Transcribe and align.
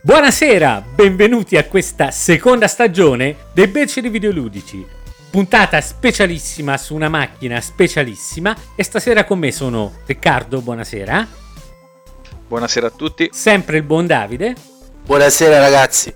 Buonasera, 0.00 0.84
benvenuti 0.94 1.56
a 1.56 1.64
questa 1.64 2.10
seconda 2.10 2.66
stagione 2.68 3.36
dei 3.52 3.66
Beceri 3.66 4.08
Videoludici. 4.08 4.86
Puntata 5.30 5.80
specialissima 5.80 6.76
su 6.78 6.94
una 6.94 7.08
macchina 7.08 7.60
specialissima 7.60 8.56
e 8.74 8.82
stasera 8.84 9.24
con 9.24 9.38
me 9.38 9.52
sono 9.52 9.92
Riccardo, 10.06 10.60
buonasera. 10.60 11.26
Buonasera 12.46 12.86
a 12.86 12.90
tutti. 12.90 13.28
Sempre 13.32 13.76
il 13.78 13.82
buon 13.82 14.06
Davide 14.06 14.54
Buonasera 15.04 15.58
ragazzi. 15.58 16.14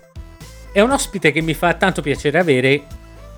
e 0.73 0.81
un 0.81 0.91
ospite 0.91 1.33
che 1.33 1.43
mi 1.43 1.53
fa 1.55 1.75
tanto 1.75 2.01
piacere 2.03 2.39
avere 2.39 2.85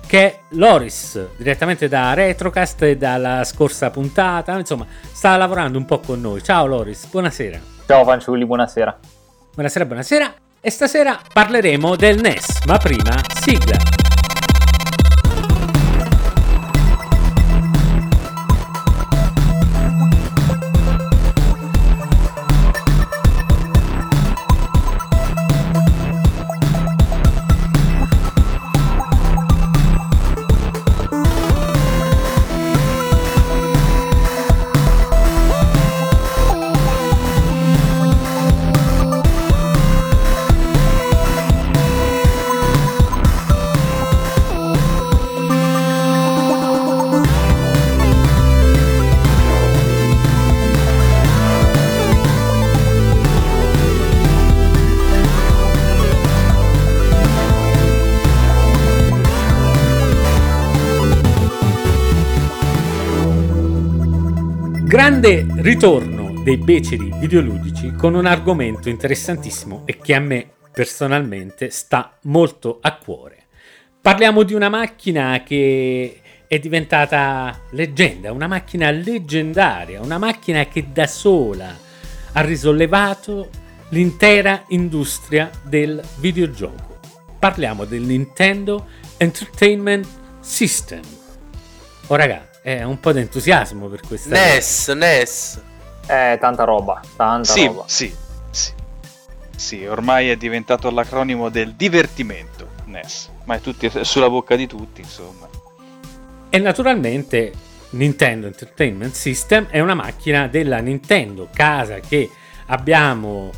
che 0.07 0.25
è 0.25 0.39
Loris, 0.51 1.29
direttamente 1.37 1.87
da 1.87 2.13
Retrocast 2.13 2.83
e 2.83 2.95
dalla 2.95 3.43
scorsa 3.43 3.89
puntata, 3.89 4.57
insomma, 4.57 4.85
sta 5.11 5.35
lavorando 5.35 5.79
un 5.79 5.85
po' 5.85 5.99
con 5.99 6.21
noi. 6.21 6.43
Ciao 6.43 6.67
Loris, 6.67 7.07
buonasera. 7.07 7.59
Ciao 7.87 8.03
fanciulli, 8.05 8.45
buonasera. 8.45 8.99
Buonasera, 9.55 9.85
buonasera. 9.85 10.33
E 10.67 10.71
stasera 10.71 11.21
parleremo 11.31 11.95
del 11.95 12.19
NES, 12.19 12.65
ma 12.65 12.79
prima 12.79 13.21
sigla. 13.39 13.94
Grande 65.17 65.61
ritorno 65.61 66.41
dei 66.43 66.57
beceri 66.57 67.09
videoludici 67.17 67.93
con 67.93 68.15
un 68.15 68.25
argomento 68.25 68.89
interessantissimo 68.89 69.83
e 69.85 69.95
che 69.97 70.13
a 70.13 70.19
me 70.19 70.45
personalmente 70.73 71.69
sta 71.69 72.17
molto 72.23 72.79
a 72.81 72.97
cuore. 72.97 73.45
Parliamo 74.01 74.43
di 74.43 74.53
una 74.53 74.67
macchina 74.67 75.41
che 75.43 76.19
è 76.45 76.59
diventata 76.59 77.61
leggenda, 77.71 78.33
una 78.33 78.47
macchina 78.47 78.91
leggendaria, 78.91 80.01
una 80.01 80.17
macchina 80.17 80.65
che 80.65 80.87
da 80.91 81.07
sola 81.07 81.73
ha 82.33 82.41
risollevato 82.41 83.49
l'intera 83.89 84.65
industria 84.67 85.49
del 85.63 86.03
videogioco. 86.17 86.99
Parliamo 87.39 87.85
del 87.85 88.01
Nintendo 88.01 88.87
Entertainment 89.15 90.05
System. 90.41 91.03
Oh 92.07 92.15
raga, 92.15 92.49
è 92.65 92.81
un 92.81 92.99
po' 92.99 93.11
di 93.11 93.19
entusiasmo 93.19 93.85
per 93.89 93.99
questa 94.07 94.29
NES, 94.33 94.87
NES. 94.87 95.61
Eh, 96.07 96.37
tanta 96.41 96.63
roba, 96.63 96.99
tanta 97.15 97.51
Sì, 97.51 97.67
roba. 97.67 97.83
sì, 97.85 98.11
sì. 98.49 98.71
Sì, 99.55 99.85
ormai 99.85 100.29
è 100.29 100.35
diventato 100.35 100.89
l'acronimo 100.89 101.49
del 101.49 101.75
divertimento, 101.75 102.69
NES. 102.85 103.29
Ma 103.43 103.53
è, 103.53 103.61
tutti, 103.61 103.85
è 103.85 104.03
sulla 104.03 104.31
bocca 104.31 104.55
di 104.55 104.65
tutti, 104.65 105.01
insomma. 105.01 105.47
E 106.49 106.57
naturalmente 106.57 107.53
Nintendo 107.91 108.47
Entertainment 108.47 109.13
System 109.13 109.67
è 109.69 109.79
una 109.79 109.93
macchina 109.93 110.47
della 110.47 110.79
Nintendo, 110.79 111.49
casa 111.53 111.99
che 111.99 112.31
abbiamo 112.65 113.51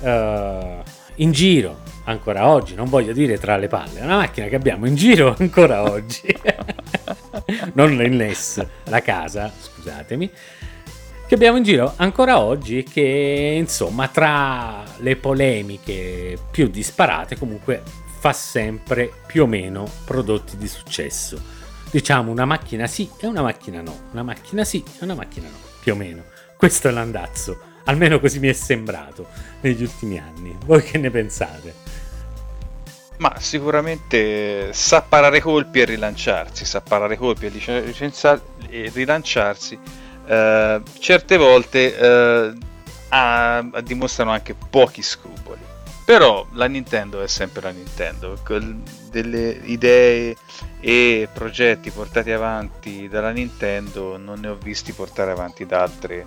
eh, 0.00 0.82
in 1.16 1.32
giro 1.32 1.80
ancora 2.04 2.48
oggi, 2.48 2.74
non 2.74 2.88
voglio 2.88 3.12
dire 3.12 3.36
tra 3.38 3.58
le 3.58 3.68
palle, 3.68 4.00
è 4.00 4.04
una 4.04 4.16
macchina 4.16 4.46
che 4.46 4.56
abbiamo 4.56 4.86
in 4.86 4.94
giro 4.94 5.34
ancora 5.38 5.82
oggi. 5.82 6.34
Non 7.74 7.94
NES, 7.94 8.64
la 8.84 9.02
casa, 9.02 9.52
scusatemi. 9.58 10.30
Che 11.28 11.34
abbiamo 11.34 11.58
in 11.58 11.62
giro 11.62 11.92
ancora 11.96 12.40
oggi 12.40 12.82
che 12.84 13.54
insomma 13.58 14.08
tra 14.08 14.82
le 15.00 15.16
polemiche 15.16 16.38
più 16.50 16.68
disparate 16.68 17.36
comunque 17.36 17.82
fa 18.18 18.32
sempre 18.32 19.12
più 19.26 19.42
o 19.42 19.46
meno 19.46 19.86
prodotti 20.06 20.56
di 20.56 20.66
successo. 20.66 21.38
Diciamo 21.90 22.30
una 22.30 22.46
macchina 22.46 22.86
sì 22.86 23.10
e 23.20 23.26
una 23.26 23.42
macchina 23.42 23.82
no, 23.82 24.08
una 24.12 24.22
macchina 24.22 24.64
sì 24.64 24.82
e 24.82 25.04
una 25.04 25.14
macchina 25.14 25.48
no, 25.48 25.56
più 25.80 25.92
o 25.92 25.96
meno. 25.96 26.24
Questo 26.56 26.88
è 26.88 26.90
l'andazzo, 26.90 27.58
almeno 27.84 28.18
così 28.20 28.38
mi 28.38 28.48
è 28.48 28.52
sembrato 28.54 29.26
negli 29.60 29.82
ultimi 29.82 30.18
anni. 30.18 30.56
Voi 30.64 30.82
che 30.82 30.96
ne 30.96 31.10
pensate? 31.10 31.74
Ma 33.18 33.34
sicuramente 33.38 34.72
sa 34.72 35.02
parare 35.02 35.40
colpi 35.40 35.80
e 35.80 35.84
rilanciarsi, 35.84 36.64
sa 36.64 36.80
parare 36.80 37.16
colpi 37.16 37.46
e 37.46 37.48
lic- 37.48 37.84
licenza- 37.84 38.40
e 38.68 38.90
rilanciarsi. 38.94 39.78
Eh, 40.26 40.80
certe 41.00 41.36
volte 41.36 41.98
eh, 41.98 42.52
ha- 43.08 43.80
dimostrano 43.82 44.30
anche 44.30 44.54
pochi 44.54 45.02
scrupoli. 45.02 45.60
Però 46.04 46.46
la 46.52 46.66
Nintendo 46.66 47.20
è 47.20 47.26
sempre 47.26 47.60
la 47.60 47.70
Nintendo. 47.70 48.38
Delle 49.10 49.60
idee 49.64 50.36
e 50.80 51.28
progetti 51.32 51.90
portati 51.90 52.30
avanti 52.30 53.08
dalla 53.08 53.30
Nintendo 53.30 54.16
non 54.16 54.40
ne 54.40 54.48
ho 54.48 54.54
visti 54.54 54.92
portare 54.92 55.32
avanti 55.32 55.66
da 55.66 55.82
altre, 55.82 56.24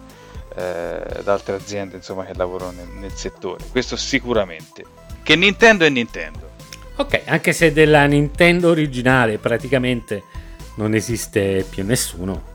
eh, 0.55 1.21
da 1.23 1.33
altre 1.33 1.55
aziende 1.55 1.95
insomma, 1.95 2.25
che 2.25 2.33
lavorano 2.35 2.73
nel, 2.73 2.89
nel 2.89 3.13
settore. 3.13 3.63
Questo 3.71 3.95
sicuramente. 3.95 4.83
Che 5.23 5.35
Nintendo 5.35 5.85
è 5.85 5.89
Nintendo. 5.89 6.50
Ok, 7.01 7.23
anche 7.25 7.51
se 7.51 7.73
della 7.73 8.05
Nintendo 8.05 8.69
originale 8.69 9.39
praticamente 9.39 10.21
non 10.75 10.93
esiste 10.93 11.65
più 11.67 11.83
nessuno, 11.83 12.53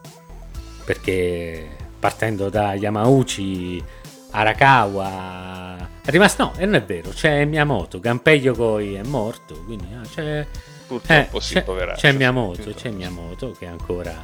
perché 0.84 1.68
partendo 1.98 2.48
da 2.48 2.74
Yamauchi, 2.74 3.82
Arakawa, 4.30 5.76
è 6.00 6.10
rimasto 6.10 6.44
no, 6.44 6.52
e 6.58 6.64
non 6.64 6.76
è 6.76 6.84
vero, 6.84 7.08
c'è 7.10 7.44
Miyamoto, 7.44 7.98
Gunpei 7.98 8.38
Yokoi 8.38 8.94
è 8.94 9.02
morto, 9.02 9.64
quindi 9.64 9.88
ah, 10.00 10.06
c'è, 10.06 10.46
Purtroppo 10.86 11.38
eh, 11.38 11.40
sì, 11.40 11.54
c'è, 11.54 11.64
poveraccio. 11.64 12.00
c'è 12.02 12.12
Miyamoto, 12.12 12.72
c'è 12.72 12.90
Miyamoto 12.90 13.50
che 13.50 13.66
ancora... 13.66 14.14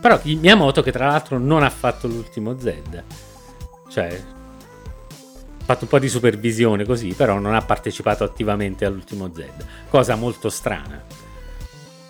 Però 0.00 0.18
Miyamoto 0.22 0.82
che 0.82 0.92
tra 0.92 1.08
l'altro 1.08 1.36
non 1.38 1.62
ha 1.62 1.70
fatto 1.70 2.06
l'ultimo 2.06 2.58
Zelda, 2.58 3.04
cioè 3.90 4.18
fatto 5.64 5.84
un 5.84 5.90
po' 5.90 5.98
di 5.98 6.08
supervisione 6.08 6.84
così, 6.84 7.14
però 7.14 7.38
non 7.38 7.54
ha 7.54 7.62
partecipato 7.62 8.24
attivamente 8.24 8.84
all'ultimo 8.84 9.30
Zelda, 9.32 9.64
cosa 9.88 10.14
molto 10.16 10.48
strana. 10.48 11.02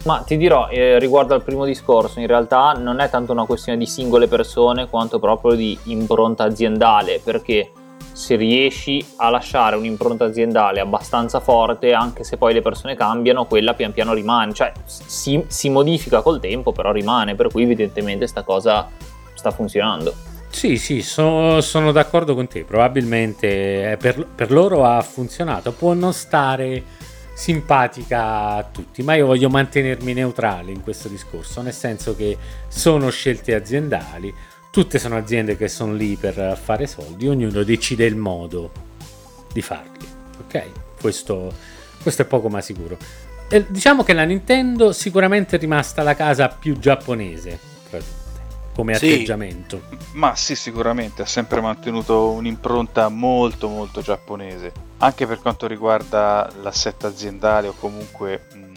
Ma 0.04 0.18
ti 0.26 0.36
dirò, 0.36 0.68
eh, 0.68 0.98
riguardo 0.98 1.34
al 1.34 1.44
primo 1.44 1.64
discorso, 1.64 2.18
in 2.18 2.26
realtà 2.26 2.72
non 2.72 2.98
è 2.98 3.08
tanto 3.08 3.30
una 3.30 3.44
questione 3.44 3.78
di 3.78 3.86
singole 3.86 4.26
persone 4.26 4.88
quanto 4.88 5.20
proprio 5.20 5.54
di 5.54 5.78
impronta 5.84 6.42
aziendale, 6.42 7.20
perché 7.22 7.70
se 8.12 8.34
riesci 8.34 9.04
a 9.16 9.30
lasciare 9.30 9.76
un'impronta 9.76 10.24
aziendale 10.24 10.80
abbastanza 10.80 11.38
forte, 11.38 11.92
anche 11.92 12.24
se 12.24 12.36
poi 12.36 12.52
le 12.52 12.62
persone 12.62 12.96
cambiano, 12.96 13.46
quella 13.46 13.74
pian 13.74 13.92
piano 13.92 14.12
rimane, 14.12 14.52
cioè 14.52 14.72
si, 14.84 15.44
si 15.46 15.70
modifica 15.70 16.20
col 16.20 16.40
tempo, 16.40 16.72
però 16.72 16.90
rimane, 16.90 17.36
per 17.36 17.48
cui 17.48 17.62
evidentemente 17.62 18.26
sta 18.26 18.42
cosa 18.42 18.88
sta 19.34 19.50
funzionando. 19.50 20.31
Sì, 20.52 20.76
sì, 20.76 21.02
so- 21.02 21.60
sono 21.60 21.90
d'accordo 21.90 22.34
con 22.34 22.46
te. 22.46 22.62
Probabilmente 22.64 23.92
eh, 23.92 23.96
per, 23.96 24.26
per 24.26 24.52
loro 24.52 24.84
ha 24.84 25.00
funzionato. 25.02 25.72
Può 25.72 25.94
non 25.94 26.12
stare 26.12 26.84
simpatica 27.34 28.54
a 28.56 28.62
tutti, 28.70 29.02
ma 29.02 29.14
io 29.14 29.26
voglio 29.26 29.48
mantenermi 29.48 30.12
neutrale 30.12 30.70
in 30.70 30.82
questo 30.82 31.08
discorso, 31.08 31.62
nel 31.62 31.72
senso 31.72 32.14
che 32.14 32.36
sono 32.68 33.10
scelte 33.10 33.54
aziendali, 33.54 34.32
tutte 34.70 34.98
sono 34.98 35.16
aziende 35.16 35.56
che 35.56 35.66
sono 35.66 35.94
lì 35.94 36.16
per 36.16 36.58
fare 36.62 36.86
soldi, 36.86 37.26
ognuno 37.26 37.62
decide 37.62 38.04
il 38.04 38.16
modo 38.16 38.70
di 39.52 39.62
farli. 39.62 40.06
ok? 40.44 40.64
Questo, 41.00 41.52
questo 42.02 42.22
è 42.22 42.24
poco 42.26 42.48
ma 42.48 42.60
sicuro. 42.60 42.96
E 43.48 43.64
diciamo 43.68 44.04
che 44.04 44.12
la 44.12 44.24
Nintendo 44.24 44.92
sicuramente 44.92 45.56
è 45.56 45.58
rimasta 45.58 46.02
la 46.02 46.14
casa 46.14 46.48
più 46.48 46.78
giapponese 46.78 47.58
tra 47.90 47.98
tutte, 47.98 48.21
come 48.74 48.94
Sì. 48.94 49.06
atteggiamento. 49.12 49.82
Ma 50.12 50.34
sì, 50.34 50.54
sicuramente 50.56 51.22
ha 51.22 51.26
sempre 51.26 51.60
mantenuto 51.60 52.30
un'impronta 52.30 53.08
molto 53.08 53.68
molto 53.68 54.00
giapponese, 54.00 54.72
anche 54.98 55.26
per 55.26 55.40
quanto 55.40 55.66
riguarda 55.66 56.50
l'assetto 56.62 57.06
aziendale 57.06 57.68
o 57.68 57.74
comunque 57.78 58.46
mh, 58.54 58.70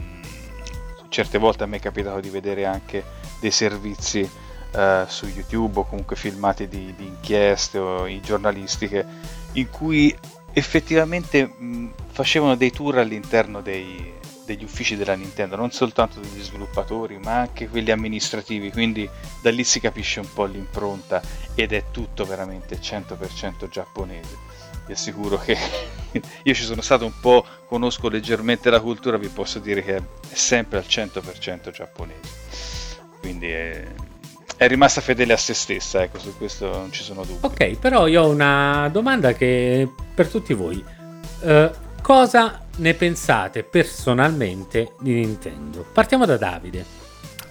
certe 1.09 1.37
volte 1.37 1.63
a 1.63 1.67
me 1.67 1.77
è 1.77 1.79
capitato 1.79 2.19
di 2.19 2.29
vedere 2.29 2.65
anche 2.65 3.03
dei 3.39 3.51
servizi 3.51 4.29
eh, 4.71 5.03
su 5.07 5.27
YouTube 5.27 5.79
o 5.79 5.85
comunque 5.85 6.15
filmati 6.15 6.67
di, 6.67 6.93
di 6.97 7.05
inchieste 7.05 7.77
o 7.77 8.05
i 8.07 8.19
giornalistiche 8.21 9.05
in 9.53 9.69
cui 9.69 10.13
effettivamente 10.51 11.45
mh, 11.45 11.93
facevano 12.11 12.55
dei 12.55 12.71
tour 12.71 12.97
all'interno 12.97 13.61
dei- 13.61 14.13
degli 14.45 14.63
uffici 14.63 14.95
della 14.95 15.15
Nintendo, 15.15 15.55
non 15.55 15.71
soltanto 15.71 16.19
degli 16.19 16.41
sviluppatori, 16.41 17.17
ma 17.17 17.39
anche 17.39 17.67
quelli 17.67 17.91
amministrativi, 17.91 18.71
quindi 18.71 19.09
da 19.41 19.49
lì 19.51 19.63
si 19.63 19.79
capisce 19.79 20.19
un 20.19 20.31
po' 20.31 20.45
l'impronta 20.45 21.21
ed 21.55 21.73
è 21.73 21.85
tutto 21.91 22.25
veramente 22.25 22.79
100% 22.79 23.67
giapponese. 23.67 24.37
Vi 24.85 24.93
assicuro 24.93 25.37
che 25.37 25.57
io 26.43 26.53
ci 26.53 26.63
sono 26.63 26.81
stato 26.81 27.05
un 27.05 27.19
po', 27.19 27.43
conosco 27.67 28.07
leggermente 28.07 28.69
la 28.69 28.79
cultura, 28.79 29.17
vi 29.17 29.29
posso 29.29 29.59
dire 29.59 29.83
che 29.83 29.95
è 29.95 30.01
sempre 30.31 30.77
al 30.77 30.85
100% 30.87 31.71
giapponese. 31.71 32.43
Quindi 33.19 33.49
è, 33.49 33.83
è 34.57 34.67
rimasta 34.67 35.01
fedele 35.01 35.33
a 35.33 35.37
se 35.37 35.55
stessa, 35.55 36.03
ecco, 36.03 36.19
su 36.19 36.37
questo 36.37 36.69
non 36.69 36.91
ci 36.91 37.03
sono 37.03 37.23
dubbi. 37.23 37.45
Ok, 37.45 37.79
però 37.79 38.05
io 38.05 38.23
ho 38.23 38.29
una 38.29 38.87
domanda 38.91 39.33
che 39.33 39.89
per 40.13 40.27
tutti 40.27 40.53
voi. 40.53 40.83
Eh, 41.41 41.71
cosa 42.01 42.64
ne 42.77 42.93
pensate 42.93 43.63
personalmente 43.63 44.93
di 44.99 45.13
Nintendo? 45.13 45.85
Partiamo 45.91 46.25
da 46.25 46.37
Davide. 46.37 46.85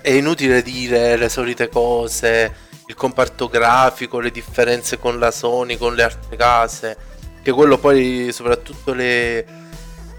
È 0.01 0.11
inutile 0.11 0.63
dire 0.63 1.17
le 1.17 1.29
solite 1.29 1.69
cose, 1.69 2.55
il 2.87 2.95
comparto 2.95 3.49
grafico, 3.49 4.21
le 4.21 4.31
differenze 4.31 4.99
con 4.99 5.19
la 5.19 5.31
Sony, 5.31 5.77
con 5.79 5.95
le 5.95 6.03
altre 6.03 6.37
case, 6.37 6.97
che 7.43 7.53
quello 7.53 7.79
poi 7.79 8.31
soprattutto 8.33 8.93
le- 8.93 9.63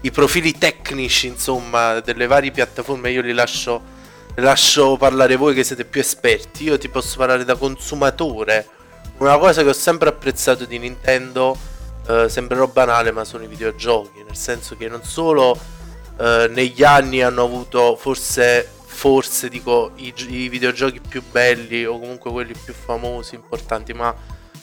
i 0.00 0.10
profili 0.10 0.58
tecnici, 0.58 1.28
insomma, 1.28 2.00
delle 2.00 2.26
varie 2.26 2.50
piattaforme 2.50 3.10
io 3.10 3.22
li 3.22 3.32
lascio, 3.32 3.80
lascio 4.36 4.96
parlare 4.96 5.36
voi 5.36 5.54
che 5.54 5.64
siete 5.64 5.84
più 5.84 6.00
esperti, 6.00 6.64
io 6.64 6.78
ti 6.78 6.88
posso 6.88 7.16
parlare 7.16 7.44
da 7.44 7.54
consumatore. 7.56 8.66
Una 9.18 9.38
cosa 9.38 9.62
che 9.62 9.68
ho 9.68 9.72
sempre 9.72 10.08
apprezzato 10.08 10.64
di 10.64 10.78
Nintendo, 10.78 11.56
eh, 12.08 12.28
sembrerò 12.28 12.66
banale, 12.66 13.10
ma 13.10 13.24
sono 13.24 13.44
i 13.44 13.48
videogiochi, 13.48 14.22
nel 14.24 14.36
senso 14.36 14.76
che 14.76 14.88
non 14.88 15.02
solo 15.02 15.58
eh, 16.18 16.48
negli 16.50 16.82
anni 16.82 17.22
hanno 17.22 17.42
avuto 17.42 17.96
forse 17.96 18.70
forse 18.96 19.50
dico 19.50 19.90
i, 19.96 20.14
i 20.28 20.48
videogiochi 20.48 21.00
più 21.06 21.22
belli 21.30 21.84
o 21.84 21.98
comunque 21.98 22.30
quelli 22.30 22.54
più 22.54 22.72
famosi, 22.72 23.34
importanti, 23.34 23.92
ma 23.92 24.14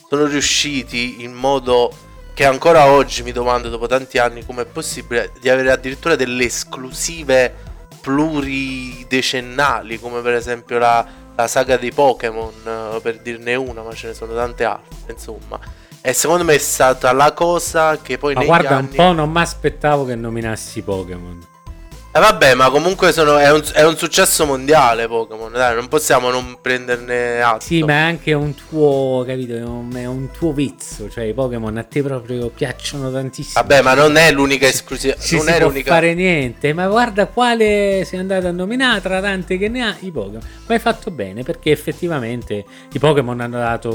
sono 0.10 0.26
riusciti 0.26 1.24
in 1.24 1.34
modo 1.34 1.92
che 2.34 2.46
ancora 2.46 2.88
oggi 2.88 3.22
mi 3.22 3.32
domando 3.32 3.70
dopo 3.70 3.86
tanti 3.86 4.18
anni 4.18 4.44
come 4.44 4.64
è 4.64 4.66
possibile 4.66 5.32
di 5.40 5.50
avere 5.50 5.72
addirittura 5.72 6.16
delle 6.16 6.46
esclusive 6.46 7.54
pluridecennali 8.02 10.00
come 10.00 10.22
per 10.22 10.34
esempio 10.34 10.80
la, 10.80 11.06
la 11.36 11.48
saga 11.48 11.78
dei 11.78 11.92
Pokémon 11.92 12.54
eh, 12.66 13.00
per 13.02 13.20
dirne 13.20 13.54
una 13.54 13.84
ma 13.84 13.94
ce 13.94 14.08
ne 14.08 14.14
sono 14.16 14.34
tante 14.34 14.64
altre 14.64 15.14
insomma 15.14 15.60
e 16.06 16.12
secondo 16.12 16.44
me 16.44 16.56
è 16.56 16.58
stata 16.58 17.14
la 17.14 17.32
cosa 17.32 17.98
che 18.02 18.18
poi 18.18 18.34
Ma 18.34 18.44
guarda 18.44 18.76
anni 18.76 18.90
un 18.90 18.96
po', 18.96 19.12
non 19.14 19.32
mi 19.32 19.40
aspettavo 19.40 20.04
che 20.06 20.16
nominassi 20.16 20.82
Pokémon. 20.82 21.40
eh 22.16 22.20
vabbè, 22.20 22.56
ma 22.56 22.70
comunque 22.70 23.14
sono- 23.14 23.38
è, 23.38 23.50
un, 23.52 23.64
è 23.74 23.84
un 23.86 23.96
successo 23.98 24.46
mondiale 24.46 25.08
Pokémon, 25.08 25.52
dai, 25.54 25.74
non 25.76 25.88
possiamo 25.88 26.30
non 26.30 26.58
prenderne 26.62 27.42
atto. 27.42 27.62
Sì, 27.66 27.82
ma 27.84 27.94
è 27.94 28.02
anche 28.02 28.34
un 28.34 28.54
tuo, 28.54 29.24
capito? 29.26 29.56
È 29.56 29.64
un, 29.64 29.92
è 29.96 30.06
un 30.06 30.30
tuo 30.30 30.52
vizio. 30.52 31.10
Cioè, 31.10 31.24
i 31.24 31.34
Pokémon 31.34 31.76
a 31.78 31.84
te 31.84 32.04
proprio 32.04 32.50
piacciono 32.50 33.10
tantissimo. 33.10 33.62
Vabbè, 33.62 33.82
ma 33.82 33.94
non 33.94 34.18
è 34.18 34.30
l'unica 34.34 34.68
esclusiva, 34.68 35.16
Ci 35.18 35.38
non 35.38 35.46
si 35.46 35.52
è 35.52 35.58
può 35.58 35.68
l'unica 35.70 35.92
fare 35.94 36.14
niente, 36.14 36.74
ma 36.74 36.86
guarda 36.88 37.28
quale 37.28 38.04
sei 38.06 38.20
andato 38.20 38.46
a 38.48 38.52
nominare 38.52 39.00
tra 39.02 39.22
tante 39.22 39.58
che 39.58 39.70
ne 39.70 39.84
ha 39.84 39.96
i 40.02 40.12
Pokémon. 40.12 40.42
Ma 40.68 40.74
hai 40.74 40.80
fatto 40.82 41.10
bene 41.12 41.44
perché 41.44 41.72
effettivamente 41.72 42.66
i 42.92 43.00
Pokémon 43.00 43.40
hanno 43.40 43.58
dato 43.58 43.90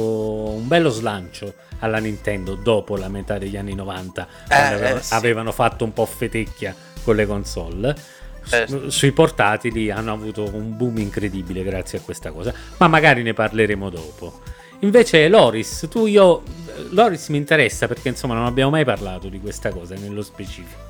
un 0.55 0.67
bello 0.67 0.89
slancio 0.89 1.53
alla 1.81 1.99
Nintendo 1.99 2.55
dopo 2.55 2.97
la 2.97 3.09
metà 3.09 3.39
degli 3.39 3.57
anni 3.57 3.75
90, 3.75 4.29
quando 4.47 4.65
eh, 4.65 4.75
avevano, 4.75 5.01
sì. 5.01 5.15
avevano 5.15 5.53
fatto 5.53 5.85
un 5.85 5.93
po' 5.93 6.07
fetecchia 6.07 6.75
con 7.03 7.17
le 7.17 7.27
console. 7.27 7.97
Certo. 8.45 8.91
Sui 8.91 9.13
portatili 9.13 9.91
hanno 9.91 10.13
avuto 10.13 10.49
un 10.51 10.75
boom 10.77 10.99
incredibile 10.99 11.63
grazie 11.63 11.99
a 11.99 12.01
questa 12.01 12.31
cosa, 12.31 12.53
ma 12.79 12.89
magari 12.89 13.23
ne 13.23 13.35
parleremo 13.35 13.91
dopo. 13.91 14.41
Invece 14.81 15.29
Loris, 15.29 15.87
tu 15.91 16.07
io 16.07 16.43
Loris 16.91 17.29
mi 17.29 17.37
interessa 17.37 17.87
perché 17.89 18.09
insomma 18.09 18.35
non 18.35 18.47
abbiamo 18.47 18.71
mai 18.71 18.85
parlato 18.85 19.29
di 19.29 19.41
questa 19.41 19.71
cosa 19.71 19.95
nello 19.97 20.23
specifico. 20.23 20.87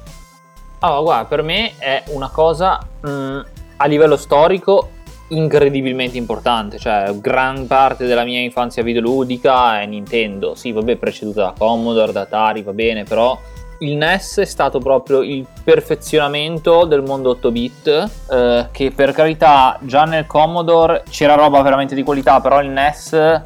Allora, 0.80 1.00
guarda, 1.00 1.24
per 1.24 1.42
me 1.42 1.72
è 1.78 2.04
una 2.08 2.28
cosa 2.28 2.78
mh, 3.00 3.40
a 3.76 3.86
livello 3.86 4.16
storico 4.16 4.90
incredibilmente 5.28 6.16
importante. 6.16 6.78
Cioè, 6.78 7.14
gran 7.18 7.66
parte 7.66 8.06
della 8.06 8.24
mia 8.24 8.40
infanzia 8.40 8.82
videoludica 8.82 9.80
è 9.80 9.86
Nintendo. 9.86 10.54
Sì, 10.54 10.72
vabbè, 10.72 10.96
preceduta 10.96 11.42
da 11.42 11.54
Commodore, 11.56 12.12
da 12.12 12.22
Atari, 12.22 12.62
va 12.62 12.72
bene, 12.72 13.04
però 13.04 13.38
il 13.80 13.96
NES 13.96 14.38
è 14.38 14.44
stato 14.44 14.80
proprio 14.80 15.22
il 15.22 15.46
perfezionamento 15.62 16.84
del 16.84 17.02
mondo 17.02 17.38
8-bit. 17.40 18.10
eh, 18.30 18.68
che 18.72 18.90
per 18.90 19.12
carità, 19.12 19.78
già 19.82 20.04
nel 20.04 20.26
Commodore 20.26 21.04
c'era 21.08 21.34
roba 21.34 21.62
veramente 21.62 21.94
di 21.94 22.02
qualità, 22.02 22.40
però 22.40 22.60
il 22.60 22.70
NES 22.70 23.42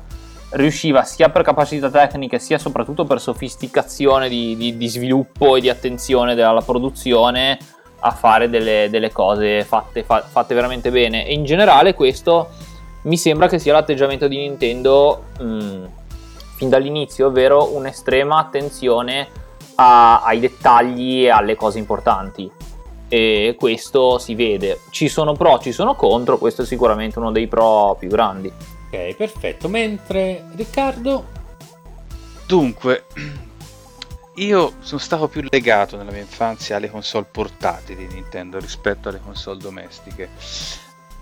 riusciva 0.53 1.03
sia 1.03 1.31
per 1.31 1.43
capacità 1.43 1.91
tecniche 1.91 2.39
sia 2.39 2.59
soprattutto 2.59 3.05
per 3.05 3.21
sofisticazione 3.21 4.29
di, 4.29 4.55
di- 4.57 4.77
di 4.77 4.89
sviluppo 4.89 5.57
e 5.57 5.61
di 5.61 5.71
attenzione 5.71 6.35
della 6.35 6.61
produzione 6.61 7.59
a 8.05 8.11
fare 8.11 8.51
delle, 8.51 8.89
delle 8.91 9.13
cose 9.13 9.65
fatte, 9.65 10.03
fa- 10.03 10.23
fatte 10.23 10.55
veramente 10.55 10.91
bene. 10.91 11.27
E 11.27 11.33
in 11.33 11.45
generale 11.45 11.95
questo 11.95 12.51
mi 13.03 13.17
sembra 13.17 13.49
che 13.49 13.59
sia 13.59 13.73
l'atteggiamento 13.73 14.29
di 14.29 14.37
Nintendo 14.37 15.25
mh, 15.39 15.85
fin 16.57 16.69
dall'inizio 16.69 17.29
ovvero 17.29 17.75
un'estrema 17.75 18.39
attenzione 18.39 19.29
a- 19.77 20.23
ai 20.23 20.41
dettagli 20.41 21.25
e 21.25 21.31
alle 21.31 21.55
cose 21.57 21.79
importanti. 21.79 22.51
E 23.09 23.57
questo 23.59 24.19
si 24.19 24.35
vede. 24.35 24.81
Ci 24.91 25.09
sono 25.09 25.35
pro 25.35 25.59
ci 25.59 25.71
sono 25.73 25.95
contro 25.95 26.39
questo 26.39 26.63
è 26.63 26.65
sicuramente 26.65 27.19
uno 27.19 27.31
dei 27.31 27.47
pro 27.47 27.95
più 27.99 28.09
grandi. 28.09 28.51
Ok, 28.91 29.15
perfetto. 29.17 29.69
Mentre 29.69 30.45
Riccardo, 30.55 31.41
Dunque, 32.47 33.05
io 34.37 34.75
sono 34.81 35.01
stato 35.01 35.29
più 35.29 35.43
legato 35.51 35.97
nella 35.97 36.11
mia 36.11 36.21
infanzia 36.21 36.77
alle 36.77 36.91
console 36.91 37.27
portatili 37.31 38.07
di 38.07 38.15
Nintendo 38.15 38.59
rispetto 38.59 39.09
alle 39.09 39.21
console 39.21 39.59
domestiche. 39.59 40.31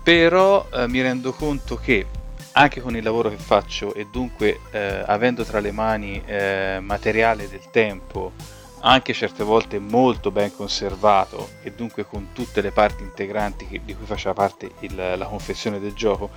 Però 0.03 0.67
eh, 0.73 0.87
mi 0.87 1.01
rendo 1.01 1.31
conto 1.33 1.75
che 1.75 2.05
anche 2.53 2.81
con 2.81 2.95
il 2.95 3.03
lavoro 3.03 3.29
che 3.29 3.37
faccio 3.37 3.93
e 3.93 4.07
dunque 4.11 4.59
eh, 4.71 5.03
avendo 5.05 5.43
tra 5.43 5.59
le 5.59 5.71
mani 5.71 6.21
eh, 6.25 6.79
materiale 6.81 7.47
del 7.47 7.69
tempo, 7.69 8.33
anche 8.81 9.13
certe 9.13 9.43
volte 9.43 9.79
molto 9.79 10.31
ben 10.31 10.53
conservato 10.55 11.49
e 11.63 11.71
dunque 11.71 12.05
con 12.05 12.29
tutte 12.33 12.61
le 12.61 12.71
parti 12.71 13.03
integranti 13.03 13.67
che- 13.67 13.81
di 13.83 13.95
cui 13.95 14.05
faceva 14.05 14.33
parte 14.33 14.71
il- 14.79 14.95
la 14.95 15.25
confezione 15.25 15.79
del 15.79 15.93
gioco, 15.93 16.29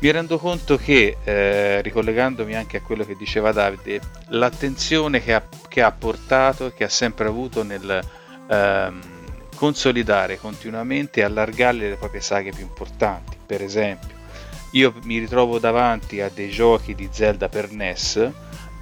mi 0.00 0.10
rendo 0.10 0.38
conto 0.38 0.76
che, 0.76 1.16
eh, 1.22 1.80
ricollegandomi 1.82 2.54
anche 2.54 2.78
a 2.78 2.82
quello 2.82 3.04
che 3.04 3.16
diceva 3.16 3.52
Davide, 3.52 4.00
l'attenzione 4.28 5.22
che 5.22 5.34
ha, 5.34 5.42
che 5.68 5.82
ha 5.82 5.92
portato 5.92 6.66
e 6.66 6.74
che 6.74 6.84
ha 6.84 6.88
sempre 6.88 7.28
avuto 7.28 7.62
nel 7.62 8.00
ehm, 8.46 9.00
consolidare 9.56 10.36
continuamente 10.38 11.20
e 11.20 11.22
allargare 11.22 11.76
le 11.78 11.96
proprie 11.96 12.20
saghe 12.20 12.50
più 12.50 12.62
importanti. 12.62 13.38
Per 13.46 13.62
esempio, 13.62 14.14
io 14.72 14.92
mi 15.04 15.18
ritrovo 15.18 15.58
davanti 15.58 16.20
a 16.20 16.28
dei 16.28 16.50
giochi 16.50 16.94
di 16.94 17.08
Zelda 17.10 17.48
per 17.48 17.70
NES, 17.70 18.30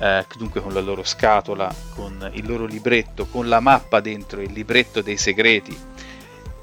eh, 0.02 0.26
dunque 0.36 0.60
con 0.60 0.74
la 0.74 0.80
loro 0.80 1.04
scatola, 1.04 1.72
con 1.94 2.28
il 2.34 2.44
loro 2.44 2.66
libretto, 2.66 3.26
con 3.26 3.48
la 3.48 3.60
mappa 3.60 4.00
dentro, 4.00 4.40
il 4.40 4.52
libretto 4.52 5.00
dei 5.00 5.16
segreti, 5.16 5.78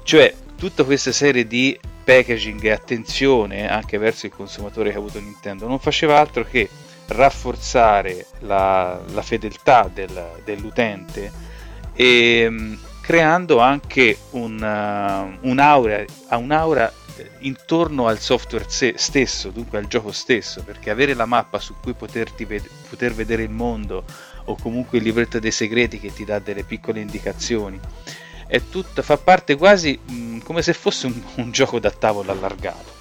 cioè 0.02 0.34
tutta 0.56 0.84
questa 0.84 1.10
serie 1.10 1.46
di 1.46 1.78
packaging 2.04 2.62
e 2.64 2.70
attenzione 2.70 3.70
anche 3.70 3.96
verso 3.96 4.26
il 4.26 4.32
consumatore 4.32 4.90
che 4.90 4.96
ha 4.96 4.98
avuto 4.98 5.20
Nintendo 5.20 5.66
non 5.66 5.78
faceva 5.78 6.18
altro 6.18 6.44
che 6.44 6.68
rafforzare 7.06 8.26
la, 8.40 9.00
la 9.12 9.22
fedeltà 9.22 9.90
del- 9.92 10.42
dell'utente 10.44 11.32
e 11.94 12.46
mm, 12.48 12.74
creando 13.00 13.58
anche 13.58 14.18
un, 14.30 14.60
uh, 14.60 15.48
un'aura, 15.48 16.04
un'aura 16.30 16.92
intorno 17.40 18.06
al 18.06 18.18
software 18.18 18.66
stesso, 18.68 19.50
dunque 19.50 19.78
al 19.78 19.86
gioco 19.86 20.12
stesso, 20.12 20.62
perché 20.62 20.90
avere 20.90 21.14
la 21.14 21.26
mappa 21.26 21.58
su 21.58 21.74
cui 21.80 21.94
ved- 21.98 22.68
poter 22.88 23.14
vedere 23.14 23.42
il 23.42 23.50
mondo 23.50 24.04
o 24.44 24.56
comunque 24.60 24.98
il 24.98 25.04
libretto 25.04 25.38
dei 25.38 25.50
segreti 25.50 25.98
che 25.98 26.12
ti 26.12 26.24
dà 26.24 26.38
delle 26.38 26.64
piccole 26.64 27.00
indicazioni. 27.00 27.78
Tutta, 28.70 29.02
fa 29.02 29.16
parte 29.16 29.56
quasi 29.56 29.98
mh, 30.02 30.38
come 30.38 30.62
se 30.62 30.72
fosse 30.72 31.06
un, 31.06 31.22
un, 31.36 31.50
gioco 31.52 31.78
da 31.78 31.90
tavolo 31.90 32.32
allargato. 32.32 32.98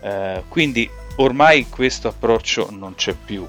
Eh, 0.00 0.44
quindi 0.48 0.88
ormai 1.16 1.68
questo 1.68 2.08
approccio 2.08 2.68
non 2.70 2.94
c'è 2.94 3.14
più. 3.14 3.46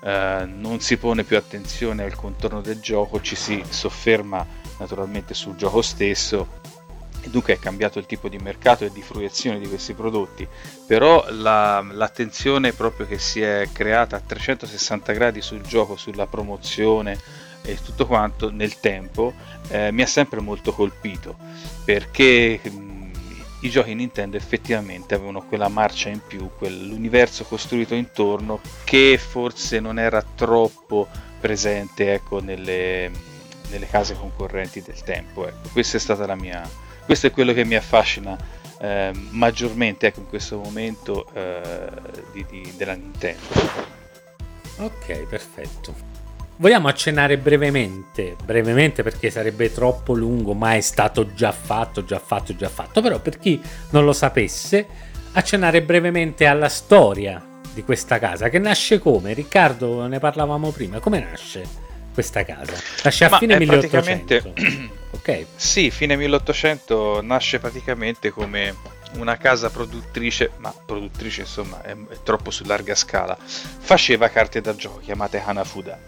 Eh, 0.00 0.44
non 0.46 0.80
si 0.80 0.96
pone 0.96 1.24
più 1.24 1.36
attenzione 1.36 2.02
al 2.02 2.14
contorno 2.14 2.60
del 2.60 2.80
gioco, 2.80 3.20
ci 3.20 3.36
si 3.36 3.62
sofferma 3.68 4.44
naturalmente 4.78 5.32
sul 5.34 5.56
gioco 5.56 5.80
stesso 5.82 6.74
dunque 7.28 7.54
è 7.54 7.58
cambiato 7.58 7.98
il 7.98 8.06
tipo 8.06 8.28
di 8.28 8.38
mercato 8.38 8.84
e 8.84 8.92
di 8.92 9.02
fruizione 9.02 9.58
di 9.58 9.68
questi 9.68 9.94
prodotti, 9.94 10.46
però 10.86 11.24
la, 11.30 11.84
l'attenzione 11.92 12.72
proprio 12.72 13.06
che 13.06 13.18
si 13.18 13.40
è 13.40 13.68
creata 13.72 14.16
a 14.16 14.20
360 14.20 15.12
gradi 15.12 15.40
sul 15.40 15.62
gioco, 15.62 15.96
sulla 15.96 16.26
promozione 16.26 17.18
e 17.62 17.78
tutto 17.82 18.06
quanto 18.06 18.50
nel 18.50 18.78
tempo 18.78 19.32
eh, 19.68 19.90
mi 19.90 20.02
ha 20.02 20.06
sempre 20.06 20.40
molto 20.40 20.72
colpito 20.72 21.36
perché 21.84 22.60
mh, 22.62 22.96
i 23.60 23.70
giochi 23.70 23.94
Nintendo 23.94 24.36
effettivamente 24.36 25.14
avevano 25.14 25.42
quella 25.42 25.68
marcia 25.68 26.08
in 26.08 26.20
più, 26.24 26.50
quell'universo 26.56 27.44
costruito 27.44 27.94
intorno 27.94 28.60
che 28.84 29.18
forse 29.18 29.80
non 29.80 29.98
era 29.98 30.22
troppo 30.22 31.08
presente 31.40 32.12
ecco, 32.12 32.40
nelle, 32.40 33.10
nelle 33.70 33.86
case 33.86 34.14
concorrenti 34.14 34.82
del 34.82 35.02
tempo. 35.02 35.46
Ecco. 35.46 35.68
Questa 35.72 35.96
è 35.96 36.00
stata 36.00 36.26
la 36.26 36.34
mia, 36.34 36.68
questo 37.06 37.28
è 37.28 37.30
quello 37.30 37.54
che 37.54 37.64
mi 37.64 37.76
affascina 37.76 38.36
eh, 38.78 39.10
maggiormente 39.30 40.08
ecco, 40.08 40.20
in 40.20 40.28
questo 40.28 40.58
momento 40.58 41.26
eh, 41.32 41.60
di, 42.32 42.44
di, 42.50 42.72
della 42.76 42.94
Nintendo. 42.94 43.94
Ok, 44.78 45.26
perfetto. 45.28 45.94
Vogliamo 46.56 46.88
accennare 46.88 47.38
brevemente, 47.38 48.36
brevemente 48.44 49.02
perché 49.02 49.30
sarebbe 49.30 49.72
troppo 49.72 50.14
lungo, 50.14 50.52
ma 50.54 50.74
è 50.74 50.80
stato 50.80 51.32
già 51.32 51.52
fatto, 51.52 52.04
già 52.04 52.18
fatto, 52.18 52.56
già 52.56 52.68
fatto, 52.68 53.00
però 53.00 53.20
per 53.20 53.38
chi 53.38 53.60
non 53.90 54.04
lo 54.04 54.12
sapesse, 54.12 54.86
accennare 55.32 55.82
brevemente 55.82 56.46
alla 56.46 56.68
storia 56.68 57.42
di 57.72 57.84
questa 57.84 58.18
casa, 58.18 58.48
che 58.48 58.58
nasce 58.58 58.98
come? 58.98 59.34
Riccardo, 59.34 60.06
ne 60.06 60.18
parlavamo 60.18 60.70
prima, 60.70 60.98
come 60.98 61.20
nasce 61.20 61.85
questa 62.16 62.46
casa? 62.46 62.72
Nasce 63.04 63.26
a 63.26 63.28
Ma 63.28 63.36
fine 63.36 63.56
è 63.56 63.58
1800. 63.58 64.40
praticamente- 64.50 64.90
ok, 65.10 65.46
Sì, 65.54 65.90
fine 65.90 66.16
1800 66.16 67.20
nasce 67.22 67.58
praticamente 67.58 68.30
come 68.30 68.74
una 69.16 69.36
casa 69.36 69.68
produttrice, 69.68 70.52
ma 70.56 70.72
produttrice 70.86 71.42
insomma 71.42 71.82
è, 71.82 71.90
è 71.90 72.16
troppo 72.22 72.50
su 72.50 72.64
larga 72.64 72.94
scala, 72.94 73.36
faceva 73.38 74.30
carte 74.30 74.62
da 74.62 74.74
gioco 74.74 74.98
chiamate 75.00 75.42
Hanafuda. 75.44 75.98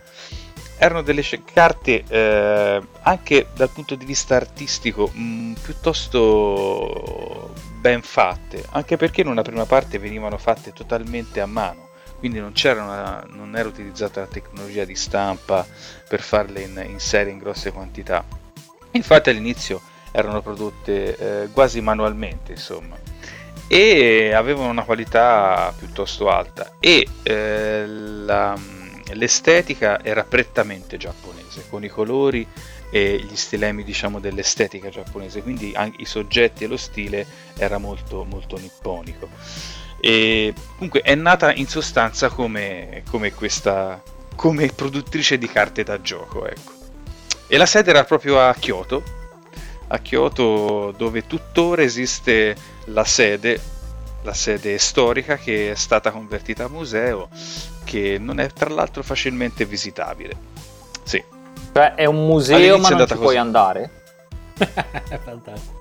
Erano 0.79 1.03
delle 1.03 1.23
carte 1.53 2.05
eh, 2.09 2.83
anche 3.03 3.49
dal 3.55 3.69
punto 3.69 3.95
di 3.97 4.07
vista 4.07 4.37
artistico 4.37 5.09
mh, 5.13 5.55
piuttosto 5.61 7.53
ben 7.81 8.01
fatte, 8.01 8.65
anche 8.71 8.97
perché 8.97 9.21
in 9.21 9.27
una 9.27 9.43
prima 9.43 9.67
parte 9.67 9.99
venivano 9.99 10.39
fatte 10.39 10.73
totalmente 10.73 11.41
a 11.43 11.47
mano, 11.47 11.88
quindi 12.19 12.41
non, 12.41 12.53
una- 12.65 13.25
non 13.31 13.57
era 13.57 13.69
utilizzata 13.69 14.21
la 14.21 14.27
tecnologia 14.27 14.85
di 14.85 14.95
stampa 14.95 15.67
per 16.09 16.21
farle 16.21 16.63
in, 16.63 16.85
in 16.89 16.99
serie 16.99 17.33
in 17.33 17.39
grosse 17.39 17.73
quantità. 17.73 18.25
Infatti 18.93 19.31
all'inizio 19.31 19.81
erano 20.11 20.41
prodotte 20.43 21.17
eh, 21.45 21.49
quasi 21.53 21.81
manualmente, 21.81 22.53
insomma, 22.53 22.97
e 23.67 24.33
avevano 24.33 24.71
una 24.71 24.83
qualità 24.85 25.73
piuttosto 25.77 26.29
alta 26.31 26.73
e 26.81 27.07
eh, 27.23 27.87
la- 27.87 28.59
l'estetica 29.13 30.03
era 30.03 30.25
prettamente 30.25 30.97
giapponese, 30.97 31.65
con 31.69 31.85
i 31.85 31.89
colori 31.89 32.47
e 32.91 33.19
gli 33.19 33.37
stilemi 33.37 33.85
diciamo 33.85 34.19
dell'estetica 34.21 34.89
giapponese, 34.89 35.43
quindi 35.43 35.75
i 35.99 36.05
soggetti 36.05 36.65
e 36.65 36.67
lo 36.67 36.77
stile 36.77 37.27
era 37.57 37.79
molto 37.79 38.25
molto 38.25 38.57
nipponico. 38.59 39.29
E 40.01 40.55
comunque 40.77 41.01
è 41.01 41.15
nata 41.15 41.53
in 41.53 41.67
sostanza 41.67 42.29
come, 42.29 43.03
come 43.11 43.33
questa 43.35 44.01
come 44.37 44.69
produttrice 44.69 45.37
di 45.39 45.49
carte 45.49 45.83
da 45.83 46.01
gioco, 46.01 46.47
ecco. 46.47 46.73
E 47.49 47.57
la 47.57 47.67
sede 47.67 47.91
era 47.91 48.05
proprio 48.05 48.41
a 48.41 48.55
Kyoto, 48.55 49.03
a 49.89 49.99
Kyoto 49.99 50.95
dove 50.97 51.27
tuttora 51.27 51.83
esiste 51.83 52.55
la 52.87 53.05
sede, 53.05 53.61
la 54.23 54.35
sede 54.35 54.79
storica 54.79 55.37
che 55.37 55.73
è 55.73 55.75
stata 55.75 56.11
convertita 56.13 56.65
a 56.65 56.69
museo, 56.69 57.29
che 57.85 58.19
non 58.21 58.39
è 58.39 58.49
tra 58.53 58.69
l'altro 58.71 59.03
facilmente 59.03 59.65
visitabile. 59.65 60.37
Sì, 61.03 61.23
Cioè 61.73 61.95
è 61.95 62.05
un 62.05 62.27
museo 62.27 62.57
All'inizio 62.57 62.83
ma 62.83 62.89
non 62.91 63.07
ci 63.07 63.15
puoi 63.15 63.27
così. 63.27 63.37
andare? 63.37 63.91
è 64.57 65.19
fantastico. 65.25 65.78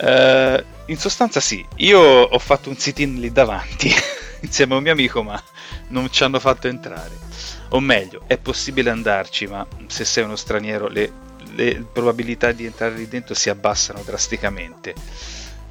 Eh, 0.00 0.64
in 0.86 0.96
sostanza 0.96 1.40
sì, 1.40 1.64
io 1.76 2.00
ho 2.00 2.38
fatto 2.38 2.68
un 2.70 2.76
sit-in 2.76 3.20
lì 3.20 3.32
davanti 3.32 3.92
insieme 4.40 4.74
a 4.74 4.76
un 4.76 4.82
mio 4.82 4.92
amico, 4.92 5.22
ma 5.22 5.42
non 5.88 6.10
ci 6.10 6.22
hanno 6.24 6.38
fatto 6.38 6.68
entrare. 6.68 7.26
O 7.70 7.80
meglio, 7.80 8.22
è 8.26 8.38
possibile 8.38 8.90
andarci, 8.90 9.46
ma 9.46 9.66
se 9.86 10.04
sei 10.04 10.24
uno 10.24 10.36
straniero 10.36 10.88
le, 10.88 11.12
le 11.54 11.84
probabilità 11.92 12.52
di 12.52 12.64
entrare 12.64 12.94
lì 12.94 13.08
dentro 13.08 13.34
si 13.34 13.50
abbassano 13.50 14.02
drasticamente. 14.02 14.94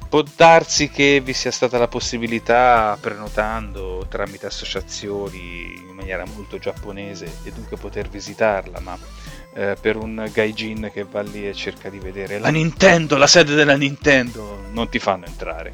Può 0.08 0.22
darsi 0.36 0.88
che 0.88 1.20
vi 1.22 1.34
sia 1.34 1.50
stata 1.50 1.76
la 1.76 1.88
possibilità, 1.88 2.96
prenotando 2.98 4.06
tramite 4.08 4.46
associazioni 4.46 5.74
in 5.76 5.94
maniera 5.94 6.24
molto 6.24 6.58
giapponese, 6.58 7.30
e 7.42 7.52
dunque 7.52 7.76
poter 7.76 8.08
visitarla, 8.08 8.80
ma 8.80 8.96
eh, 9.54 9.76
per 9.80 9.96
un 9.96 10.28
gaijin 10.32 10.90
che 10.92 11.04
va 11.04 11.22
lì 11.22 11.48
e 11.48 11.54
cerca 11.54 11.88
di 11.88 11.98
vedere 11.98 12.38
la 12.38 12.50
Nintendo, 12.50 13.16
la 13.16 13.26
sede 13.26 13.54
della 13.54 13.76
Nintendo, 13.76 14.64
non 14.72 14.88
ti 14.88 14.98
fanno 14.98 15.26
entrare. 15.26 15.72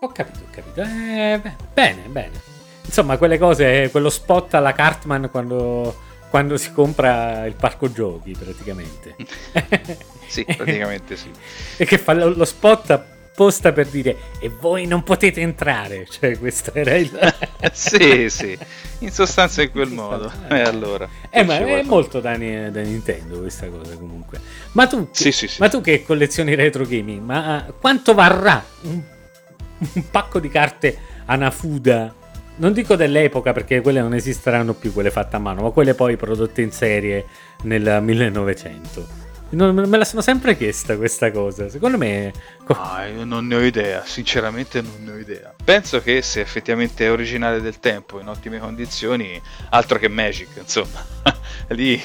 Ho 0.00 0.08
capito, 0.08 0.40
ho 0.44 0.50
capito. 0.50 0.82
Eh, 0.82 1.40
bene, 1.72 2.02
bene. 2.08 2.40
Insomma, 2.84 3.16
quelle 3.16 3.38
cose, 3.38 3.88
quello 3.90 4.10
spot 4.10 4.54
alla 4.54 4.72
Cartman 4.72 5.28
quando, 5.30 5.96
quando 6.28 6.56
si 6.56 6.72
compra 6.72 7.46
il 7.46 7.54
parco 7.54 7.90
giochi, 7.90 8.32
praticamente. 8.32 9.16
Sì, 10.26 10.44
praticamente 10.44 11.16
sì. 11.16 11.30
e 11.78 11.84
che 11.84 11.98
fa 11.98 12.12
lo, 12.12 12.30
lo 12.30 12.44
spot 12.44 13.04
apposta 13.36 13.70
per 13.72 13.88
dire 13.88 14.16
e 14.38 14.48
voi 14.48 14.86
non 14.86 15.02
potete 15.02 15.42
entrare. 15.42 16.06
Cioè, 16.16 16.38
questo 16.38 16.72
era 16.72 16.94
il... 16.94 17.10
sì, 17.72 18.30
sì, 18.30 18.56
in 19.00 19.10
sostanza 19.10 19.60
in 19.60 19.70
quel 19.70 19.88
In 19.88 19.94
modo. 19.94 20.32
E 20.48 20.56
eh. 20.56 20.62
allora? 20.62 21.06
Eh, 21.28 21.44
ma 21.44 21.58
è 21.58 21.82
molto 21.82 22.20
da, 22.20 22.30
da 22.30 22.80
Nintendo 22.80 23.40
questa 23.40 23.68
cosa 23.68 23.94
comunque. 23.96 24.40
Ma 24.72 24.86
tu, 24.86 25.08
Sì, 25.10 25.30
sì, 25.30 25.46
sì. 25.46 25.60
ma 25.60 25.68
tu 25.68 25.82
che 25.82 26.02
collezioni 26.02 26.54
retro 26.54 26.84
gaming, 26.84 27.20
ma 27.20 27.66
quanto 27.78 28.14
varrà 28.14 28.64
un, 28.82 29.02
un 29.92 30.10
pacco 30.10 30.40
di 30.40 30.48
carte 30.48 30.96
Anafuda? 31.26 32.14
Non 32.58 32.72
dico 32.72 32.96
dell'epoca 32.96 33.52
perché 33.52 33.82
quelle 33.82 34.00
non 34.00 34.14
esisteranno 34.14 34.72
più, 34.72 34.94
quelle 34.94 35.10
fatte 35.10 35.36
a 35.36 35.38
mano, 35.38 35.60
ma 35.60 35.70
quelle 35.70 35.92
poi 35.92 36.16
prodotte 36.16 36.62
in 36.62 36.72
serie 36.72 37.26
nel 37.64 37.98
1900. 38.00 39.25
Non- 39.48 39.74
me 39.74 39.96
la 39.96 40.04
sono 40.04 40.22
sempre 40.22 40.56
chiesta 40.56 40.96
questa 40.96 41.30
cosa. 41.30 41.68
Secondo 41.68 41.96
me... 41.98 42.32
Ah, 42.66 43.06
io 43.06 43.24
non 43.24 43.46
ne 43.46 43.54
ho 43.54 43.62
idea, 43.62 44.04
sinceramente 44.04 44.80
non 44.82 45.04
ne 45.04 45.12
ho 45.12 45.16
idea. 45.18 45.54
Penso 45.64 46.00
che 46.02 46.20
se 46.22 46.40
effettivamente 46.40 47.06
è 47.06 47.10
originale 47.10 47.60
del 47.60 47.78
tempo, 47.78 48.18
in 48.20 48.28
ottime 48.28 48.58
condizioni, 48.58 49.40
altro 49.70 49.98
che 49.98 50.08
Magic, 50.08 50.48
insomma, 50.56 51.04
lì 51.68 52.02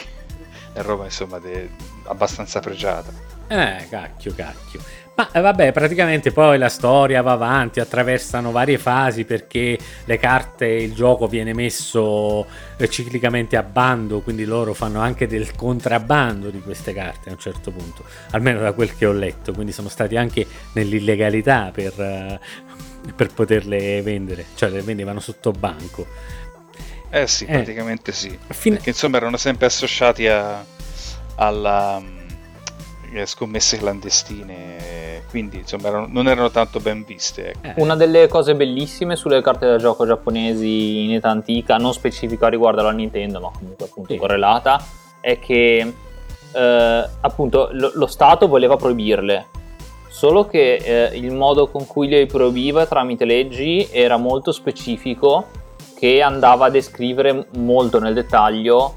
è 0.73 0.81
roba 0.81 1.05
insomma 1.05 1.39
de- 1.39 1.69
abbastanza 2.03 2.59
pregiata. 2.59 3.11
Eh, 3.47 3.87
cacchio, 3.89 4.33
cacchio. 4.33 4.81
Ma 5.13 5.29
eh, 5.33 5.41
vabbè, 5.41 5.71
praticamente 5.73 6.31
poi 6.31 6.57
la 6.57 6.69
storia 6.69 7.21
va 7.21 7.33
avanti, 7.33 7.79
attraversano 7.79 8.51
varie 8.51 8.77
fasi 8.77 9.25
perché 9.25 9.77
le 10.05 10.17
carte, 10.17 10.65
il 10.67 10.93
gioco 10.93 11.27
viene 11.27 11.53
messo 11.53 12.47
eh, 12.77 12.89
ciclicamente 12.89 13.57
a 13.57 13.61
bando, 13.61 14.21
quindi 14.21 14.45
loro 14.45 14.73
fanno 14.73 15.01
anche 15.01 15.27
del 15.27 15.53
contrabbando 15.53 16.49
di 16.49 16.61
queste 16.61 16.93
carte 16.93 17.29
a 17.29 17.33
un 17.33 17.39
certo 17.39 17.71
punto, 17.71 18.03
almeno 18.31 18.61
da 18.61 18.71
quel 18.71 18.95
che 18.95 19.05
ho 19.05 19.11
letto, 19.11 19.51
quindi 19.53 19.73
sono 19.73 19.89
stati 19.89 20.15
anche 20.15 20.47
nell'illegalità 20.73 21.71
per, 21.73 21.99
eh, 21.99 22.39
per 23.13 23.33
poterle 23.33 24.01
vendere, 24.01 24.45
cioè 24.55 24.69
le 24.69 24.81
vendevano 24.81 25.19
sotto 25.19 25.51
banco. 25.51 26.07
Eh 27.09 27.27
sì, 27.27 27.43
Eh. 27.43 27.51
praticamente 27.51 28.13
sì. 28.13 28.35
Fin- 28.47 28.75
Perché 28.75 28.89
insomma 28.91 29.17
erano 29.17 29.35
sempre 29.35 29.65
associati 29.65 30.25
a, 30.27 30.63
alla 31.35 32.01
scommesse 33.25 33.77
clandestine, 33.77 35.23
quindi 35.29 35.57
insomma 35.57 35.87
erano- 35.89 36.07
non 36.09 36.27
erano 36.27 36.49
tanto 36.51 36.79
ben 36.79 37.03
viste. 37.05 37.49
ecco. 37.61 37.67
Eh, 37.67 37.73
Una 37.81 37.95
delle 37.95 38.27
cose 38.27 38.55
bellissime 38.55 39.15
sulle 39.15 39.41
carte 39.41 39.67
da 39.67 39.77
gioco 39.77 40.05
giapponesi 40.05 41.03
in 41.03 41.13
età 41.13 41.29
antica, 41.29 41.77
non 41.77 41.93
specifica 41.93 42.47
riguardo 42.47 42.81
alla 42.81 42.91
Nintendo, 42.91 43.39
ma 43.39 43.51
comunque 43.57 43.85
appunto 43.85 44.13
Sì. 44.13 44.19
correlata, 44.19 44.83
è 45.19 45.39
che 45.39 45.93
eh, 46.53 47.09
appunto 47.21 47.69
lo, 47.71 47.91
lo 47.93 48.07
Stato 48.07 48.47
voleva 48.47 48.75
proibirle. 48.75 49.47
Solo 50.09 50.45
che 50.45 50.75
eh, 50.75 51.17
il 51.17 51.33
modo 51.33 51.67
con 51.67 51.87
cui 51.87 52.07
le 52.09 52.25
proibiva 52.25 52.85
tramite 52.85 53.23
leggi 53.25 53.87
era 53.91 54.17
molto 54.17 54.51
specifico, 54.51 55.45
che 55.95 56.21
andava 56.21 56.65
a 56.65 56.69
descrivere 56.69 57.47
molto 57.57 57.99
nel 57.99 58.13
dettaglio 58.13 58.95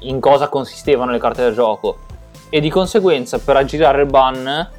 in 0.00 0.18
cosa 0.18 0.48
consistevano 0.48 1.12
le 1.12 1.18
carte 1.18 1.42
da 1.42 1.52
gioco 1.52 1.98
e 2.48 2.60
di 2.60 2.70
conseguenza 2.70 3.38
per 3.38 3.56
aggirare 3.56 4.02
il 4.02 4.08
ban 4.08 4.70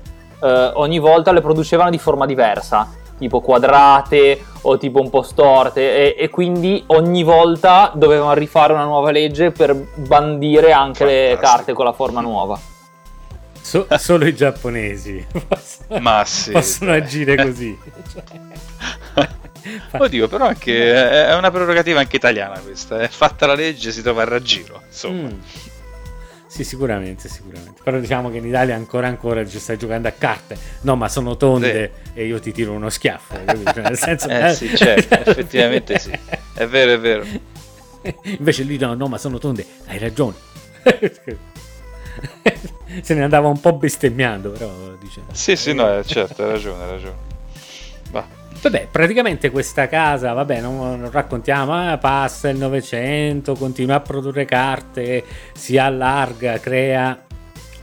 eh, 0.41 0.71
ogni 0.75 0.99
volta 0.99 1.31
le 1.31 1.41
producevano 1.41 1.89
di 1.89 1.97
forma 1.97 2.25
diversa, 2.25 2.89
tipo 3.17 3.41
quadrate 3.41 4.43
o 4.61 4.77
tipo 4.77 5.01
un 5.01 5.09
po' 5.09 5.23
storte 5.23 6.15
e, 6.15 6.23
e 6.23 6.29
quindi 6.29 6.83
ogni 6.87 7.23
volta 7.23 7.91
dovevano 7.95 8.33
rifare 8.33 8.73
una 8.73 8.83
nuova 8.83 9.11
legge 9.11 9.51
per 9.51 9.73
bandire 9.95 10.71
anche 10.71 11.05
le 11.05 11.27
Fantastico. 11.29 11.51
carte 11.55 11.73
con 11.73 11.85
la 11.85 11.93
forma 11.93 12.21
nuova. 12.21 12.59
So- 13.59 13.87
solo 13.97 14.25
i 14.25 14.35
giapponesi 14.35 15.25
possono, 15.47 15.85
Ma 15.99 16.23
sì, 16.25 16.51
possono 16.51 16.93
agire 16.93 17.35
così. 17.35 17.77
Oddio, 19.97 20.27
però 20.29 20.45
anche 20.47 20.93
è 21.27 21.35
una 21.35 21.51
prerogativa 21.51 21.99
anche 21.99 22.15
italiana 22.15 22.57
questa. 22.59 22.99
È 23.01 23.07
fatta 23.09 23.45
la 23.45 23.55
legge, 23.55 23.91
si 23.91 24.01
trova 24.01 24.21
il 24.21 24.29
raggiro. 24.29 24.81
Insomma, 24.87 25.27
Mm. 25.27 25.39
Sì, 26.47 26.63
sicuramente, 26.63 27.29
sicuramente. 27.29 27.81
Però 27.83 27.99
diciamo 27.99 28.31
che 28.31 28.37
in 28.37 28.45
Italia 28.45 28.75
ancora 28.75 29.07
ancora 29.07 29.45
ci 29.45 29.59
stai 29.59 29.77
giocando 29.77 30.07
a 30.07 30.11
carte. 30.11 30.57
No, 30.81 30.95
ma 30.95 31.09
sono 31.09 31.37
tonde 31.37 31.91
e 32.13 32.25
io 32.25 32.39
ti 32.39 32.51
tiro 32.51 32.71
uno 32.71 32.89
schiaffo. 32.89 33.35
Cioè, 33.45 33.81
nel 33.81 33.97
senso, 33.97 34.27
Eh 34.47 34.53
sì, 34.53 34.75
certo, 34.75 35.15
effettivamente 35.29 35.99
sì. 35.99 36.11
È 36.53 36.65
vero, 36.65 36.93
è 36.93 36.99
vero. 36.99 37.25
Invece 38.23 38.63
lì 38.63 38.77
no, 38.77 38.93
no, 38.93 39.07
ma 39.07 39.17
sono 39.17 39.37
tonde. 39.37 39.65
Hai 39.87 39.99
ragione. 39.99 40.35
Se 43.01 43.13
ne 43.13 43.23
andava 43.23 43.47
un 43.47 43.59
po' 43.59 43.73
bestemmiando, 43.73 44.51
però 44.51 44.71
dice. 44.99 45.21
Sì, 45.33 45.55
sì, 45.55 45.73
no, 45.73 45.97
eh, 45.97 46.03
certo, 46.05 46.43
hai 46.43 46.51
ragione, 46.51 46.83
hai 46.83 46.89
ragione. 46.91 47.26
Va. 48.69 48.77
Vabbè, 48.77 48.87
praticamente 48.91 49.49
questa 49.49 49.87
casa, 49.87 50.33
vabbè, 50.33 50.61
non, 50.61 50.99
non 50.99 51.11
raccontiamo, 51.11 51.93
eh, 51.93 51.97
passa 51.97 52.49
il 52.49 52.57
Novecento, 52.57 53.55
continua 53.55 53.95
a 53.95 53.99
produrre 54.01 54.45
carte, 54.45 55.23
si 55.53 55.77
allarga, 55.77 56.59
crea 56.59 57.25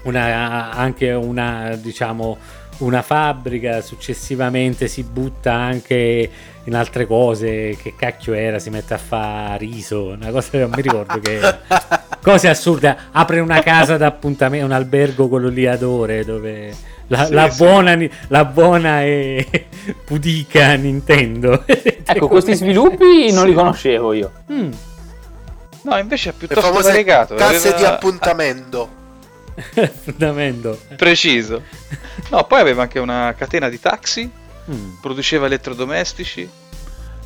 una, 0.02 0.70
anche 0.72 1.10
una, 1.12 1.74
diciamo, 1.76 2.36
una 2.78 3.02
fabbrica, 3.02 3.80
successivamente 3.80 4.88
si 4.88 5.02
butta 5.04 5.52
anche 5.52 6.30
in 6.64 6.74
altre 6.74 7.06
cose, 7.06 7.76
che 7.80 7.94
cacchio 7.96 8.34
era, 8.34 8.58
si 8.58 8.70
mette 8.70 8.94
a 8.94 8.98
fare 8.98 9.58
riso, 9.58 10.08
una 10.08 10.30
cosa 10.30 10.50
che 10.50 10.58
non 10.58 10.70
mi 10.74 10.82
ricordo 10.82 11.18
che... 11.18 11.40
Cose 12.24 12.48
assurde, 12.48 12.96
apre 13.12 13.40
una 13.40 13.60
casa 13.60 13.98
d'appuntamento, 13.98 14.64
un 14.64 14.72
albergo 14.72 15.28
quello 15.28 15.50
lì 15.50 15.66
ad 15.66 15.82
ore 15.82 16.24
dove 16.24 16.74
la, 17.08 17.26
Sì, 17.26 17.32
la 17.32 17.50
sì. 17.50 17.56
buona, 17.62 17.98
la 18.28 18.44
buona 18.44 19.02
e 19.02 19.66
pudica 20.04 20.74
Nintendo. 20.74 21.64
Ecco, 22.06 22.28
questi 22.28 22.54
sviluppi 22.54 23.32
non 23.32 23.46
li 23.46 23.54
conoscevo 23.54 24.12
io. 24.12 24.30
Mm, 24.52 24.70
No, 25.82 25.98
invece 25.98 26.30
è 26.30 26.32
piuttosto 26.32 26.72
variegato. 26.72 27.34
casse 27.34 27.68
aveva- 27.68 27.76
di 27.76 27.84
appuntamento. 27.84 28.88
Fondamento. 30.04 30.78
Preciso. 30.96 31.62
No, 32.30 32.44
poi 32.44 32.60
aveva 32.60 32.82
anche 32.82 32.98
una 32.98 33.34
catena 33.36 33.68
di 33.68 33.78
taxi, 33.80 34.30
Mm. 34.70 34.94
produceva 35.02 35.44
elettrodomestici. 35.46 36.48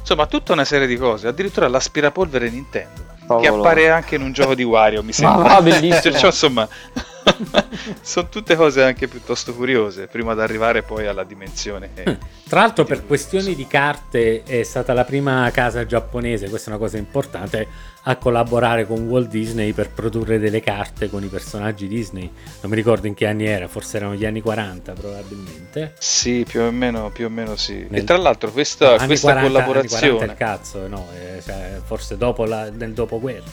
Insomma, 0.00 0.26
tutta 0.26 0.52
una 0.52 0.64
serie 0.64 0.86
di 0.88 0.96
cose. 0.96 1.28
Addirittura 1.28 1.68
l'aspirapolvere 1.68 2.50
Nintendo. 2.50 3.06
Che 3.36 3.44
Cavolo. 3.44 3.62
appare 3.62 3.90
anche 3.90 4.14
in 4.14 4.22
un 4.22 4.32
gioco 4.32 4.54
di 4.54 4.62
Wario, 4.62 5.02
mi 5.02 5.12
sembra. 5.12 5.42
va, 5.54 5.60
bellissimo. 5.62 6.14
Cioè, 6.16 6.26
insomma, 6.26 6.66
sono 8.00 8.28
tutte 8.28 8.56
cose 8.56 8.82
anche 8.82 9.06
piuttosto 9.08 9.54
curiose, 9.54 10.06
prima 10.06 10.34
di 10.34 10.40
arrivare 10.40 10.82
poi 10.82 11.06
alla 11.06 11.24
dimensione. 11.24 11.90
eh, 11.94 12.18
Tra 12.48 12.60
l'altro, 12.60 12.84
per 12.84 13.04
questioni 13.06 13.54
di 13.54 13.66
carte, 13.66 14.42
è 14.44 14.62
stata 14.62 14.92
la 14.92 15.04
prima 15.04 15.50
casa 15.52 15.84
giapponese, 15.84 16.48
questa 16.48 16.70
è 16.70 16.74
una 16.74 16.82
cosa 16.82 16.96
importante, 16.96 17.66
a 18.08 18.16
collaborare 18.16 18.86
con 18.86 19.06
Walt 19.06 19.28
Disney 19.28 19.72
per 19.72 19.90
produrre 19.90 20.38
delle 20.38 20.60
carte 20.60 21.10
con 21.10 21.22
i 21.22 21.26
personaggi 21.26 21.86
Disney. 21.86 22.22
Non 22.62 22.70
mi 22.70 22.74
ricordo 22.76 23.06
in 23.06 23.12
che 23.12 23.26
anni 23.26 23.44
era, 23.44 23.68
forse 23.68 23.98
erano 23.98 24.14
gli 24.14 24.24
anni 24.24 24.40
40 24.40 24.92
probabilmente. 24.94 25.94
Sì, 25.98 26.44
più 26.48 26.62
o 26.62 26.70
meno, 26.70 27.10
più 27.10 27.26
o 27.26 27.28
meno 27.28 27.54
sì. 27.56 27.86
Nel- 27.88 28.00
E 28.00 28.04
tra 28.04 28.16
l'altro 28.16 28.50
questa, 28.50 28.96
Anni 28.96 29.06
questa 29.08 29.32
40, 29.32 29.46
anni 29.58 29.62
40 29.64 29.72
collaborazione... 29.98 30.24
il 30.32 30.38
cazzo, 30.38 30.88
no, 30.88 31.06
eh, 31.14 31.42
cioè, 31.42 31.80
forse 31.84 32.16
dopo 32.16 32.46
la- 32.46 32.70
nel 32.70 32.94
dopoguerra, 32.94 33.44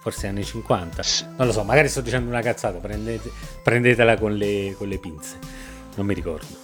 forse 0.00 0.26
anni 0.26 0.44
50. 0.44 1.02
Sì. 1.02 1.24
Non 1.38 1.46
lo 1.46 1.52
so, 1.52 1.62
magari 1.64 1.88
sto 1.88 2.02
dicendo 2.02 2.28
una 2.28 2.42
cazzata, 2.42 2.76
prendete- 2.78 3.30
prendetela 3.62 4.18
con 4.18 4.34
le, 4.34 4.74
con 4.76 4.86
le 4.88 4.98
pinze. 4.98 5.38
Non 5.94 6.04
mi 6.04 6.12
ricordo. 6.12 6.62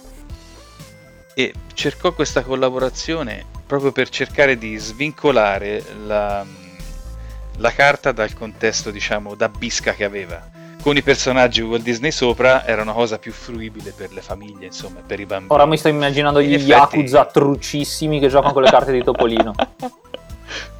e 1.33 1.53
cercò 1.73 2.13
questa 2.13 2.43
collaborazione 2.43 3.45
proprio 3.65 3.91
per 3.93 4.09
cercare 4.09 4.57
di 4.57 4.75
svincolare 4.77 5.81
la, 6.05 6.45
la 7.57 7.71
carta 7.71 8.11
dal 8.11 8.33
contesto, 8.33 8.91
diciamo, 8.91 9.35
da 9.35 9.49
bisca 9.49 9.93
che 9.93 10.03
aveva. 10.03 10.49
Con 10.81 10.97
i 10.97 11.03
personaggi 11.03 11.61
Walt 11.61 11.83
Disney 11.83 12.11
sopra 12.11 12.65
era 12.65 12.81
una 12.81 12.93
cosa 12.93 13.19
più 13.19 13.31
fruibile 13.31 13.91
per 13.91 14.11
le 14.13 14.21
famiglie, 14.21 14.65
insomma, 14.65 15.01
per 15.05 15.19
i 15.19 15.25
bambini. 15.25 15.53
Ora 15.53 15.65
mi 15.65 15.77
sto 15.77 15.89
immaginando 15.89 16.39
In 16.39 16.49
gli 16.49 16.53
effetti- 16.55 16.69
Yakuza 16.71 17.25
trucissimi 17.25 18.19
che 18.19 18.29
giocano 18.29 18.53
con 18.53 18.63
le 18.63 18.69
carte 18.69 18.91
di 18.91 19.03
Topolino. 19.03 19.53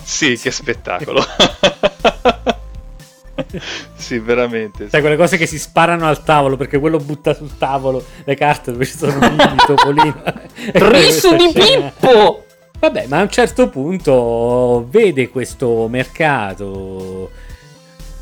Sì, 0.04 0.38
che 0.38 0.52
spettacolo. 0.52 1.24
sì, 3.96 4.20
veramente. 4.20 4.90
Sai, 4.90 5.00
quelle 5.00 5.16
cose 5.16 5.38
che 5.38 5.46
si 5.46 5.58
sparano 5.58 6.06
al 6.08 6.24
tavolo 6.24 6.58
perché 6.58 6.80
quello 6.80 6.98
butta 6.98 7.34
sul 7.34 7.58
tavolo 7.58 8.04
le 8.26 8.36
carte 8.36 8.74
dove 8.74 8.86
ci 8.86 8.98
sono 8.98 9.26
i 9.26 9.56
topolino. 9.66 10.22
E 10.56 10.72
Tris 10.72 11.22
questa 11.22 11.36
di 11.36 11.52
Pippo! 11.54 12.46
Vabbè, 12.82 13.06
ma 13.06 13.20
a 13.20 13.22
un 13.22 13.30
certo 13.30 13.70
punto 13.70 14.88
vede 14.90 15.30
questo 15.30 15.88
mercato 15.88 17.30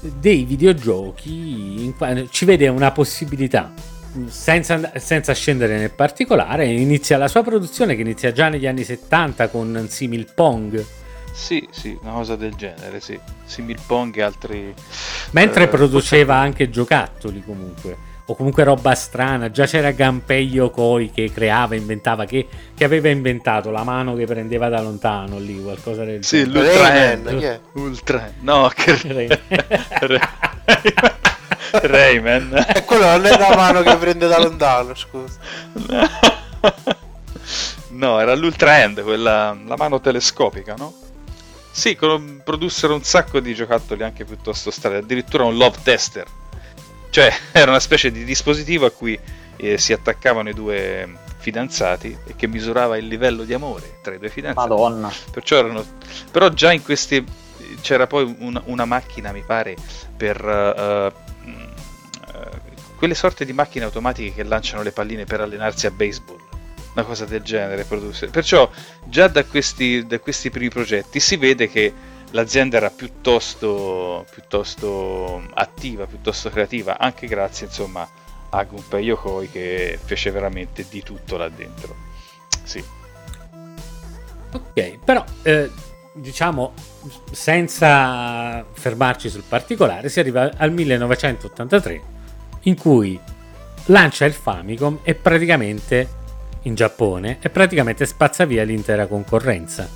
dei 0.02 0.43
videogiochi, 0.43 1.93
ci 2.30 2.43
vede 2.43 2.67
una 2.67 2.91
possibilità. 2.91 3.72
Senza, 4.28 4.74
and- 4.74 4.98
senza 4.98 5.34
scendere 5.34 5.78
nel 5.78 5.91
particolare, 5.91 6.65
inizia 6.65 7.17
la 7.17 7.30
sua 7.30 7.41
produzione 7.41 7.95
che 7.95 8.02
inizia 8.02 8.34
già 8.34 8.50
negli 8.50 8.67
anni 8.67 8.84
70 8.84 9.48
con 9.48 9.86
Simil 9.88 10.28
Pong. 10.36 10.86
Sì, 11.32 11.65
sì, 11.72 11.98
una 12.02 12.12
cosa 12.12 12.36
del 12.36 12.54
genere, 12.56 13.00
sì. 13.00 13.17
Simil 13.45 13.80
Pong 13.88 14.13
e 14.17 14.22
altri... 14.22 14.74
Mentre 15.32 15.63
Eh, 15.63 15.67
produceva 15.69 16.36
anche 16.36 16.69
giocattoli 16.69 17.41
comunque, 17.45 17.95
o 18.30 18.36
comunque 18.36 18.63
roba 18.63 18.94
strana. 18.94 19.50
Già 19.50 19.65
c'era 19.65 19.92
Gunpei 19.92 20.48
Yokoi 20.48 21.10
che 21.10 21.32
creava, 21.34 21.76
inventava, 21.76 22.26
che, 22.26 22.48
che 22.76 22.84
aveva 22.84 23.10
inventato 23.10 23.72
la 23.72 23.84
mano 23.84 24.15
che 24.15 24.26
prendeva 24.26 24.70
da 24.70 24.82
lontano 24.82 25.39
lì, 25.39 25.62
qualcosa 25.62 26.04
del 26.04 26.24
Sì, 26.24 26.44
genere. 26.44 26.60
l'Ultra 26.68 26.88
Rayman, 26.89 27.28
Hand. 27.28 27.60
Ultra 27.74 28.32
No, 28.42 28.72
che... 28.74 29.00
Rayman. 29.02 29.39
Rayman. 31.72 32.65
E 32.76 32.84
quello 32.86 33.06
non 33.06 33.26
è 33.26 33.38
la 33.38 33.56
mano 33.56 33.82
che 33.82 33.96
prende 33.98 34.28
da 34.28 34.39
lontano, 34.39 34.94
scusa. 34.96 35.38
No, 37.92 38.20
era 38.20 38.34
l'Ultra 38.36 38.76
Hand, 38.76 39.02
quella 39.04 39.58
la 39.65 39.76
mano 39.76 40.00
telescopica, 40.00 40.76
no? 40.78 40.94
Sì, 41.72 41.96
con- 41.98 42.42
produssero 42.46 42.94
un 42.94 43.04
sacco 43.04 43.39
di 43.42 43.54
giocattoli 43.54 44.04
anche 44.04 44.24
piuttosto 44.24 44.72
strani, 44.72 44.98
addirittura 44.98 45.44
un 45.44 45.58
love 45.58 45.78
tester. 45.84 46.26
Cioè, 47.10 47.32
era 47.52 47.72
una 47.72 47.80
specie 47.80 48.12
di 48.12 48.24
dispositivo 48.24 48.86
a 48.86 48.91
cui 48.91 49.19
eh, 49.58 49.78
si 49.78 49.93
attaccavano 49.93 50.50
i 50.50 50.54
due 50.54 51.08
fidanzati 51.38 52.17
e 52.26 52.36
che 52.36 52.48
misurava 52.48 52.98
il 52.98 53.08
livello 53.08 53.43
di 53.43 53.54
amore 53.54 54.00
tra 54.02 54.13
i 54.13 54.19
due 54.19 54.30
fidanzati. 54.30 54.67
Madonna. 54.69 55.12
Perciò 55.32 55.58
erano. 55.58 55.86
Però 56.32 56.50
già 56.50 56.72
in 56.72 56.84
questi. 56.84 57.24
C'era 57.82 58.08
poi 58.08 58.36
un- 58.39 58.62
una 58.65 58.86
macchina, 58.86 59.32
mi 59.32 59.43
pare, 59.45 59.76
per. 60.17 60.43
eh, 60.45 61.28
quelle 62.98 63.15
sorte 63.15 63.45
di 63.45 63.54
macchine 63.54 63.86
automatiche 63.86 64.34
che 64.34 64.43
lanciano 64.43 64.84
le 64.84 64.91
palline 64.91 65.24
per 65.24 65.39
allenarsi 65.39 65.88
a 65.88 65.91
baseball. 65.91 66.38
Una 66.93 67.06
cosa 67.06 67.24
del 67.24 67.41
genere 67.41 67.86
produsse. 67.86 68.28
Perciò 68.28 68.69
già 69.06 69.30
da 69.30 69.45
questi, 69.45 70.06
da 70.06 70.19
questi 70.19 70.50
primi 70.50 70.67
progetti 70.69 71.22
si 71.22 71.38
vede 71.38 71.69
che 71.69 71.93
l'azienda 72.32 72.78
era 72.78 72.89
piuttosto, 72.89 74.26
piuttosto 74.32 75.44
attiva, 75.54 76.06
piuttosto 76.06 76.50
creativa, 76.50 76.98
anche 76.98 77.28
grazie 77.28 77.68
insomma 77.68 78.08
a 78.52 78.63
Gunpei 78.63 79.06
Yokoi 79.06 79.50
che 79.50 80.00
fece 80.04 80.32
veramente 80.32 80.86
di 80.89 81.04
tutto 81.04 81.38
là 81.38 81.50
dentro. 81.50 81.96
Sì. 82.63 82.84
Ok, 84.52 84.98
però 85.04 85.24
eh, 85.44 85.70
diciamo 86.13 86.74
senza 87.32 88.65
fermarci 88.72 89.30
sul 89.30 89.44
particolare, 89.48 90.10
si 90.10 90.20
arriva 90.20 90.52
al 90.58 90.72
1983 90.72 92.02
in 92.62 92.76
cui 92.76 93.20
lancia 93.86 94.26
il 94.26 94.34
Famicom 94.34 95.00
e 95.04 95.15
praticamente 95.15 96.18
in 96.63 96.76
Giappone 96.76 97.38
e 97.42 97.50
praticamente 97.50 98.06
spazza 98.06 98.46
via 98.46 98.63
l'intera 98.63 99.08
concorrenza. 99.08 99.88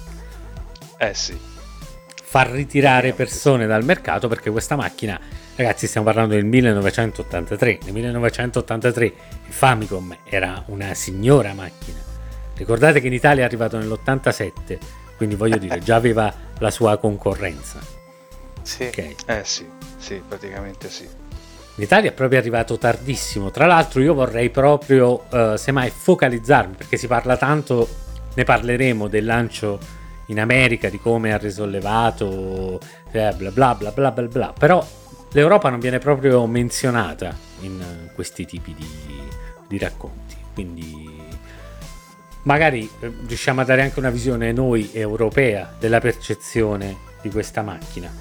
Eh 0.97 1.13
sì. 1.13 1.51
Fa 2.33 2.49
ritirare 2.49 3.13
persone 3.13 3.67
dal 3.67 3.83
mercato 3.83 4.27
perché 4.27 4.49
questa 4.49 4.75
macchina, 4.75 5.19
ragazzi, 5.55 5.85
stiamo 5.85 6.07
parlando 6.07 6.33
del 6.33 6.45
1983. 6.45 7.77
Nel 7.83 7.93
1983 7.93 9.05
il 9.05 9.13
Famicom 9.53 10.17
era 10.23 10.63
una 10.69 10.95
signora 10.95 11.53
macchina. 11.53 11.99
Ricordate 12.55 13.01
che 13.01 13.05
in 13.05 13.13
Italia 13.13 13.43
è 13.43 13.45
arrivato 13.45 13.77
nell'87, 13.77 14.79
quindi 15.15 15.35
voglio 15.35 15.57
dire, 15.57 15.77
già 15.77 15.95
aveva 15.95 16.33
la 16.57 16.71
sua 16.71 16.97
concorrenza. 16.97 17.77
Sì. 18.63 18.85
Ok. 18.85 19.15
Eh 19.27 19.41
sì, 19.43 19.67
sì, 19.97 20.19
praticamente 20.27 20.89
sì. 20.89 21.03
In 21.03 21.83
Italia 21.83 22.09
è 22.09 22.13
proprio 22.13 22.39
arrivato 22.39 22.79
tardissimo. 22.79 23.51
Tra 23.51 23.67
l'altro, 23.67 24.01
io 24.01 24.15
vorrei 24.15 24.49
proprio, 24.49 25.29
eh, 25.29 25.53
semmai, 25.59 25.91
focalizzarmi 25.91 26.73
perché 26.77 26.97
si 26.97 27.05
parla 27.05 27.37
tanto. 27.37 27.87
Ne 28.33 28.43
parleremo 28.43 29.07
del 29.07 29.23
lancio 29.23 30.01
in 30.27 30.39
America, 30.39 30.89
di 30.89 30.99
come 30.99 31.33
ha 31.33 31.37
risollevato, 31.37 32.79
eh, 33.11 33.33
bla 33.35 33.51
bla 33.51 33.75
bla 33.75 33.91
bla 33.91 34.11
bla 34.11 34.27
bla. 34.27 34.53
Però 34.57 34.85
l'Europa 35.31 35.69
non 35.69 35.79
viene 35.79 35.99
proprio 35.99 36.45
menzionata 36.45 37.35
in 37.61 37.81
eh, 37.81 38.13
questi 38.13 38.45
tipi 38.45 38.73
di, 38.73 38.87
di 39.67 39.77
racconti. 39.77 40.35
Quindi, 40.53 41.21
magari 42.43 42.89
eh, 42.99 43.11
riusciamo 43.25 43.61
a 43.61 43.63
dare 43.65 43.81
anche 43.81 43.99
una 43.99 44.09
visione 44.09 44.51
noi 44.51 44.91
europea 44.93 45.75
della 45.79 45.99
percezione 45.99 46.97
di 47.21 47.29
questa 47.29 47.61
macchina. 47.61 48.11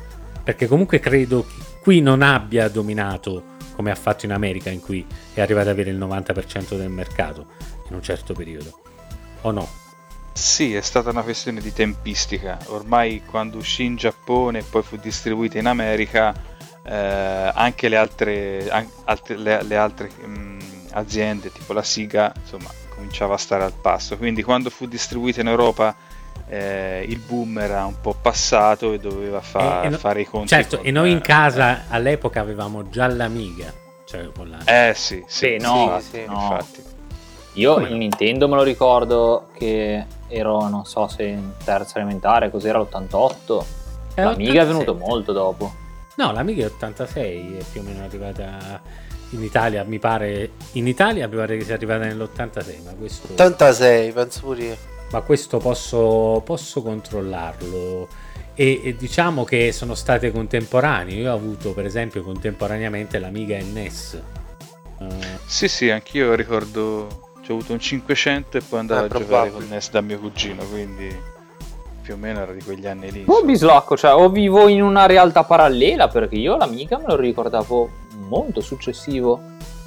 Perché 0.42 0.66
comunque 0.66 0.98
credo 0.98 1.44
che 1.44 1.62
qui 1.82 2.00
non 2.00 2.22
abbia 2.22 2.68
dominato 2.68 3.50
come 3.74 3.90
ha 3.90 3.94
fatto 3.94 4.26
in 4.26 4.32
America, 4.32 4.70
in 4.70 4.80
cui 4.80 5.04
è 5.34 5.40
arrivato 5.40 5.68
ad 5.68 5.74
avere 5.74 5.90
il 5.90 5.98
90% 5.98 6.76
del 6.76 6.90
mercato 6.90 7.46
in 7.88 7.94
un 7.94 8.02
certo 8.02 8.34
periodo. 8.34 8.80
O 9.42 9.50
no? 9.50 9.81
Sì, 10.32 10.74
è 10.74 10.80
stata 10.80 11.10
una 11.10 11.22
questione 11.22 11.60
di 11.60 11.72
tempistica. 11.72 12.58
Ormai 12.66 13.22
quando 13.24 13.58
uscì 13.58 13.84
in 13.84 13.96
Giappone 13.96 14.60
e 14.60 14.62
poi 14.62 14.82
fu 14.82 14.96
distribuita 14.96 15.58
in 15.58 15.66
America, 15.66 16.34
eh, 16.84 17.50
anche 17.54 17.88
le 17.88 17.96
altre, 17.96 18.68
an- 18.70 18.88
altre- 19.04 19.36
le, 19.36 19.62
le 19.62 19.76
altre 19.76 20.10
mm, 20.26 20.58
aziende, 20.92 21.52
tipo 21.52 21.72
la 21.72 21.82
Siga, 21.82 22.32
insomma, 22.40 22.70
cominciava 22.94 23.34
a 23.34 23.38
stare 23.38 23.64
al 23.64 23.74
passo. 23.78 24.16
Quindi 24.16 24.42
quando 24.42 24.70
fu 24.70 24.86
distribuita 24.86 25.40
in 25.42 25.48
Europa, 25.48 25.94
eh, 26.48 27.04
il 27.08 27.18
boom 27.18 27.58
era 27.58 27.84
un 27.84 28.00
po' 28.00 28.14
passato 28.20 28.92
e 28.94 28.98
doveva 28.98 29.40
fa- 29.40 29.82
E- 29.82 29.86
e 29.86 29.88
no- 29.90 29.98
fare 29.98 30.22
i 30.22 30.24
conti. 30.26 30.48
Certo, 30.48 30.78
con, 30.78 30.86
e 30.86 30.90
noi 30.90 31.10
in 31.12 31.18
eh, 31.18 31.22
casa 31.22 31.84
all'epoca 31.88 32.40
avevamo 32.40 32.88
già 32.88 33.06
l'Amiga. 33.06 33.72
Cioè 34.04 34.30
con 34.34 34.48
la... 34.50 34.58
Eh 34.64 34.92
sì, 34.94 35.22
Sì, 35.26 35.56
sì, 35.56 35.56
no, 35.58 35.82
infatti, 35.84 36.04
sì, 36.10 36.24
no. 36.26 36.32
infatti. 36.32 36.82
Io 37.54 37.74
Come 37.74 37.88
il? 37.88 37.96
Nintendo 37.96 38.48
me 38.48 38.56
lo 38.56 38.62
ricordo 38.62 39.48
che 39.56 40.04
ero, 40.32 40.68
non 40.68 40.84
so 40.84 41.06
se 41.08 41.24
in 41.24 41.52
terza 41.62 41.98
elementare, 41.98 42.50
cos'era 42.50 42.78
l'88. 42.78 43.64
È 44.14 44.22
L'Amiga 44.22 44.60
è 44.60 44.64
87. 44.64 44.66
venuto 44.66 44.94
molto 44.94 45.32
dopo. 45.32 45.74
No, 46.16 46.32
l'Amiga 46.32 46.64
è 46.64 46.66
86, 46.66 47.56
è 47.58 47.64
più 47.70 47.80
o 47.80 47.84
meno 47.84 48.04
arrivata 48.04 48.80
in 49.30 49.42
Italia, 49.42 49.82
mi 49.84 49.98
pare. 49.98 50.50
In 50.72 50.86
Italia 50.86 51.26
mi 51.28 51.36
pare 51.36 51.56
che 51.56 51.64
sia 51.64 51.74
arrivata 51.74 52.04
nell'86, 52.04 52.82
ma 52.84 52.90
questo, 52.92 53.28
86, 53.32 54.12
penso 54.12 54.40
pure 54.40 54.62
io. 54.62 54.76
ma 55.12 55.20
questo 55.22 55.58
posso, 55.58 56.42
posso 56.44 56.82
controllarlo. 56.82 58.08
E, 58.54 58.80
e 58.84 58.94
diciamo 58.96 59.44
che 59.44 59.72
sono 59.72 59.94
state 59.94 60.30
contemporanee. 60.30 61.14
Io 61.20 61.32
ho 61.32 61.34
avuto, 61.34 61.72
per 61.72 61.86
esempio, 61.86 62.22
contemporaneamente 62.22 63.18
l'Amiga 63.18 63.56
NES. 63.58 64.20
Eh, 65.00 65.06
Sì, 65.46 65.68
sì, 65.68 65.88
anch'io 65.88 66.34
ricordo. 66.34 67.21
Ho 67.48 67.52
avuto 67.54 67.72
un 67.72 67.80
500 67.80 68.56
e 68.56 68.60
poi 68.60 68.78
andavo 68.78 69.02
Eh, 69.02 69.04
a 69.04 69.08
giocare 69.18 69.50
con 69.50 69.66
NES 69.68 69.90
da 69.90 70.00
mio 70.00 70.18
cugino, 70.18 70.64
quindi 70.64 71.14
più 72.02 72.14
o 72.14 72.16
meno 72.16 72.40
era 72.40 72.52
di 72.52 72.62
quegli 72.62 72.86
anni 72.86 73.10
lì. 73.12 73.18
Oh, 73.26 73.32
insomma. 73.32 73.52
bislacco, 73.52 73.96
cioè, 73.96 74.14
o 74.14 74.28
vivo 74.30 74.68
in 74.68 74.82
una 74.82 75.06
realtà 75.06 75.44
parallela 75.44 76.08
perché 76.08 76.36
io 76.36 76.56
l'Amiga 76.56 76.98
me 76.98 77.04
lo 77.08 77.16
ricordavo 77.16 77.90
molto 78.28 78.60
successivo. 78.60 79.40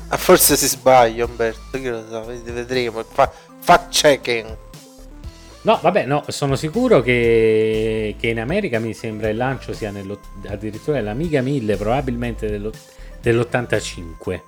Ah, 0.09 0.17
forse 0.17 0.55
si 0.55 0.67
sbaglia 0.67 1.25
Umberto, 1.25 1.59
chi 1.71 1.87
lo 1.89 2.03
sa, 2.07 2.19
vedi- 2.21 2.51
vedremo. 2.51 3.03
Fa, 3.03 3.31
fact 3.59 3.89
checking. 3.89 4.57
No, 5.63 5.79
vabbè, 5.81 6.05
no, 6.05 6.23
sono 6.27 6.55
sicuro 6.55 7.01
che, 7.01 8.15
che 8.19 8.27
in 8.27 8.39
America 8.39 8.77
mi 8.77 8.93
sembra 8.93 9.29
il 9.29 9.37
lancio 9.37 9.73
sia 9.73 9.91
addirittura 10.47 11.01
l'Amiga 11.01 11.41
1000, 11.41 11.75
probabilmente 11.75 12.47
dello- 12.47 12.71
dell'85. 13.19 14.41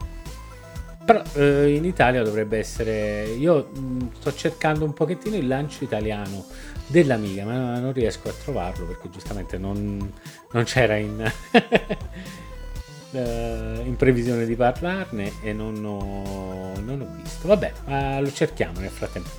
Però 1.07 1.21
eh, 1.35 1.73
in 1.73 1.85
Italia 1.85 2.21
dovrebbe 2.21 2.57
essere. 2.57 3.27
Io 3.27 3.69
mh, 3.73 4.09
sto 4.19 4.33
cercando 4.33 4.83
un 4.83 4.91
pochettino 4.91 5.37
il 5.37 5.47
lancio 5.47 5.85
italiano 5.85 6.43
dell'Amiga, 6.85 7.45
ma 7.45 7.79
non 7.79 7.93
riesco 7.93 8.27
a 8.27 8.33
trovarlo 8.33 8.85
perché 8.85 9.09
giustamente 9.09 9.57
non, 9.57 10.11
non 10.51 10.63
c'era 10.65 10.97
in, 10.97 11.21
eh, 13.11 13.81
in 13.85 13.95
previsione 13.95 14.45
di 14.45 14.55
parlarne 14.57 15.31
e 15.41 15.53
non 15.53 15.75
ho, 15.85 16.77
non 16.77 16.99
ho 16.99 17.21
visto. 17.21 17.47
Vabbè, 17.47 17.71
ma 17.85 18.19
lo 18.19 18.29
cerchiamo 18.33 18.81
nel 18.81 18.89
frattempo. 18.89 19.29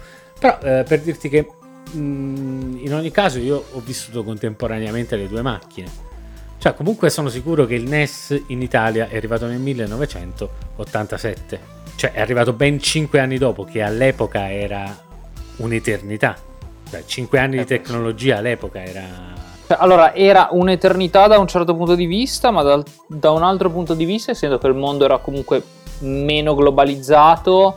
Però 0.40 0.58
eh, 0.62 0.84
per 0.88 1.02
dirti 1.02 1.28
che 1.28 1.50
mh, 1.92 2.78
in 2.78 2.94
ogni 2.94 3.10
caso 3.10 3.40
io 3.40 3.62
ho 3.72 3.80
vissuto 3.80 4.24
contemporaneamente 4.24 5.16
le 5.16 5.28
due 5.28 5.42
macchine. 5.42 6.07
Cioè 6.58 6.74
comunque 6.74 7.08
sono 7.08 7.28
sicuro 7.28 7.66
che 7.66 7.74
il 7.74 7.88
NES 7.88 8.42
in 8.48 8.62
Italia 8.62 9.08
è 9.08 9.16
arrivato 9.16 9.46
nel 9.46 9.60
1987. 9.60 11.76
Cioè 11.94 12.12
è 12.12 12.20
arrivato 12.20 12.52
ben 12.52 12.80
5 12.80 13.20
anni 13.20 13.38
dopo, 13.38 13.64
che 13.64 13.82
all'epoca 13.82 14.50
era 14.52 14.84
un'eternità. 15.56 16.36
Cioè 16.90 17.04
5 17.04 17.38
anni 17.38 17.56
di 17.56 17.62
Eh, 17.62 17.66
tecnologia 17.66 18.38
all'epoca 18.38 18.82
era... 18.82 19.02
Cioè, 19.66 19.76
Allora, 19.80 20.14
era 20.14 20.48
un'eternità 20.52 21.26
da 21.26 21.38
un 21.38 21.46
certo 21.46 21.74
punto 21.76 21.94
di 21.94 22.06
vista, 22.06 22.50
ma 22.50 22.62
dal- 22.62 22.84
da 23.06 23.30
un 23.30 23.42
altro 23.42 23.70
punto 23.70 23.94
di 23.94 24.04
vista, 24.04 24.30
essendo 24.32 24.58
che 24.58 24.66
il 24.66 24.74
mondo 24.74 25.04
era 25.04 25.18
comunque 25.18 25.62
meno 26.00 26.54
globalizzato, 26.54 27.76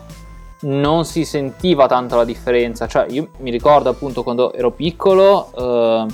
non 0.62 1.06
si 1.06 1.26
sentiva 1.26 1.88
tanto 1.88 2.16
la 2.16 2.24
differenza. 2.24 2.88
Cioè, 2.88 3.08
io 3.10 3.30
mi 3.40 3.52
ricordo 3.52 3.90
appunto 3.90 4.24
quando 4.24 4.54
ero 4.54 4.72
piccolo, 4.72 5.52
eh, 5.58 6.06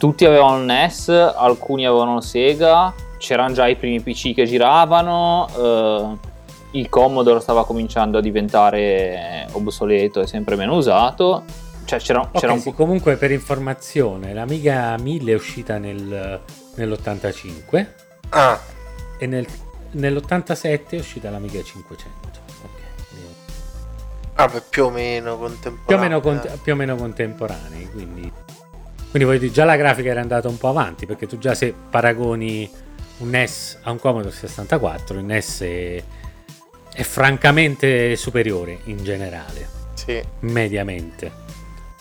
tutti 0.00 0.24
avevano 0.24 0.56
il 0.60 0.64
NES, 0.64 1.10
alcuni 1.10 1.84
avevano 1.86 2.16
il 2.16 2.22
Sega, 2.22 2.94
c'erano 3.18 3.52
già 3.52 3.68
i 3.68 3.76
primi 3.76 4.00
PC 4.00 4.32
che 4.32 4.46
giravano, 4.46 5.46
eh, 5.54 6.78
il 6.78 6.88
Commodore 6.88 7.40
stava 7.40 7.66
cominciando 7.66 8.16
a 8.16 8.22
diventare 8.22 9.46
obsoleto 9.52 10.22
e 10.22 10.26
sempre 10.26 10.56
meno 10.56 10.74
usato. 10.76 11.44
Cioè, 11.84 11.98
c'era, 11.98 12.20
Ok, 12.20 12.38
c'era 12.38 12.52
un 12.54 12.60
sì, 12.60 12.70
po'. 12.70 12.76
comunque 12.76 13.16
per 13.16 13.30
informazione, 13.30 14.32
l'Amiga 14.32 14.96
1000 14.98 15.32
è 15.32 15.34
uscita 15.34 15.76
nel- 15.76 16.40
nell'85 16.76 17.86
Ah, 18.30 18.58
e 19.18 19.26
nel- 19.26 19.46
nell'87 19.90 20.88
è 20.88 20.96
uscita 20.98 21.28
l'Amiga 21.28 21.60
500. 21.62 22.08
Ok, 22.62 22.70
quindi 23.10 23.34
vabbè, 24.34 24.62
più 24.70 24.84
o 24.86 24.90
meno 24.90 25.34
più 25.36 25.44
o 25.44 25.48
contemporaneo. 25.48 26.00
meno, 26.08 26.20
cont- 26.22 26.58
più 26.62 26.72
o 26.72 26.76
meno 26.76 26.94
contemporanei. 26.96 27.90
Quindi, 27.90 28.32
quindi 29.10 29.24
voglio 29.28 29.40
dire, 29.40 29.52
già 29.52 29.64
la 29.64 29.76
grafica 29.76 30.10
era 30.10 30.20
andata 30.20 30.48
un 30.48 30.56
po' 30.58 30.68
avanti 30.68 31.06
perché 31.06 31.26
tu 31.26 31.38
già 31.38 31.54
se 31.54 31.74
paragoni 31.90 32.70
un 33.18 33.28
NES 33.30 33.80
a 33.82 33.90
un 33.90 33.98
Commodore 33.98 34.30
64, 34.32 35.18
il 35.18 35.24
NES 35.24 35.60
è, 35.62 36.02
è 36.94 37.02
francamente 37.02 38.16
superiore 38.16 38.78
in 38.84 39.02
generale, 39.02 39.68
Sì. 39.94 40.22
mediamente. 40.40 41.48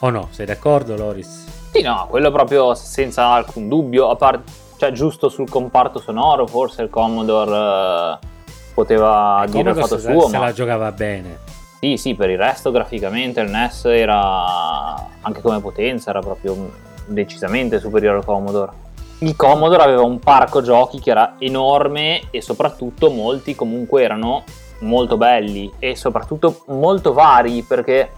O 0.01 0.09
no? 0.09 0.29
Sei 0.31 0.45
d'accordo, 0.45 0.95
Loris? 0.95 1.45
Sì, 1.73 1.81
no, 1.81 2.07
quello 2.09 2.31
proprio 2.31 2.73
senza 2.73 3.27
alcun 3.31 3.67
dubbio, 3.67 4.09
a 4.09 4.15
parte, 4.15 4.49
cioè 4.77 4.91
giusto 4.91 5.27
sul 5.29 5.49
comparto 5.49 5.99
sonoro, 5.99 6.47
forse 6.47 6.83
il 6.83 6.89
Commodore 6.89 8.17
eh, 8.21 8.27
poteva 8.73 9.41
Il 9.45 9.51
dire 9.51 9.69
il 9.71 9.75
Commodore 9.75 9.87
fatto 9.87 9.99
se, 10.01 10.11
suo, 10.13 10.29
se 10.29 10.37
ma 10.37 10.45
la 10.45 10.53
giocava 10.53 10.91
bene. 10.93 11.39
sì, 11.81 11.97
sì, 11.97 12.15
per 12.15 12.29
il 12.29 12.37
resto 12.37 12.71
graficamente 12.71 13.41
il 13.41 13.49
NES 13.49 13.85
era, 13.85 14.95
anche 15.21 15.41
come 15.41 15.59
potenza, 15.59 16.11
era 16.11 16.21
proprio 16.21 16.87
decisamente 17.09 17.79
superiore 17.79 18.17
al 18.17 18.25
Commodore. 18.25 18.87
Il 19.19 19.35
Commodore 19.35 19.83
aveva 19.83 20.03
un 20.03 20.19
parco 20.19 20.61
giochi 20.61 20.99
che 20.99 21.09
era 21.09 21.35
enorme 21.39 22.21
e 22.31 22.41
soprattutto 22.41 23.09
molti 23.09 23.53
comunque 23.53 24.01
erano 24.01 24.43
molto 24.79 25.17
belli 25.17 25.69
e 25.77 25.95
soprattutto 25.95 26.63
molto 26.67 27.11
vari 27.11 27.63
perché 27.63 28.11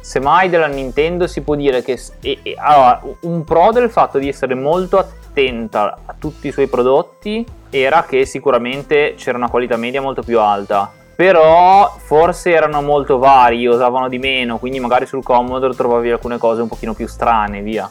semmai 0.00 0.50
della 0.50 0.66
Nintendo 0.66 1.26
si 1.26 1.40
può 1.40 1.54
dire 1.54 1.82
che 1.82 1.98
e- 2.20 2.40
e- 2.42 2.54
allora, 2.58 3.00
un 3.20 3.42
pro 3.42 3.70
del 3.72 3.88
fatto 3.88 4.18
di 4.18 4.28
essere 4.28 4.54
molto 4.54 4.98
attenta 4.98 6.00
a 6.04 6.14
tutti 6.18 6.48
i 6.48 6.52
suoi 6.52 6.66
prodotti 6.66 7.44
era 7.70 8.04
che 8.04 8.26
sicuramente 8.26 9.14
c'era 9.16 9.38
una 9.38 9.48
qualità 9.48 9.76
media 9.76 10.02
molto 10.02 10.22
più 10.22 10.38
alta 10.40 10.92
però 11.16 11.94
forse 11.96 12.50
erano 12.50 12.82
molto 12.82 13.16
vari 13.16 13.64
usavano 13.66 14.08
di 14.08 14.18
meno 14.18 14.58
quindi 14.58 14.78
magari 14.78 15.06
sul 15.06 15.22
Commodore 15.22 15.74
trovavi 15.74 16.10
alcune 16.10 16.36
cose 16.36 16.60
un 16.60 16.68
pochino 16.68 16.92
più 16.92 17.06
strane 17.06 17.62
via 17.62 17.90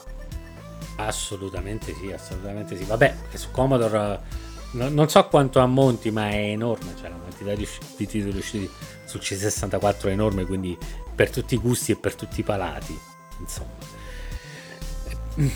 Assolutamente 0.95 1.93
sì, 1.95 2.11
assolutamente 2.11 2.77
sì. 2.77 2.83
Vabbè, 2.83 3.15
su 3.33 3.51
Commodore 3.51 3.97
eh, 3.97 4.19
no- 4.71 4.89
non 4.89 5.09
so 5.09 5.27
quanto 5.27 5.59
ammonti, 5.59 6.11
ma 6.11 6.29
è 6.29 6.35
enorme. 6.35 6.93
Cioè, 6.99 7.09
la 7.09 7.15
quantità 7.15 7.53
di, 7.55 7.67
di 7.97 8.07
titoli 8.07 8.37
usciti 8.37 8.69
sul 9.05 9.19
C64 9.21 10.07
è 10.07 10.11
enorme, 10.11 10.45
quindi 10.45 10.77
per 11.13 11.29
tutti 11.29 11.55
i 11.55 11.57
gusti 11.57 11.91
e 11.91 11.95
per 11.95 12.15
tutti 12.15 12.39
i 12.39 12.43
palati. 12.43 12.97
Insomma, 13.39 13.71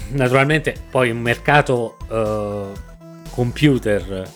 naturalmente, 0.09 0.75
poi 0.89 1.11
un 1.11 1.19
mercato 1.19 1.97
eh, 2.09 2.71
computer, 3.31 4.29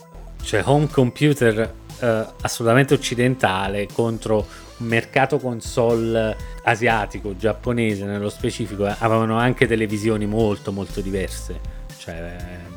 cioè 0.44 0.62
home 0.66 0.88
computer 0.88 1.74
eh, 2.00 2.26
assolutamente 2.42 2.94
occidentale 2.94 3.88
contro 3.92 4.46
mercato 4.82 5.38
console 5.39 6.36
asiatico, 6.63 7.36
giapponese 7.36 8.06
nello 8.06 8.30
specifico, 8.30 8.88
eh, 8.88 8.96
avevano 9.00 9.38
anche 9.38 9.67
delle 9.67 9.88
visioni 9.88 10.26
molto 10.26 10.72
molto 10.72 11.02
diverse. 11.02 11.60
Cioè, 11.98 12.15
ehm, 12.15 12.70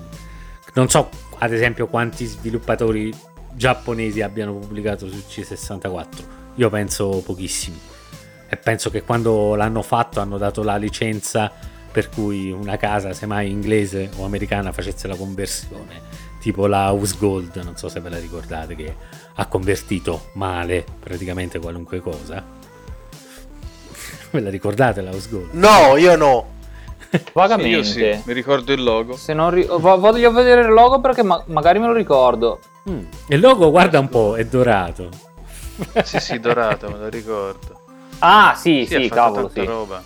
Non 0.74 0.88
so, 0.88 1.08
ad 1.38 1.52
esempio, 1.52 1.86
quanti 1.86 2.24
sviluppatori 2.24 3.12
giapponesi 3.54 4.22
abbiano 4.22 4.54
pubblicato 4.54 5.08
su 5.08 5.22
C64. 5.28 6.06
Io 6.56 6.68
penso 6.68 7.22
pochissimi. 7.24 7.78
E 8.48 8.56
penso 8.56 8.90
che 8.90 9.02
quando 9.02 9.54
l'hanno 9.54 9.82
fatto 9.82 10.20
hanno 10.20 10.36
dato 10.38 10.62
la 10.62 10.76
licenza 10.76 11.50
per 11.90 12.08
cui 12.08 12.50
una 12.50 12.76
casa, 12.76 13.12
semmai 13.12 13.50
inglese 13.50 14.10
o 14.16 14.24
americana, 14.24 14.72
facesse 14.72 15.06
la 15.06 15.14
conversione. 15.14 16.22
Tipo 16.40 16.66
la 16.66 16.90
House 16.90 17.16
Gold, 17.18 17.54
non 17.62 17.76
so 17.76 17.88
se 17.88 18.00
ve 18.00 18.10
la 18.10 18.18
ricordate, 18.18 18.74
che 18.74 18.96
ha 19.36 19.46
convertito 19.46 20.30
male 20.34 20.84
praticamente 21.00 21.58
qualunque 21.58 22.00
cosa. 22.00 22.42
Ve 24.30 24.40
la 24.40 24.50
ricordate 24.50 25.00
la 25.00 25.10
House 25.10 25.28
Gold? 25.28 25.52
No, 25.52 25.96
io 25.96 26.16
no. 26.16 26.52
Vagamente. 27.32 27.70
Io 27.70 27.82
sì, 27.82 28.22
mi 28.24 28.32
ricordo 28.32 28.72
il 28.72 28.82
logo. 28.82 29.16
Se 29.16 29.32
non 29.32 29.50
ri- 29.50 29.66
vo- 29.66 29.98
voglio 29.98 30.32
vedere 30.32 30.62
il 30.62 30.72
logo 30.72 31.00
perché 31.00 31.22
ma- 31.22 31.42
magari 31.46 31.78
me 31.78 31.86
lo 31.86 31.92
ricordo. 31.92 32.60
Mm. 32.90 33.04
Il 33.28 33.40
logo, 33.40 33.70
guarda 33.70 33.98
un 33.98 34.08
po', 34.08 34.36
è 34.36 34.44
dorato. 34.44 35.08
Sì, 36.04 36.20
sì, 36.20 36.38
dorato, 36.38 36.88
me 36.88 36.98
lo 36.98 37.08
ricordo. 37.08 37.80
Ah, 38.20 38.54
sì, 38.56 38.86
sì, 38.86 39.08
fatto 39.08 39.14
cavolo, 39.14 39.46
tanta 39.48 39.60
sì. 39.60 39.66
roba. 39.66 40.02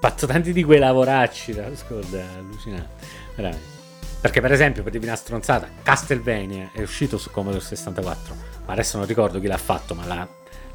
fatto 0.00 0.26
tanti 0.26 0.52
di 0.52 0.62
quei 0.62 0.78
lavoracci, 0.78 1.54
la 1.54 1.74
scorda, 1.74 2.22
allucinante. 2.36 3.06
Veramente. 3.34 3.73
Perché, 4.24 4.40
per 4.40 4.52
esempio, 4.52 4.82
per 4.82 4.90
dirvi 4.90 5.06
una 5.06 5.16
stronzata, 5.16 5.68
Castlevania 5.82 6.70
è 6.72 6.80
uscito 6.80 7.18
su 7.18 7.30
Commodore 7.30 7.60
64, 7.62 8.34
ma 8.64 8.72
adesso 8.72 8.96
non 8.96 9.06
ricordo 9.06 9.38
chi 9.38 9.46
l'ha 9.46 9.58
fatto, 9.58 9.94
ma 9.94 10.06
l'ha- 10.06 10.26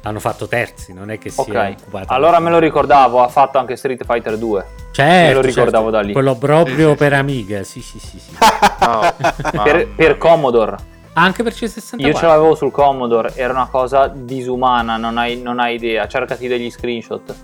l'hanno 0.02 0.20
fatto 0.20 0.46
terzi, 0.46 0.92
non 0.92 1.10
è 1.10 1.18
che 1.18 1.30
si 1.30 1.40
è 1.40 1.42
Ok, 1.72 1.74
occupato. 1.80 2.12
allora 2.12 2.38
me 2.38 2.50
lo 2.50 2.60
ricordavo, 2.60 3.20
ha 3.20 3.26
fatto 3.26 3.58
anche 3.58 3.74
Street 3.74 4.04
Fighter 4.04 4.38
2. 4.38 4.66
Certo, 4.92 5.26
me 5.26 5.32
lo 5.34 5.40
ricordavo 5.40 5.84
certo. 5.86 5.90
da 5.90 6.00
lì. 6.00 6.12
Quello 6.12 6.36
proprio 6.36 6.90
Sì, 6.90 6.92
sì, 6.92 6.96
per 6.96 7.12
sì. 7.12 7.18
Amiga, 7.18 7.62
sì, 7.64 7.80
sì, 7.82 7.98
sì, 7.98 8.18
sì. 8.20 8.36
No, 8.86 9.62
Per, 9.64 9.88
per. 9.96 10.16
Commodore. 10.16 10.76
Anche 11.14 11.42
per 11.42 11.52
C64. 11.52 12.00
Io 12.06 12.14
ce 12.14 12.26
l'avevo 12.26 12.54
sul 12.54 12.70
Commodore, 12.70 13.32
era 13.34 13.52
una 13.52 13.66
cosa 13.66 14.06
disumana, 14.06 14.96
non 14.96 15.18
hai, 15.18 15.42
non 15.42 15.58
hai 15.58 15.74
idea. 15.74 16.06
Cercati 16.06 16.46
degli 16.46 16.70
screenshot. 16.70 17.34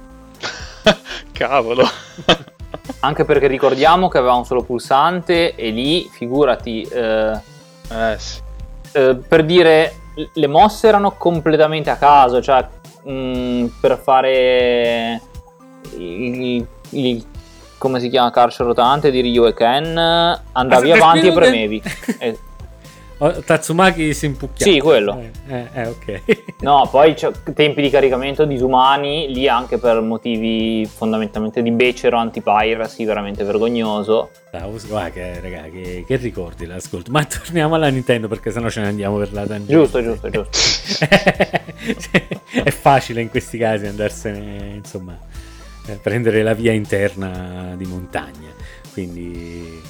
Cavolo. 1.33 1.85
Anche 3.01 3.25
perché 3.25 3.47
ricordiamo 3.47 4.09
che 4.09 4.19
aveva 4.19 4.35
un 4.35 4.45
solo 4.45 4.63
pulsante 4.63 5.55
e 5.55 5.71
lì, 5.71 6.09
figurati, 6.11 6.83
eh, 6.83 7.33
Eh 7.89 8.15
sì. 8.19 8.41
eh, 8.93 9.15
per 9.17 9.45
dire, 9.45 9.95
le 10.33 10.47
mosse 10.47 10.89
erano 10.89 11.13
completamente 11.13 11.91
a 11.91 11.97
caso, 11.97 12.41
cioè 12.43 12.67
mh, 13.03 13.67
per 13.81 13.99
fare 14.03 15.21
il, 15.97 16.67
il- 16.91 17.25
come 17.79 18.01
si 18.01 18.09
chiama 18.09 18.31
calcio 18.31 18.65
rotante 18.65 19.11
di 19.11 19.21
Ryu 19.21 19.45
e 19.47 19.53
Ken 19.53 19.97
andavi 20.53 20.93
avanti 20.93 21.29
e 21.29 21.33
premevi. 21.33 21.83
Oh, 23.19 23.43
Tatsumaki 23.43 24.13
si 24.13 24.27
impucchiava. 24.27 24.71
Sì, 24.71 24.79
quello. 24.79 25.19
Eh, 25.19 25.31
eh, 25.49 25.69
eh, 25.73 25.87
ok. 25.87 26.23
no, 26.61 26.87
poi 26.91 27.15
c'è 27.15 27.31
tempi 27.55 27.81
di 27.81 27.89
caricamento 27.89 28.45
disumani, 28.45 29.33
lì 29.33 29.49
anche 29.49 29.79
per 29.79 30.03
motivi 30.03 30.85
fondamentalmente 30.85 31.63
di 31.63 31.71
becero 31.71 32.19
anti-piracy, 32.19 33.07
veramente 33.07 33.43
vergognoso. 33.43 34.31
Ah, 34.53 34.67
guarda 34.67 35.11
che, 35.11 35.41
raga, 35.41 35.63
che, 35.71 36.05
che 36.07 36.17
ricordi 36.17 36.67
l'ascolto. 36.67 37.11
Ma 37.11 37.25
torniamo 37.25 37.75
alla 37.75 37.89
Nintendo 37.89 38.29
perché 38.29 38.51
sennò 38.51 38.69
ce 38.69 38.83
ne 38.83 38.89
andiamo 38.89 39.17
per 39.17 39.33
la 39.33 39.47
tangente. 39.47 39.73
Giusto, 39.73 40.03
giusto, 40.03 40.29
giusto. 40.29 40.59
È 42.53 42.71
facile 42.71 43.23
in 43.23 43.31
questi 43.31 43.57
casi 43.57 43.87
andarsene, 43.87 44.75
insomma, 44.77 45.19
eh, 45.87 45.95
prendere 45.95 46.43
la 46.43 46.53
via 46.53 46.73
interna 46.73 47.73
di 47.77 47.87
montagna. 47.87 48.53
Quindi, 48.93 49.81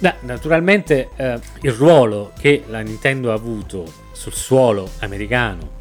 No, 0.00 0.14
naturalmente, 0.20 1.10
eh, 1.16 1.40
il 1.62 1.72
ruolo 1.72 2.32
che 2.38 2.64
la 2.68 2.80
Nintendo 2.80 3.30
ha 3.30 3.34
avuto 3.34 3.84
sul 4.12 4.32
suolo 4.32 4.88
americano 5.00 5.76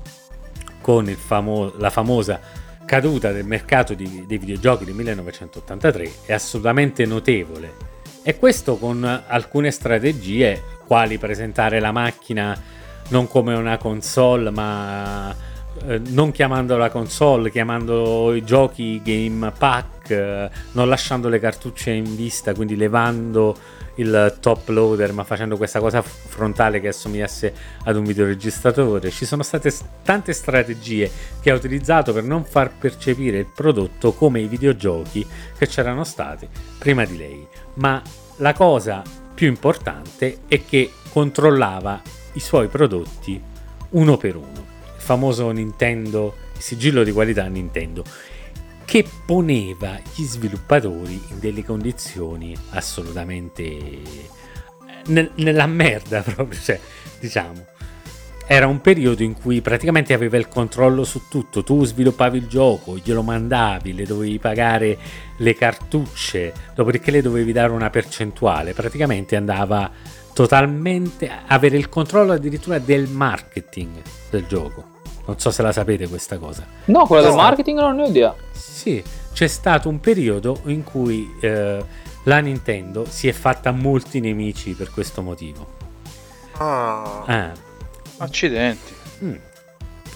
con 0.81 1.05
famo- 1.05 1.73
la 1.77 1.89
famosa 1.91 2.39
caduta 2.85 3.31
del 3.31 3.45
mercato 3.45 3.93
di- 3.93 4.25
dei 4.25 4.37
videogiochi 4.37 4.85
del 4.85 4.95
1983 4.95 6.11
è 6.25 6.33
assolutamente 6.33 7.05
notevole. 7.05 7.85
E 8.23 8.37
questo 8.37 8.77
con 8.77 9.03
alcune 9.27 9.69
strategie, 9.71 10.61
quali 10.87 11.17
presentare 11.17 11.79
la 11.79 11.91
macchina 11.91 12.59
non 13.09 13.27
come 13.27 13.53
una 13.53 13.77
console, 13.77 14.49
ma 14.49 15.33
eh, 15.85 16.01
non 16.07 16.31
chiamando 16.31 16.75
la 16.75 16.89
console, 16.89 17.51
chiamando 17.51 18.33
i 18.33 18.43
giochi 18.43 18.99
Game 19.03 19.51
Pack, 19.51 20.09
eh, 20.09 20.49
non 20.71 20.89
lasciando 20.89 21.29
le 21.29 21.39
cartucce 21.39 21.91
in 21.91 22.15
vista, 22.15 22.53
quindi 22.53 22.75
levando 22.75 23.55
il 23.97 24.37
top 24.39 24.69
loader, 24.69 25.13
ma 25.13 25.23
facendo 25.23 25.57
questa 25.57 25.79
cosa 25.79 26.01
frontale 26.01 26.79
che 26.79 26.89
assomigliasse 26.89 27.53
ad 27.83 27.95
un 27.95 28.03
videoregistratore. 28.03 29.11
Ci 29.11 29.25
sono 29.25 29.43
state 29.43 29.71
tante 30.03 30.33
strategie 30.33 31.09
che 31.39 31.51
ha 31.51 31.55
utilizzato 31.55 32.13
per 32.13 32.23
non 32.23 32.43
far 32.43 32.71
percepire 32.77 33.39
il 33.39 33.47
prodotto 33.53 34.13
come 34.13 34.39
i 34.39 34.47
videogiochi 34.47 35.25
che 35.57 35.67
c'erano 35.67 36.03
stati 36.03 36.47
prima 36.77 37.05
di 37.05 37.17
lei. 37.17 37.47
Ma 37.75 38.01
la 38.37 38.53
cosa 38.53 39.01
più 39.33 39.47
importante 39.47 40.39
è 40.47 40.63
che 40.65 40.91
controllava 41.11 42.01
i 42.33 42.39
suoi 42.39 42.67
prodotti 42.67 43.41
uno 43.89 44.17
per 44.17 44.35
uno. 44.35 44.65
Il 44.95 45.01
famoso 45.01 45.49
Nintendo, 45.51 46.35
il 46.55 46.61
sigillo 46.61 47.03
di 47.03 47.11
qualità 47.11 47.45
Nintendo, 47.47 48.03
che 48.87 49.05
poneva 49.25 49.99
gli 50.15 50.23
sviluppatori 50.23 51.21
in 51.31 51.39
delle 51.39 51.61
condizioni 51.61 52.55
assolutamente 52.69 53.61
eh, 53.63 54.01
nel- 55.07 55.31
nella 55.35 55.67
merda 55.67 56.21
proprio, 56.23 56.57
cioè, 56.57 56.79
diciamo. 57.19 57.65
Era 58.47 58.65
un 58.65 58.79
periodo 58.79 59.23
in 59.23 59.33
cui 59.33 59.59
praticamente 59.59 60.13
aveva 60.13 60.37
il 60.37 60.47
controllo 60.47 61.03
su 61.03 61.23
tutto, 61.27 61.65
tu 61.65 61.83
sviluppavi 61.83 62.37
il 62.37 62.47
gioco, 62.47 62.97
glielo 62.97 63.23
mandavi, 63.23 63.93
le 63.93 64.05
dovevi 64.05 64.39
pagare 64.39 64.97
le 65.35 65.53
cartucce, 65.53 66.53
dopodiché 66.73 67.11
le 67.11 67.21
dovevi 67.21 67.51
dare 67.51 67.73
una 67.73 67.89
percentuale, 67.89 68.71
praticamente 68.71 69.35
andava 69.35 69.91
totalmente 70.31 71.27
a 71.27 71.43
avere 71.47 71.75
il 71.75 71.89
controllo 71.89 72.31
addirittura 72.31 72.79
del 72.79 73.09
marketing 73.09 74.01
del 74.29 74.45
gioco. 74.47 74.95
Non 75.27 75.39
so 75.39 75.51
se 75.51 75.61
la 75.61 75.71
sapete 75.71 76.07
questa 76.07 76.37
cosa. 76.37 76.65
No, 76.85 77.05
quella 77.05 77.27
del 77.27 77.35
marketing 77.35 77.79
non 77.79 77.95
ne 77.97 78.03
ho 78.03 78.07
idea. 78.07 78.33
Sì, 78.51 79.03
c'è 79.33 79.47
stato 79.47 79.89
un 79.89 79.99
periodo 79.99 80.61
in 80.65 80.83
cui 80.83 81.29
eh, 81.41 81.83
la 82.23 82.39
Nintendo 82.39 83.05
si 83.07 83.27
è 83.27 83.33
fatta 83.33 83.71
molti 83.71 84.19
nemici 84.19 84.71
per 84.71 84.89
questo 84.89 85.21
motivo. 85.21 85.67
Ah. 86.57 87.23
Ah, 87.25 87.51
Accidenti. 88.17 88.93
mm. 89.23 89.35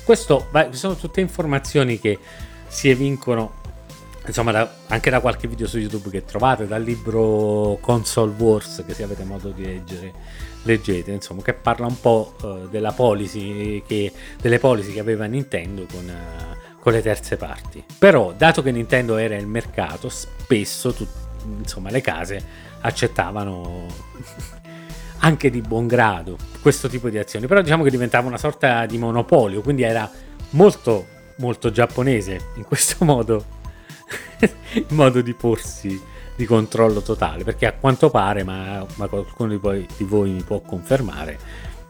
Questo 0.04 0.48
beh, 0.50 0.70
sono 0.72 0.96
tutte 0.96 1.22
informazioni 1.22 2.00
che 2.00 2.18
si 2.68 2.90
evincono 2.90 3.60
insomma 4.26 4.52
da- 4.52 4.72
anche 4.88 5.10
da 5.10 5.20
qualche 5.20 5.48
video 5.48 5.68
su 5.68 5.78
YouTube 5.78 6.10
che 6.10 6.26
trovate, 6.26 6.68
dal 6.68 6.82
libro 6.82 7.78
Console 7.82 8.34
Wars 8.38 8.84
che 8.86 8.94
se 8.94 9.04
avete 9.04 9.24
modo 9.24 9.50
di 9.50 9.66
leggere 9.66 10.14
leggete, 10.64 11.12
insomma, 11.12 11.42
che 11.42 11.54
parla 11.54 11.86
un 11.86 12.00
po' 12.00 12.36
eh, 12.44 12.68
della 12.70 12.92
policy 12.92 13.84
che, 13.86 14.12
delle 14.40 14.60
policy 14.60 14.94
che 14.94 15.00
aveva 15.00 15.26
Nintendo 15.26 15.86
con, 15.92 16.10
eh, 16.10 16.58
con 16.80 16.94
le 16.94 17.02
terze 17.02 17.38
parti. 17.38 17.84
Però, 17.98 18.34
dato 18.36 18.62
che 18.62 18.72
Nintendo 18.72 19.18
era 19.18 19.36
il 19.36 19.48
mercato, 19.48 20.10
spesso 20.10 20.94
tut- 20.94 21.30
insomma, 21.58 21.90
le 21.90 22.02
case 22.02 22.44
accettavano 22.82 23.86
anche 25.20 25.50
di 25.50 25.62
buon 25.62 25.88
grado 25.88 26.38
questo 26.62 26.88
tipo 26.88 27.10
di 27.10 27.18
azioni. 27.18 27.48
Però 27.48 27.62
diciamo 27.62 27.84
che 27.84 27.90
diventava 27.90 28.28
una 28.28 28.38
sorta 28.38 28.86
di 28.86 28.98
monopolio, 28.98 29.62
quindi 29.62 29.84
era 29.84 30.10
molto 30.52 31.20
molto 31.42 31.72
giapponese 31.72 32.52
in 32.56 32.64
questo 32.64 33.04
modo 33.04 33.44
il 34.74 34.86
modo 34.90 35.22
di 35.22 35.34
porsi 35.34 36.00
di 36.42 36.48
controllo 36.48 37.02
totale 37.02 37.44
perché 37.44 37.68
a 37.68 37.74
quanto 37.74 38.10
pare 38.10 38.44
ma, 38.44 38.84
ma 38.96 39.08
qualcuno 39.08 39.50
di 39.52 39.58
voi, 39.58 39.88
di 39.96 40.04
voi 40.04 40.32
mi 40.32 40.42
può 40.42 40.60
confermare 40.62 41.38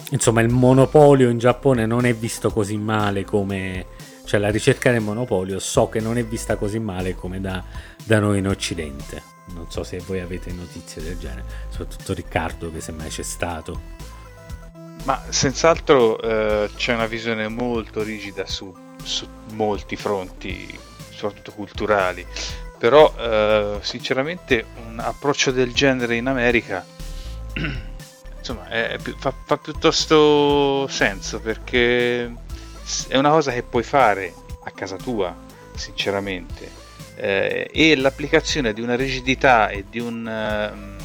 insomma 0.09 0.41
il 0.41 0.49
monopolio 0.49 1.29
in 1.29 1.37
Giappone 1.37 1.85
non 1.85 2.05
è 2.05 2.13
visto 2.13 2.51
così 2.51 2.77
male 2.77 3.23
come 3.23 3.85
cioè 4.25 4.41
la 4.41 4.49
ricerca 4.49 4.91
del 4.91 4.99
monopolio 4.99 5.57
so 5.59 5.87
che 5.87 6.01
non 6.01 6.17
è 6.17 6.25
vista 6.25 6.57
così 6.57 6.79
male 6.79 7.15
come 7.15 7.39
da, 7.39 7.63
da 8.03 8.19
noi 8.19 8.39
in 8.39 8.47
occidente 8.47 9.23
non 9.53 9.71
so 9.71 9.83
se 9.83 9.99
voi 10.05 10.19
avete 10.19 10.51
notizie 10.51 11.01
del 11.01 11.17
genere 11.17 11.43
soprattutto 11.69 12.13
Riccardo 12.13 12.71
che 12.71 12.81
semmai 12.81 13.07
c'è 13.07 13.23
stato 13.23 13.79
Ma 15.05 15.23
senz'altro 15.29 16.19
eh, 16.21 16.69
c'è 16.75 16.93
una 16.93 17.07
visione 17.07 17.47
molto 17.47 18.03
rigida 18.03 18.45
su, 18.45 18.71
su 19.01 19.25
molti 19.53 19.95
fronti, 19.95 20.77
soprattutto 21.09 21.53
culturali. 21.53 22.25
Però 22.81 23.13
eh, 23.15 23.77
sinceramente 23.81 24.65
un 24.87 24.97
approccio 24.97 25.51
del 25.51 25.71
genere 25.71 26.15
in 26.15 26.25
America 26.25 26.83
insomma 28.39 28.67
è 28.69 28.97
più- 28.99 29.15
fa, 29.19 29.31
fa 29.45 29.57
piuttosto 29.57 30.87
senso 30.87 31.39
perché 31.39 32.23
è 33.07 33.17
una 33.17 33.29
cosa 33.29 33.51
che 33.51 33.61
puoi 33.61 33.83
fare 33.83 34.33
a 34.63 34.71
casa 34.71 34.95
tua, 34.95 35.31
sinceramente. 35.75 36.69
Eh, 37.17 37.69
e 37.71 37.95
l'applicazione 37.95 38.73
di 38.73 38.81
una 38.81 38.95
rigidità 38.95 39.69
e 39.69 39.85
di 39.87 39.99
un 39.99 40.27
ehm, 40.27 40.97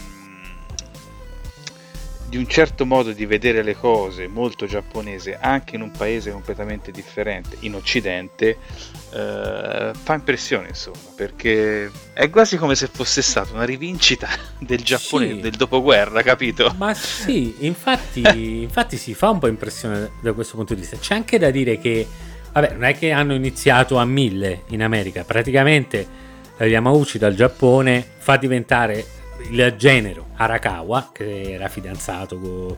di 2.37 2.43
un 2.43 2.49
certo 2.49 2.85
modo 2.85 3.13
di 3.13 3.25
vedere 3.25 3.63
le 3.63 3.75
cose 3.75 4.29
molto 4.29 4.67
giapponese 4.67 5.39
anche 5.41 5.75
in 5.75 5.81
un 5.81 5.91
paese 5.91 6.31
completamente 6.31 6.91
differente 6.91 7.57
in 7.61 7.75
occidente 7.75 8.59
eh, 9.15 9.91
fa 9.95 10.15
impressione 10.15 10.69
insomma 10.69 10.99
perché 11.15 11.91
è 12.13 12.29
quasi 12.29 12.59
come 12.59 12.75
se 12.75 12.89
fosse 12.93 13.23
stata 13.23 13.55
una 13.55 13.65
rivincita 13.65 14.29
del 14.61 14.83
Giappone 14.83 15.29
Sì. 15.29 15.41
del 15.41 15.53
dopoguerra 15.53 16.23
capito? 16.23 16.75
Ma 16.77 16.93
sì, 16.93 17.55
infatti, 17.61 18.21
infatti 18.63 18.99
si 18.99 19.15
fa 19.15 19.31
un 19.31 19.39
po' 19.39 19.47
impressione 19.47 20.11
da 20.21 20.33
questo 20.33 20.57
punto 20.57 20.75
di 20.75 20.81
vista. 20.81 20.97
C'è 20.99 21.15
anche 21.15 21.39
da 21.39 21.51
dire 21.51 21.79
che, 21.79 22.07
vabbè, 22.53 22.73
non 22.73 22.85
è 22.85 22.97
che 22.99 23.13
hanno 23.13 23.35
iniziato 23.35 23.97
a 23.97 24.05
mille 24.05 24.63
in 24.69 24.83
America, 24.83 25.25
praticamente 25.25 26.07
eh, 26.59 26.67
Yamauchi 26.69 27.19
dal 27.19 27.35
Giappone 27.35 28.07
fa 28.19 28.37
diventare 28.37 29.05
il 29.51 29.75
genero 29.77 30.29
Arakawa, 30.37 31.11
che 31.13 31.53
era 31.53 31.69
fidanzato, 31.69 32.39
co- 32.39 32.77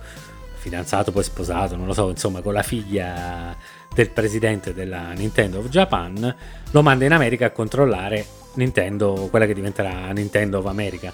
fidanzato 0.55 1.13
poi 1.13 1.23
sposato, 1.23 1.77
non 1.77 1.87
lo 1.87 1.93
so, 1.93 2.09
insomma, 2.09 2.41
con 2.41 2.53
la 2.53 2.63
figlia 2.63 3.57
del 3.95 4.11
presidente 4.11 4.75
della 4.75 5.13
Nintendo 5.13 5.59
of 5.59 5.69
Japan, 5.69 6.35
lo 6.71 6.83
manda 6.83 7.05
in 7.05 7.13
America 7.13 7.47
a 7.47 7.51
controllare 7.51 8.25
Nintendo, 8.55 9.29
quella 9.31 9.47
che 9.47 9.55
diventerà 9.55 10.11
Nintendo 10.13 10.59
of 10.59 10.67
America. 10.67 11.13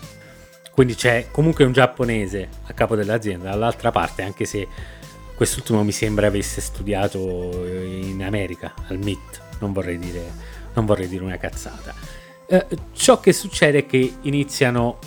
Quindi 0.72 0.94
c'è 0.94 1.28
comunque 1.30 1.64
un 1.64 1.72
giapponese 1.72 2.48
a 2.66 2.72
capo 2.72 2.96
dell'azienda 2.96 3.50
dall'altra 3.50 3.90
parte, 3.90 4.22
anche 4.22 4.44
se 4.44 4.66
quest'ultimo 5.34 5.84
mi 5.84 5.92
sembra 5.92 6.26
avesse 6.26 6.60
studiato 6.60 7.18
in 7.66 8.22
America, 8.24 8.74
al 8.88 8.98
MIT, 8.98 9.40
non 9.60 9.72
vorrei 9.72 9.98
dire, 9.98 10.32
non 10.74 10.84
vorrei 10.84 11.06
dire 11.06 11.22
una 11.22 11.36
cazzata. 11.36 11.94
Eh, 12.46 12.66
ciò 12.92 13.20
che 13.20 13.32
succede 13.32 13.78
è 13.78 13.86
che 13.86 14.16
iniziano 14.22 14.98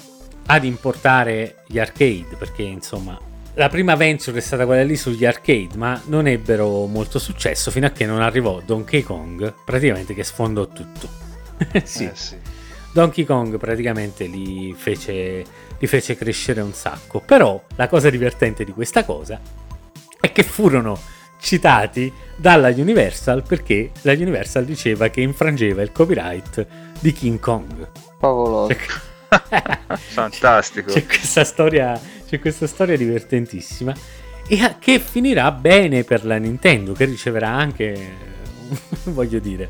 ad 0.47 0.63
importare 0.63 1.63
gli 1.67 1.79
arcade, 1.79 2.35
perché 2.37 2.63
insomma 2.63 3.19
la 3.57 3.69
prima 3.69 3.95
venture 3.95 4.37
è 4.37 4.41
stata 4.41 4.65
quella 4.65 4.83
lì 4.83 4.95
sugli 4.95 5.25
arcade, 5.25 5.77
ma 5.77 5.99
non 6.05 6.27
ebbero 6.27 6.85
molto 6.85 7.17
successo 7.17 7.71
fino 7.71 7.87
a 7.87 7.89
che 7.89 8.05
non 8.05 8.21
arrivò 8.21 8.61
Donkey 8.63 9.01
Kong, 9.01 9.51
praticamente 9.65 10.13
che 10.13 10.23
sfondò 10.23 10.67
tutto. 10.67 11.09
sì. 11.83 12.05
Eh, 12.05 12.11
sì. 12.13 12.37
Donkey 12.93 13.25
Kong 13.25 13.57
praticamente 13.57 14.25
li 14.25 14.75
fece, 14.77 15.43
li 15.77 15.87
fece 15.87 16.15
crescere 16.15 16.61
un 16.61 16.73
sacco. 16.73 17.19
Però 17.19 17.59
la 17.75 17.87
cosa 17.87 18.11
divertente 18.11 18.63
di 18.63 18.71
questa 18.71 19.03
cosa 19.03 19.39
è 20.19 20.31
che 20.31 20.43
furono 20.43 20.99
citati 21.39 22.11
dalla 22.35 22.69
Universal 22.69 23.43
perché 23.43 23.91
la 24.01 24.13
Universal 24.13 24.65
diceva 24.65 25.07
che 25.09 25.21
infrangeva 25.21 25.81
il 25.81 25.91
copyright 25.91 26.65
di 26.99 27.11
King 27.11 27.39
Kong. 27.39 27.89
Favoloso. 28.19 28.67
fantastico 29.97 30.91
C'è 30.91 31.05
questa 31.05 31.43
storia, 31.43 31.99
c'è 32.27 32.39
questa 32.39 32.67
storia 32.67 32.95
divertentissima 32.95 33.93
e 34.49 34.75
che 34.79 34.99
finirà 34.99 35.51
bene 35.51 36.03
per 36.05 36.25
la 36.25 36.37
Nintendo 36.37 36.93
che 36.93 37.03
riceverà 37.03 37.49
anche, 37.49 38.13
voglio 39.05 39.39
dire, 39.39 39.67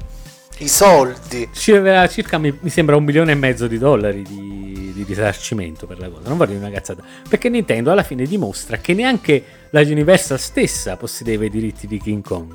I 0.60 0.68
soldi. 0.68 1.50
riceverà 1.52 2.08
circa, 2.08 2.38
mi, 2.38 2.56
mi 2.60 2.70
sembra, 2.70 2.96
un 2.96 3.04
milione 3.04 3.32
e 3.32 3.36
mezzo 3.36 3.66
di 3.66 3.80
dollari 3.80 4.22
di, 4.22 4.92
di 4.94 5.04
risarcimento 5.04 5.88
per 5.88 5.98
la 5.98 6.10
cosa. 6.10 6.28
Non 6.30 6.38
voglio 6.38 6.54
dire 6.54 6.66
una 6.66 6.74
cazzata. 6.74 7.04
Perché 7.28 7.50
Nintendo 7.50 7.92
alla 7.92 8.04
fine 8.04 8.26
dimostra 8.26 8.78
che 8.78 8.94
neanche 8.94 9.44
la 9.72 9.82
Universal 9.82 10.40
stessa 10.40 10.96
possedeva 10.96 11.46
i 11.46 11.50
diritti 11.50 11.88
di 11.88 12.00
King 12.00 12.24
Kong. 12.24 12.54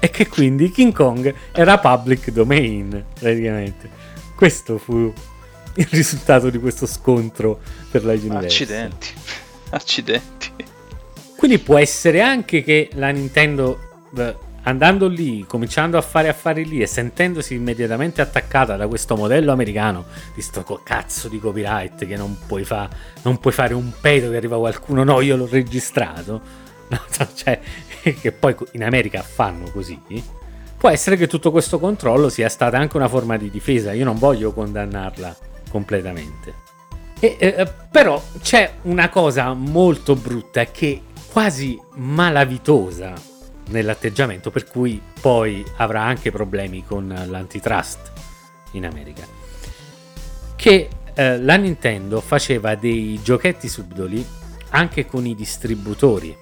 E 0.00 0.08
che 0.08 0.26
quindi 0.26 0.70
King 0.70 0.94
Kong 0.94 1.34
era 1.52 1.76
public 1.78 2.30
domain, 2.30 3.04
praticamente. 3.18 3.90
Questo 4.34 4.78
fu 4.78 5.12
il 5.78 5.86
risultato 5.90 6.50
di 6.50 6.58
questo 6.58 6.86
scontro 6.86 7.60
per 7.90 8.04
la 8.04 8.12
Universal. 8.12 8.44
accidenti 8.44 9.08
accidenti 9.70 10.50
Quindi 11.36 11.58
può 11.58 11.78
essere 11.78 12.20
anche 12.20 12.62
che 12.62 12.90
la 12.94 13.10
Nintendo, 13.10 13.78
andando 14.62 15.06
lì, 15.06 15.44
cominciando 15.46 15.96
a 15.96 16.00
fare 16.00 16.28
affari 16.28 16.66
lì 16.66 16.80
e 16.80 16.86
sentendosi 16.86 17.54
immediatamente 17.54 18.20
attaccata 18.20 18.76
da 18.76 18.88
questo 18.88 19.14
modello 19.14 19.52
americano, 19.52 20.06
di 20.34 20.42
sto 20.42 20.64
cazzo 20.82 21.28
di 21.28 21.38
copyright 21.38 22.06
che 22.06 22.16
non 22.16 22.36
puoi, 22.46 22.64
fa- 22.64 22.88
non 23.22 23.38
puoi 23.38 23.52
fare 23.52 23.74
un 23.74 23.92
pedo 24.00 24.30
che 24.30 24.36
arriva 24.36 24.58
qualcuno, 24.58 25.04
no, 25.04 25.20
io 25.20 25.36
l'ho 25.36 25.48
registrato. 25.48 26.66
No, 26.88 26.98
cioè, 27.34 27.60
che 28.00 28.32
poi 28.32 28.56
in 28.72 28.82
America 28.82 29.20
fanno 29.20 29.70
così. 29.70 30.00
Può 30.78 30.88
essere 30.88 31.18
che 31.18 31.26
tutto 31.26 31.50
questo 31.50 31.78
controllo 31.78 32.30
sia 32.30 32.48
stata 32.48 32.78
anche 32.78 32.96
una 32.96 33.08
forma 33.08 33.36
di 33.36 33.50
difesa. 33.50 33.92
Io 33.92 34.06
non 34.06 34.16
voglio 34.16 34.54
condannarla 34.54 35.36
completamente. 35.68 36.66
E, 37.20 37.36
eh, 37.38 37.72
però 37.90 38.22
c'è 38.40 38.74
una 38.82 39.08
cosa 39.08 39.52
molto 39.52 40.14
brutta 40.14 40.64
che 40.66 41.02
quasi 41.30 41.80
malavitosa 41.96 43.12
nell'atteggiamento, 43.68 44.50
per 44.50 44.66
cui 44.66 45.00
poi 45.20 45.64
avrà 45.76 46.02
anche 46.02 46.30
problemi 46.30 46.84
con 46.84 47.06
l'antitrust 47.28 48.12
in 48.72 48.86
America. 48.86 49.26
Che 50.54 50.88
eh, 51.14 51.40
la 51.40 51.56
Nintendo 51.56 52.20
faceva 52.20 52.74
dei 52.74 53.20
giochetti 53.22 53.68
subdoli 53.68 54.24
anche 54.70 55.06
con 55.06 55.26
i 55.26 55.34
distributori 55.34 56.36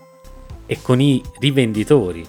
e 0.67 0.83
con 0.83 1.01
i 1.01 1.23
rivenditori. 1.39 2.27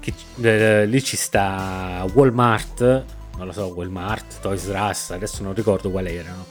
Che, 0.00 0.14
eh, 0.40 0.86
lì 0.86 1.02
ci 1.02 1.16
sta 1.16 2.06
Walmart, 2.12 3.04
non 3.40 3.48
lo 3.48 3.54
so, 3.54 3.72
Walmart, 3.74 4.40
Toys 4.40 4.68
R 4.68 4.88
Us, 4.90 5.10
adesso 5.12 5.42
non 5.42 5.54
ricordo 5.54 5.90
quali 5.90 6.14
erano. 6.14 6.44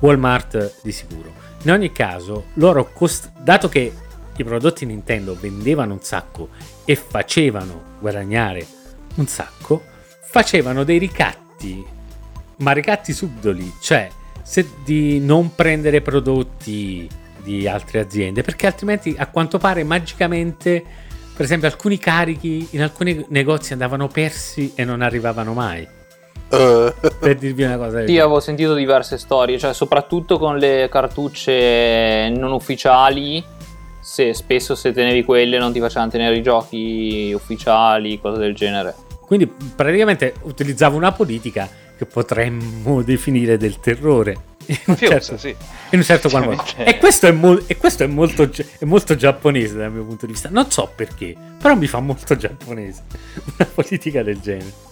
Walmart 0.00 0.80
di 0.82 0.90
sicuro. 0.90 1.32
In 1.62 1.70
ogni 1.70 1.92
caso, 1.92 2.46
loro, 2.54 2.90
cost- 2.92 3.30
dato 3.38 3.68
che 3.68 3.92
i 4.34 4.42
prodotti 4.42 4.84
Nintendo 4.84 5.36
vendevano 5.38 5.92
un 5.92 6.02
sacco 6.02 6.48
e 6.84 6.96
facevano 6.96 7.80
guadagnare 8.00 8.66
un 9.14 9.28
sacco, 9.28 9.84
facevano 10.20 10.82
dei 10.82 10.98
ricatti, 10.98 11.86
ma 12.56 12.72
ricatti 12.72 13.12
subdoli, 13.12 13.72
cioè 13.80 14.10
di 14.84 15.20
non 15.20 15.54
prendere 15.54 16.00
prodotti 16.00 17.08
di 17.40 17.68
altre 17.68 18.00
aziende, 18.00 18.42
perché 18.42 18.66
altrimenti 18.66 19.14
a 19.16 19.28
quanto 19.28 19.58
pare 19.58 19.84
magicamente, 19.84 20.84
per 21.36 21.44
esempio, 21.44 21.68
alcuni 21.68 21.98
carichi 21.98 22.66
in 22.70 22.82
alcuni 22.82 23.24
negozi 23.28 23.74
andavano 23.74 24.08
persi 24.08 24.72
e 24.74 24.84
non 24.84 25.02
arrivavano 25.02 25.52
mai. 25.52 26.00
Per 27.18 27.36
dirvi 27.36 27.62
una 27.62 27.76
cosa 27.76 28.00
Sì, 28.00 28.06
genere. 28.06 28.20
avevo 28.20 28.40
sentito 28.40 28.74
diverse 28.74 29.16
storie, 29.18 29.58
cioè 29.58 29.72
soprattutto 29.72 30.38
con 30.38 30.58
le 30.58 30.88
cartucce 30.90 32.28
non 32.36 32.52
ufficiali, 32.52 33.42
se 34.00 34.34
spesso 34.34 34.74
se 34.74 34.92
tenevi 34.92 35.24
quelle 35.24 35.58
non 35.58 35.72
ti 35.72 35.80
facevano 35.80 36.10
tenere 36.10 36.36
i 36.36 36.42
giochi 36.42 37.32
ufficiali, 37.34 38.20
cose 38.20 38.38
del 38.38 38.54
genere. 38.54 38.94
Quindi 39.24 39.46
praticamente 39.46 40.34
utilizzava 40.42 40.96
una 40.96 41.12
politica 41.12 41.68
che 41.96 42.04
potremmo 42.04 43.02
definire 43.02 43.56
del 43.56 43.80
terrore. 43.80 44.50
In 44.66 44.78
un 44.86 44.96
certo, 44.96 45.36
sì. 45.38 45.48
in 45.90 45.98
un 45.98 46.04
certo 46.04 46.28
qual 46.28 46.44
modo. 46.46 46.60
Ovviamente. 46.60 46.94
E 46.96 46.98
questo, 46.98 47.26
è, 47.26 47.32
mol- 47.32 47.64
e 47.66 47.76
questo 47.76 48.04
è, 48.04 48.06
molto, 48.06 48.48
gi- 48.48 48.66
è 48.78 48.84
molto 48.84 49.16
giapponese 49.16 49.76
dal 49.76 49.90
mio 49.90 50.04
punto 50.04 50.26
di 50.26 50.32
vista. 50.32 50.48
Non 50.50 50.70
so 50.70 50.90
perché, 50.94 51.34
però 51.60 51.74
mi 51.74 51.86
fa 51.86 52.00
molto 52.00 52.36
giapponese 52.36 53.02
una 53.58 53.68
politica 53.72 54.22
del 54.22 54.38
genere. 54.40 54.90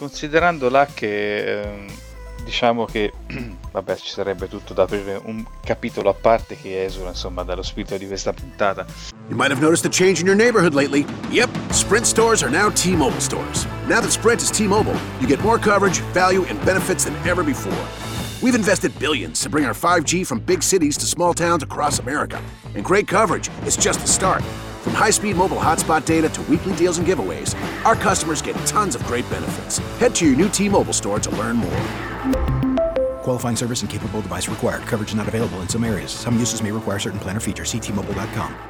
Considerando 0.00 0.70
là 0.70 0.86
che 0.86 1.60
ehm, 1.60 1.86
diciamo 2.42 2.86
che 2.86 3.12
vabbè 3.70 3.96
ci 3.96 4.08
sarebbe 4.08 4.48
tutto 4.48 4.72
da 4.72 4.84
aprire 4.84 5.20
un 5.22 5.44
capitolo 5.62 6.08
a 6.08 6.14
parte 6.14 6.56
che 6.56 6.82
esula 6.82 7.10
insomma 7.10 7.42
dallo 7.42 7.60
spirito 7.60 7.98
di 7.98 8.06
questa 8.06 8.32
puntata. 8.32 8.86
You 9.28 9.36
might 9.36 9.50
have 9.50 9.60
noticed 9.60 9.84
a 9.84 9.90
change 9.90 10.22
in 10.22 10.26
your 10.26 10.36
neighborhood 10.36 10.72
lately. 10.72 11.04
Yep, 11.28 11.50
Sprint 11.72 12.06
stores 12.06 12.42
are 12.42 12.50
now 12.50 12.70
T 12.70 12.96
Mobile 12.96 13.20
stores. 13.20 13.66
Now 13.88 14.00
that 14.00 14.10
Sprint 14.10 14.40
is 14.40 14.50
T 14.50 14.66
Mobile, 14.66 14.96
you 15.20 15.26
get 15.26 15.38
more 15.42 15.58
coverage, 15.58 16.00
value, 16.14 16.46
and 16.48 16.58
benefits 16.64 17.04
than 17.04 17.14
ever 17.28 17.44
before. 17.44 17.86
We've 18.40 18.54
invested 18.56 18.98
billions 18.98 19.38
to 19.42 19.50
bring 19.50 19.66
our 19.66 19.74
5G 19.74 20.26
from 20.26 20.40
big 20.40 20.62
cities 20.62 20.96
to 20.96 21.04
small 21.04 21.34
towns 21.34 21.62
across 21.62 21.98
America. 21.98 22.40
And 22.74 22.82
great 22.82 23.06
coverage 23.06 23.50
is 23.66 23.76
just 23.76 24.00
the 24.00 24.08
start. 24.08 24.42
From 24.80 24.94
high 24.94 25.10
speed 25.10 25.36
mobile 25.36 25.58
hotspot 25.58 26.06
data 26.06 26.28
to 26.30 26.42
weekly 26.42 26.74
deals 26.74 26.98
and 26.98 27.06
giveaways, 27.06 27.54
our 27.84 27.94
customers 27.94 28.40
get 28.40 28.56
tons 28.66 28.94
of 28.94 29.04
great 29.04 29.28
benefits. 29.28 29.78
Head 29.98 30.14
to 30.16 30.26
your 30.26 30.36
new 30.36 30.48
T 30.48 30.68
Mobile 30.68 30.94
store 30.94 31.20
to 31.20 31.30
learn 31.36 31.56
more. 31.56 31.80
Qualifying 33.22 33.56
service 33.56 33.82
and 33.82 33.90
capable 33.90 34.22
device 34.22 34.48
required. 34.48 34.82
Coverage 34.82 35.14
not 35.14 35.28
available 35.28 35.60
in 35.60 35.68
some 35.68 35.84
areas. 35.84 36.10
Some 36.10 36.38
uses 36.38 36.62
may 36.62 36.72
require 36.72 36.98
certain 36.98 37.20
plan 37.20 37.36
or 37.36 37.40
features. 37.40 37.72
Ctmobile.com. 37.72 38.69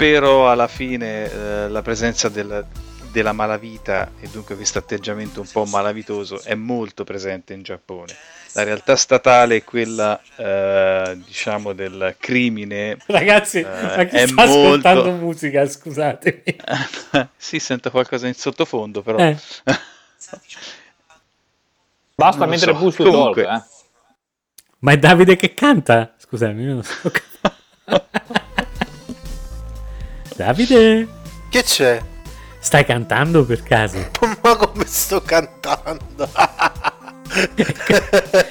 Però 0.00 0.50
alla 0.50 0.66
fine 0.66 1.30
eh, 1.30 1.68
la 1.68 1.82
presenza 1.82 2.30
del- 2.30 2.64
della 3.12 3.32
malavita 3.32 4.12
e 4.18 4.28
dunque 4.28 4.54
questo 4.56 4.78
atteggiamento 4.78 5.40
un 5.42 5.46
po' 5.52 5.66
malavitoso 5.66 6.40
è 6.42 6.54
molto 6.54 7.04
presente 7.04 7.52
in 7.52 7.62
Giappone. 7.62 8.14
La 8.54 8.62
realtà 8.62 8.96
statale 8.96 9.56
è 9.56 9.64
quella, 9.64 10.18
eh, 10.36 11.20
diciamo, 11.26 11.74
del 11.74 12.16
crimine. 12.18 12.96
Ragazzi, 13.08 13.58
eh, 13.58 13.64
ma 13.64 14.04
chi 14.04 14.16
è 14.16 14.26
sta 14.26 14.42
ascoltando 14.42 15.04
molto- 15.10 15.24
musica? 15.24 15.66
Scusatemi. 15.68 16.42
sì, 17.36 17.58
sento 17.58 17.90
qualcosa 17.90 18.26
in 18.26 18.34
sottofondo, 18.34 19.02
però. 19.02 19.18
Eh. 19.18 19.36
Basta 22.14 22.40
Non 22.40 22.48
mettere 22.48 22.72
so. 22.72 22.78
push 22.78 22.96
to 22.96 23.04
Comunque. 23.04 23.42
talk, 23.44 23.62
eh. 23.62 23.68
Ma 24.78 24.92
è 24.92 24.98
Davide 24.98 25.36
che 25.36 25.52
canta? 25.52 26.14
Scusami, 26.16 26.62
io 26.62 26.72
non 26.74 26.82
so. 26.84 27.10
Davide, 30.44 31.06
Che 31.50 31.62
c'è? 31.62 32.00
stai 32.58 32.86
cantando 32.86 33.44
per 33.44 33.62
caso? 33.62 33.98
Ma 34.40 34.56
come 34.56 34.86
sto 34.86 35.20
cantando? 35.20 36.26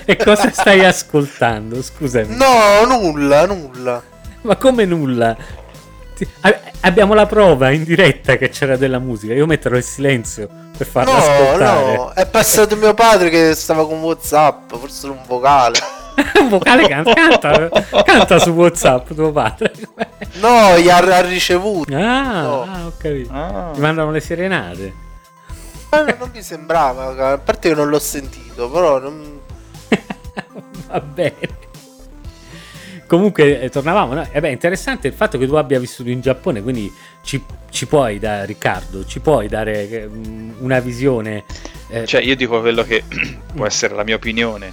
E 0.06 0.16
cosa 0.18 0.52
stai 0.52 0.86
ascoltando? 0.86 1.82
Scusami. 1.82 2.36
No, 2.36 2.86
nulla, 2.86 3.48
nulla. 3.48 4.04
Ma 4.42 4.56
come 4.58 4.86
nulla? 4.86 5.36
Abbiamo 6.82 7.16
la 7.16 7.26
prova 7.26 7.72
in 7.72 7.84
diretta 7.84 8.36
che 8.38 8.50
c'era 8.50 8.78
della 8.78 9.00
musica. 9.00 9.34
Io 9.34 9.48
metterò 9.48 9.76
il 9.76 9.84
silenzio 9.84 10.48
per 10.78 10.86
farla 10.86 11.12
No, 11.12 11.18
ascoltare. 11.18 11.96
no, 11.96 12.14
è 12.14 12.28
passato 12.28 12.76
mio 12.76 12.94
padre 12.94 13.32
che 13.32 13.56
stava 13.56 13.84
con 13.88 14.00
Whatsapp, 14.00 14.76
forse 14.76 15.08
un 15.08 15.18
vocale. 15.26 15.80
Un 16.42 16.50
vocale 16.50 16.88
canta, 16.88 17.14
canta, 17.14 17.70
canta 18.04 18.40
su 18.40 18.50
WhatsApp 18.52 19.14
tuo 19.14 19.32
padre. 19.32 19.72
No, 20.42 20.78
gli 20.78 20.90
ha, 20.90 20.98
ha 20.98 21.22
ricevuto. 21.22 21.96
Ah, 21.96 22.42
No. 22.42 22.62
ah, 22.64 22.86
ho 22.86 22.94
capito. 22.98 23.32
Ah. 23.34 23.72
Ti 23.74 23.80
mandano 23.80 24.12
le 24.12 24.20
serenate. 24.20 24.94
Ma 25.92 26.04
non 26.04 26.30
mi 26.34 26.42
sembrava, 26.44 27.32
a 27.34 27.38
parte 27.38 27.70
che 27.70 27.76
non 27.76 27.90
l'ho 27.90 28.00
sentito, 28.00 28.70
però 28.70 29.00
non... 29.00 29.40
Va 30.88 31.00
bene. 31.02 31.68
Comunque, 33.08 33.60
eh, 33.62 33.70
tornavamo. 33.70 34.14
No? 34.14 34.28
Eh 34.32 34.40
beh, 34.40 34.52
interessante 34.52 35.08
il 35.08 35.14
fatto 35.14 35.40
che 35.40 35.48
tu 35.48 35.56
abbia 35.56 35.80
vissuto 35.80 36.10
in 36.10 36.22
Giappone, 36.22 36.62
quindi 36.62 36.94
ci, 37.24 37.44
ci 37.72 37.88
puoi 37.88 38.20
dare, 38.20 38.46
Riccardo, 38.46 39.04
ci 39.06 39.20
puoi 39.20 39.48
dare 39.48 39.90
eh, 39.90 40.08
mm, 40.08 40.52
una 40.60 40.80
visione. 40.80 41.44
eh, 41.88 42.06
Cioè, 42.06 42.22
io 42.22 42.36
dico 42.36 42.60
quello 42.60 42.84
che 42.84 43.04
può 43.56 43.66
essere 43.66 43.96
la 43.96 44.04
mia 44.04 44.16
opinione. 44.16 44.70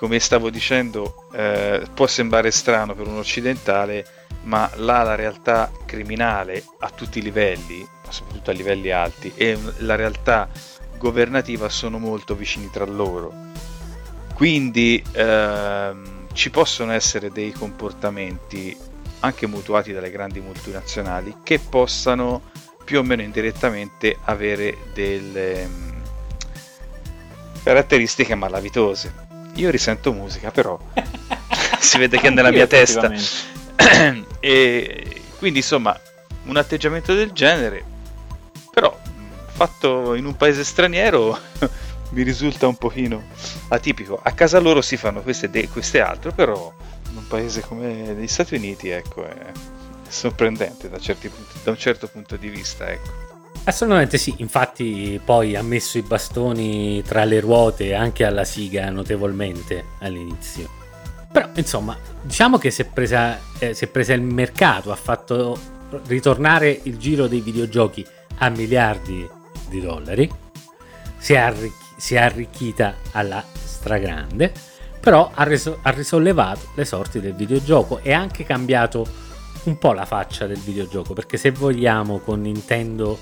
Come 0.00 0.18
stavo 0.18 0.48
dicendo, 0.48 1.26
eh, 1.30 1.82
può 1.92 2.06
sembrare 2.06 2.50
strano 2.50 2.94
per 2.94 3.06
un 3.06 3.18
occidentale, 3.18 4.06
ma 4.44 4.70
là 4.76 5.02
la 5.02 5.14
realtà 5.14 5.70
criminale 5.84 6.64
a 6.78 6.88
tutti 6.88 7.18
i 7.18 7.22
livelli, 7.22 7.86
ma 8.06 8.10
soprattutto 8.10 8.48
a 8.48 8.54
livelli 8.54 8.90
alti, 8.90 9.30
e 9.34 9.58
la 9.80 9.96
realtà 9.96 10.48
governativa 10.96 11.68
sono 11.68 11.98
molto 11.98 12.34
vicini 12.34 12.70
tra 12.70 12.86
loro. 12.86 13.30
Quindi 14.32 15.04
ehm, 15.12 16.28
ci 16.32 16.48
possono 16.48 16.92
essere 16.92 17.30
dei 17.30 17.52
comportamenti 17.52 18.74
anche 19.20 19.46
mutuati 19.46 19.92
dalle 19.92 20.10
grandi 20.10 20.40
multinazionali 20.40 21.40
che 21.42 21.58
possano 21.58 22.48
più 22.86 23.00
o 23.00 23.02
meno 23.02 23.20
indirettamente 23.20 24.16
avere 24.24 24.78
delle 24.94 25.66
mm, 25.66 25.90
caratteristiche 27.62 28.34
malavitose. 28.34 29.28
Io 29.54 29.70
risento 29.70 30.12
musica, 30.12 30.50
però 30.50 30.78
si 31.78 31.98
vede 31.98 32.18
che 32.18 32.28
è 32.28 32.30
nella 32.30 32.50
mia 32.50 32.66
testa. 32.66 33.12
e 34.40 35.22
quindi 35.38 35.58
insomma, 35.58 35.98
un 36.44 36.56
atteggiamento 36.56 37.14
del 37.14 37.32
genere, 37.32 37.84
però 38.72 38.96
fatto 39.60 40.14
in 40.14 40.24
un 40.24 40.36
paese 40.36 40.64
straniero 40.64 41.38
mi 42.10 42.22
risulta 42.22 42.66
un 42.66 42.76
pochino 42.76 43.24
atipico. 43.68 44.18
A 44.22 44.32
casa 44.32 44.58
loro 44.58 44.80
si 44.80 44.96
fanno 44.96 45.20
queste 45.20 45.50
e 45.52 45.68
queste 45.68 46.00
altre, 46.00 46.32
però 46.32 46.72
in 47.10 47.16
un 47.16 47.26
paese 47.26 47.60
come 47.60 48.14
gli 48.18 48.26
Stati 48.26 48.54
Uniti, 48.54 48.88
ecco, 48.88 49.24
è, 49.24 49.34
è 49.34 49.52
sorprendente 50.08 50.88
da, 50.88 50.98
certi 50.98 51.28
punti- 51.28 51.58
da 51.62 51.70
un 51.70 51.78
certo 51.78 52.08
punto 52.08 52.36
di 52.36 52.48
vista, 52.48 52.88
ecco. 52.88 53.29
Assolutamente 53.64 54.16
sì, 54.18 54.34
infatti 54.38 55.20
poi 55.22 55.54
ha 55.54 55.62
messo 55.62 55.98
i 55.98 56.02
bastoni 56.02 57.02
tra 57.02 57.24
le 57.24 57.40
ruote 57.40 57.94
anche 57.94 58.24
alla 58.24 58.44
siga 58.44 58.88
notevolmente 58.90 59.84
all'inizio. 60.00 60.68
Però 61.30 61.48
insomma, 61.54 61.96
diciamo 62.22 62.58
che 62.58 62.70
si 62.70 62.82
è 62.82 62.84
presa, 62.86 63.38
eh, 63.58 63.74
si 63.74 63.84
è 63.84 63.88
presa 63.88 64.14
il 64.14 64.22
mercato, 64.22 64.90
ha 64.90 64.96
fatto 64.96 65.58
ritornare 66.06 66.80
il 66.84 66.96
giro 66.98 67.26
dei 67.26 67.40
videogiochi 67.40 68.04
a 68.38 68.48
miliardi 68.48 69.28
di 69.68 69.80
dollari, 69.80 70.28
si 71.18 71.34
è, 71.34 71.36
arricch- 71.36 71.94
si 71.98 72.14
è 72.14 72.18
arricchita 72.18 72.96
alla 73.12 73.44
stragrande, 73.52 74.52
però 74.98 75.30
ha, 75.32 75.44
reso- 75.44 75.78
ha 75.82 75.90
risollevato 75.90 76.70
le 76.74 76.84
sorti 76.84 77.20
del 77.20 77.34
videogioco 77.34 78.00
e 78.02 78.12
ha 78.12 78.20
anche 78.20 78.44
cambiato 78.44 79.06
un 79.64 79.78
po' 79.78 79.92
la 79.92 80.06
faccia 80.06 80.46
del 80.46 80.58
videogioco, 80.58 81.12
perché 81.12 81.36
se 81.36 81.50
vogliamo 81.50 82.18
con 82.18 82.40
Nintendo 82.40 83.18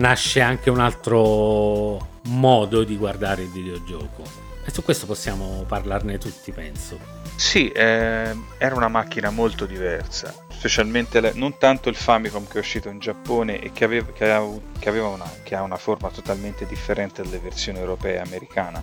nasce 0.00 0.40
anche 0.40 0.70
un 0.70 0.80
altro 0.80 2.08
modo 2.24 2.84
di 2.84 2.96
guardare 2.96 3.42
il 3.42 3.50
videogioco. 3.50 4.48
E 4.64 4.70
su 4.70 4.82
questo 4.82 5.06
possiamo 5.06 5.64
parlarne 5.66 6.18
tutti, 6.18 6.52
penso. 6.52 6.98
Sì, 7.36 7.70
eh, 7.70 8.34
era 8.58 8.74
una 8.74 8.88
macchina 8.88 9.30
molto 9.30 9.64
diversa, 9.64 10.34
specialmente 10.48 11.20
le- 11.20 11.32
non 11.34 11.56
tanto 11.56 11.88
il 11.88 11.96
Famicom 11.96 12.46
che 12.46 12.56
è 12.56 12.60
uscito 12.60 12.88
in 12.88 12.98
Giappone 12.98 13.60
e 13.60 13.72
che 13.72 13.84
aveva, 13.84 14.12
che 14.12 14.30
aveva 14.30 14.58
che 14.78 14.88
aveva 14.88 15.08
una, 15.08 15.30
che 15.42 15.54
una 15.54 15.76
forma 15.76 16.10
totalmente 16.10 16.66
differente 16.66 17.22
dalle 17.22 17.38
versioni 17.38 17.78
europee 17.78 18.16
e 18.16 18.18
americana. 18.18 18.82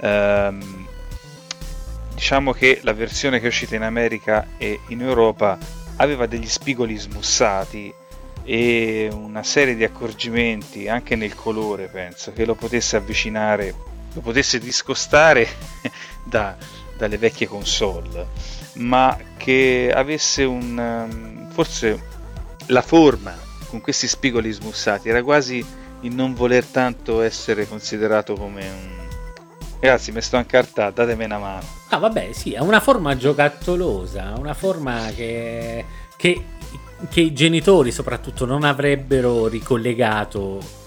Ehm, 0.00 0.86
diciamo 2.14 2.52
che 2.52 2.80
la 2.82 2.94
versione 2.94 3.38
che 3.38 3.44
è 3.44 3.48
uscita 3.48 3.74
in 3.74 3.82
America 3.82 4.46
e 4.56 4.80
in 4.88 5.02
Europa 5.02 5.58
aveva 5.96 6.26
degli 6.26 6.48
spigoli 6.48 6.96
smussati 6.96 7.92
e 8.46 9.10
una 9.12 9.42
serie 9.42 9.74
di 9.74 9.84
accorgimenti 9.84 10.88
anche 10.88 11.16
nel 11.16 11.34
colore, 11.34 11.88
penso, 11.88 12.32
che 12.32 12.46
lo 12.46 12.54
potesse 12.54 12.96
avvicinare, 12.96 13.74
lo 14.14 14.20
potesse 14.20 14.58
discostare 14.58 15.46
da, 16.24 16.56
dalle 16.96 17.18
vecchie 17.18 17.48
console, 17.48 18.26
ma 18.74 19.18
che 19.36 19.92
avesse 19.94 20.44
un 20.44 20.78
um, 20.78 21.50
forse 21.50 22.14
la 22.66 22.82
forma 22.82 23.36
con 23.68 23.80
questi 23.80 24.06
spigoli 24.06 24.50
smussati 24.52 25.08
era 25.08 25.22
quasi 25.22 25.64
il 26.00 26.14
non 26.14 26.34
voler 26.34 26.64
tanto 26.64 27.20
essere 27.20 27.66
considerato 27.66 28.34
come 28.34 28.68
un 28.68 29.04
ragazzi 29.80 30.12
mi 30.12 30.20
sto 30.20 30.36
incartando 30.36 30.92
datemi 30.92 31.24
una 31.24 31.38
mano 31.38 31.76
Ah, 31.90 31.98
vabbè, 31.98 32.32
sì, 32.32 32.52
è 32.52 32.58
una 32.58 32.80
forma 32.80 33.16
giocattolosa, 33.16 34.34
una 34.36 34.54
forma 34.54 35.08
che, 35.14 35.84
che, 36.16 36.44
che 37.10 37.20
i 37.20 37.32
genitori 37.32 37.90
soprattutto 37.90 38.44
non 38.44 38.64
avrebbero 38.64 39.46
ricollegato 39.46 40.84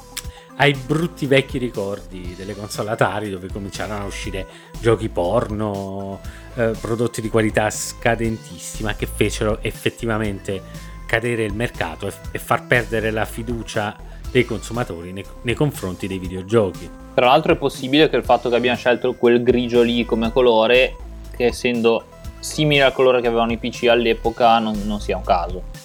ai 0.58 0.74
brutti 0.74 1.26
vecchi 1.26 1.58
ricordi 1.58 2.34
delle 2.36 2.56
console 2.56 2.90
Atari 2.90 3.30
dove 3.30 3.48
cominciarono 3.48 4.04
a 4.04 4.06
uscire 4.06 4.46
giochi 4.80 5.08
porno, 5.08 6.20
eh, 6.56 6.72
prodotti 6.80 7.22
di 7.22 7.30
qualità 7.30 7.70
scadentissima 7.70 8.96
che 8.96 9.06
fecero 9.06 9.60
effettivamente 9.62 10.62
cadere 11.06 11.46
il 11.46 11.54
mercato 11.54 12.08
e, 12.08 12.14
e 12.32 12.40
far 12.40 12.68
perdere 12.68 13.10
la 13.12 13.26
fiducia 13.26 13.96
dei 14.32 14.46
consumatori 14.46 15.14
nei, 15.14 15.24
nei 15.44 15.56
confronti 15.56 16.08
dei 16.08 16.20
videogiochi. 16.20 16.90
Tra 17.14 17.28
l'altro 17.28 17.54
è 17.54 17.56
possibile 17.56 18.10
che 18.10 18.18
il 18.18 18.24
fatto 18.24 18.50
che 18.50 18.56
abbiano 18.56 18.78
scelto 18.78 19.14
quel 19.14 19.42
grigio 19.42 19.82
lì 19.82 20.06
come 20.06 20.32
colore, 20.32 20.96
che 21.36 21.46
essendo 21.46 22.06
simile 22.40 22.84
al 22.84 22.94
colore 22.94 23.22
che 23.22 23.28
avevano 23.28 23.52
i 23.54 23.58
PC 23.58 23.86
all'epoca, 23.86 24.60
non, 24.60 24.82
non 24.86 25.00
sia 25.00 25.18
un 25.18 25.24
caso. 25.24 25.79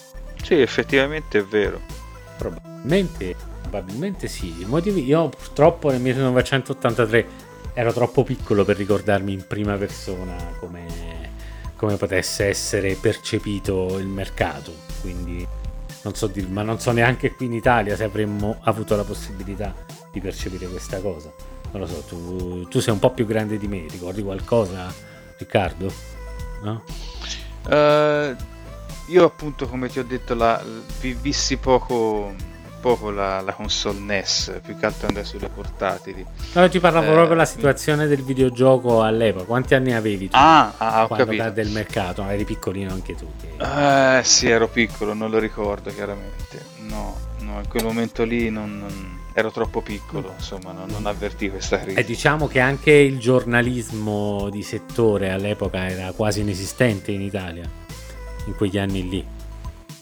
Sì 0.44 0.60
effettivamente 0.60 1.38
è 1.38 1.44
vero 1.44 1.80
Probabilmente, 2.36 3.34
probabilmente 3.62 4.28
sì. 4.28 4.60
I 4.60 4.64
motivi, 4.66 5.04
io 5.04 5.28
purtroppo 5.28 5.90
nel 5.90 6.00
1983 6.00 7.26
ero 7.72 7.92
troppo 7.92 8.22
piccolo 8.22 8.64
per 8.64 8.76
ricordarmi 8.76 9.32
in 9.32 9.46
prima 9.46 9.76
persona 9.76 10.36
come, 10.58 11.30
come 11.76 11.96
potesse 11.96 12.46
essere 12.46 12.94
percepito 12.94 13.98
il 13.98 14.06
mercato. 14.06 14.72
quindi 15.00 15.46
non 16.02 16.14
so 16.14 16.26
dir- 16.26 16.48
ma 16.48 16.62
non 16.62 16.78
so 16.80 16.90
neanche 16.92 17.30
qui 17.34 17.46
in 17.46 17.54
Italia 17.54 17.96
se 17.96 18.04
avremmo 18.04 18.58
avuto 18.64 18.94
la 18.94 19.04
possibilità 19.04 19.74
di 20.12 20.20
percepire 20.20 20.66
questa 20.66 21.00
cosa. 21.00 21.32
Non 21.72 21.80
lo 21.80 21.86
so, 21.86 22.00
tu, 22.06 22.68
tu 22.68 22.80
sei 22.80 22.92
un 22.92 22.98
po' 22.98 23.10
più 23.10 23.24
grande 23.26 23.56
di 23.56 23.66
me, 23.66 23.86
ricordi 23.90 24.22
qualcosa, 24.22 24.92
Riccardo? 25.38 25.90
No? 26.62 26.82
Eh, 27.68 28.36
io 29.06 29.24
appunto 29.24 29.66
come 29.66 29.88
ti 29.88 29.98
ho 29.98 30.04
detto 30.04 30.34
la, 30.34 30.62
vi- 31.00 31.14
vissi 31.20 31.56
poco, 31.58 32.32
poco 32.80 33.10
la, 33.10 33.40
la 33.40 33.52
console 33.52 33.98
NES, 33.98 34.60
più 34.64 34.76
che 34.78 34.86
altro 34.86 35.06
andai 35.08 35.24
sulle 35.24 35.48
portatili. 35.48 36.24
No, 36.54 36.68
ti 36.68 36.80
parlavo 36.80 37.04
Eh, 37.06 37.08
proprio 37.10 37.28
della 37.30 37.44
situazione 37.44 38.06
del 38.06 38.22
videogioco 38.22 39.02
all'epoca. 39.02 39.44
Quanti 39.44 39.74
anni 39.74 39.92
avevi 39.92 40.28
tu? 40.28 40.36
Ah, 40.36 40.72
ah, 40.76 41.02
ho 41.04 41.06
quando 41.08 41.26
capito. 41.26 41.50
del 41.50 41.68
mercato? 41.70 42.22
Eri 42.28 42.44
piccolino 42.44 42.92
anche 42.92 43.14
tu. 43.14 43.26
che- 43.40 44.18
Eh 44.18 44.24
sì, 44.24 44.48
ero 44.48 44.68
piccolo, 44.68 45.12
non 45.14 45.30
lo 45.30 45.38
ricordo 45.38 45.90
chiaramente. 45.92 46.72
No, 46.86 47.16
no, 47.40 47.58
in 47.60 47.68
quel 47.68 47.84
momento 47.84 48.24
lì 48.24 48.50
non, 48.50 48.78
non- 48.78 49.22
ero 49.36 49.50
troppo 49.50 49.80
piccolo, 49.80 50.32
insomma, 50.36 50.70
non, 50.72 50.86
non 50.88 51.06
avvertì 51.06 51.50
questa 51.50 51.78
crisi. 51.80 51.98
E 51.98 52.04
diciamo 52.04 52.46
che 52.46 52.60
anche 52.60 52.92
il 52.92 53.18
giornalismo 53.18 54.48
di 54.50 54.62
settore 54.62 55.30
all'epoca 55.30 55.88
era 55.88 56.12
quasi 56.12 56.40
inesistente 56.40 57.10
in 57.10 57.20
Italia, 57.20 57.68
in 58.46 58.56
quegli 58.56 58.78
anni 58.78 59.08
lì. 59.08 59.26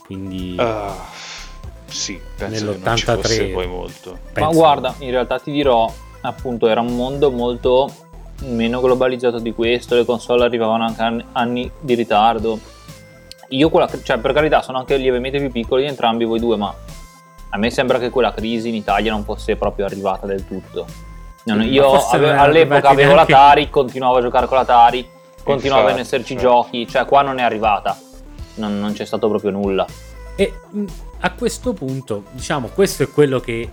Quindi 0.05 0.55
Ah, 0.59 0.93
sì, 1.85 2.19
penso 2.37 2.71
che 2.73 2.79
non 2.83 2.95
ci 2.97 3.05
nell'83 3.07 3.21
fosse 3.21 3.45
poi 3.47 3.67
molto. 3.67 4.11
Ma 4.11 4.17
penso- 4.33 4.51
guarda, 4.57 4.93
in 4.99 5.11
realtà 5.11 5.39
ti 5.39 5.51
dirò, 5.51 5.91
appunto, 6.21 6.67
era 6.67 6.81
un 6.81 6.95
mondo 6.95 7.31
molto 7.31 7.89
meno 8.45 8.81
globalizzato 8.81 9.39
di 9.39 9.53
questo, 9.53 9.95
le 9.95 10.03
console 10.05 10.43
arrivavano 10.43 10.85
anche 10.85 11.25
anni, 11.31 11.71
di 11.79 11.93
ritardo. 11.93 12.59
Io 13.49 13.69
quella, 13.69 13.87
cioè 14.03 14.17
per 14.17 14.33
carità 14.33 14.61
sono 14.61 14.79
anche 14.79 14.97
lievemente 14.97 15.37
più 15.39 15.51
piccoli 15.51 15.83
di 15.83 15.89
entrambi 15.89 16.25
voi 16.25 16.39
due, 16.39 16.57
ma 16.57 16.73
a 17.49 17.57
me 17.57 17.69
sembra 17.69 17.99
che 17.99 18.09
quella 18.09 18.33
crisi 18.33 18.69
in 18.69 18.75
Italia 18.75 19.11
non 19.11 19.23
fosse 19.23 19.55
proprio 19.55 19.85
arrivata 19.85 20.25
del 20.25 20.45
tutto. 20.47 20.85
Non- 21.45 21.57
ma 21.57 21.63
io 21.65 21.93
ave- 22.07 22.31
all'epoca 22.31 22.89
avevo 22.89 23.13
neanche- 23.13 23.31
l'Atari, 23.33 23.69
continuavo 23.69 24.17
a 24.17 24.21
giocare 24.21 24.47
con 24.47 24.57
l'Atari, 24.57 25.07
continuavano 25.43 25.93
ad 25.93 25.99
esserci 25.99 26.35
giochi, 26.35 26.87
cioè 26.87 27.05
qua 27.05 27.21
non 27.21 27.37
è 27.37 27.43
arrivata, 27.43 27.95
non, 28.55 28.79
non 28.79 28.93
c'è 28.93 29.05
stato 29.05 29.27
proprio 29.29 29.51
nulla. 29.51 29.85
E 30.35 30.53
mh, 30.69 30.83
a 31.19 31.31
questo 31.33 31.73
punto, 31.73 32.25
diciamo, 32.31 32.67
questo 32.69 33.03
è 33.03 33.09
quello 33.09 33.39
che 33.39 33.69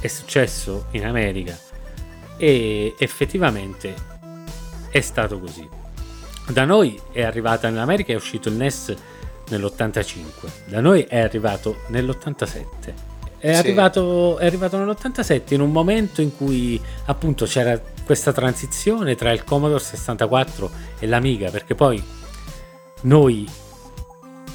è 0.00 0.06
successo 0.08 0.86
in 0.92 1.04
America. 1.06 1.58
E 2.36 2.94
effettivamente 2.98 3.94
è 4.90 5.00
stato 5.00 5.38
così. 5.38 5.68
Da 6.48 6.64
noi 6.64 7.00
è 7.12 7.22
arrivata 7.22 7.68
in 7.68 7.76
America, 7.78 8.12
è 8.12 8.16
uscito 8.16 8.48
il 8.48 8.56
NES 8.56 8.94
nell'85, 9.48 10.22
da 10.66 10.80
noi 10.80 11.02
è 11.02 11.20
arrivato 11.20 11.76
nell'87. 11.88 12.64
È, 13.38 13.52
Sì. 13.52 13.58
arrivato, 13.58 14.38
è 14.38 14.46
arrivato 14.46 14.76
nell'87 14.78 15.54
in 15.54 15.60
un 15.60 15.70
momento 15.70 16.20
in 16.20 16.34
cui 16.36 16.80
appunto 17.06 17.44
c'era 17.44 17.80
questa 18.04 18.32
transizione 18.32 19.14
tra 19.14 19.30
il 19.32 19.44
Commodore 19.44 19.80
64 19.82 20.70
e 20.98 21.06
l'Amiga, 21.06 21.50
perché 21.50 21.74
poi 21.74 22.02
noi 23.02 23.48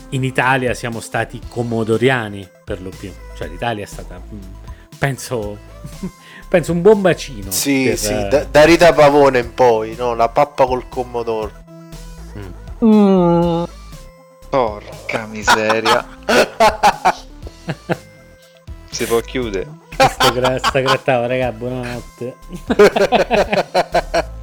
in 0.10 0.24
Italia 0.24 0.74
siamo 0.74 1.00
stati 1.00 1.42
commodoriani 1.48 2.48
per 2.64 2.82
lo 2.82 2.90
più, 2.90 3.12
cioè 3.36 3.48
l'Italia 3.48 3.84
è 3.84 3.88
stata, 3.88 4.20
mm, 4.20 4.40
penso, 4.98 5.58
penso 6.48 6.72
un 6.72 6.82
buon 6.82 7.02
bacino. 7.02 7.52
Sì, 7.52 7.86
per, 7.88 7.98
sì, 7.98 8.14
eh, 8.14 8.28
da, 8.28 8.44
da 8.46 8.64
Rita 8.64 8.94
Pavone 8.94 9.40
in 9.40 9.54
poi, 9.54 9.96
no? 9.96 10.14
La 10.14 10.30
pappa 10.30 10.66
col 10.66 10.88
Commodore. 10.88 11.52
mm. 12.84 13.64
Porca 14.50 15.26
miseria. 15.26 16.06
si 18.90 19.06
può 19.06 19.20
chiudere. 19.20 19.68
Sto, 19.98 20.32
gra- 20.32 20.58
sta 20.60 20.80
grattavo, 20.80 21.26
raga, 21.28 21.52
buonanotte. 21.52 22.36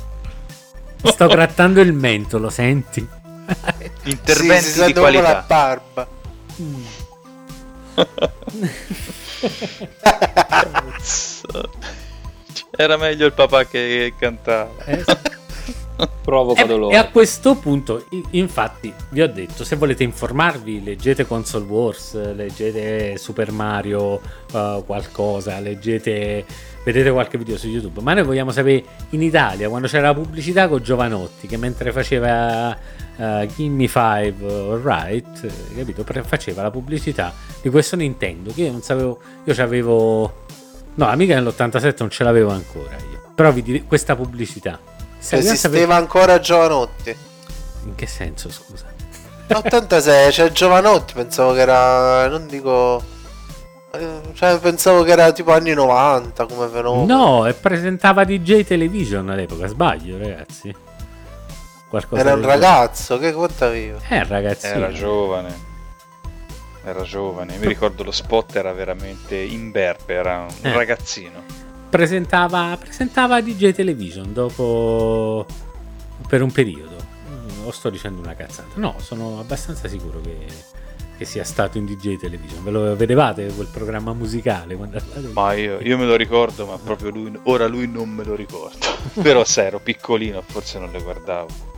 Sto 1.04 1.26
grattando 1.26 1.80
il 1.80 1.92
mento, 1.92 2.38
lo 2.38 2.50
senti? 2.50 3.06
Interventi 4.04 4.64
sì, 4.64 4.80
si 4.80 4.84
di 4.86 4.92
proprio 4.92 5.20
la 5.20 5.44
qualità. 5.44 5.46
barba. 5.46 6.08
Era 12.76 12.96
meglio 12.96 13.26
il 13.26 13.32
papà 13.32 13.64
che 13.66 14.12
cantava. 14.18 14.70
Eh, 14.86 15.04
Provoca 16.24 16.64
E, 16.64 16.66
dolore. 16.66 16.94
e 16.94 16.98
a 16.98 17.06
questo 17.08 17.54
punto, 17.54 18.04
infatti, 18.30 18.92
vi 19.10 19.22
ho 19.22 19.28
detto, 19.28 19.62
se 19.62 19.76
volete 19.76 20.02
informarvi, 20.02 20.82
leggete 20.82 21.24
Console 21.24 21.64
Wars, 21.66 22.34
leggete 22.34 23.16
Super 23.16 23.52
Mario, 23.52 24.20
eh, 24.52 24.82
qualcosa, 24.84 25.60
leggete, 25.60 26.44
vedete 26.82 27.10
qualche 27.12 27.38
video 27.38 27.56
su 27.56 27.68
YouTube. 27.68 28.00
Ma 28.00 28.12
noi 28.14 28.24
vogliamo 28.24 28.50
sapere 28.50 28.82
in 29.10 29.22
Italia, 29.22 29.68
quando 29.68 29.86
c'era 29.86 30.08
la 30.08 30.14
pubblicità 30.14 30.66
con 30.66 30.82
Giovanotti, 30.82 31.46
che 31.46 31.56
mentre 31.58 31.92
faceva 31.92 32.76
eh, 33.16 33.48
Gimme 33.54 33.86
5 33.88 34.34
Alright, 34.72 35.44
eh, 35.44 35.74
capito, 35.76 36.02
pre- 36.04 36.22
faceva 36.22 36.62
la 36.62 36.70
pubblicità 36.70 37.32
di 37.62 37.68
questo 37.70 37.96
Nintendo, 37.96 38.52
che 38.52 38.62
io 38.62 38.72
non 38.72 38.82
sapevo, 38.82 39.18
io 39.44 39.54
c'avevo... 39.54 40.42
No, 40.96 41.06
amica 41.08 41.34
nell'87 41.34 41.94
non 41.98 42.10
ce 42.10 42.22
l'avevo 42.24 42.50
ancora 42.50 42.94
io. 43.10 43.30
Però 43.34 43.50
vi 43.50 43.62
dire 43.62 43.82
questa 43.82 44.14
pubblicità. 44.14 44.78
Se 45.18 45.36
Esisteva 45.36 45.96
ancora 45.96 46.38
Giovanotti. 46.38 47.16
in 47.84 47.94
che 47.96 48.06
senso, 48.06 48.48
scusa? 48.50 48.92
86 49.52 50.30
c'è 50.30 50.52
Giovanotti, 50.52 51.14
pensavo 51.14 51.52
che 51.52 51.60
era. 51.60 52.28
non 52.28 52.46
dico. 52.46 53.02
eh, 53.92 54.20
Cioè, 54.32 54.58
pensavo 54.58 55.02
che 55.02 55.10
era 55.12 55.32
tipo 55.32 55.52
anni 55.52 55.72
90 55.74 56.46
come 56.46 56.68
fenomeno. 56.68 57.04
No, 57.06 57.46
e 57.46 57.54
presentava 57.54 58.24
DJ 58.24 58.64
Television 58.64 59.28
all'epoca, 59.28 59.66
sbaglio, 59.66 60.16
ragazzi. 60.16 60.74
Qualcosa 61.94 62.20
Era 62.22 62.34
un 62.34 62.42
ragazzo, 62.42 63.18
che 63.18 63.32
conta 63.32 63.72
io? 63.72 64.00
Eh, 64.08 64.24
ragazzi. 64.24 64.66
Era 64.66 64.90
giovane. 64.90 65.54
Era 66.82 67.02
giovane. 67.02 67.56
Mi 67.56 67.68
ricordo 67.68 68.02
lo 68.02 68.10
spot 68.10 68.56
era 68.56 68.72
veramente 68.72 69.36
imberbe, 69.36 70.14
era 70.14 70.40
un 70.40 70.48
Eh. 70.62 70.72
ragazzino. 70.72 71.40
Presentava, 71.88 72.76
presentava 72.80 73.40
DJ 73.40 73.70
Television 73.72 74.32
dopo. 74.32 75.46
per 76.26 76.42
un 76.42 76.50
periodo. 76.50 76.96
O 77.64 77.70
sto 77.70 77.90
dicendo 77.90 78.20
una 78.20 78.34
cazzata? 78.34 78.70
No, 78.74 78.96
sono 78.98 79.38
abbastanza 79.38 79.86
sicuro 79.86 80.20
che, 80.20 80.46
che 81.16 81.24
sia 81.24 81.44
stato 81.44 81.78
in 81.78 81.84
DJ 81.86 82.18
Television. 82.18 82.64
Ve 82.64 82.70
lo 82.72 82.96
vedevate 82.96 83.46
quel 83.54 83.68
programma 83.68 84.12
musicale? 84.14 84.76
Ma 85.32 85.52
io, 85.52 85.78
io 85.80 85.96
me 85.96 86.06
lo 86.06 86.16
ricordo, 86.16 86.66
ma 86.66 86.76
proprio 86.76 87.10
lui, 87.10 87.38
ora 87.44 87.66
lui 87.68 87.86
non 87.86 88.08
me 88.08 88.24
lo 88.24 88.34
ricordo. 88.34 88.84
Però 89.22 89.44
se 89.44 89.64
ero 89.64 89.78
piccolino, 89.78 90.42
forse 90.44 90.80
non 90.80 90.90
le 90.90 91.00
guardavo. 91.00 91.72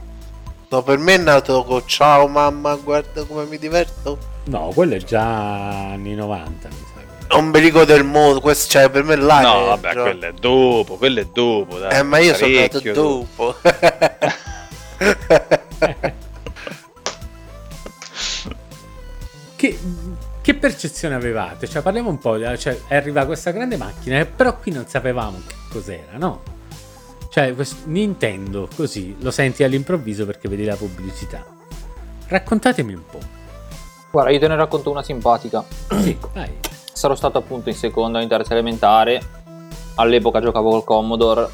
No, 0.69 0.83
per 0.83 0.99
me 0.99 1.14
è 1.14 1.19
nato 1.19 1.62
con 1.64 1.83
ciao 1.87 2.27
mamma, 2.27 2.75
guarda 2.75 3.25
come 3.25 3.45
mi 3.45 3.57
diverto. 3.59 4.19
No, 4.45 4.71
quello 4.75 4.95
è 4.95 4.99
già 4.99 5.23
anni 5.93 6.14
90, 6.14 6.69
mi 6.69 6.75
sa. 6.75 6.95
Non 7.37 7.47
mi 7.49 7.59
ricordo 7.59 7.93
del 7.93 8.05
mondo, 8.05 8.41
questo 8.41 8.71
cioè 8.71 8.89
per 8.89 9.03
me 9.03 9.17
là 9.17 9.41
no, 9.41 9.62
è 9.62 9.67
vabbè, 9.67 9.93
gio- 9.93 10.03
quello 10.03 10.27
è 10.27 10.33
dopo, 10.33 10.97
quello 10.97 11.21
è 11.21 11.27
dopo. 11.33 11.79
Dai, 11.79 11.99
Eh, 11.99 12.03
ma 12.03 12.19
io 12.19 12.35
sono 12.35 12.53
nato 12.55 12.81
dopo. 12.93 13.57
Che, 19.57 19.79
che 20.43 20.55
percezione 20.55 21.14
avevate? 21.14 21.67
Cioè, 21.67 21.81
parliamo 21.83 22.11
un 22.11 22.19
po'. 22.19 22.39
Cioè, 22.57 22.79
arriva 22.89 23.25
questa 23.25 23.51
grande 23.53 23.77
macchina, 23.77 24.25
però 24.25 24.57
qui 24.59 24.71
non 24.73 24.87
sapevamo 24.87 25.41
che 25.47 25.55
cos'era, 25.71 26.17
no? 26.19 26.43
Cioè, 27.37 27.55
Nintendo, 27.84 28.66
così 28.74 29.14
lo 29.20 29.30
senti 29.30 29.62
all'improvviso 29.62 30.24
perché 30.24 30.49
vedi 30.49 30.64
la 30.64 30.74
pubblicità. 30.74 31.45
Raccontatemi 32.28 32.95
un 32.95 33.03
po'. 33.11 33.18
Guarda, 34.11 34.30
io 34.30 34.39
te 34.39 34.49
ne 34.49 34.57
racconto 34.57 34.91
una 34.91 35.03
simpatica. 35.03 35.62
Sì, 36.01 36.16
vai. 36.32 36.51
Sarò 36.91 37.14
stato 37.14 37.37
appunto 37.37 37.68
in 37.68 37.74
seconda 37.74 38.20
o 38.20 38.22
in 38.22 38.28
terza 38.28 38.55
elementare. 38.55 39.20
All'epoca 39.97 40.41
giocavo 40.41 40.70
col 40.70 40.84
Commodore. 40.84 41.51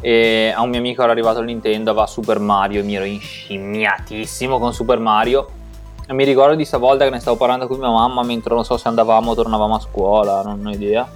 E 0.00 0.54
a 0.56 0.62
un 0.62 0.70
mio 0.70 0.78
amico 0.78 1.02
era 1.02 1.12
arrivato 1.12 1.40
il 1.40 1.44
Nintendo, 1.44 1.90
aveva 1.90 2.06
Super 2.06 2.38
Mario. 2.38 2.82
Mi 2.82 2.96
ero 2.96 3.04
inscimmiatissimo 3.04 4.58
con 4.58 4.72
Super 4.72 5.00
Mario. 5.00 5.50
E 6.06 6.14
mi 6.14 6.24
ricordo 6.24 6.54
di 6.54 6.64
stavolta 6.64 7.04
che 7.04 7.10
ne 7.10 7.20
stavo 7.20 7.36
parlando 7.36 7.66
con 7.66 7.78
mia 7.78 7.90
mamma 7.90 8.22
mentre 8.22 8.54
non 8.54 8.64
so 8.64 8.78
se 8.78 8.88
andavamo 8.88 9.32
o 9.32 9.34
tornavamo 9.34 9.74
a 9.74 9.80
scuola, 9.80 10.40
non 10.40 10.64
ho 10.64 10.70
idea. 10.70 11.06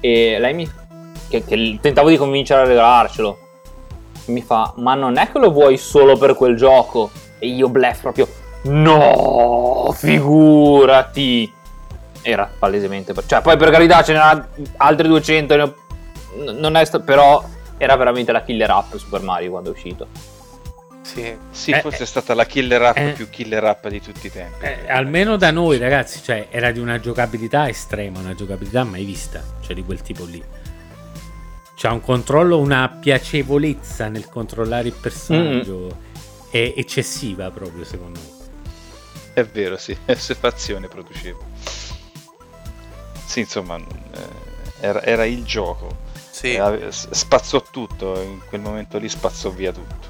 E 0.00 0.38
lei 0.38 0.54
mi. 0.54 0.79
Che, 1.30 1.44
che 1.44 1.78
tentavo 1.80 2.10
di 2.10 2.16
convincere 2.18 2.60
a 2.62 2.64
regalarcelo. 2.66 3.38
Mi 4.26 4.42
fa: 4.42 4.74
Ma 4.76 4.94
non 4.94 5.16
è 5.16 5.30
che 5.32 5.38
lo 5.38 5.50
vuoi 5.50 5.78
solo 5.78 6.18
per 6.18 6.34
quel 6.34 6.56
gioco? 6.56 7.10
E 7.38 7.46
io 7.46 7.68
blef 7.70 8.00
proprio. 8.02 8.28
No, 8.62 9.94
figurati. 9.96 11.50
Era 12.22 12.50
palesemente. 12.58 13.14
per- 13.14 13.24
Cioè, 13.26 13.40
poi 13.40 13.56
per 13.56 13.70
carità 13.70 14.02
ce 14.02 14.12
n'erano 14.12 14.46
altre 14.76 15.08
200. 15.08 15.56
ne 15.56 15.62
ho- 15.62 15.74
Non 16.52 16.76
è 16.76 16.84
sta- 16.84 17.00
però 17.00 17.42
era 17.78 17.96
veramente 17.96 18.30
la 18.30 18.42
killer 18.42 18.70
app 18.70 18.94
Super 18.96 19.22
Mario 19.22 19.50
quando 19.50 19.70
è 19.70 19.72
uscito. 19.72 20.06
Sì. 21.02 21.34
Sì, 21.50 21.70
Eh, 21.72 21.80
forse 21.80 22.00
eh, 22.00 22.02
è 22.02 22.06
stata 22.06 22.34
la 22.34 22.44
killer 22.44 22.82
app 22.82 22.96
eh. 22.98 23.12
più 23.16 23.28
killer 23.30 23.64
app 23.64 23.86
di 23.88 24.00
tutti 24.02 24.26
i 24.26 24.30
tempi. 24.30 24.64
Eh, 24.64 24.84
almeno 24.88 25.36
da 25.36 25.50
noi, 25.50 25.78
ragazzi, 25.78 26.22
cioè, 26.22 26.46
era 26.50 26.70
di 26.70 26.78
una 26.78 27.00
giocabilità 27.00 27.68
estrema, 27.68 28.20
una 28.20 28.34
giocabilità 28.34 28.84
mai 28.84 29.04
vista, 29.04 29.42
cioè 29.62 29.74
di 29.74 29.82
quel 29.82 30.02
tipo 30.02 30.24
lì. 30.24 30.40
C'è 31.80 31.88
un 31.88 32.02
controllo, 32.02 32.58
una 32.58 32.90
piacevolezza 32.90 34.08
nel 34.08 34.26
controllare 34.26 34.88
il 34.88 34.92
personaggio 34.92 35.96
è 36.50 36.74
eccessiva 36.76 37.50
proprio, 37.50 37.84
secondo 37.86 38.20
me. 38.20 38.48
È 39.32 39.46
vero, 39.46 39.78
sì, 39.78 39.96
fazione 40.38 40.88
produceva. 40.88 41.38
Sì, 43.24 43.40
insomma, 43.40 43.76
eh, 43.78 43.86
era, 44.80 45.02
era 45.02 45.24
il 45.24 45.42
gioco. 45.42 45.96
Sì. 46.30 46.52
E 46.52 46.92
s- 46.92 47.08
spazzò 47.12 47.64
tutto, 47.70 48.20
in 48.20 48.42
quel 48.46 48.60
momento 48.60 48.98
lì 48.98 49.08
spazzò 49.08 49.48
via 49.48 49.72
tutto. 49.72 50.08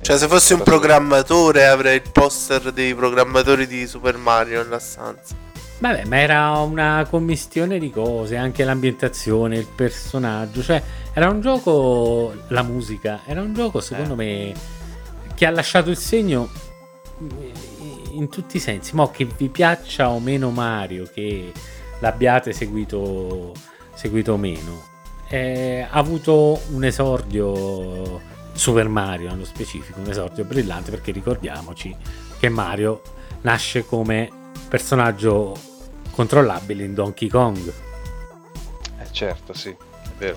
Cioè, 0.00 0.16
se 0.16 0.26
fossi 0.26 0.54
un 0.54 0.62
programmatore 0.62 1.66
avrei 1.66 1.96
il 1.96 2.10
poster 2.10 2.72
dei 2.72 2.94
programmatori 2.94 3.66
di 3.66 3.86
Super 3.86 4.16
Mario 4.16 4.62
nella 4.62 4.78
stanza. 4.78 5.48
Vabbè, 5.80 6.04
ma 6.04 6.18
era 6.18 6.50
una 6.58 7.06
commistione 7.08 7.78
di 7.78 7.90
cose, 7.90 8.36
anche 8.36 8.64
l'ambientazione, 8.64 9.56
il 9.56 9.66
personaggio, 9.66 10.62
cioè 10.62 10.82
era 11.14 11.30
un 11.30 11.40
gioco, 11.40 12.34
la 12.48 12.62
musica, 12.62 13.20
era 13.24 13.40
un 13.40 13.54
gioco 13.54 13.80
secondo 13.80 14.14
me 14.14 14.52
che 15.34 15.46
ha 15.46 15.50
lasciato 15.50 15.88
il 15.88 15.96
segno 15.96 16.50
in 18.10 18.28
tutti 18.28 18.58
i 18.58 18.60
sensi, 18.60 18.94
mo 18.94 19.10
che 19.10 19.24
vi 19.24 19.48
piaccia 19.48 20.10
o 20.10 20.20
meno 20.20 20.50
Mario, 20.50 21.08
che 21.10 21.50
l'abbiate 22.00 22.52
seguito, 22.52 23.54
seguito 23.94 24.34
o 24.34 24.36
meno, 24.36 24.82
eh, 25.28 25.86
ha 25.88 25.98
avuto 25.98 26.60
un 26.72 26.84
esordio 26.84 28.20
Super 28.52 28.86
Mario 28.88 29.30
nello 29.30 29.46
specifico, 29.46 29.98
un 29.98 30.10
esordio 30.10 30.44
brillante 30.44 30.90
perché 30.90 31.10
ricordiamoci 31.10 31.96
che 32.38 32.48
Mario 32.50 33.00
nasce 33.40 33.86
come 33.86 34.28
personaggio 34.68 35.68
controllabile 36.20 36.84
in 36.84 36.92
Donkey 36.92 37.28
Kong. 37.28 37.72
Eh, 38.98 39.06
certo, 39.10 39.54
sì, 39.54 39.70
è 39.70 40.08
vero. 40.18 40.36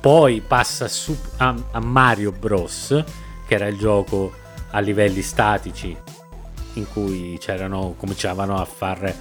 Poi 0.00 0.40
passa 0.40 0.88
su- 0.88 1.14
a, 1.36 1.54
a 1.72 1.78
Mario 1.80 2.32
Bros, 2.32 3.04
che 3.46 3.54
era 3.54 3.66
il 3.66 3.76
gioco 3.76 4.32
a 4.70 4.80
livelli 4.80 5.20
statici 5.20 5.94
in 6.74 6.86
cui 6.90 7.36
c'erano, 7.38 7.94
cominciavano 7.98 8.56
a 8.58 8.64
far 8.64 9.14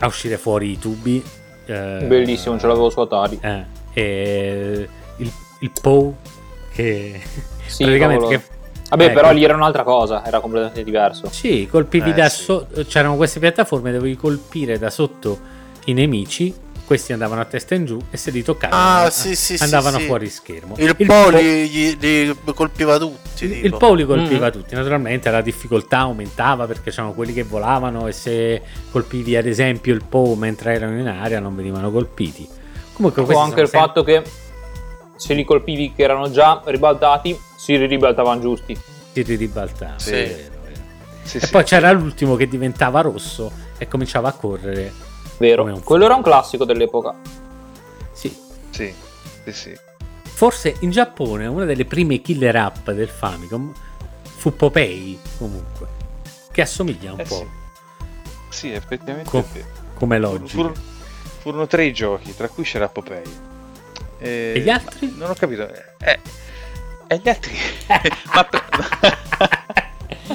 a 0.00 0.06
uscire 0.06 0.36
fuori 0.36 0.72
i 0.72 0.78
tubi. 0.78 1.22
eh, 1.66 2.04
Bellissimo, 2.08 2.58
ce 2.58 2.66
l'avevo 2.66 2.90
su 2.90 2.98
Atari. 2.98 3.38
eh, 3.40 3.64
e 3.92 4.88
il, 5.18 5.32
il 5.60 5.70
POW 5.80 6.16
che 6.72 7.22
Sì, 7.66 7.84
praticamente 7.84 8.24
cavolo. 8.24 8.28
che- 8.28 8.58
Vabbè, 8.90 9.04
ecco. 9.04 9.14
però 9.14 9.32
lì 9.32 9.42
era 9.44 9.54
un'altra 9.54 9.82
cosa, 9.84 10.24
era 10.26 10.40
completamente 10.40 10.84
diverso. 10.84 11.28
Sì, 11.30 11.66
colpivi 11.70 12.10
Eh, 12.10 12.14
da 12.14 12.28
sì. 12.28 12.42
sotto. 12.42 12.84
C'erano 12.84 13.16
queste 13.16 13.38
piattaforme, 13.40 13.92
dovevi 13.92 14.16
colpire 14.16 14.78
da 14.78 14.90
sotto 14.90 15.38
i 15.86 15.92
nemici. 15.94 16.52
Questi 16.84 17.12
andavano 17.12 17.40
a 17.40 17.44
testa 17.44 17.76
in 17.76 17.84
giù 17.84 18.00
e 18.10 18.16
se 18.16 18.32
li 18.32 18.42
toccavi 18.42 18.74
Ah, 18.74 18.78
andavano- 19.04 19.10
sì, 19.12 19.36
sì, 19.36 19.56
andavano 19.60 19.98
sì. 19.98 20.06
fuori 20.06 20.28
schermo. 20.28 20.74
Il, 20.76 20.96
po- 20.96 21.04
poli 21.04 21.68
gli, 21.68 21.96
li 22.00 22.36
colpiva 22.52 22.98
tutti. 22.98 23.44
il 23.44 23.60
tipo. 23.62 23.76
Poli 23.76 24.04
colpiva 24.04 24.46
Mhm. 24.46 24.52
tutti, 24.52 24.74
naturalmente 24.74 25.30
la 25.30 25.40
difficoltà 25.40 25.98
aumentava 25.98 26.66
perché 26.66 26.90
c'erano 26.90 27.12
quelli 27.12 27.32
che 27.32 27.44
volavano 27.44 28.08
e 28.08 28.12
se 28.12 28.60
colpivi 28.90 29.36
ad 29.36 29.46
esempio 29.46 29.94
il 29.94 30.02
Po 30.06 30.34
mentre 30.34 30.74
erano 30.74 30.98
in 30.98 31.06
aria 31.06 31.38
non 31.38 31.54
venivano 31.54 31.92
colpiti. 31.92 32.46
Comunque 32.92 33.22
O 33.22 33.24
questi 33.24 33.42
anche 33.44 33.60
il 33.60 33.68
fatto 33.68 34.02
che 34.02 34.22
se 35.20 35.34
li 35.34 35.44
colpivi 35.44 35.92
che 35.94 36.02
erano 36.02 36.30
già 36.30 36.62
ribaltati, 36.64 37.38
si 37.54 37.76
ribaltavano 37.76 38.40
giusti. 38.40 38.78
tiri 39.12 39.36
ribaltati. 39.36 40.02
Sì. 40.02 40.10
vero, 40.12 40.52
vero. 40.62 40.80
Sì, 41.22 41.36
E 41.36 41.40
sì. 41.40 41.50
poi 41.50 41.62
c'era 41.64 41.92
l'ultimo 41.92 42.36
che 42.36 42.48
diventava 42.48 43.02
rosso 43.02 43.52
e 43.76 43.86
cominciava 43.86 44.30
a 44.30 44.32
correre. 44.32 44.90
Vero. 45.36 45.64
Quello 45.84 46.06
era 46.06 46.14
un 46.14 46.22
classico 46.22 46.64
dell'epoca. 46.64 47.14
Sì, 48.12 48.34
Sì, 48.70 48.92
sì, 49.44 49.52
sì. 49.52 49.78
Forse 50.22 50.76
in 50.80 50.90
Giappone 50.90 51.46
una 51.46 51.66
delle 51.66 51.84
prime 51.84 52.22
killer 52.22 52.56
app 52.56 52.88
del 52.90 53.08
Famicom 53.08 53.72
fu 54.22 54.56
Popeye, 54.56 55.18
comunque, 55.36 55.86
che 56.50 56.62
assomiglia 56.62 57.12
un 57.12 57.20
Eh 57.20 57.24
po' 57.24 57.36
sì. 57.36 57.46
Sì, 58.48 58.72
effettivamente 58.72 59.28
Co- 59.30 59.44
come 59.94 60.18
logica. 60.18 60.48
fur- 60.62 60.80
furono 61.40 61.66
tre 61.66 61.84
i 61.84 61.92
giochi, 61.92 62.34
tra 62.34 62.48
cui 62.48 62.64
c'era 62.64 62.88
Popeye. 62.88 63.48
E, 64.20 64.52
E 64.56 64.60
gli 64.60 64.68
altri? 64.70 65.14
Non 65.16 65.30
ho 65.30 65.34
capito. 65.34 65.68
Eh, 65.98 66.18
e 67.08 67.20
gli 67.22 67.28
altri? 67.28 67.56
ma 68.34 68.44
per- 68.44 69.18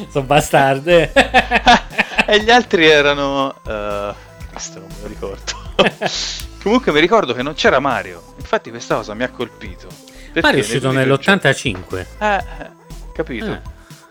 Sono 0.09 0.25
bastarde. 0.25 1.11
e 2.27 2.41
gli 2.43 2.49
altri 2.49 2.85
erano... 2.87 3.55
eh, 3.65 4.13
Cristo, 4.51 4.79
non 4.79 4.89
me 4.89 4.95
lo 5.01 5.07
ricordo. 5.07 5.63
Comunque 6.61 6.91
mi 6.91 6.99
ricordo 6.99 7.33
che 7.33 7.43
non 7.43 7.53
c'era 7.53 7.79
Mario. 7.79 8.33
Infatti 8.39 8.69
questa 8.71 8.95
cosa 8.95 9.13
mi 9.13 9.23
ha 9.23 9.29
colpito. 9.29 9.87
Mario 10.41 10.57
è 10.59 10.61
uscito 10.61 10.89
primi 10.89 11.03
tre 11.03 11.05
nell'85. 11.05 11.73
giochi- 11.89 12.05
Eh, 12.19 12.35
eh, 12.35 12.69
capito. 13.13 13.45
Eh, 13.51 13.61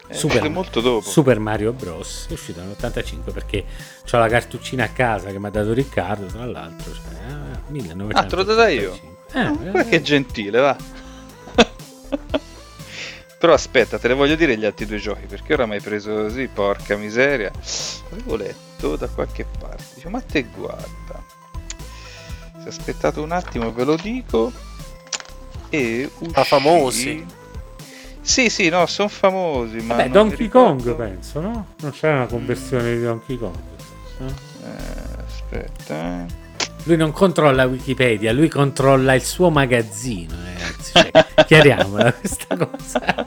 È 0.07 0.15
Super, 0.15 0.49
molto 0.51 0.81
dopo. 0.81 1.09
Super 1.09 1.39
Mario 1.39 1.73
Bros. 1.73 2.27
è 2.29 2.33
uscito 2.33 2.61
nell'85 2.61 3.33
perché 3.33 3.65
ho 4.11 4.19
la 4.19 4.29
cartuccina 4.29 4.85
a 4.85 4.89
casa 4.89 5.31
che 5.31 5.39
mi 5.39 5.47
ha 5.47 5.51
dato 5.51 5.73
Riccardo, 5.73 6.27
tra 6.27 6.45
l'altro. 6.47 6.93
Cioè, 6.93 7.03
eh, 7.29 7.71
1985. 7.71 8.15
Ah, 8.21 8.25
te 8.25 8.37
l'ho 8.37 8.43
data 8.45 8.69
io? 8.69 8.99
Eh, 9.35 9.39
Ah, 9.41 9.51
eh, 9.51 9.71
guarda 9.71 9.85
che 9.85 10.01
gentile, 10.03 10.59
va. 10.61 10.77
Però 13.39 13.53
aspetta, 13.53 13.99
te 13.99 14.09
ne 14.09 14.15
voglio 14.15 14.37
dire 14.37 14.57
gli 14.57 14.65
altri 14.65 14.87
due 14.87 14.99
giochi, 14.99 15.27
perché 15.27 15.53
ora 15.53 15.67
mi 15.67 15.75
hai 15.75 15.81
preso 15.81 16.15
così, 16.15 16.49
porca 16.49 16.97
miseria. 16.97 17.51
Avevo 18.11 18.37
letto 18.37 18.97
da 18.97 19.07
qualche 19.09 19.45
parte. 19.59 19.85
Dice, 19.95 20.09
ma 20.09 20.21
te 20.23 20.45
guarda. 20.57 21.23
Se 22.63 22.69
aspettate 22.69 23.21
un 23.21 23.33
attimo 23.33 23.71
ve 23.73 23.85
lo 23.85 23.97
dico. 23.97 24.51
E 25.69 26.09
uscì... 26.19 26.33
Ma 26.35 26.45
famosi? 26.45 27.27
Sì, 28.23 28.49
sì, 28.49 28.71
no, 28.71 28.87
sono 28.87 29.09
famosi. 29.09 29.77
Ma 29.79 29.97
Vabbè, 29.97 30.09
non 30.09 30.29
Donkey 30.29 30.49
Kong 30.49 30.95
penso, 30.95 31.41
no? 31.41 31.67
Non 31.81 31.91
c'era 31.91 32.15
una 32.15 32.27
conversione 32.27 32.95
di 32.97 33.03
Donkey 33.03 33.37
Kong. 33.37 33.55
no? 34.19 34.27
Eh, 34.29 35.23
aspetta, 35.27 36.21
eh. 36.25 36.43
Lui 36.85 36.97
non 36.97 37.13
controlla 37.13 37.65
Wikipedia, 37.65 38.33
lui 38.33 38.49
controlla 38.49 39.15
il 39.15 39.23
suo 39.23 39.49
magazzino, 39.51 40.35
ragazzi. 40.45 40.93
Cioè, 40.93 41.11
chiariamola 41.47 42.13
questa 42.13 42.57
cosa. 42.57 43.27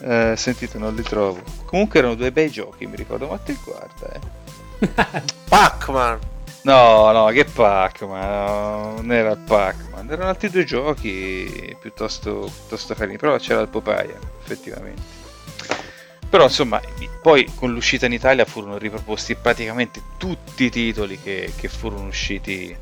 Eh, 0.00 0.34
sentite, 0.36 0.78
non 0.78 0.94
li 0.94 1.02
trovo. 1.02 1.40
Comunque 1.66 1.98
erano 1.98 2.14
due 2.14 2.32
bei 2.32 2.50
giochi, 2.50 2.86
mi 2.86 2.96
ricordo. 2.96 3.28
Ma 3.28 3.36
te 3.36 3.56
guarda, 3.62 4.12
eh. 4.12 5.22
Pac-Man. 5.48 6.18
No, 6.62 7.12
no, 7.12 7.26
che 7.26 7.44
Pac-Man, 7.44 8.30
no, 8.30 8.92
non 8.96 9.12
era 9.12 9.32
il 9.32 9.38
Pac-Man, 9.38 10.08
erano 10.10 10.28
altri 10.28 10.48
due 10.48 10.64
giochi 10.64 11.76
piuttosto, 11.80 12.50
piuttosto 12.52 12.94
carini, 12.94 13.18
però 13.18 13.36
c'era 13.36 13.60
il 13.60 13.68
Popeye, 13.68 14.16
effettivamente. 14.42 15.21
Però 16.32 16.44
insomma, 16.44 16.80
poi 17.20 17.44
con 17.54 17.74
l'uscita 17.74 18.06
in 18.06 18.14
Italia 18.14 18.46
furono 18.46 18.78
riproposti 18.78 19.34
praticamente 19.34 20.00
tutti 20.16 20.64
i 20.64 20.70
titoli 20.70 21.20
che, 21.20 21.52
che 21.54 21.68
furono 21.68 22.06
usciti, 22.06 22.74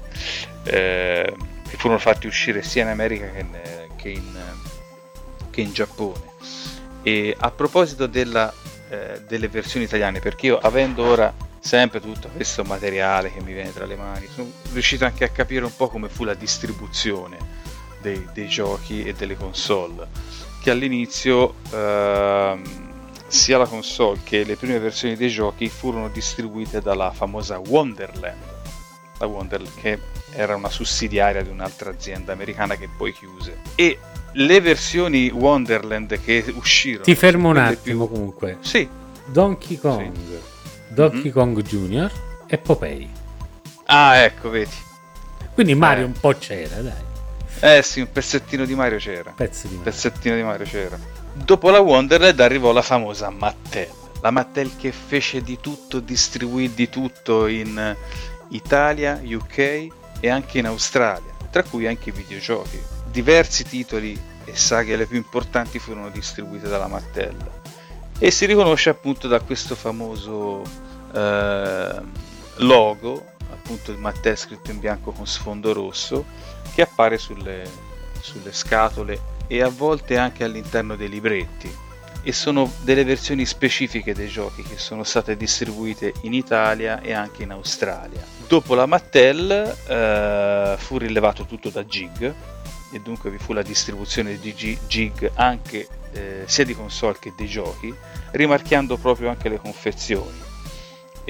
eh, 0.63 1.35
che 1.69 1.77
furono 1.77 1.99
fatti 1.99 2.29
uscire 2.29 2.63
sia 2.63 2.83
in 2.83 2.91
America 2.91 3.29
che 3.29 3.41
in, 3.41 3.59
che 3.97 4.09
in, 4.11 4.41
che 5.51 5.61
in 5.63 5.73
Giappone. 5.73 6.23
E 7.03 7.35
a 7.37 7.51
proposito 7.51 8.07
della, 8.07 8.55
eh, 8.89 9.23
delle 9.27 9.49
versioni 9.49 9.85
italiane, 9.85 10.21
perché 10.21 10.47
io 10.47 10.59
avendo 10.61 11.05
ora 11.05 11.35
sempre 11.59 12.01
tutto 12.01 12.29
questo 12.29 12.63
materiale 12.63 13.33
che 13.33 13.41
mi 13.41 13.53
viene 13.53 13.73
tra 13.73 13.85
le 13.85 13.97
mani, 13.97 14.29
sono 14.33 14.49
riuscito 14.71 15.05
anche 15.05 15.25
a 15.25 15.29
capire 15.31 15.65
un 15.65 15.75
po' 15.75 15.89
come 15.89 16.09
fu 16.09 16.23
la 16.23 16.35
distribuzione 16.35 17.37
dei, 18.01 18.29
dei 18.33 18.47
giochi 18.47 19.03
e 19.03 19.13
delle 19.13 19.37
console, 19.37 20.07
che 20.63 20.71
all'inizio 20.71 21.57
ehm, 21.73 22.90
sia 23.31 23.59
la 23.59 23.67
console 23.67 24.21
che 24.25 24.43
le 24.45 24.57
prime 24.57 24.79
versioni 24.79 25.15
dei 25.17 25.29
giochi 25.31 25.69
furono 25.69 26.09
distribuite 26.09 26.81
dalla 26.81 27.13
famosa 27.13 27.59
Wonderland, 27.59 28.37
la 29.19 29.27
Wonderland 29.27 29.73
che 29.81 29.99
era 30.33 30.57
una 30.57 30.69
sussidiaria 30.69 31.43
di 31.43 31.49
un'altra 31.51 31.91
azienda 31.91 32.33
americana 32.33 32.75
che 32.77 32.89
poi 32.97 33.13
chiuse. 33.13 33.59
E 33.77 33.99
le 34.33 34.61
versioni 34.61 35.29
Wonderland 35.31 36.21
che 36.21 36.45
uscirono... 36.57 37.05
Ti 37.05 37.15
fermo 37.15 37.51
un 37.51 37.57
attimo 37.57 38.07
più- 38.07 38.15
comunque. 38.17 38.57
Sì, 38.61 38.89
Donkey 39.27 39.79
Kong, 39.79 40.13
Donkey 40.89 41.27
Mhm. 41.27 41.31
Kong 41.33 41.63
Junior 41.63 42.11
e 42.47 42.59
Popeye. 42.59 43.09
ah 43.87 44.17
ecco, 44.17 44.51
vedi. 44.51 44.75
Quindi 45.55 45.75
Mario 45.75 46.05
Eh. 46.05 46.07
un 46.07 46.13
po' 46.19 46.35
c'era, 46.37 46.77
dai. 46.81 47.09
Eh 47.63 47.83
sì, 47.83 48.01
un 48.01 48.11
pezzettino 48.11 48.65
di 48.65 48.75
Mario 48.75 48.99
c'era. 48.99 49.33
Pezzi 49.37 49.69
di 49.69 49.75
Mario. 49.77 49.91
pezzettino 49.91 50.35
di 50.35 50.43
Mario 50.43 50.65
c'era. 50.67 50.99
Dopo 51.33 51.71
la 51.71 51.81
Wonderland 51.81 52.39
arrivò 52.41 52.73
la 52.73 52.83
famosa 52.83 53.31
Mattel. 53.31 53.89
La 54.21 54.31
Mattel 54.31 54.77
che 54.77 54.93
fece 54.93 55.43
di 55.43 55.59
tutto, 55.61 56.01
distribuì 56.01 56.75
di 56.75 56.89
tutto 56.89 57.47
in 57.47 57.97
Italia, 58.49 59.21
UK 59.23 59.59
e 60.21 60.29
anche 60.29 60.59
in 60.59 60.67
Australia, 60.67 61.33
tra 61.51 61.63
cui 61.63 61.87
anche 61.87 62.11
i 62.11 62.13
videogiochi. 62.13 62.81
Diversi 63.11 63.65
titoli 63.65 64.21
e 64.45 64.57
saghe 64.57 64.97
le 64.97 65.07
più 65.07 65.17
importanti 65.17 65.79
furono 65.79 66.11
distribuite 66.11 66.69
dalla 66.69 66.89
Mattel. 66.89 67.37
E 68.19 68.31
si 68.31 68.45
riconosce 68.45 68.91
appunto 68.91 69.29
da 69.29 69.41
questo 69.41 69.75
famoso 69.75 70.63
eh, 71.15 72.01
logo, 72.57 73.25
appunto 73.51 73.93
il 73.93 73.99
Mattel 73.99 74.37
scritto 74.37 74.71
in 74.71 74.81
bianco 74.81 75.13
con 75.13 75.27
sfondo 75.27 75.73
rosso, 75.73 76.25
che 76.75 76.83
appare 76.83 77.17
sulle, 77.17 77.69
sulle 78.21 78.53
scatole 78.53 79.39
e 79.53 79.63
a 79.63 79.69
volte 79.69 80.17
anche 80.17 80.45
all'interno 80.45 80.95
dei 80.95 81.09
libretti 81.09 81.69
e 82.23 82.33
sono 82.33 82.71
delle 82.83 83.03
versioni 83.03 83.45
specifiche 83.45 84.15
dei 84.15 84.29
giochi 84.29 84.63
che 84.63 84.79
sono 84.79 85.03
state 85.03 85.37
distribuite 85.37 86.13
in 86.21 86.35
Italia 86.35 87.01
e 87.01 87.13
anche 87.13 87.43
in 87.43 87.51
Australia. 87.51 88.25
Dopo 88.47 88.77
la 88.77 88.87
Mattel 88.87 89.51
eh, 89.51 90.77
fu 90.79 90.99
rilevato 90.99 91.47
tutto 91.47 91.69
da 91.71 91.85
Gig 91.85 92.35
e 92.93 93.01
dunque 93.01 93.31
vi 93.31 93.39
fu 93.39 93.53
la 93.53 93.63
distribuzione 93.63 94.39
di 94.39 94.55
G- 94.55 94.79
Gig 94.87 95.33
anche 95.35 95.89
eh, 96.13 96.43
sia 96.47 96.65
di 96.65 96.75
console 96.75 97.17
che 97.19 97.33
di 97.37 97.47
giochi, 97.47 97.93
rimarchiando 98.33 98.97
proprio 98.99 99.31
anche 99.31 99.49
le 99.49 99.59
confezioni. 99.59 100.50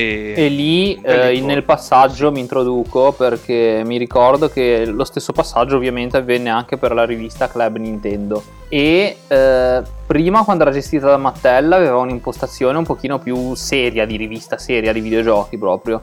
E, 0.01 0.35
E 0.37 0.49
lì 0.49 0.95
eh, 1.03 1.31
ricordo. 1.31 1.47
nel 1.47 1.63
passaggio 1.65 2.33
mi 2.33 2.41
introduco 2.41 3.13
perché 3.13 3.83
mi 3.85 3.99
ricordo 3.99 4.49
che 4.49 4.87
lo 4.87 5.05
stesso 5.05 5.33
passaggio 5.33 5.77
ovviamente 5.77 6.17
avvenne 6.17 6.49
anche 6.49 6.77
per 6.77 6.93
la 6.93 7.05
rivista 7.05 7.49
Club 7.49 7.77
Nintendo 7.77 8.43
e 8.69 9.17
eh, 9.27 9.83
prima 10.07 10.45
quando 10.45 10.63
era 10.63 10.73
gestita 10.73 11.07
da 11.09 11.17
Mattel 11.17 11.73
aveva 11.73 11.97
un'impostazione 11.97 12.79
un 12.79 12.85
pochino 12.85 13.19
più 13.19 13.55
seria 13.55 14.07
di 14.07 14.17
rivista 14.17 14.59
seria 14.59 14.93
di 14.93 15.01
videogiochi 15.01 15.59
proprio 15.59 16.03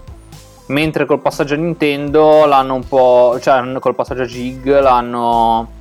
mentre 0.68 1.06
col 1.06 1.22
passaggio 1.22 1.54
a 1.54 1.58
Nintendo 1.58 2.46
l'hanno 2.46 2.76
un 2.76 2.88
po' 2.88 3.38
cioè 3.42 3.80
col 3.80 3.96
passaggio 3.96 4.24
a 4.24 4.26
Gig 4.26 4.80
l'hanno 4.80 5.76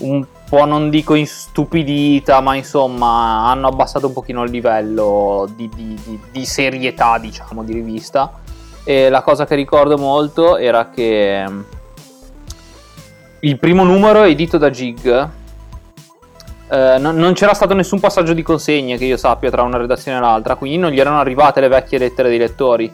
un 0.00 0.24
po' 0.52 0.66
non 0.66 0.90
dico 0.90 1.14
istupidita, 1.14 2.42
ma 2.42 2.54
insomma 2.54 3.48
hanno 3.48 3.68
abbassato 3.68 4.08
un 4.08 4.12
pochino 4.12 4.42
il 4.42 4.50
livello 4.50 5.50
di, 5.56 5.66
di- 5.74 5.98
di- 6.04 6.20
di 6.30 6.44
serietà, 6.44 7.16
diciamo, 7.16 7.64
di 7.64 7.72
rivista. 7.72 8.30
E 8.84 9.08
la 9.08 9.22
cosa 9.22 9.46
che 9.46 9.54
ricordo 9.54 9.96
molto 9.96 10.58
era 10.58 10.90
che 10.90 11.42
mm, 11.48 11.60
il 13.40 13.58
primo 13.58 13.82
numero 13.84 14.24
edito 14.24 14.58
da 14.58 14.68
Gig 14.68 15.28
eh, 16.68 16.96
non, 16.98 17.16
non 17.16 17.32
c'era 17.32 17.54
stato 17.54 17.72
nessun 17.72 17.98
passaggio 17.98 18.34
di 18.34 18.42
consegne 18.42 18.98
che 18.98 19.06
io 19.06 19.16
sappia 19.16 19.50
tra 19.50 19.62
una 19.62 19.78
redazione 19.78 20.18
e 20.18 20.20
l'altra, 20.20 20.56
quindi 20.56 20.76
non 20.76 20.90
gli 20.90 21.00
erano 21.00 21.18
arrivate 21.18 21.60
le 21.60 21.68
vecchie 21.68 21.96
lettere 21.96 22.28
dei 22.28 22.38
lettori 22.38 22.92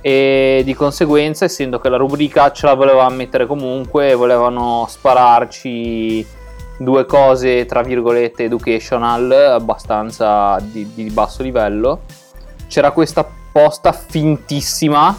e 0.00 0.62
di 0.64 0.74
conseguenza 0.74 1.44
essendo 1.44 1.78
che 1.78 1.90
la 1.90 1.98
rubrica 1.98 2.50
ce 2.52 2.64
la 2.64 2.72
volevamo 2.72 3.14
mettere 3.16 3.44
comunque 3.44 4.14
volevano 4.14 4.86
spararci 4.88 6.42
due 6.76 7.06
cose 7.06 7.66
tra 7.66 7.82
virgolette 7.82 8.44
educational 8.44 9.30
abbastanza 9.30 10.58
di, 10.60 10.90
di 10.94 11.10
basso 11.10 11.42
livello 11.42 12.00
c'era 12.66 12.90
questa 12.90 13.26
posta 13.52 13.92
fintissima 13.92 15.16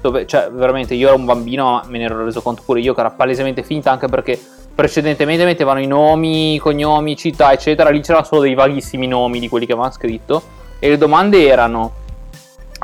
dove 0.00 0.26
cioè 0.26 0.50
veramente 0.50 0.94
io 0.94 1.08
ero 1.08 1.16
un 1.16 1.24
bambino 1.24 1.64
ma 1.64 1.84
me 1.86 1.98
ne 1.98 2.04
ero 2.04 2.24
reso 2.24 2.42
conto 2.42 2.62
pure 2.64 2.80
io 2.80 2.94
che 2.94 3.00
era 3.00 3.10
palesemente 3.10 3.62
finta 3.62 3.90
anche 3.90 4.08
perché 4.08 4.40
precedentemente 4.74 5.44
mettevano 5.44 5.80
i 5.80 5.86
nomi, 5.86 6.54
i 6.54 6.58
cognomi, 6.58 7.16
città 7.16 7.52
eccetera 7.52 7.90
lì 7.90 8.00
c'erano 8.00 8.24
solo 8.24 8.42
dei 8.42 8.54
vaghissimi 8.54 9.06
nomi 9.06 9.40
di 9.40 9.48
quelli 9.48 9.66
che 9.66 9.72
avevano 9.72 9.92
scritto 9.92 10.42
e 10.78 10.88
le 10.88 10.98
domande 10.98 11.46
erano 11.46 12.06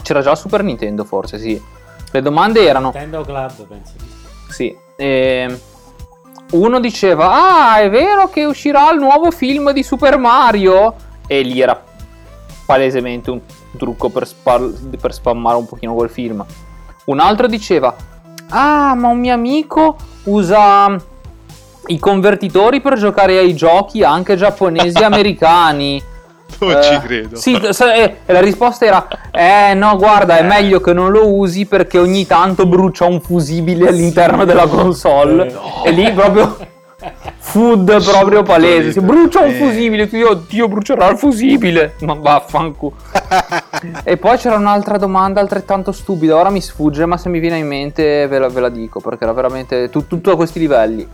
c'era 0.02 0.20
già 0.20 0.34
Super 0.34 0.62
Nintendo 0.62 1.04
forse, 1.04 1.38
sì. 1.38 1.60
Le 2.10 2.22
domande 2.22 2.64
erano... 2.64 2.90
Nintendo 2.92 3.22
Club, 3.22 3.66
penso 3.66 3.92
sì. 4.48 4.76
Sì. 4.96 5.72
Uno 6.54 6.78
diceva, 6.80 7.30
ah, 7.32 7.80
è 7.80 7.90
vero 7.90 8.28
che 8.28 8.44
uscirà 8.44 8.90
il 8.92 8.98
nuovo 8.98 9.30
film 9.30 9.72
di 9.72 9.82
Super 9.82 10.18
Mario? 10.18 10.94
E 11.26 11.42
lì 11.42 11.60
era 11.60 11.80
palesemente 12.64 13.30
un 13.30 13.40
trucco 13.76 14.08
per, 14.08 14.26
spar- 14.26 14.96
per 15.00 15.12
spammare 15.12 15.56
un 15.56 15.66
pochino 15.66 15.94
quel 15.94 16.10
film. 16.10 16.44
Un 17.06 17.18
altro 17.18 17.46
diceva, 17.46 17.94
ah, 18.50 18.94
ma 18.94 19.08
un 19.08 19.18
mio 19.18 19.34
amico 19.34 19.96
usa 20.24 20.96
i 21.86 21.98
convertitori 21.98 22.80
per 22.80 22.98
giocare 22.98 23.36
ai 23.36 23.54
giochi 23.54 24.02
anche 24.02 24.36
giapponesi 24.36 24.98
e 24.98 25.04
americani. 25.04 26.02
Non 26.60 26.70
Eh, 26.70 26.82
ci 26.82 26.98
credo. 27.00 27.36
Sì, 27.36 27.54
eh, 27.54 28.16
e 28.26 28.32
la 28.32 28.40
risposta 28.40 28.84
era: 28.84 29.06
Eh, 29.30 29.74
no, 29.74 29.96
guarda, 29.96 30.38
è 30.38 30.42
meglio 30.42 30.80
che 30.80 30.92
non 30.92 31.10
lo 31.10 31.28
usi 31.34 31.66
perché 31.66 31.98
ogni 31.98 32.26
tanto 32.26 32.66
brucia 32.66 33.04
un 33.06 33.20
fusibile 33.20 33.88
all'interno 33.88 34.44
della 34.44 34.66
console. 34.66 35.52
E 35.84 35.90
lì 35.90 36.10
proprio. 36.12 36.56
Food 37.36 38.02
proprio 38.02 38.42
palese. 38.42 38.92
Si 38.92 39.00
brucia 39.00 39.40
un 39.40 39.50
Eh. 39.50 39.54
fusibile. 39.54 40.08
Tu, 40.08 40.16
oddio, 40.22 40.68
brucerà 40.68 41.08
il 41.10 41.18
fusibile. 41.18 41.94
Ma 42.00 42.14
vaffanculo. 42.14 42.94
e 44.02 44.16
poi 44.16 44.36
c'era 44.38 44.56
un'altra 44.56 44.96
domanda 44.96 45.40
altrettanto 45.40 45.92
stupida. 45.92 46.34
Ora 46.36 46.50
mi 46.50 46.62
sfugge, 46.62 47.04
ma 47.04 47.16
se 47.18 47.28
mi 47.28 47.38
viene 47.40 47.58
in 47.58 47.66
mente 47.66 48.26
ve 48.26 48.38
la, 48.38 48.48
ve 48.48 48.60
la 48.60 48.70
dico. 48.70 49.00
Perché 49.00 49.24
era 49.24 49.32
veramente 49.34 49.90
tu- 49.90 50.06
tutto 50.06 50.30
a 50.32 50.36
questi 50.36 50.58
livelli. 50.58 51.06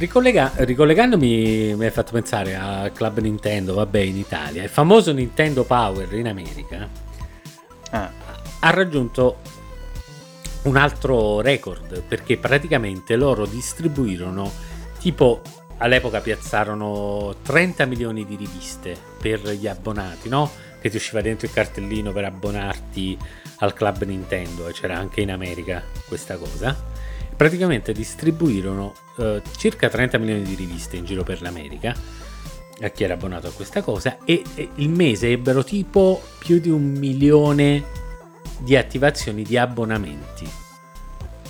Ricollega- 0.00 0.52
ricollegandomi 0.54 1.74
mi 1.74 1.84
hai 1.84 1.90
fatto 1.90 2.12
pensare 2.12 2.56
a 2.56 2.88
Club 2.88 3.18
Nintendo, 3.18 3.74
vabbè 3.74 3.98
in 3.98 4.16
Italia, 4.16 4.62
il 4.62 4.70
famoso 4.70 5.12
Nintendo 5.12 5.64
Power 5.64 6.10
in 6.14 6.26
America 6.26 6.88
Ah, 7.90 8.10
ha 8.60 8.70
raggiunto 8.70 9.40
un 10.62 10.76
altro 10.78 11.42
record 11.42 12.02
perché 12.02 12.38
praticamente 12.38 13.14
loro 13.14 13.44
distribuirono 13.44 14.50
tipo 14.98 15.42
all'epoca 15.76 16.20
piazzarono 16.20 17.34
30 17.42 17.84
milioni 17.84 18.24
di 18.24 18.36
riviste 18.36 18.96
per 19.20 19.40
gli 19.50 19.66
abbonati, 19.66 20.30
no? 20.30 20.50
Che 20.80 20.88
ti 20.88 20.96
usciva 20.96 21.20
dentro 21.20 21.46
il 21.46 21.52
cartellino 21.52 22.10
per 22.12 22.24
abbonarti 22.24 23.18
al 23.58 23.74
club 23.74 24.04
Nintendo 24.04 24.66
e 24.66 24.72
c'era 24.72 24.96
anche 24.96 25.20
in 25.20 25.30
America 25.30 25.82
questa 26.08 26.36
cosa. 26.36 26.89
Praticamente 27.40 27.94
distribuirono 27.94 28.92
eh, 29.16 29.40
circa 29.56 29.88
30 29.88 30.18
milioni 30.18 30.42
di 30.42 30.54
riviste 30.54 30.98
in 30.98 31.06
giro 31.06 31.22
per 31.22 31.40
l'America 31.40 31.94
a 32.82 32.88
chi 32.88 33.02
era 33.02 33.14
abbonato 33.14 33.46
a 33.46 33.50
questa 33.50 33.80
cosa 33.80 34.18
e, 34.26 34.42
e 34.54 34.68
il 34.74 34.90
mese 34.90 35.30
ebbero 35.30 35.64
tipo 35.64 36.20
più 36.36 36.60
di 36.60 36.68
un 36.68 36.82
milione 36.82 37.82
di 38.58 38.76
attivazioni 38.76 39.42
di 39.42 39.56
abbonamenti 39.56 40.46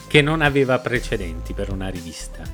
che 0.06 0.22
non 0.22 0.42
aveva 0.42 0.78
precedenti 0.78 1.54
per 1.54 1.72
una 1.72 1.88
rivista. 1.88 2.44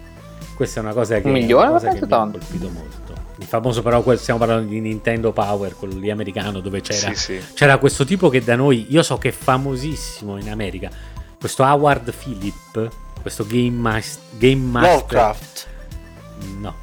Questa 0.55 0.81
è 0.81 0.83
una 0.83 0.95
cosa 0.95 1.21
che, 1.21 1.27
Un 1.27 1.35
milione? 1.35 1.73
cosa 1.73 1.89
che 1.89 2.07
mi 2.07 2.11
ha 2.11 2.17
colpito 2.17 2.71
molto. 2.71 3.13
Il 3.37 3.45
famoso 3.45 3.83
però, 3.83 4.03
stiamo 4.17 4.39
parlando 4.39 4.71
di 4.71 4.81
Nintendo 4.81 5.33
Power, 5.33 5.77
quello 5.77 5.99
lì 5.99 6.11
americano 6.11 6.61
dove 6.61 6.81
c'era, 6.81 7.13
sì, 7.13 7.35
sì. 7.35 7.45
c'era 7.53 7.77
questo 7.77 8.07
tipo 8.07 8.31
che 8.31 8.43
da 8.43 8.57
noi, 8.57 8.87
io 8.89 9.03
so 9.03 9.19
che 9.19 9.29
è 9.29 9.33
famosissimo 9.33 10.39
in 10.39 10.49
America, 10.49 10.89
questo 11.39 11.65
Howard 11.65 12.15
Phillip, 12.15 13.05
questo 13.27 13.45
Game, 13.47 13.71
mas- 13.77 14.19
game 14.39 14.55
Master. 14.71 14.93
Lovecraft. 14.93 15.67
No. 16.59 16.75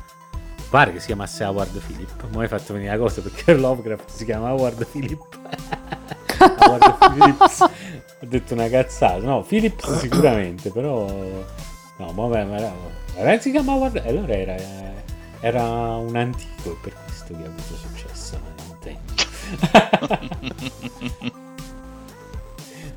Pare 0.69 0.91
che 0.91 0.99
si 0.99 1.05
chiamasse 1.05 1.43
Howard 1.45 1.77
Phillip. 1.79 2.25
Ma 2.33 2.41
hai 2.41 2.47
fatto 2.49 2.73
venire 2.73 2.91
la 2.91 2.97
cosa 2.97 3.21
perché 3.21 3.53
Lovecraft 3.55 4.09
si 4.09 4.25
chiama 4.25 4.51
Howard 4.51 4.85
Phillip. 4.87 5.21
Howard 6.59 6.97
Phillips. 7.13 7.59
Ho 7.61 7.69
detto 8.25 8.53
una 8.55 8.67
cazzata. 8.67 9.19
No, 9.19 9.41
Phillips 9.43 9.99
sicuramente, 9.99 10.69
però. 10.71 11.05
No, 11.97 12.11
ma 12.11 12.27
vabbè, 12.27 12.43
ma 12.45 12.57
era- 12.57 12.73
ma 13.23 13.39
si 13.39 13.51
chiama 13.51 13.73
Howard. 13.73 13.95
e 13.97 14.07
Allora 14.09 14.33
era, 14.33 14.55
era 15.39 15.63
un 15.95 16.15
antico, 16.15 16.77
per 16.81 16.93
questo 17.05 17.35
che 17.37 17.43
ha 17.43 17.47
avuto 17.47 17.75
successo. 17.75 18.35
a 18.35 18.39
Nintendo. 18.67 19.13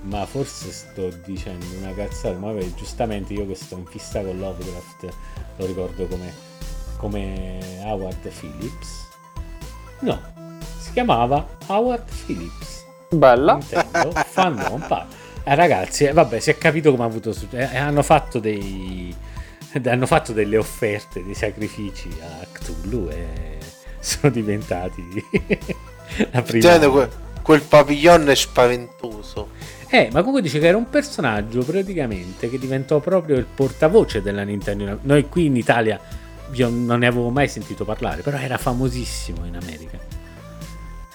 ma 0.09 0.25
forse 0.27 0.71
sto 0.73 1.09
dicendo 1.25 1.65
una 1.81 1.93
cazzata. 1.95 2.37
Ma 2.39 2.53
vabbè, 2.53 2.75
giustamente 2.75 3.33
io 3.33 3.47
che 3.47 3.55
sto 3.55 3.77
in 3.77 3.87
fissa 3.87 4.23
con 4.23 4.39
Lovecraft 4.39 5.09
lo 5.57 5.67
ricordo 5.67 6.07
come, 6.07 6.33
come 6.97 7.59
Howard 7.85 8.29
Phillips. 8.29 9.05
No, 10.01 10.21
si 10.79 10.93
chiamava 10.93 11.47
Howard 11.67 12.05
Phillips. 12.25 12.85
Bella. 13.11 13.55
Nintendo, 13.55 14.11
fan 14.27 14.55
non 14.55 14.85
pa- 14.87 15.07
Eh, 15.45 15.55
ragazzi, 15.55 16.05
eh, 16.05 16.13
vabbè, 16.13 16.41
si 16.41 16.51
è 16.51 16.59
capito 16.59 16.91
come 16.91 17.05
ha 17.05 17.07
avuto 17.07 17.33
successo. 17.33 17.73
Eh, 17.73 17.77
hanno 17.77 18.03
fatto 18.03 18.39
dei. 18.39 19.15
Hanno 19.85 20.07
fatto 20.07 20.33
delle 20.33 20.57
offerte, 20.57 21.23
dei 21.23 21.35
sacrifici 21.35 22.09
a 22.23 22.47
Cthulhu 22.51 23.09
e 23.11 23.59
sono 24.01 24.33
diventati 24.33 25.03
la 26.33 26.41
prima. 26.43 26.79
Que- 26.89 27.11
quel 27.43 27.61
padiglione 27.63 28.33
è 28.33 28.35
spaventoso. 28.35 29.51
Eh, 29.89 30.09
ma 30.13 30.19
comunque 30.19 30.43
dice 30.43 30.59
che 30.59 30.67
era 30.67 30.77
un 30.77 30.91
personaggio 30.91 31.63
praticamente 31.63 32.51
che 32.51 32.59
diventò 32.59 32.99
proprio 32.99 33.37
il 33.37 33.47
portavoce 33.47 34.21
della 34.21 34.43
Nintendo. 34.43 34.99
Noi 35.03 35.29
qui 35.29 35.47
in 35.47 35.57
Italia 35.57 36.01
io 36.53 36.69
non 36.69 37.01
ne 37.01 37.07
avevo 37.07 37.31
mai 37.31 37.49
sentito 37.49 37.85
parlare, 37.85 38.23
però 38.23 38.37
era 38.37 38.59
famosissimo 38.59 39.45
in 39.45 39.57
America. 39.57 39.99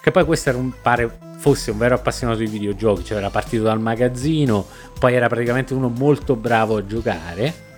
Che 0.02 0.12
poi 0.12 0.26
questo 0.26 0.50
era 0.50 0.58
un, 0.58 0.72
pare 0.82 1.10
fosse 1.38 1.72
un 1.72 1.78
vero 1.78 1.96
appassionato 1.96 2.40
di 2.40 2.48
videogiochi, 2.48 3.04
cioè 3.04 3.18
era 3.18 3.30
partito 3.30 3.64
dal 3.64 3.80
magazzino, 3.80 4.66
poi 4.98 5.16
era 5.16 5.28
praticamente 5.28 5.74
uno 5.74 5.90
molto 5.90 6.36
bravo 6.36 6.78
a 6.78 6.86
giocare 6.86 7.70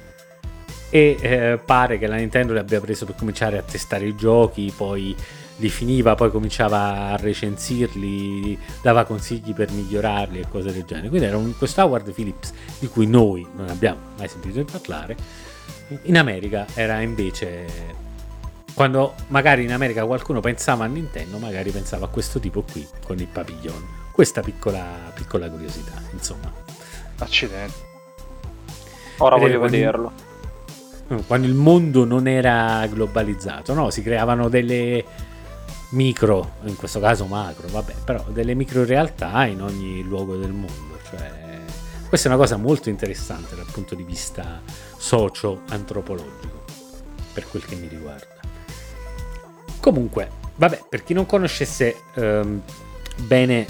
e 0.89 1.18
eh, 1.20 1.60
pare 1.64 1.98
che 1.98 2.08
la 2.08 2.18
Nintendo 2.18 2.54
li 2.54 2.60
abbia 2.60 2.80
preso 2.80 3.06
per 3.06 3.16
cominciare 3.16 3.58
a 3.58 3.64
testare 3.64 4.06
i 4.06 4.16
giochi, 4.16 4.72
poi 4.76 5.16
li 5.58 5.70
finiva, 5.70 6.16
poi 6.16 6.32
cominciava 6.32 7.10
a 7.10 7.16
recensirli, 7.16 8.58
dava 8.82 9.06
consigli 9.06 9.54
per 9.54 9.72
migliorarli 9.72 10.39
e 10.39 10.47
cose 10.49 10.72
del 10.72 10.84
genere. 10.84 11.10
Quindi 11.10 11.28
era 11.28 11.38
un, 11.38 11.56
questo 11.58 11.82
Howard 11.82 12.12
Phillips 12.12 12.54
di 12.80 12.88
cui 12.88 13.06
noi 13.08 13.47
non 13.56 13.70
abbiamo 13.70 13.99
mai 14.18 14.28
sentito 14.28 14.64
parlare. 14.66 15.16
In 16.04 16.18
America 16.18 16.66
era 16.74 17.01
invece 17.01 18.01
quando 18.74 19.14
magari 19.28 19.64
in 19.64 19.72
America 19.72 20.04
qualcuno 20.06 20.39
pensava 20.39 20.86
a 20.86 20.88
Nintendo, 20.88 21.38
magari 21.38 21.70
pensava 21.70 22.06
a 22.06 22.10
questo 22.10 22.39
tipo 22.39 22.64
qui 22.64 22.86
con 23.06 23.20
il 23.20 23.28
papillon. 23.28 24.01
Questa 24.12 24.41
piccola, 24.41 24.84
piccola 25.14 25.49
curiosità, 25.49 25.93
insomma. 26.12 26.51
Accidenti. 27.20 27.74
Ora 29.18 29.38
Vedete, 29.38 29.58
voglio 29.58 29.60
quando- 29.60 29.78
vederlo. 29.78 30.32
Quando 31.28 31.45
il 31.45 31.54
mondo 31.54 32.06
non 32.06 32.28
era 32.28 32.88
globalizzato, 32.88 33.74
no? 33.74 33.91
Si 33.91 34.01
creavano 34.01 34.49
delle 34.49 35.04
micro, 35.94 36.56
in 36.64 36.76
questo 36.76 37.00
caso 37.00 37.26
macro, 37.26 37.68
vabbè, 37.68 37.94
però 38.04 38.24
delle 38.30 38.54
micro 38.54 38.84
realtà 38.84 39.46
in 39.46 39.62
ogni 39.62 40.04
luogo 40.04 40.36
del 40.36 40.52
mondo. 40.52 40.98
Cioè, 41.10 41.32
questa 42.08 42.30
è 42.30 42.32
una 42.32 42.41
cosa 42.41 42.58
molto 42.58 42.89
interessante 42.89 43.56
dal 43.56 43.68
punto 43.72 43.96
di 43.96 44.04
vista 44.04 44.62
socio-antropologico, 44.98 46.66
per 47.34 47.48
quel 47.48 47.66
che 47.66 47.76
mi 47.76 47.88
riguarda. 47.88 48.41
Comunque, 49.80 50.30
vabbè, 50.56 50.86
per 50.89 51.04
chi 51.04 51.14
non 51.14 51.26
conoscesse 51.26 51.96
ehm, 52.16 52.62
bene 53.26 53.66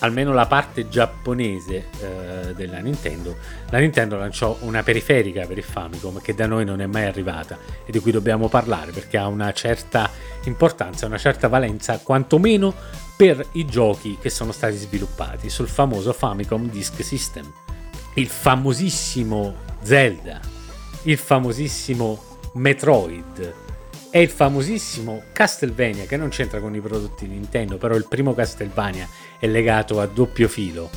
almeno 0.00 0.32
la 0.32 0.46
parte 0.46 0.88
giapponese 0.88 1.86
eh, 2.00 2.54
della 2.54 2.78
Nintendo, 2.78 3.36
la 3.70 3.78
Nintendo 3.78 4.16
lanciò 4.16 4.56
una 4.60 4.82
periferica 4.82 5.46
per 5.46 5.58
il 5.58 5.64
Famicom 5.64 6.20
che 6.20 6.34
da 6.34 6.46
noi 6.46 6.64
non 6.64 6.80
è 6.80 6.86
mai 6.86 7.04
arrivata 7.04 7.58
e 7.84 7.90
di 7.92 7.98
cui 7.98 8.12
dobbiamo 8.12 8.48
parlare 8.48 8.92
perché 8.92 9.16
ha 9.18 9.26
una 9.26 9.52
certa 9.52 10.10
importanza, 10.44 11.06
una 11.06 11.18
certa 11.18 11.48
valenza, 11.48 11.98
quantomeno 11.98 12.74
per 13.16 13.44
i 13.52 13.66
giochi 13.66 14.16
che 14.20 14.30
sono 14.30 14.52
stati 14.52 14.76
sviluppati 14.76 15.50
sul 15.50 15.68
famoso 15.68 16.12
Famicom 16.12 16.68
Disk 16.70 17.02
System. 17.02 17.50
Il 18.14 18.28
famosissimo 18.28 19.54
Zelda, 19.82 20.40
il 21.02 21.18
famosissimo 21.18 22.22
Metroid 22.54 23.66
e 24.10 24.22
il 24.22 24.30
famosissimo 24.30 25.22
Castlevania 25.32 26.04
che 26.04 26.16
non 26.16 26.28
c'entra 26.28 26.60
con 26.60 26.74
i 26.74 26.80
prodotti 26.80 27.26
Nintendo, 27.26 27.76
però 27.76 27.94
il 27.94 28.06
primo 28.08 28.34
Castlevania 28.34 29.08
è 29.38 29.46
legato 29.46 30.00
a 30.00 30.06
doppio 30.06 30.48
filo 30.48 30.88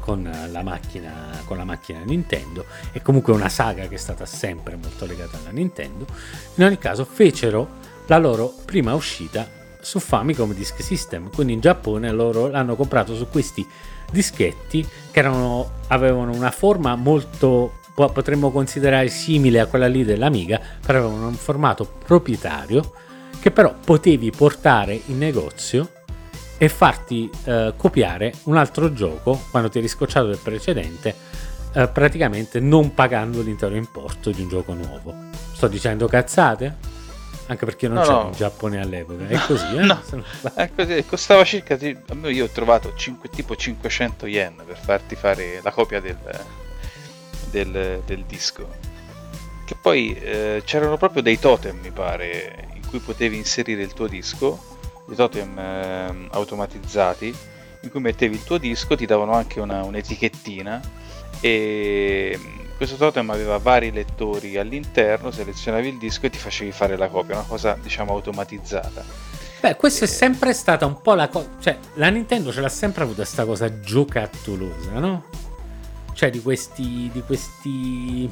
con 0.00 0.30
la 0.50 0.62
macchina, 0.62 1.42
con 1.44 1.58
la 1.58 1.64
macchina 1.64 2.00
Nintendo 2.02 2.64
e 2.92 3.02
comunque 3.02 3.34
una 3.34 3.50
saga 3.50 3.86
che 3.88 3.96
è 3.96 3.98
stata 3.98 4.24
sempre 4.24 4.76
molto 4.76 5.04
legata 5.04 5.36
alla 5.36 5.50
Nintendo. 5.50 6.06
In 6.54 6.64
ogni 6.64 6.78
caso 6.78 7.04
fecero 7.04 7.68
la 8.06 8.16
loro 8.16 8.54
prima 8.64 8.94
uscita 8.94 9.46
su 9.80 10.00
Famicom 10.00 10.54
Disk 10.54 10.82
System, 10.82 11.30
quindi 11.30 11.52
in 11.52 11.60
Giappone 11.60 12.10
loro 12.10 12.48
l'hanno 12.48 12.74
comprato 12.74 13.14
su 13.14 13.28
questi 13.28 13.66
dischetti 14.10 14.86
che 15.10 15.18
erano, 15.18 15.72
avevano 15.88 16.32
una 16.32 16.50
forma 16.50 16.94
molto 16.96 17.80
po- 17.98 18.10
potremmo 18.10 18.52
considerare 18.52 19.08
simile 19.08 19.58
a 19.58 19.66
quella 19.66 19.88
lì 19.88 20.04
dell'Amiga, 20.04 20.60
però 20.86 20.98
avevano 21.00 21.26
un 21.26 21.34
formato 21.34 21.84
proprietario 21.84 22.92
che 23.40 23.50
però 23.50 23.74
potevi 23.84 24.30
portare 24.30 25.00
in 25.06 25.18
negozio 25.18 25.90
e 26.58 26.68
farti 26.68 27.28
eh, 27.44 27.72
copiare 27.76 28.32
un 28.44 28.56
altro 28.56 28.92
gioco 28.92 29.40
quando 29.50 29.68
ti 29.68 29.78
eri 29.78 29.88
scocciato 29.88 30.26
del 30.28 30.38
precedente, 30.40 31.12
eh, 31.72 31.88
praticamente 31.88 32.60
non 32.60 32.94
pagando 32.94 33.42
l'intero 33.42 33.74
importo 33.74 34.30
di 34.30 34.42
un 34.42 34.48
gioco 34.48 34.74
nuovo. 34.74 35.12
Sto 35.52 35.66
dicendo 35.66 36.06
cazzate? 36.06 36.76
Anche 37.46 37.64
perché 37.64 37.88
non 37.88 37.96
No, 37.96 38.02
c'ero 38.02 38.22
no. 38.22 38.26
in 38.26 38.32
Giappone 38.32 38.80
all'epoca, 38.80 39.26
è 39.26 39.38
così, 39.44 39.74
eh? 39.76 39.80
No. 39.84 40.00
Eh, 40.54 40.70
così, 40.74 41.04
costava 41.04 41.42
circa. 41.44 41.76
Io 41.80 42.44
ho 42.44 42.48
trovato 42.48 42.92
cinque- 42.94 43.28
tipo 43.30 43.56
500 43.56 44.26
yen 44.26 44.54
per 44.66 44.76
farti 44.76 45.16
fare 45.16 45.60
la 45.62 45.70
copia 45.72 46.00
del, 46.00 46.16
del, 47.50 48.02
del 48.04 48.24
disco. 48.24 48.68
Che 49.64 49.76
poi 49.80 50.14
eh, 50.14 50.62
c'erano 50.64 50.96
proprio 50.96 51.22
dei 51.22 51.38
totem, 51.38 51.78
mi 51.82 51.90
pare, 51.90 52.68
in 52.74 52.86
cui 52.88 53.00
potevi 53.00 53.36
inserire 53.36 53.82
il 53.82 53.92
tuo 53.92 54.06
disco, 54.06 54.58
dei 55.06 55.16
totem 55.16 55.58
ehm, 55.58 56.28
automatizzati, 56.32 57.34
in 57.82 57.90
cui 57.90 58.00
mettevi 58.00 58.34
il 58.36 58.44
tuo 58.44 58.58
disco, 58.58 58.96
ti 58.96 59.06
davano 59.06 59.32
anche 59.32 59.60
una, 59.60 59.82
un'etichettina 59.84 60.80
e 61.40 62.36
mm, 62.38 62.58
questo 62.76 62.96
totem 62.96 63.28
aveva 63.30 63.58
vari 63.58 63.92
lettori 63.92 64.56
all'interno, 64.56 65.30
selezionavi 65.30 65.88
il 65.88 65.98
disco 65.98 66.26
e 66.26 66.30
ti 66.30 66.38
facevi 66.38 66.72
fare 66.72 66.96
la 66.96 67.08
copia, 67.08 67.34
una 67.36 67.44
cosa 67.46 67.76
diciamo 67.80 68.12
automatizzata. 68.12 69.04
Beh, 69.60 69.76
questa 69.76 70.04
è 70.04 70.08
Eh. 70.08 70.10
sempre 70.10 70.52
stata 70.54 70.86
un 70.86 71.00
po' 71.02 71.14
la 71.14 71.28
cosa. 71.28 71.48
Cioè, 71.60 71.76
la 71.94 72.08
Nintendo 72.08 72.52
ce 72.52 72.60
l'ha 72.60 72.68
sempre 72.68 73.02
avuta 73.02 73.24
sta 73.24 73.44
cosa 73.44 73.80
giocattolosa, 73.80 74.92
no? 74.92 75.24
Cioè, 76.18 76.30
di 76.30 76.42
questi. 76.42 77.08
di 77.12 77.22
questi. 77.24 78.28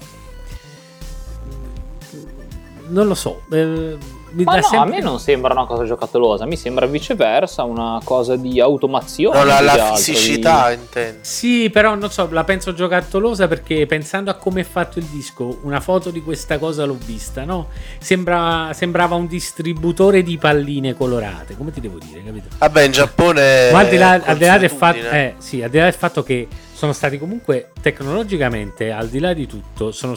Non 2.89 3.07
lo 3.07 3.15
so. 3.15 3.43
eh, 3.53 3.97
mi 4.31 4.43
Ma 4.43 4.55
dà 4.55 4.59
no, 4.59 4.67
a 4.67 4.69
sempre- 4.69 4.91
me 4.91 5.01
non 5.01 5.21
sembra 5.21 5.53
una 5.53 5.67
cosa 5.67 5.85
giocattolosa, 5.85 6.47
mi 6.47 6.57
sembra 6.57 6.87
viceversa 6.87 7.63
una 7.63 8.01
cosa 8.03 8.35
di 8.35 8.61
automazione. 8.61 9.39
No, 9.39 9.45
la, 9.45 9.61
la 9.61 9.73
altro, 9.73 9.95
fisicità, 9.99 10.73
intendo. 10.73 11.19
Sì, 11.21 11.71
però 11.71 11.95
non 11.95 12.11
so, 12.11 12.29
la 12.33 12.43
penso 12.43 12.75
giocattolosa 12.75 13.47
perché 13.47 13.87
pensando 13.87 14.33
a 14.33 14.35
come 14.35 14.63
è 14.63 14.65
fatto 14.65 14.99
il 14.99 15.05
disco, 15.05 15.61
una 15.63 15.79
foto 15.79 16.11
di 16.11 16.23
questa 16.23 16.59
cosa 16.59 16.85
l'ho 16.85 16.99
vista, 17.01 17.45
no? 17.45 17.69
Sembra, 17.99 18.71
sembrava 18.73 19.15
un 19.15 19.29
distributore 19.29 20.25
di 20.25 20.37
palline 20.39 20.95
colorate, 20.95 21.57
come 21.57 21.71
ti 21.71 21.81
devo 21.81 21.99
dire, 21.99 22.21
capito? 22.25 22.49
Vabbè, 22.59 22.83
in 22.83 22.91
Giappone. 22.91 23.71
Ma 23.71 23.79
al 23.79 23.89
di, 23.89 23.97
là, 23.97 24.21
è 24.21 24.29
al 24.29 24.37
di 24.39 24.45
là 24.45 24.59
del 24.59 24.71
fatto, 24.71 25.09
eh, 25.09 25.35
sì, 25.39 25.63
al 25.63 25.71
di 25.71 25.79
là 25.79 25.85
del 25.85 25.95
fatto 25.95 26.25
che 26.25 26.49
sono 26.77 26.93
stati 26.93 27.19
comunque 27.19 27.71
tecnologicamente, 27.81 28.93
al 28.93 29.09
di 29.09 29.19
là 29.19 29.33
di 29.33 29.47
tutto, 29.47 29.93
sono, 29.93 30.15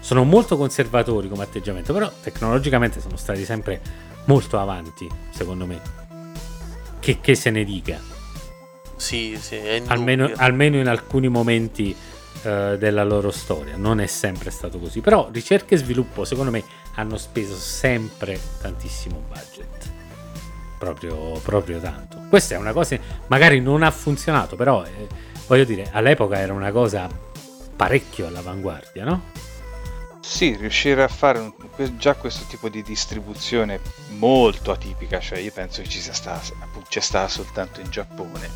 sono 0.00 0.24
molto 0.24 0.56
conservatori 0.56 1.28
come 1.28 1.44
atteggiamento, 1.44 1.92
però 1.92 2.10
tecnologicamente 2.20 3.00
sono 3.00 3.16
stati 3.16 3.44
sempre 3.44 3.80
molto 4.24 4.58
avanti, 4.58 5.08
secondo 5.30 5.66
me. 5.66 5.80
Che, 6.98 7.20
che 7.20 7.34
se 7.36 7.50
ne 7.50 7.62
dica, 7.62 8.00
Sì, 8.96 9.38
sì, 9.40 9.56
almeno, 9.86 10.32
almeno 10.34 10.78
in 10.78 10.88
alcuni 10.88 11.28
momenti 11.28 11.94
eh, 12.42 12.76
della 12.76 13.04
loro 13.04 13.30
storia. 13.30 13.76
Non 13.76 14.00
è 14.00 14.06
sempre 14.06 14.50
stato 14.50 14.80
così, 14.80 15.00
però 15.00 15.28
ricerca 15.30 15.76
e 15.76 15.78
sviluppo, 15.78 16.24
secondo 16.24 16.50
me, 16.50 16.64
hanno 16.96 17.18
speso 17.18 17.54
sempre 17.54 18.36
tantissimo 18.60 19.22
budget. 19.28 19.92
Proprio, 20.76 21.38
proprio 21.42 21.78
tanto. 21.78 22.18
Questa 22.28 22.56
è 22.56 22.58
una 22.58 22.72
cosa, 22.72 22.98
magari 23.28 23.60
non 23.60 23.84
ha 23.84 23.92
funzionato, 23.92 24.56
però 24.56 24.82
eh, 24.84 25.28
voglio 25.50 25.64
dire, 25.64 25.88
all'epoca 25.90 26.38
era 26.38 26.52
una 26.52 26.70
cosa 26.70 27.08
parecchio 27.74 28.28
all'avanguardia, 28.28 29.02
no? 29.02 29.22
Sì, 30.20 30.54
riuscire 30.54 31.02
a 31.02 31.08
fare 31.08 31.40
un- 31.40 31.52
già 31.98 32.14
questo 32.14 32.44
tipo 32.48 32.68
di 32.68 32.84
distribuzione 32.84 33.80
molto 34.10 34.70
atipica, 34.70 35.18
cioè 35.18 35.40
io 35.40 35.50
penso 35.50 35.82
che 35.82 35.88
ci 35.88 35.98
sia 35.98 36.12
stata, 36.12 36.40
c'è 36.88 37.00
stata 37.00 37.26
soltanto 37.26 37.80
in 37.80 37.90
Giappone. 37.90 38.48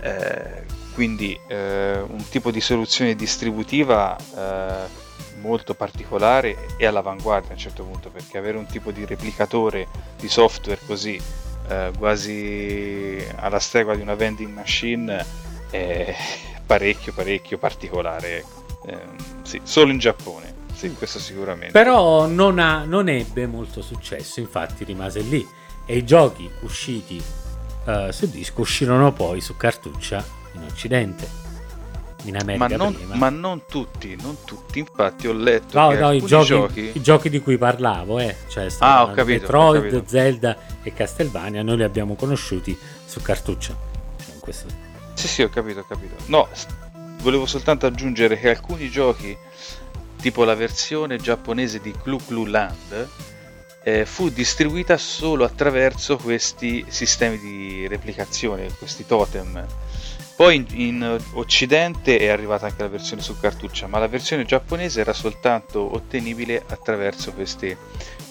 Eh, 0.00 0.64
quindi 0.92 1.38
eh, 1.46 2.00
un 2.04 2.28
tipo 2.28 2.50
di 2.50 2.60
soluzione 2.60 3.14
distributiva 3.14 4.16
eh, 4.16 4.88
molto 5.40 5.74
particolare 5.74 6.66
e 6.76 6.84
all'avanguardia 6.84 7.50
a 7.50 7.52
un 7.52 7.60
certo 7.60 7.84
punto, 7.84 8.10
perché 8.10 8.38
avere 8.38 8.58
un 8.58 8.66
tipo 8.66 8.90
di 8.90 9.04
replicatore 9.04 9.86
di 10.18 10.28
software 10.28 10.80
così 10.84 11.20
eh, 11.68 11.92
quasi 11.96 13.24
alla 13.36 13.60
stregua 13.60 13.94
di 13.94 14.02
una 14.02 14.16
vending 14.16 14.52
machine 14.52 15.43
è 15.74 16.16
parecchio 16.66 17.12
parecchio 17.12 17.58
particolare. 17.58 18.44
Ehm, 18.86 19.42
sì, 19.42 19.60
solo 19.64 19.90
in 19.90 19.98
Giappone, 19.98 20.54
sì, 20.74 20.92
questo 20.94 21.18
sicuramente. 21.18 21.72
Però 21.72 22.26
non, 22.26 22.58
ha- 22.58 22.84
non 22.84 23.08
ebbe 23.08 23.46
molto 23.46 23.82
successo, 23.82 24.40
infatti 24.40 24.84
rimase 24.84 25.20
lì. 25.20 25.46
E 25.86 25.96
i 25.98 26.04
giochi 26.04 26.48
usciti 26.62 27.22
eh, 27.86 28.08
su 28.12 28.30
disco 28.30 28.62
uscirono 28.62 29.12
poi 29.12 29.40
su 29.40 29.56
cartuccia 29.56 30.24
in 30.54 30.62
Occidente. 30.62 31.42
In 32.26 32.32
ma 32.36 32.38
America 32.40 32.76
non, 32.78 32.94
prima. 32.94 33.14
ma 33.16 33.28
non 33.28 33.62
tutti, 33.68 34.16
non 34.22 34.38
tutti. 34.46 34.78
Infatti, 34.78 35.26
ho 35.28 35.34
letto 35.34 35.78
No, 35.78 35.88
che 35.90 35.98
no, 35.98 36.10
i 36.12 36.24
giochi, 36.24 36.46
giochi. 36.46 36.90
i 36.94 37.02
giochi 37.02 37.28
di 37.28 37.40
cui 37.40 37.58
parlavo, 37.58 38.18
eh. 38.18 38.34
Cioè, 38.48 38.66
Ah, 38.78 39.10
capito, 39.14 39.40
Metroid. 39.42 40.06
Zelda 40.06 40.56
e 40.82 40.94
Castlevania, 40.94 41.62
noi 41.62 41.76
li 41.76 41.82
abbiamo 41.82 42.14
conosciuti 42.14 42.78
su 43.04 43.20
cartuccia. 43.20 43.76
Cioè, 44.24 44.34
in 44.34 44.40
questo- 44.40 44.83
Sì, 45.14 45.28
sì, 45.28 45.42
ho 45.42 45.48
capito, 45.48 45.80
ho 45.80 45.84
capito. 45.84 46.14
No, 46.26 46.48
volevo 47.22 47.46
soltanto 47.46 47.86
aggiungere 47.86 48.38
che 48.38 48.50
alcuni 48.50 48.90
giochi, 48.90 49.36
tipo 50.20 50.44
la 50.44 50.54
versione 50.54 51.16
giapponese 51.16 51.80
di 51.80 51.92
Clu 51.92 52.18
Clu 52.18 52.44
Land, 52.44 53.08
eh, 53.82 54.06
fu 54.06 54.30
distribuita 54.30 54.96
solo 54.96 55.44
attraverso 55.44 56.16
questi 56.16 56.84
sistemi 56.88 57.38
di 57.38 57.86
replicazione, 57.86 58.72
questi 58.76 59.06
totem. 59.06 59.66
Poi 60.36 60.56
in, 60.56 60.66
in 60.72 61.20
Occidente 61.34 62.18
è 62.18 62.26
arrivata 62.26 62.66
anche 62.66 62.82
la 62.82 62.88
versione 62.88 63.22
su 63.22 63.38
cartuccia, 63.38 63.86
ma 63.86 63.98
la 63.98 64.08
versione 64.08 64.44
giapponese 64.44 65.00
era 65.00 65.12
soltanto 65.12 65.94
ottenibile 65.94 66.64
attraverso 66.66 67.32
queste 67.32 67.76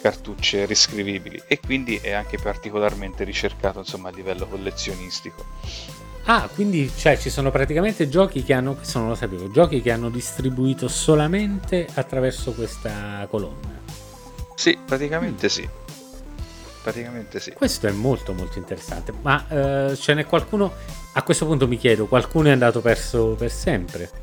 cartucce 0.02 0.66
riscrivibili 0.66 1.42
e 1.48 1.62
quindi 1.62 1.96
è 1.96 2.12
anche 2.12 2.38
particolarmente 2.38 3.24
ricercato 3.24 3.80
insomma, 3.80 4.10
a 4.10 4.12
livello 4.12 4.48
collezionistico. 4.48 5.46
Ah, 6.26 6.50
quindi 6.54 6.90
cioè, 6.96 7.18
ci 7.18 7.30
sono 7.30 7.52
praticamente 7.52 8.08
giochi 8.08 8.44
che 8.44 8.54
hanno, 8.54 8.76
questo 8.76 9.00
non 9.00 9.10
lo 9.10 9.16
sapevo, 9.16 9.52
giochi 9.52 9.82
che 9.82 9.92
hanno 9.92 10.10
distribuito 10.10 10.88
solamente 10.88 11.86
attraverso 11.94 12.54
questa 12.54 13.28
colonna. 13.30 13.82
Sì, 14.56 14.78
praticamente 14.86 15.50
sì. 15.50 15.68
Praticamente 16.82 17.40
sì. 17.40 17.52
Questo 17.52 17.88
è 17.88 17.92
molto 17.92 18.34
molto 18.34 18.58
interessante, 18.58 19.14
ma 19.22 19.46
eh, 19.48 19.96
ce 19.96 20.14
n'è 20.14 20.26
qualcuno, 20.26 20.72
a 21.14 21.24
questo 21.24 21.46
punto 21.46 21.68
mi 21.68 21.78
chiedo, 21.78 22.08
qualcuno 22.08 22.48
è 22.48 22.52
andato 22.52 22.82
perso 22.82 23.36
per 23.38 23.52
sempre? 23.52 24.23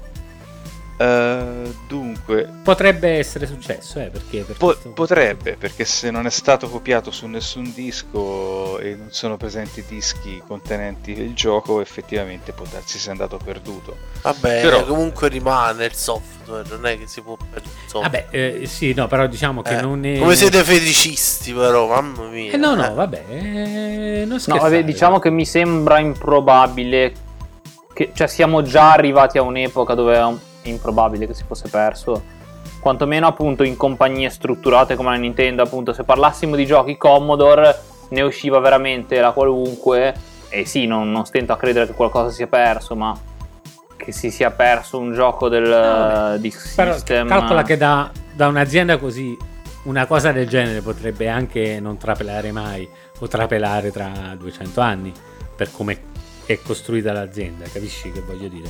Uh, 1.01 1.75
dunque, 1.89 2.47
potrebbe 2.63 3.17
essere 3.17 3.47
successo, 3.47 3.99
eh, 4.01 4.09
perché 4.09 4.43
per 4.43 4.57
po- 4.59 4.67
questo... 4.67 4.91
potrebbe, 4.91 5.57
perché 5.57 5.87
se 5.87 6.11
non 6.11 6.27
è 6.27 6.31
stato 6.31 6.69
copiato 6.69 7.11
su 7.11 7.27
nessun 7.27 7.73
disco 7.73 8.79
e 8.79 8.97
non 8.97 9.07
sono 9.11 9.39
presenti 9.39 9.83
dischi 9.89 10.43
contenenti 10.47 11.13
il 11.13 11.33
gioco, 11.33 11.81
effettivamente 11.81 12.53
può 12.53 12.67
darsi 12.71 12.99
sia 12.99 13.13
andato 13.13 13.39
perduto. 13.43 13.97
Vabbè, 14.21 14.61
Però... 14.61 14.85
comunque 14.85 15.29
rimane 15.29 15.87
il 15.87 15.95
software, 15.95 16.69
non 16.69 16.85
è 16.85 16.99
che 16.99 17.07
si 17.07 17.23
può 17.23 17.35
perdere. 17.51 17.75
Vabbè, 17.93 18.27
eh, 18.29 18.67
sì, 18.67 18.93
no, 18.93 19.07
però 19.07 19.27
diciamo 19.27 19.63
che 19.63 19.79
eh, 19.79 19.81
non 19.81 20.05
è. 20.05 20.19
Come 20.19 20.37
siete 20.37 20.63
felicisti, 20.63 21.55
però, 21.55 21.87
mamma 21.87 22.29
mia. 22.29 22.53
Eh, 22.53 22.59
no, 22.59 22.75
no, 22.75 22.93
vabbè, 22.93 23.25
eh, 23.27 24.25
non 24.27 24.39
No, 24.45 24.57
vabbè, 24.59 24.85
diciamo 24.85 25.19
che 25.19 25.31
mi 25.31 25.47
sembra 25.47 25.99
improbabile. 25.99 27.15
Che, 27.91 28.11
cioè, 28.13 28.27
siamo 28.27 28.61
già 28.61 28.93
arrivati 28.93 29.39
a 29.39 29.43
un'epoca 29.43 29.95
dove 29.95 30.15
è 30.15 30.19
improbabile 30.63 31.27
che 31.27 31.35
si 31.35 31.45
fosse 31.47 31.69
perso. 31.69 32.39
Quantomeno 32.81 33.27
appunto 33.27 33.63
in 33.63 33.77
compagnie 33.77 34.31
strutturate 34.31 34.97
come 34.97 35.11
la 35.11 35.17
Nintendo, 35.17 35.63
appunto, 35.63 35.93
se 35.93 36.05
parlassimo 36.05 36.57
di 36.57 36.67
giochi 36.67 36.97
Commodore 36.97 37.79
ne 38.11 38.23
usciva 38.23 38.59
veramente 38.59 39.21
la 39.21 39.33
qualunque. 39.33 40.15
E 40.49 40.65
sì, 40.65 40.87
non, 40.87 41.11
non 41.11 41.27
stento 41.27 41.53
a 41.53 41.57
credere 41.57 41.87
che 41.87 41.93
qualcosa 41.93 42.31
sia 42.31 42.47
perso, 42.47 42.97
ma 42.97 43.17
che 43.97 44.13
si 44.13 44.31
sia 44.31 44.51
perso 44.51 44.99
un 44.99 45.13
gioco 45.13 45.49
del 45.49 45.69
no, 45.69 46.37
di 46.39 46.53
però 46.75 46.93
system. 46.95 47.29
Calcola 47.29 47.63
che 47.63 47.77
da, 47.77 48.11
da, 48.33 48.49
un'azienda 48.49 48.99
così 48.99 49.37
una 49.85 50.07
cosa 50.07 50.33
del 50.33 50.49
genere 50.49 50.81
potrebbe 50.81 51.29
anche 51.29 51.79
non 51.81 51.99
trapelare 51.99 52.51
mai 52.51 52.89
o 53.19 53.29
trapelare 53.29 53.93
tra 53.93 54.35
200 54.37 54.81
anni 54.81 55.13
per 55.55 55.71
come 55.71 56.09
è 56.47 56.59
costruita 56.63 57.13
l'azienda, 57.13 57.67
capisci 57.71 58.11
che 58.11 58.23
voglio 58.23 58.49
dire? 58.49 58.69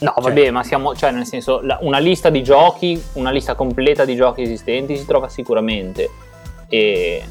No, 0.00 0.14
cioè, 0.14 0.22
vabbè, 0.22 0.50
ma 0.50 0.62
siamo, 0.62 0.94
cioè, 0.94 1.10
nel 1.10 1.26
senso, 1.26 1.60
una 1.80 1.98
lista 1.98 2.30
di 2.30 2.42
giochi, 2.42 3.02
una 3.14 3.30
lista 3.30 3.54
completa 3.54 4.04
di 4.04 4.16
giochi 4.16 4.42
esistenti 4.42 4.96
si 4.96 5.04
trova 5.04 5.28
sicuramente. 5.28 6.10
E 6.68 7.22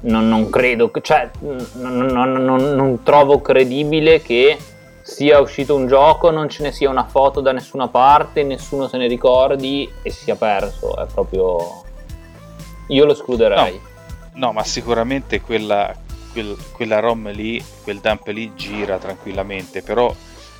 non, 0.00 0.28
non 0.28 0.50
credo, 0.50 0.90
cioè, 1.00 1.30
non, 1.40 2.06
non, 2.06 2.74
non, 2.74 3.02
trovo 3.02 3.40
credibile 3.40 4.20
che 4.20 4.58
sia 5.00 5.40
uscito 5.40 5.74
un 5.74 5.86
gioco, 5.86 6.30
non 6.30 6.50
ce 6.50 6.62
ne 6.64 6.72
sia 6.72 6.90
una 6.90 7.04
foto 7.04 7.40
da 7.40 7.52
nessuna 7.52 7.88
parte, 7.88 8.42
nessuno 8.42 8.86
se 8.86 8.98
ne 8.98 9.06
ricordi 9.06 9.90
e 10.02 10.10
si 10.10 10.24
sia 10.24 10.36
perso. 10.36 10.96
È 10.96 11.06
proprio. 11.12 11.82
Io 12.88 13.04
lo 13.06 13.12
escluderei. 13.12 13.80
No, 14.34 14.46
no 14.46 14.52
ma 14.52 14.64
sicuramente 14.64 15.40
quella, 15.40 15.94
quel, 16.32 16.56
quella 16.72 17.00
ROM 17.00 17.30
lì, 17.30 17.64
quel 17.82 18.00
dump 18.00 18.26
lì 18.26 18.52
gira 18.54 18.98
tranquillamente, 18.98 19.82
però 19.82 20.14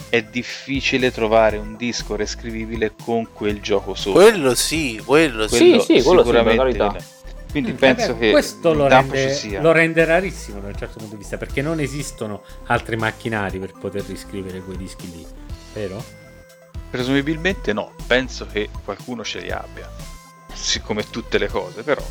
è 0.09 0.23
difficile 0.23 1.11
trovare 1.11 1.57
un 1.57 1.77
disco 1.77 2.17
rescrivibile 2.17 2.93
con 3.03 3.29
quel 3.33 3.61
gioco 3.61 3.95
solo. 3.95 4.15
Quello 4.15 4.55
sì, 4.55 5.01
quello, 5.05 5.47
quello 5.47 5.81
sì, 5.81 5.99
sì, 5.99 6.03
quello 6.03 6.23
sicuramente 6.23 7.01
sì, 7.01 7.13
quindi 7.55 7.73
mm, 7.73 7.77
penso 7.77 8.11
eh 8.11 8.19
che 8.19 8.31
questo 8.33 8.73
lo 8.73 8.89
rende, 8.89 9.61
lo 9.61 9.71
rende, 9.71 10.05
rarissimo 10.05 10.59
da 10.59 10.67
un 10.67 10.77
certo 10.77 10.99
punto 10.99 11.13
di 11.15 11.21
vista 11.21 11.37
perché 11.37 11.63
non 11.63 11.79
esistono 11.79 12.43
altri 12.67 12.97
macchinari 12.97 13.61
per 13.61 13.75
poter 13.79 14.05
riscrivere 14.07 14.61
quei 14.61 14.77
dischi 14.77 15.09
lì, 15.09 15.25
vero? 15.73 16.03
Presumibilmente 16.91 17.73
no, 17.73 17.93
penso 18.09 18.49
che 18.51 18.71
qualcuno 18.83 19.23
ce 19.23 19.39
li 19.39 19.53
abbia, 19.53 19.89
siccome 20.53 21.09
tutte 21.09 21.39
le 21.39 21.47
cose, 21.47 21.85
però 21.85 22.03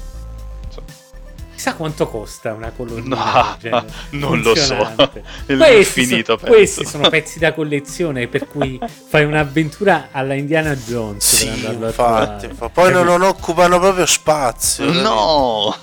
Chissà 1.63 1.77
quanto 1.77 2.09
costa 2.09 2.51
una 2.51 2.71
colonnina. 2.71 3.57
No, 3.61 3.85
non 4.19 4.41
lo 4.41 4.53
so. 4.53 4.75
Questi, 5.47 6.25
sono, 6.25 6.37
questi 6.37 6.85
sono 6.85 7.07
pezzi 7.07 7.39
da 7.39 7.53
collezione 7.53 8.27
per 8.27 8.49
cui 8.49 8.77
fai 9.07 9.23
un'avventura 9.23 10.09
alla 10.11 10.33
Indiana 10.33 10.75
Jones. 10.75 11.23
Sì, 11.23 11.47
infatti, 11.47 12.47
infatti. 12.47 12.71
Poi 12.73 12.91
non, 12.91 13.05
non, 13.05 13.21
occupano 13.21 13.79
proprio 13.79 14.05
spazio. 14.05 14.91
No! 14.91 15.73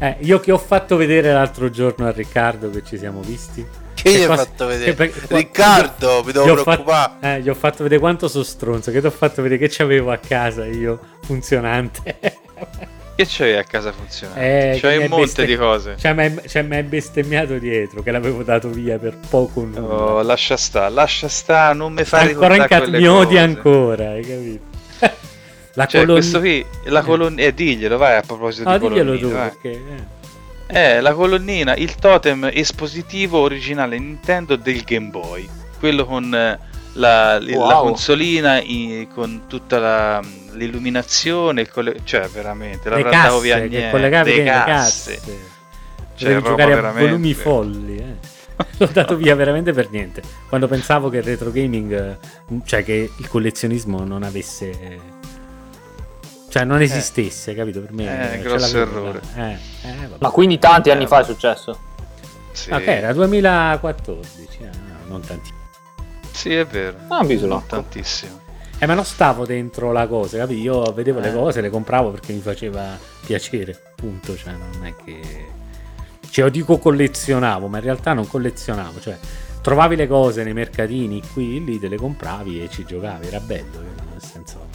Eh, 0.00 0.16
io 0.22 0.40
che 0.40 0.50
ho 0.50 0.58
fatto 0.58 0.96
vedere 0.96 1.32
l'altro 1.32 1.70
giorno 1.70 2.08
a 2.08 2.10
Riccardo 2.10 2.68
che 2.70 2.82
ci 2.82 2.98
siamo 2.98 3.20
visti. 3.20 3.64
Che 3.94 4.10
gli 4.10 4.22
hai 4.22 4.36
fatto 4.36 4.66
vedere? 4.66 4.94
Per, 4.94 5.12
Riccardo, 5.28 6.24
mi 6.24 6.32
devo 6.32 6.60
preoccupare. 6.60 7.12
Fatto, 7.12 7.26
eh, 7.26 7.40
gli 7.40 7.48
ho 7.48 7.54
fatto 7.54 7.84
vedere 7.84 8.00
quanto 8.00 8.26
sono 8.26 8.42
stronzo. 8.42 8.90
Che 8.90 8.98
ti 8.98 9.06
ho 9.06 9.12
fatto 9.12 9.42
vedere 9.42 9.60
che 9.60 9.72
c'avevo 9.72 10.10
a 10.10 10.16
casa 10.16 10.66
io 10.66 10.98
funzionante. 11.22 12.96
Che 13.18 13.26
c'hai 13.28 13.56
a 13.56 13.64
casa 13.64 13.90
funzionante? 13.90 14.74
Eh, 14.74 14.78
c'hai 14.78 14.98
un 14.98 15.06
monte 15.08 15.24
beste... 15.24 15.46
di 15.46 15.56
cose. 15.56 15.96
Cioè, 15.98 16.12
mi 16.62 16.76
hai 16.76 16.82
bestemmiato 16.84 17.58
dietro 17.58 18.00
che 18.00 18.12
l'avevo 18.12 18.44
dato 18.44 18.68
via 18.68 18.96
per 18.96 19.16
poco. 19.28 19.64
Nulla. 19.64 19.80
Oh, 19.80 20.22
lascia 20.22 20.56
sta, 20.56 20.88
lascia 20.88 21.26
sta, 21.26 21.72
non 21.72 21.94
mi 21.94 22.04
fare 22.04 22.30
Ancora 22.30 22.54
in 22.54 22.66
cat- 22.68 22.86
mi 22.86 23.08
odi 23.08 23.36
ancora, 23.36 24.10
hai 24.10 24.22
capito? 24.22 24.64
la 25.74 25.86
cioè, 25.86 26.02
colon... 26.02 26.14
questo 26.14 26.38
qui, 26.38 26.64
la 26.84 27.02
colonnina, 27.02 27.42
eh, 27.42 27.54
diglielo, 27.54 27.96
vai 27.96 28.18
a 28.18 28.20
proposito 28.20 28.68
no, 28.68 28.78
di 28.78 28.86
diglielo 28.86 29.18
tu, 29.18 29.30
perché... 29.30 29.82
Eh. 30.68 30.80
eh, 30.80 31.00
la 31.00 31.12
colonnina, 31.12 31.74
il 31.74 31.96
totem 31.96 32.48
espositivo 32.52 33.40
originale 33.40 33.98
Nintendo 33.98 34.54
del 34.54 34.82
Game 34.84 35.08
Boy. 35.08 35.48
Quello 35.80 36.04
con 36.06 36.32
eh, 36.32 36.56
la, 36.92 37.40
wow. 37.42 37.66
la 37.66 37.74
consolina 37.78 38.60
i, 38.60 39.08
con 39.12 39.46
tutta 39.48 39.80
la 39.80 40.22
l'illuminazione, 40.52 41.62
il 41.62 41.70
coll- 41.70 42.02
cioè 42.04 42.28
veramente, 42.28 42.88
la 42.88 42.98
trattavo 42.98 43.40
via 43.40 43.58
niente, 43.58 43.90
collegavi 43.90 44.36
le 44.36 44.44
casse. 44.44 45.14
casse. 45.14 45.56
Cioè, 46.14 46.28
Devi 46.30 46.42
giocare 46.42 46.74
veramente... 46.74 47.04
a 47.04 47.06
volumi 47.06 47.34
folli, 47.34 47.96
eh. 47.96 48.36
L'ho 48.78 48.88
dato 48.92 49.16
via 49.16 49.36
veramente 49.36 49.72
per 49.72 49.88
niente. 49.90 50.20
Quando 50.48 50.66
pensavo 50.66 51.08
che 51.08 51.18
il 51.18 51.22
retro 51.22 51.50
gaming, 51.50 52.18
cioè 52.64 52.82
che 52.82 53.10
il 53.16 53.28
collezionismo 53.28 54.04
non 54.04 54.24
avesse 54.24 55.16
cioè 56.48 56.64
non 56.64 56.80
esistesse, 56.80 57.50
eh. 57.50 57.54
capito? 57.54 57.80
Per 57.80 57.92
me 57.92 58.32
è 58.32 58.40
grosso 58.40 58.80
errore. 58.80 59.20
Eh, 59.36 59.52
eh, 59.52 60.08
Ma 60.18 60.30
quindi 60.30 60.58
tanti 60.58 60.90
anni 60.90 61.06
fa 61.06 61.20
è 61.20 61.24
successo? 61.24 61.78
Sì. 62.52 62.70
Ok, 62.70 62.86
era 62.86 63.12
2014, 63.12 64.58
eh, 64.62 64.70
non 65.06 65.20
tantissimo. 65.20 65.58
Sì, 66.32 66.54
è 66.54 66.64
vero. 66.64 66.96
Ah, 67.08 67.22
non 67.22 67.66
tantissimo. 67.66 68.40
Eh, 68.80 68.86
ma 68.86 68.94
non 68.94 69.04
stavo 69.04 69.44
dentro 69.44 69.90
la 69.90 70.06
cosa, 70.06 70.38
capi? 70.38 70.60
Io 70.60 70.82
vedevo 70.92 71.18
eh. 71.18 71.22
le 71.22 71.32
cose, 71.32 71.60
le 71.60 71.70
compravo 71.70 72.10
perché 72.10 72.32
mi 72.32 72.40
faceva 72.40 72.96
piacere, 73.24 73.76
punto. 73.96 74.36
Cioè, 74.36 74.52
non 74.52 74.86
è 74.86 74.94
che. 75.04 75.20
Cioè, 76.30 76.44
io 76.44 76.50
dico 76.50 76.78
collezionavo, 76.78 77.66
ma 77.66 77.78
in 77.78 77.84
realtà 77.84 78.12
non 78.12 78.28
collezionavo. 78.28 79.00
Cioè, 79.00 79.18
trovavi 79.62 79.96
le 79.96 80.06
cose 80.06 80.44
nei 80.44 80.52
mercatini 80.52 81.20
qui, 81.32 81.64
lì 81.64 81.80
te 81.80 81.88
le 81.88 81.96
compravi 81.96 82.62
e 82.62 82.68
ci 82.70 82.84
giocavi. 82.84 83.26
Era 83.26 83.40
bello, 83.40 83.80
nel 83.80 84.22
senso. 84.22 84.66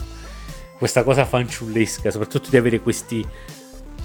Questa 0.77 1.03
cosa 1.03 1.23
fanciullesca, 1.23 2.11
soprattutto 2.11 2.49
di 2.49 2.57
avere 2.57 2.81
questi 2.81 3.25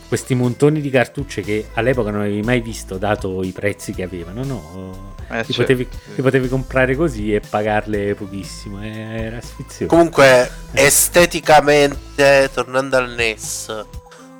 questi 0.09 0.35
montoni 0.35 0.81
di 0.81 0.89
cartucce 0.89 1.43
che 1.43 1.69
all'epoca 1.75 2.11
non 2.11 2.23
avevi 2.23 2.41
mai 2.41 2.63
visto, 2.63 2.97
dato 2.97 3.43
i 3.43 3.51
prezzi 3.51 3.93
che 3.93 4.03
avevano, 4.03 4.43
no? 4.43 5.15
Eh, 5.31 5.45
ti, 5.45 5.53
certo, 5.53 5.75
potevi, 5.75 5.89
ti, 6.15 6.23
potevi, 6.23 6.49
comprare 6.49 6.97
così 6.97 7.35
e 7.35 7.41
pagarle 7.41 8.15
pochissimo, 8.15 8.83
era 8.83 9.41
sfizioso. 9.41 9.87
Comunque, 9.87 10.51
eh. 10.73 10.85
esteticamente, 10.85 12.51
tornando 12.53 12.97
al 12.97 13.11
NES, 13.11 13.85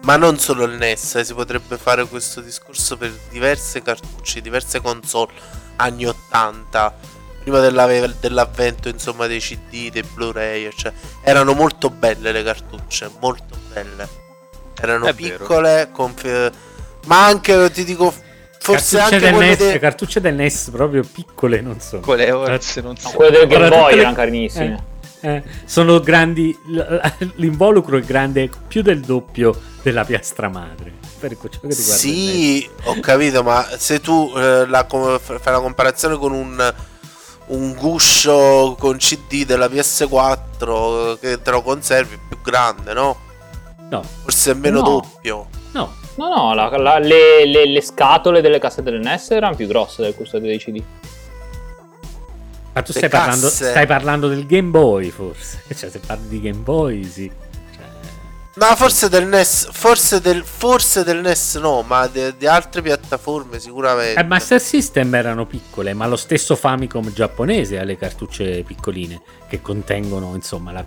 ma 0.03 0.17
non 0.17 0.39
solo 0.39 0.65
il 0.65 0.77
NES, 0.77 1.17
eh, 1.17 1.25
si 1.25 1.35
potrebbe 1.35 1.77
fare 1.77 2.07
questo 2.07 2.41
discorso 2.41 2.97
per 2.97 3.13
diverse 3.31 3.83
cartucce, 3.83 4.41
diverse 4.41 4.81
console 4.81 5.33
anni 5.77 6.07
80 6.07 7.17
prima 7.43 7.61
dell'avvento 7.61 8.89
insomma 8.89 9.27
dei 9.27 9.41
CD, 9.41 9.91
dei 9.91 10.03
Blu-ray, 10.03 10.71
cioè, 10.75 10.93
erano 11.23 11.55
molto 11.55 11.89
belle 11.89 12.33
le 12.33 12.43
cartucce, 12.43 13.11
molto 13.21 13.57
belle. 13.73 14.27
Erano 14.81 15.07
È 15.07 15.15
piccole, 15.15 15.89
conf- 15.91 16.53
ma 17.07 17.25
anche 17.25 17.71
ti 17.71 17.85
dico 17.85 18.13
forse 18.73 18.97
cartucce 18.97 19.15
anche 19.17 19.31
del 19.31 19.49
NES, 19.49 19.59
de... 19.59 19.79
cartucce 19.79 20.21
del 20.21 20.35
NES 20.35 20.71
proprio 20.71 21.05
piccole, 21.11 21.61
non 21.61 21.81
so. 21.81 22.01
Quelle 22.01 22.31
orse 22.31 22.81
non 22.81 22.97
so. 22.97 23.11
quelle 23.11 23.39
del 23.39 23.47
Game 23.49 23.69
Boy 23.69 23.99
erano 23.99 24.15
carinissime. 24.15 24.85
Eh, 25.21 25.35
eh, 25.35 25.43
sono 25.65 26.01
grandi, 26.01 26.57
l'involucro 27.37 27.97
è 27.97 28.03
grande 28.03 28.49
più 28.69 28.83
del 28.83 29.01
doppio 29.01 29.59
della 29.83 30.05
piastra 30.05 30.49
madre. 30.49 30.93
Per 31.19 31.37
ciò 31.37 31.61
che 31.61 31.73
sì, 31.73 32.69
ho 32.85 33.01
capito, 33.01 33.43
ma 33.43 33.67
se 33.77 34.01
tu 34.01 34.33
eh, 34.37 34.67
la, 34.67 34.87
fai 34.89 35.39
la 35.45 35.61
comparazione 35.61 36.17
con 36.17 36.33
un 36.33 36.75
un 37.49 37.75
guscio 37.75 38.77
con 38.79 38.97
CD 38.99 39.45
della 39.45 39.67
PS4 39.69 41.19
che 41.19 41.41
te 41.41 41.51
lo 41.51 41.63
conservi 41.63 42.19
più 42.29 42.39
grande, 42.43 42.93
no? 42.93 43.17
No, 43.91 44.03
Forse 44.23 44.55
meno 44.55 44.81
No. 44.81 44.83
doppio. 44.83 45.47
no. 45.73 45.98
No, 46.19 46.29
no, 46.35 46.55
la- 46.55 46.77
la- 46.77 46.99
le, 46.99 47.47
le- 47.47 47.67
le 47.67 47.81
scatole 47.81 48.41
delle 48.41 48.59
cassette 48.59 48.91
del 48.91 49.01
NES 49.01 49.31
erano 49.31 49.55
più 49.55 49.67
grosse 49.69 50.03
del 50.03 50.15
custode 50.15 50.47
dei 50.49 50.59
CD. 50.59 50.83
Ma 52.75 52.83
tu 52.83 52.93
stai 52.93 53.09
parlando, 53.09 53.47
casse. 53.49 53.71
stai 53.71 53.87
parlando 53.87 54.29
del 54.29 54.47
Game 54.47 54.71
Boy, 54.71 55.11
forse. 55.11 55.63
Cioè, 55.75 55.91
se 55.91 56.01
parli 56.05 56.29
di 56.29 56.41
Game 56.41 56.59
Boy, 56.63 57.05
sì. 57.05 57.31
Cioè, 57.75 57.85
No, 58.55 58.77
forse 58.77 59.09
del 59.09 59.27
NES, 59.27 59.69
forse 59.73 60.21
del, 60.21 60.43
forse 60.45 61.03
del 61.05 61.19
NES 61.21 61.57
no, 61.57 61.83
ma 61.83 62.07
di 62.09 62.47
altre 62.47 62.83
piattaforme 62.83 63.59
sicuramente. 63.61 64.21
Eh, 64.21 64.25
Master 64.25 64.61
System 64.61 65.15
erano 65.15 65.47
piccole, 65.47 65.93
ma 65.95 66.07
lo 66.07 66.17
stesso 66.17 66.55
Famicom 66.57 67.13
giapponese 67.13 67.79
ha 67.79 67.85
le 67.85 67.97
cartucce 67.97 68.63
piccoline 68.65 69.21
che 69.49 69.61
contengono, 69.61 70.35
insomma, 70.35 70.71
la, 70.73 70.85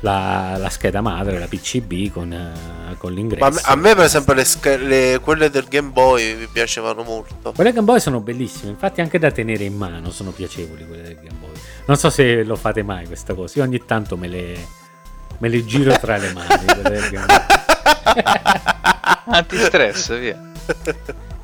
la- 0.00 0.56
la 0.56 0.68
scheda 0.70 1.00
madre, 1.00 1.38
la 1.38 1.46
PCB 1.46 2.10
con, 2.12 2.32
eh, 2.32 2.94
con 2.96 3.12
l'ingresso. 3.12 3.44
Ma 3.44 3.48
a 3.48 3.52
me, 3.52 3.60
a 3.64 3.76
me, 3.90 3.94
per 3.94 4.04
esempio 4.04 4.32
le, 4.34 4.44
sca- 4.44 4.76
le- 4.76 5.20
quelle 5.22 5.50
del 5.50 5.64
Game 5.68 5.90
Boy 5.90 6.34
mi 6.36 6.46
piacevano 6.46 7.02
molto. 7.02 7.52
Quelle 7.52 7.72
Game 7.72 7.84
Boy 7.84 8.00
sono 8.00 8.20
bellissime, 8.20 8.70
infatti 8.70 9.00
anche 9.00 9.18
da 9.18 9.30
tenere 9.30 9.64
in 9.64 9.76
mano 9.76 10.10
sono 10.10 10.30
piacevoli 10.30 10.86
quelle 10.86 11.02
del 11.02 11.14
Game 11.16 11.36
Boy. 11.38 11.50
Non 11.86 11.96
so 11.96 12.08
se 12.10 12.42
lo 12.44 12.56
fate 12.56 12.82
mai 12.82 13.06
questa 13.06 13.34
cosa, 13.34 13.58
io 13.58 13.64
ogni 13.64 13.84
tanto 13.84 14.16
me 14.16 14.28
le, 14.28 14.66
me 15.38 15.48
le 15.48 15.64
giro 15.64 15.98
tra 15.98 16.16
le 16.16 16.32
mani. 16.32 16.64
del. 16.82 17.24
Antistress, 19.26 20.16
via. 20.18 20.38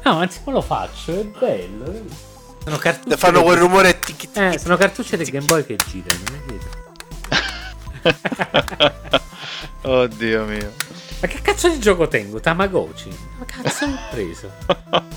No, 0.04 0.18
anzi 0.18 0.40
non 0.44 0.54
lo 0.54 0.60
faccio, 0.60 1.12
è 1.20 1.24
bello. 1.24 2.04
Sono 2.64 2.76
cartucce, 2.78 3.16
fanno 3.16 3.38
del- 3.38 3.46
quel 3.46 3.58
rumore 3.58 3.98
tic 4.00 4.16
tic. 4.16 4.36
eh, 4.36 4.58
sono 4.58 4.76
cartucce 4.76 5.16
del 5.16 5.28
Game 5.30 5.46
Boy 5.46 5.64
che 5.64 5.76
girano, 5.88 6.20
vedi? 6.46 6.58
Oddio 9.82 10.44
mio. 10.44 10.72
Ma 11.20 11.28
che 11.28 11.40
cazzo 11.40 11.68
di 11.68 11.78
gioco 11.78 12.08
tengo? 12.08 12.40
Tamagotchi? 12.40 13.16
Ma 13.38 13.44
cazzo 13.44 13.84
ho 13.86 13.98
preso? 14.10 14.50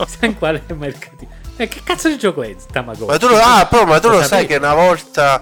Sai 0.07 0.29
in 0.29 0.37
quale 0.37 0.63
mercatino? 0.75 1.31
Eh, 1.57 1.67
che 1.67 1.81
cazzo 1.83 2.07
di 2.07 2.17
gioco 2.17 2.41
è 2.41 2.55
Tamagotchi? 2.71 3.11
Ma 3.11 3.17
tu 3.17 3.27
lo, 3.27 3.37
ah, 3.37 3.65
però, 3.65 3.85
ma 3.85 3.99
tu 3.99 4.09
lo 4.09 4.23
sai 4.23 4.45
che 4.45 4.55
una 4.55 4.73
volta, 4.73 5.41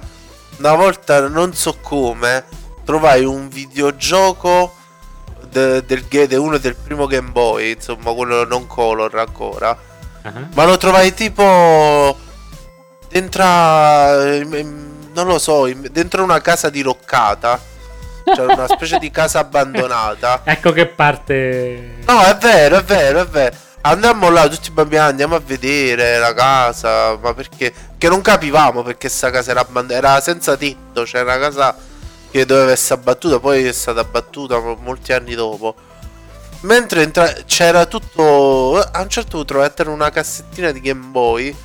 una 0.57 0.73
volta 0.73 1.27
non 1.27 1.53
so 1.53 1.77
come, 1.81 2.43
trovai 2.83 3.23
un 3.23 3.49
videogioco 3.49 4.73
de- 5.51 5.85
del, 5.85 6.03
de 6.05 6.35
uno 6.35 6.57
del 6.57 6.75
primo 6.75 7.05
Game 7.05 7.29
Boy, 7.31 7.73
insomma, 7.73 8.13
quello 8.13 8.45
non 8.45 8.65
color 8.65 9.15
ancora. 9.17 9.77
Ah, 10.23 10.33
Ma 10.55 10.65
lo 10.65 10.77
trovai 10.77 11.13
tipo 11.13 12.17
dentro, 13.09 13.43
a- 13.45 14.35
in- 14.35 14.53
in- 14.55 14.86
non 15.23 15.33
lo 15.33 15.39
so, 15.39 15.65
in- 15.65 15.87
dentro 15.91 16.23
una 16.23 16.39
casa 16.41 16.69
diroccata. 16.69 17.59
Cioè 18.23 18.53
una 18.53 18.67
specie 18.67 18.99
di 18.99 19.09
casa 19.09 19.39
abbandonata. 19.39 20.41
Ecco 20.45 20.71
che 20.71 20.85
parte... 20.87 21.95
No, 22.05 22.21
è 22.23 22.35
vero, 22.37 22.77
è 22.77 22.83
vero, 22.83 23.21
è 23.21 23.25
vero. 23.25 23.55
Andammo 23.81 24.29
là, 24.29 24.49
tutti 24.49 24.67
i 24.69 24.73
bambini, 24.73 25.01
andiamo 25.01 25.35
a 25.35 25.39
vedere 25.39 26.17
la 26.19 26.33
casa, 26.33 27.15
ma 27.15 27.33
perché? 27.33 27.73
Che 27.97 28.09
non 28.09 28.21
capivamo 28.21 28.83
perché 28.83 29.07
sta 29.07 29.29
casa 29.31 29.51
era, 29.51 29.61
abband- 29.61 29.91
era 29.91 30.19
senza 30.19 30.57
tetto, 30.57 31.05
cioè 31.05 31.21
una 31.21 31.37
casa 31.39 31.73
che 32.29 32.45
doveva 32.45 32.71
essere 32.71 32.95
abbattuta, 32.99 33.39
poi 33.39 33.63
è 33.65 33.71
stata 33.71 34.01
abbattuta 34.01 34.59
mo- 34.59 34.77
molti 34.81 35.13
anni 35.13 35.33
dopo. 35.33 35.73
Mentre 36.61 37.03
entra- 37.03 37.31
c'era 37.45 37.85
tutto, 37.85 38.77
a 38.81 39.01
un 39.01 39.09
certo 39.09 39.37
punto 39.37 39.45
trovate 39.45 39.83
una 39.83 40.09
cassettina 40.09 40.71
di 40.71 40.81
Game 40.81 41.05
Boy 41.05 41.55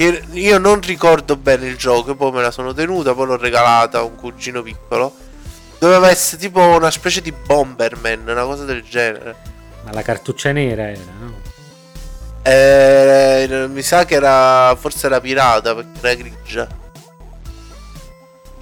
che 0.00 0.22
io 0.30 0.56
non 0.56 0.80
ricordo 0.80 1.36
bene 1.36 1.66
il 1.66 1.76
gioco, 1.76 2.14
poi 2.14 2.32
me 2.32 2.40
la 2.40 2.50
sono 2.50 2.72
tenuta, 2.72 3.12
poi 3.12 3.26
l'ho 3.26 3.36
regalata 3.36 3.98
a 3.98 4.02
un 4.02 4.14
cugino 4.14 4.62
piccolo. 4.62 5.14
Doveva 5.78 6.08
essere 6.08 6.40
tipo 6.40 6.58
una 6.58 6.90
specie 6.90 7.20
di 7.20 7.30
Bomberman, 7.32 8.22
una 8.26 8.44
cosa 8.44 8.64
del 8.64 8.82
genere. 8.82 9.36
Ma 9.84 9.92
la 9.92 10.00
cartuccia 10.00 10.52
nera 10.52 10.88
era, 10.88 11.02
no? 11.20 11.34
Eh, 12.42 13.66
mi 13.68 13.82
sa 13.82 14.06
che 14.06 14.14
era. 14.14 14.74
Forse 14.74 15.04
era 15.04 15.20
pirata 15.20 15.74
perché 15.74 15.98
era 16.00 16.14
grigia. 16.14 16.68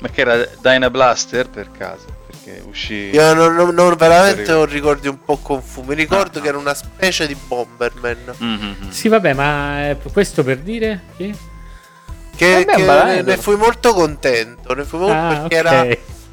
Ma 0.00 0.08
che 0.08 0.20
era 0.20 0.44
Dyna 0.60 0.90
Blaster 0.90 1.48
per 1.48 1.70
caso? 1.70 2.17
Perché 2.48 2.68
uscì. 2.68 3.10
Io 3.12 3.34
non, 3.34 3.54
non- 3.54 3.74
non- 3.74 3.94
veramente 3.96 4.40
ricordo. 4.42 4.60
ho 4.60 4.64
ricordi 4.64 5.08
un 5.08 5.18
po' 5.24 5.36
confusi. 5.38 5.88
Mi 5.88 5.94
ricordo 5.94 6.38
Ah, 6.38 6.42
che 6.42 6.48
era 6.48 6.58
una 6.58 6.74
specie 6.74 7.26
di 7.26 7.34
Bomberman. 7.34 8.34
Mhm. 8.36 8.90
Sì, 8.90 9.08
vabbè, 9.08 9.32
ma 9.34 9.90
eh, 9.90 9.96
questo 10.12 10.42
per 10.42 10.58
dire 10.58 11.02
che... 11.16 11.34
Che, 12.36 12.64
Vabbè, 12.64 12.76
che 12.76 12.84
ne, 13.14 13.22
ne 13.22 13.36
fui 13.36 13.56
molto 13.56 13.92
contento. 13.92 14.72
Ne 14.74 14.84
fui 14.84 14.98
molto 14.98 15.14
Ah, 15.14 15.28
perché 15.48 15.58
ok. 15.58 15.64
era. 15.66 15.86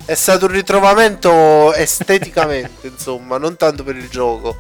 È 0.06 0.14
stato 0.14 0.46
un 0.46 0.52
ritrovamento 0.52 1.74
esteticamente, 1.74 2.86
insomma, 2.94 3.38
non 3.40 3.56
tanto 3.56 3.84
per 3.84 3.96
il 3.96 4.08
gioco. 4.08 4.56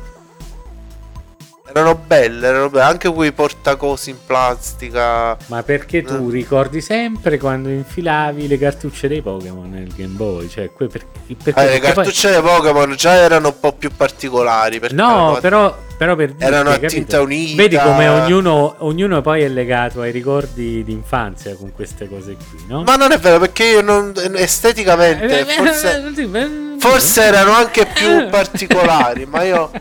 Erano 1.78 1.96
belle, 2.08 2.48
erano 2.48 2.70
belle. 2.70 2.84
Anche 2.86 3.12
quei 3.12 3.34
portacosi 3.34 4.12
in 4.12 4.16
plastica. 4.26 5.36
Ma 5.48 5.62
perché 5.62 6.04
tu 6.04 6.30
Eh. 6.30 6.32
ricordi 6.32 6.80
sempre 6.80 7.38
quando 7.38 7.68
infilavi 7.68 8.48
le 8.48 8.58
cartucce 8.58 9.10
dei 9.10 9.22
Pokémon 9.22 9.70
nel 9.70 9.92
Game 9.94 10.14
Boy? 10.16 10.48
Cioè, 10.48 10.72
que- 10.72 10.88
perché, 10.88 11.08
perché- 11.44 11.60
Eh, 11.60 11.64
le 11.66 11.70
perché 11.72 11.80
poi- 11.82 11.94
cartucce 12.06 12.32
dei 12.32 12.42
Pokémon 12.42 12.96
già 12.96 13.16
erano 13.16 13.50
un 13.50 13.60
po' 13.60 13.74
più 13.74 13.92
particolari. 13.94 14.80
No, 14.92 15.04
erano- 15.34 15.38
però, 15.42 15.78
però 15.98 16.16
per 16.16 16.32
dire, 16.32 16.46
erano 16.48 16.70
a 16.70 16.74
capito? 16.76 16.94
tinta 16.94 17.20
unita. 17.22 17.56
Vedi 17.58 17.76
come 17.78 18.08
ognuno, 18.08 18.76
ognuno 18.78 19.22
poi 19.22 19.42
è 19.42 19.50
legato 19.50 20.00
ai 20.00 20.12
ricordi 20.14 20.82
di 20.82 20.94
infanzia 20.94 21.56
con 21.58 21.74
queste 21.74 22.08
cose 22.08 22.38
qui, 22.52 22.64
no? 22.70 22.84
Ma 22.84 22.96
non 22.96 23.12
è 23.12 23.18
vero, 23.18 23.38
perché 23.40 23.66
io 23.66 23.82
non, 23.82 24.14
esteticamente 24.36 25.42
Eh, 25.42 25.44
forse, 25.46 26.06
eh, 26.08 26.14
sì, 26.16 26.26
beh, 26.26 26.75
forse 26.90 27.24
erano 27.24 27.52
anche 27.52 27.86
più 27.86 28.28
particolari, 28.30 29.26
ma 29.26 29.44
io 29.44 29.72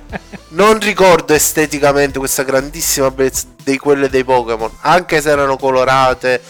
non 0.49 0.79
ricordo 0.79 1.33
esteticamente 1.35 2.19
questa 2.19 2.43
grandissima 2.43 3.11
bellezza 3.11 3.47
di 3.63 3.79
quelle 3.79 4.09
dei 4.09 4.25
Pokémon, 4.25 4.71
anche 4.83 5.21
se 5.21 5.31
erano 5.31 5.57
colorate. 5.57 6.41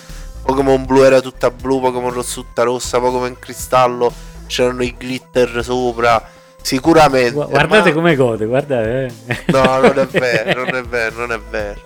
Pokémon 0.44 0.84
blu 0.84 1.02
era 1.02 1.20
tutta 1.20 1.50
blu, 1.50 1.80
Pokémon 1.80 2.12
rosso 2.12 2.42
tutta 2.42 2.64
rossa, 2.64 3.00
Pokémon 3.00 3.38
cristallo 3.38 4.12
c'erano 4.46 4.82
i 4.82 4.94
glitter 4.98 5.60
sopra. 5.64 6.22
Sicuramente. 6.60 7.32
Gu- 7.32 7.48
Guardate 7.48 7.88
ma- 7.90 7.94
come 7.94 8.14
gode, 8.14 8.46
guardate. 8.46 9.12
eh. 9.26 9.44
No, 9.52 9.78
non 9.80 9.98
è 9.98 10.06
vero, 10.06 10.64
non 10.70 10.74
è 10.74 10.82
vero, 10.82 11.18
non 11.20 11.32
è 11.32 11.40
vero. 11.50 11.80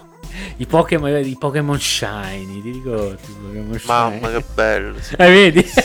I 0.58 0.66
Pokémon, 0.66 1.24
i 1.24 1.36
Pokémon 1.38 1.80
Shiny, 1.80 2.62
ti 2.62 2.70
ricordi? 2.70 3.36
Pokémon 3.42 3.80
Mamma 3.86 4.28
Shiny? 4.28 4.32
che 4.38 4.44
bello. 4.54 4.94
sì. 5.00 5.14
Eh, 5.16 5.30
vedi? 5.30 5.70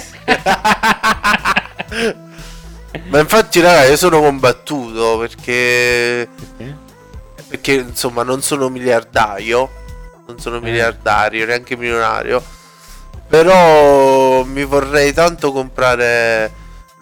Ma 3.09 3.19
infatti, 3.19 3.59
raga, 3.59 3.85
io 3.85 3.97
sono 3.97 4.19
combattuto 4.21 5.17
perché. 5.17 6.27
Perché? 6.35 6.77
Perché 7.47 7.73
insomma 7.73 8.23
non 8.23 8.41
sono 8.41 8.69
miliardario, 8.69 9.69
non 10.27 10.39
sono 10.39 10.57
Eh. 10.57 10.61
miliardario, 10.61 11.45
neanche 11.45 11.75
milionario. 11.75 12.43
Però 13.27 14.43
mi 14.43 14.63
vorrei 14.63 15.11
tanto 15.13 15.51
comprare 15.51 16.51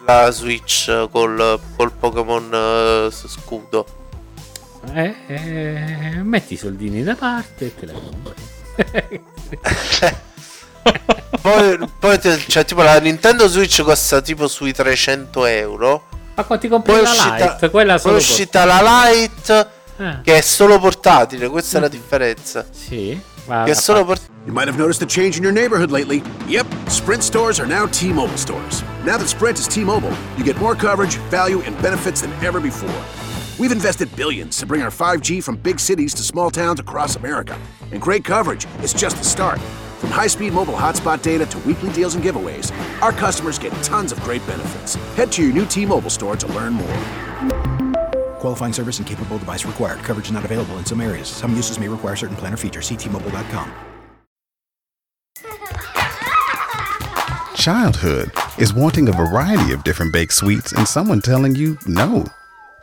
la 0.06 0.30
Switch 0.30 1.08
col, 1.10 1.60
col 1.76 1.92
Pokémon 1.92 3.08
s- 3.10 3.28
scudo. 3.28 3.86
Eh, 4.94 5.14
eh, 5.26 6.22
metti 6.22 6.54
i 6.54 6.56
soldini 6.56 7.02
da 7.02 7.14
parte 7.14 7.66
e 7.66 7.74
te 7.74 7.86
la 7.86 7.92
compri. 7.92 9.20
Poi, 11.40 11.78
poi 11.98 12.18
te- 12.18 12.38
cioè, 12.46 12.64
tipo 12.64 12.82
la 12.82 12.98
Nintendo 13.00 13.48
Switch 13.48 13.82
costa 13.82 14.20
tipo 14.20 14.46
sui 14.46 14.72
300 14.72 15.44
euro. 15.46 16.04
Ma 16.34 16.44
quando 16.44 16.64
ti 16.64 16.70
compri 16.70 16.92
Poi 16.92 17.02
la 17.02 17.10
uscita, 17.10 17.34
Lite, 17.52 17.70
quella 17.70 17.98
poi 17.98 18.12
è 18.12 18.16
uscita 18.16 18.64
la 18.64 19.08
Lite 19.10 19.68
Ah, 19.98 20.20
che 20.22 20.38
è 20.38 20.40
solo 20.40 20.78
portatile, 20.78 21.48
questa 21.48 21.78
è 21.78 21.80
la 21.80 21.88
differenza. 21.88 22.64
sì, 22.70 23.20
Che 23.44 23.70
è 23.70 23.74
solo 23.74 24.04
portatile. 24.04 24.30
You 24.44 24.54
might 24.54 24.66
have 24.68 24.78
noticed 24.78 25.02
a 25.02 25.06
change 25.06 25.36
in 25.36 25.42
your 25.44 25.52
neighborhood 25.52 25.90
lately. 25.90 26.22
Yep, 26.46 26.66
Sprint 26.88 27.22
stores 27.22 27.60
are 27.60 27.68
now 27.68 27.86
T-Mobile 27.86 28.36
stores. 28.36 28.82
Now 29.04 29.16
that 29.18 29.28
Sprint 29.28 29.58
is 29.58 29.66
T-Mobile, 29.66 30.12
you 30.36 30.44
get 30.44 30.56
more 30.58 30.74
coverage, 30.74 31.18
value, 31.28 31.60
and 31.66 31.76
benefits 31.82 32.22
than 32.22 32.32
ever 32.42 32.60
before. 32.60 32.90
We've 33.58 33.70
invested 33.72 34.08
billions 34.16 34.56
to 34.58 34.66
bring 34.66 34.82
our 34.82 34.90
5G 34.90 35.42
from 35.42 35.56
big 35.56 35.78
cities 35.78 36.14
to 36.14 36.22
small 36.22 36.50
towns 36.50 36.80
across 36.80 37.16
America. 37.16 37.54
And 37.92 38.00
great 38.00 38.24
coverage 38.24 38.66
is 38.82 38.92
just 38.94 39.16
the 39.18 39.24
start. 39.24 39.60
From 40.02 40.10
high-speed 40.10 40.52
mobile 40.52 40.74
hotspot 40.74 41.22
data 41.22 41.46
to 41.46 41.58
weekly 41.60 41.92
deals 41.92 42.16
and 42.16 42.24
giveaways, 42.24 42.72
our 43.02 43.12
customers 43.12 43.56
get 43.56 43.72
tons 43.84 44.10
of 44.10 44.20
great 44.22 44.44
benefits. 44.48 44.96
Head 45.14 45.30
to 45.30 45.44
your 45.44 45.52
new 45.52 45.64
T-Mobile 45.64 46.10
store 46.10 46.34
to 46.34 46.46
learn 46.48 46.72
more. 46.72 46.98
Qualifying 48.40 48.72
service 48.72 48.98
and 48.98 49.06
capable 49.06 49.38
device 49.38 49.64
required. 49.64 50.00
Coverage 50.00 50.32
not 50.32 50.44
available 50.44 50.76
in 50.78 50.84
some 50.84 51.00
areas. 51.00 51.28
Some 51.28 51.54
uses 51.54 51.78
may 51.78 51.86
require 51.86 52.16
certain 52.16 52.34
plan 52.34 52.52
or 52.52 52.56
features. 52.56 52.90
Ctmobile.com. 52.90 53.72
Childhood 57.54 58.32
is 58.58 58.74
wanting 58.74 59.08
a 59.08 59.12
variety 59.12 59.72
of 59.72 59.84
different 59.84 60.12
baked 60.12 60.32
sweets 60.32 60.72
and 60.72 60.88
someone 60.88 61.20
telling 61.20 61.54
you 61.54 61.78
no. 61.86 62.26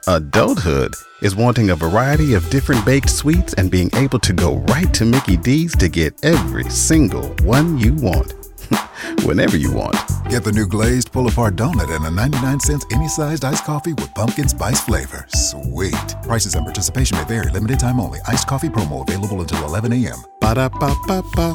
Adulthood 0.08 0.94
is 1.22 1.36
wanting 1.36 1.72
a 1.72 1.76
variety 1.76 2.34
of 2.34 2.50
different 2.50 2.86
baked 2.86 3.10
sweets 3.10 3.54
and 3.56 3.70
being 3.70 3.90
able 3.96 4.20
to 4.20 4.32
go 4.34 4.58
right 4.70 4.94
to 4.94 5.04
Mickey 5.06 5.36
D's 5.36 5.76
to 5.76 5.90
get 5.90 6.14
every 6.24 6.64
single 6.70 7.28
one 7.44 7.78
you 7.78 7.94
want. 7.96 8.34
Whenever 9.24 9.58
you 9.58 9.74
want. 9.74 9.98
Get 10.30 10.44
the 10.44 10.52
new 10.52 10.68
glazed 10.68 11.12
pull 11.12 11.28
apart 11.28 11.56
donut 11.56 11.94
and 11.94 12.06
a 12.06 12.12
99 12.12 12.60
cents 12.62 12.86
any 12.92 13.10
sized 13.10 13.44
iced 13.44 13.66
coffee 13.66 13.94
with 13.94 14.14
pumpkin 14.16 14.48
spice 14.48 14.80
flavor. 14.80 15.26
Sweet. 15.30 16.16
Prices 16.24 16.56
and 16.56 16.66
participation 16.66 17.18
may 17.18 17.26
vary. 17.26 17.52
Limited 17.52 17.80
time 17.80 18.00
only. 18.00 18.20
Iced 18.28 18.48
coffee 18.48 18.70
promo 18.70 19.08
available 19.08 19.42
until 19.42 19.64
11 19.66 19.92
a.m. 19.94 20.24
Ba-da-ba-ba-ba. 20.40 21.54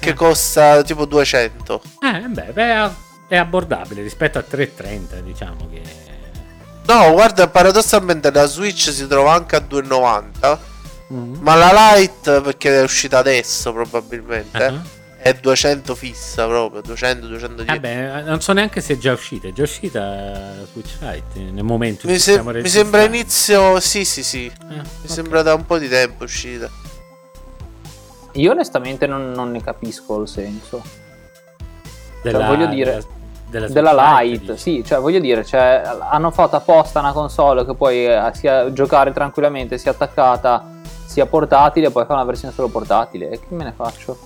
Che 0.00 0.14
costa 0.14 0.82
tipo 0.82 1.04
200. 1.04 1.82
Eh, 2.00 2.28
beh, 2.28 2.52
beh, 2.54 2.90
è 3.28 3.36
abbordabile 3.36 4.02
rispetto 4.02 4.38
a 4.38 4.44
3,30, 4.48 5.20
diciamo 5.20 5.68
che... 5.68 6.05
No, 6.86 7.10
guarda, 7.12 7.48
paradossalmente 7.48 8.30
la 8.30 8.46
Switch 8.46 8.90
si 8.92 9.06
trova 9.06 9.32
anche 9.34 9.56
a 9.56 9.60
2,90. 9.60 10.58
Mm. 11.12 11.34
Ma 11.40 11.54
la 11.54 11.94
Lite, 11.96 12.40
perché 12.40 12.80
è 12.80 12.82
uscita 12.82 13.18
adesso 13.18 13.72
probabilmente, 13.72 14.64
Ah. 14.64 14.82
è 15.18 15.34
200 15.34 15.94
fissa 15.94 16.46
proprio, 16.46 16.80
200, 16.82 17.26
210. 17.26 17.72
Vabbè, 17.80 18.22
non 18.22 18.40
so 18.40 18.52
neanche 18.52 18.80
se 18.80 18.94
è 18.94 18.98
già 18.98 19.12
uscita. 19.12 19.48
È 19.48 19.52
già 19.52 19.62
uscita 19.62 20.00
la 20.00 20.64
Switch 20.72 20.96
Lite 21.00 21.40
nel 21.52 21.64
momento 21.64 22.06
in 22.06 22.12
mi, 22.12 22.18
cui 22.18 22.24
se- 22.24 22.32
stiamo 22.32 22.50
mi 22.52 22.68
sembra 22.68 23.02
inizio, 23.02 23.78
sì 23.80 24.04
sì 24.04 24.22
sì, 24.22 24.46
Eh, 24.46 24.52
mi 24.74 24.78
ok. 24.78 25.10
sembra 25.10 25.42
da 25.42 25.54
un 25.54 25.64
po' 25.66 25.78
di 25.78 25.88
tempo 25.88 26.24
uscita. 26.24 26.68
Io 28.32 28.50
onestamente 28.50 29.06
non, 29.06 29.30
non 29.32 29.50
ne 29.50 29.62
capisco 29.62 30.20
il 30.20 30.28
senso. 30.28 30.82
Della, 32.22 32.38
Cioè, 32.40 32.46
voglio 32.48 32.66
dire, 32.66 33.02
della, 33.58 33.72
Della 33.72 34.20
Lite, 34.20 34.52
dici. 34.52 34.58
sì, 34.58 34.84
cioè 34.84 34.98
voglio 35.00 35.18
dire, 35.18 35.44
cioè, 35.44 35.82
hanno 36.10 36.30
fatto 36.30 36.56
apposta 36.56 37.00
una 37.00 37.12
console 37.12 37.64
che 37.64 37.74
puoi 37.74 38.06
eh, 38.06 38.30
sia 38.32 38.72
giocare 38.72 39.12
tranquillamente, 39.12 39.78
sia 39.78 39.90
attaccata, 39.92 40.64
sia 41.04 41.26
portatile, 41.26 41.86
e 41.86 41.90
poi 41.90 42.04
fa 42.04 42.14
una 42.14 42.24
versione 42.24 42.52
solo 42.54 42.68
portatile. 42.68 43.30
E 43.30 43.40
che 43.40 43.46
me 43.54 43.64
ne 43.64 43.72
faccio? 43.76 44.16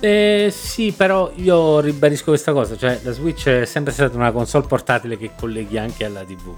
Eh, 0.00 0.48
sì, 0.50 0.92
però 0.92 1.30
io 1.34 1.80
ribadisco 1.80 2.26
questa 2.30 2.52
cosa, 2.52 2.76
cioè 2.76 2.98
la 3.02 3.12
Switch 3.12 3.46
è 3.48 3.64
sempre 3.66 3.92
stata 3.92 4.16
una 4.16 4.32
console 4.32 4.66
portatile 4.66 5.18
che 5.18 5.32
colleghi 5.38 5.76
anche 5.76 6.06
alla 6.06 6.22
TV, 6.24 6.54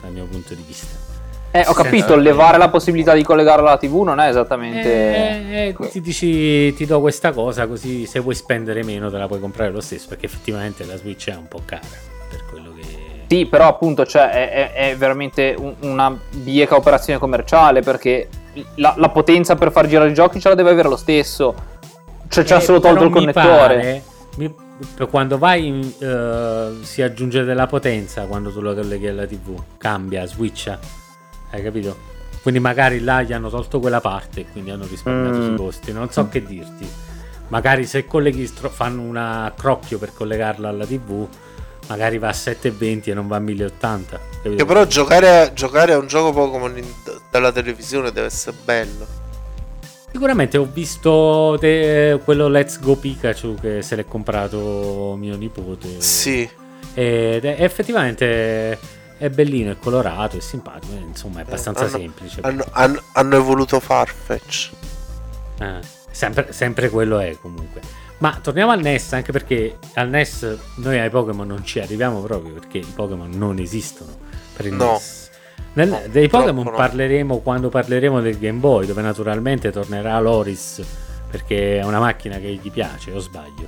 dal 0.00 0.12
mio 0.12 0.26
punto 0.26 0.54
di 0.54 0.62
vista. 0.64 1.13
Eh, 1.56 1.64
ho 1.68 1.72
capito, 1.72 2.16
levare 2.16 2.58
la 2.58 2.68
possibilità 2.68 3.12
di 3.14 3.22
collegarla 3.22 3.68
alla 3.68 3.78
TV 3.78 4.02
non 4.02 4.18
è 4.18 4.28
esattamente... 4.28 4.90
Eh, 4.92 5.68
eh, 5.68 5.88
ti 5.88 6.00
dici 6.00 6.74
ti 6.74 6.84
do 6.84 6.98
questa 7.00 7.30
cosa 7.30 7.68
così 7.68 8.06
se 8.06 8.18
vuoi 8.18 8.34
spendere 8.34 8.82
meno 8.82 9.08
te 9.08 9.18
la 9.18 9.28
puoi 9.28 9.38
comprare 9.38 9.70
lo 9.70 9.80
stesso 9.80 10.06
perché 10.08 10.26
effettivamente 10.26 10.84
la 10.84 10.96
Switch 10.96 11.30
è 11.30 11.36
un 11.36 11.46
po' 11.46 11.60
cara 11.64 11.86
per 12.28 12.44
quello 12.50 12.72
che 12.74 12.82
Sì, 13.28 13.46
però 13.46 13.68
appunto 13.68 14.04
cioè, 14.04 14.30
è, 14.30 14.72
è- 14.72 14.90
è 14.90 14.96
veramente 14.96 15.54
un- 15.56 15.74
una 15.82 16.18
bieca 16.32 16.74
operazione 16.74 17.20
commerciale 17.20 17.82
perché 17.82 18.28
la, 18.74 18.94
la 18.96 19.08
potenza 19.10 19.54
per 19.54 19.70
far 19.70 19.86
girare 19.86 20.10
i 20.10 20.14
giochi 20.14 20.40
ce 20.40 20.48
la 20.48 20.56
deve 20.56 20.70
avere 20.70 20.88
lo 20.88 20.96
stesso. 20.96 21.54
Cioè 22.26 22.42
c'ha 22.42 22.56
Eh, 22.56 22.60
solo 22.62 22.80
tolto 22.80 23.04
il 23.04 23.10
mi 23.10 23.14
connettore. 23.14 23.44
pare- 23.46 24.02
mi- 24.38 24.54
quando 25.08 25.38
vai 25.38 25.68
in, 25.68 25.92
eh, 26.00 26.84
si 26.84 27.00
aggiunge 27.00 27.44
della 27.44 27.68
potenza 27.68 28.24
quando 28.24 28.50
tu 28.50 28.60
lo 28.60 28.74
colleghi 28.74 29.06
alla 29.06 29.24
TV 29.24 29.56
cambia, 29.78 30.26
switcha 30.26 30.78
hai 31.54 31.62
capito? 31.62 32.12
quindi 32.42 32.60
magari 32.60 33.00
là 33.00 33.22
gli 33.22 33.32
hanno 33.32 33.48
tolto 33.48 33.80
quella 33.80 34.00
parte 34.02 34.40
e 34.40 34.46
quindi 34.52 34.70
hanno 34.70 34.86
risparmiato 34.86 35.38
Mm. 35.38 35.42
sui 35.46 35.56
costi 35.56 35.92
non 35.92 36.10
so 36.10 36.28
che 36.28 36.44
dirti 36.44 36.86
magari 37.48 37.86
se 37.86 38.06
colleghi 38.06 38.46
stro- 38.46 38.68
fanno 38.70 39.00
una 39.02 39.52
crocchio 39.56 39.98
per 39.98 40.12
collegarla 40.12 40.68
alla 40.68 40.84
TV 40.84 41.26
magari 41.88 42.18
va 42.18 42.28
a 42.28 42.32
720 42.32 43.10
e 43.10 43.14
non 43.14 43.28
va 43.28 43.36
a 43.36 43.40
1080 43.40 44.20
capito? 44.42 44.56
Che 44.56 44.64
però 44.64 44.84
giocare, 44.86 45.52
giocare 45.54 45.92
a 45.94 45.98
un 45.98 46.06
gioco 46.06 46.32
Pokémon 46.32 46.76
in- 46.76 46.84
dalla 47.30 47.52
televisione 47.52 48.10
deve 48.12 48.26
essere 48.28 48.56
bello. 48.64 49.06
Sicuramente 50.10 50.56
ho 50.58 50.68
visto 50.70 51.56
te- 51.58 52.20
quello 52.24 52.48
Let's 52.48 52.78
Go 52.80 52.94
Pikachu 52.96 53.56
che 53.60 53.82
se 53.82 53.96
l'è 53.96 54.04
comprato 54.06 55.16
mio 55.18 55.36
nipote. 55.36 56.00
Sì. 56.00 56.48
Ed 56.94 57.44
effettivamente 57.44 58.78
è 59.18 59.28
bellino, 59.30 59.70
è 59.72 59.76
colorato, 59.78 60.36
è 60.36 60.40
simpatico, 60.40 60.92
eh, 60.94 60.98
insomma 60.98 61.40
è 61.40 61.42
abbastanza 61.42 61.84
hanno- 61.84 61.96
semplice. 61.98 62.40
Hanno, 62.42 62.64
hanno- 62.70 63.02
hanno 63.12 63.36
evoluto 63.36 63.80
Farfetch. 63.80 64.70
Eh, 65.60 65.78
sempre, 66.10 66.52
sempre 66.52 66.88
quello 66.88 67.18
è 67.18 67.36
comunque. 67.40 67.80
Ma 68.18 68.38
torniamo 68.40 68.70
al 68.72 68.80
NES, 68.80 69.12
anche 69.12 69.32
perché 69.32 69.78
al 69.94 70.08
NES 70.08 70.56
noi 70.76 70.98
ai 70.98 71.10
Pokémon 71.10 71.46
non 71.46 71.64
ci 71.64 71.80
arriviamo 71.80 72.20
proprio 72.22 72.54
perché 72.54 72.78
i 72.78 72.92
Pokémon 72.94 73.30
non 73.30 73.58
esistono 73.58 74.10
per 74.56 74.66
il 74.66 74.74
No. 74.74 74.92
NES. 74.92 75.22
Nel- 75.74 75.88
No, 75.88 76.00
dei 76.08 76.28
Pokémon 76.28 76.64
no. 76.64 76.70
parleremo 76.70 77.38
quando 77.38 77.68
parleremo 77.68 78.20
del 78.20 78.38
Game 78.38 78.58
Boy, 78.60 78.86
dove 78.86 79.02
naturalmente 79.02 79.70
tornerà 79.72 80.18
Loris 80.20 80.80
perché 81.28 81.80
è 81.80 81.84
una 81.84 81.98
macchina 81.98 82.38
che 82.38 82.58
gli 82.62 82.70
piace, 82.70 83.10
o 83.12 83.18
sbaglio? 83.18 83.66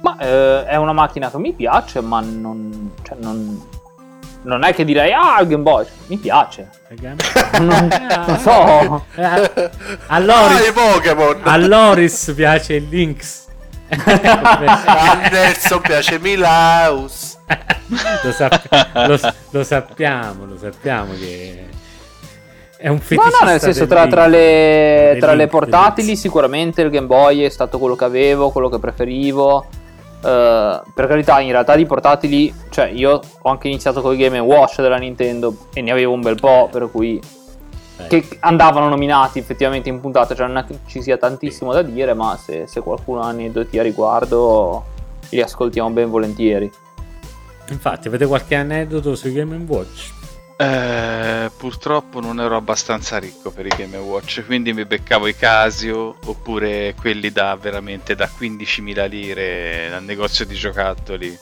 Ma 0.00 0.18
eh, 0.18 0.64
è 0.66 0.76
una 0.76 0.92
macchina 0.92 1.30
che 1.30 1.38
mi 1.38 1.52
piace, 1.52 2.00
ma 2.00 2.20
non, 2.20 2.90
cioè, 3.02 3.16
non, 3.20 3.62
non 4.44 4.64
è 4.64 4.72
che 4.74 4.84
direi 4.84 5.12
ah 5.12 5.40
il 5.40 5.48
Game 5.48 5.62
Boy, 5.62 5.84
mi 6.06 6.16
piace. 6.16 6.68
Non, 7.60 7.88
non 8.26 8.38
so. 8.38 9.04
Eh, 9.16 9.22
a, 9.24 9.50
Ah, 10.06 10.18
Loris, 10.20 10.68
i 10.68 10.72
Pokémon! 10.72 11.40
a 11.42 11.56
Loris 11.56 12.32
piace 12.34 12.74
il 12.74 12.88
Lynx. 12.88 13.42
A 13.88 15.28
Nelson 15.30 15.80
piace 15.80 16.18
Milaus. 16.18 17.36
lo, 18.22 18.32
sap- 18.32 18.68
lo- 18.94 19.32
lo 19.50 19.64
sappiamo, 19.64 20.46
lo 20.46 20.56
sappiamo 20.58 21.12
che 21.18 21.64
è 22.76 22.88
un 22.88 22.96
No, 22.96 23.00
feticista 23.00 23.44
no, 23.44 23.50
nel 23.50 23.60
senso 23.60 23.86
tra, 23.86 24.06
tra 24.06 24.26
le, 24.26 25.16
tra 25.20 25.34
le 25.34 25.46
portatili 25.46 26.16
sicuramente 26.16 26.82
il 26.82 26.90
Game 26.90 27.06
Boy 27.06 27.42
è 27.42 27.48
stato 27.48 27.78
quello 27.78 27.94
che 27.96 28.04
avevo, 28.04 28.50
quello 28.50 28.68
che 28.68 28.78
preferivo. 28.78 29.66
Eh, 30.24 30.80
per 30.94 31.06
carità, 31.06 31.40
in 31.40 31.50
realtà 31.50 31.76
di 31.76 31.86
portatili, 31.86 32.52
cioè 32.70 32.86
io 32.86 33.20
ho 33.42 33.50
anche 33.50 33.68
iniziato 33.68 34.00
con 34.00 34.14
i 34.14 34.16
Game 34.16 34.38
Watch 34.38 34.80
della 34.80 34.96
Nintendo 34.96 35.54
e 35.74 35.82
ne 35.82 35.90
avevo 35.90 36.12
un 36.12 36.22
bel 36.22 36.36
po', 36.40 36.68
per 36.72 36.90
cui 36.90 37.20
Eh, 37.96 38.06
che 38.08 38.38
andavano 38.40 38.88
nominati 38.88 39.38
effettivamente 39.38 39.88
in 39.88 40.00
puntata, 40.00 40.34
cioè 40.34 40.48
non 40.48 40.56
è 40.56 40.64
che 40.64 40.80
ci 40.86 41.00
sia 41.00 41.16
tantissimo 41.16 41.72
da 41.72 41.82
dire, 41.82 42.12
ma 42.12 42.36
se, 42.36 42.66
se 42.66 42.80
qualcuno 42.80 43.20
ha 43.20 43.28
aneddoti 43.28 43.78
a 43.78 43.82
riguardo 43.82 44.84
li 45.30 45.40
ascoltiamo 45.40 45.90
ben 45.90 46.10
volentieri. 46.10 46.68
Infatti, 47.68 48.08
avete 48.08 48.26
qualche 48.26 48.56
aneddoto 48.56 49.14
sui 49.14 49.32
Game 49.32 49.56
Watch? 49.68 50.10
Eh, 50.56 51.50
purtroppo 51.56 52.20
non 52.20 52.40
ero 52.40 52.56
abbastanza 52.56 53.18
ricco 53.18 53.50
per 53.50 53.66
i 53.66 53.72
Game 53.76 53.96
Watch, 53.96 54.44
quindi 54.46 54.72
mi 54.72 54.84
beccavo 54.84 55.26
i 55.26 55.34
Casio 55.34 56.16
oppure 56.26 56.94
quelli 56.98 57.30
da 57.32 57.56
veramente 57.56 58.14
da 58.14 58.28
15.000 58.28 59.08
lire 59.08 59.92
al 59.92 60.04
negozio 60.04 60.44
di 60.46 60.54
giocattoli. 60.54 61.36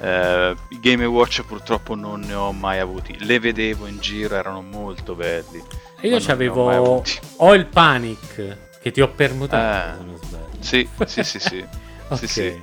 Eh, 0.00 0.54
I 0.68 0.80
Game 0.80 1.04
Watch 1.04 1.42
purtroppo 1.42 1.94
non 1.96 2.20
ne 2.20 2.34
ho 2.34 2.52
mai 2.52 2.78
avuti, 2.78 3.16
le 3.24 3.40
vedevo 3.40 3.86
in 3.86 3.98
giro, 3.98 4.36
erano 4.36 4.62
molto 4.62 5.14
belli. 5.14 5.62
E 6.00 6.08
io 6.08 6.18
ne 6.18 7.02
ho 7.36 7.54
il 7.54 7.66
Panic 7.66 8.56
che 8.80 8.90
ti 8.92 9.00
ho 9.00 9.08
permutato, 9.08 10.02
Eh. 10.02 10.22
Sì, 10.60 10.88
sì, 11.06 11.24
sì, 11.24 11.38
sì. 11.40 11.64
Ok. 12.08 12.18
sì, 12.18 12.26
sì. 12.26 12.62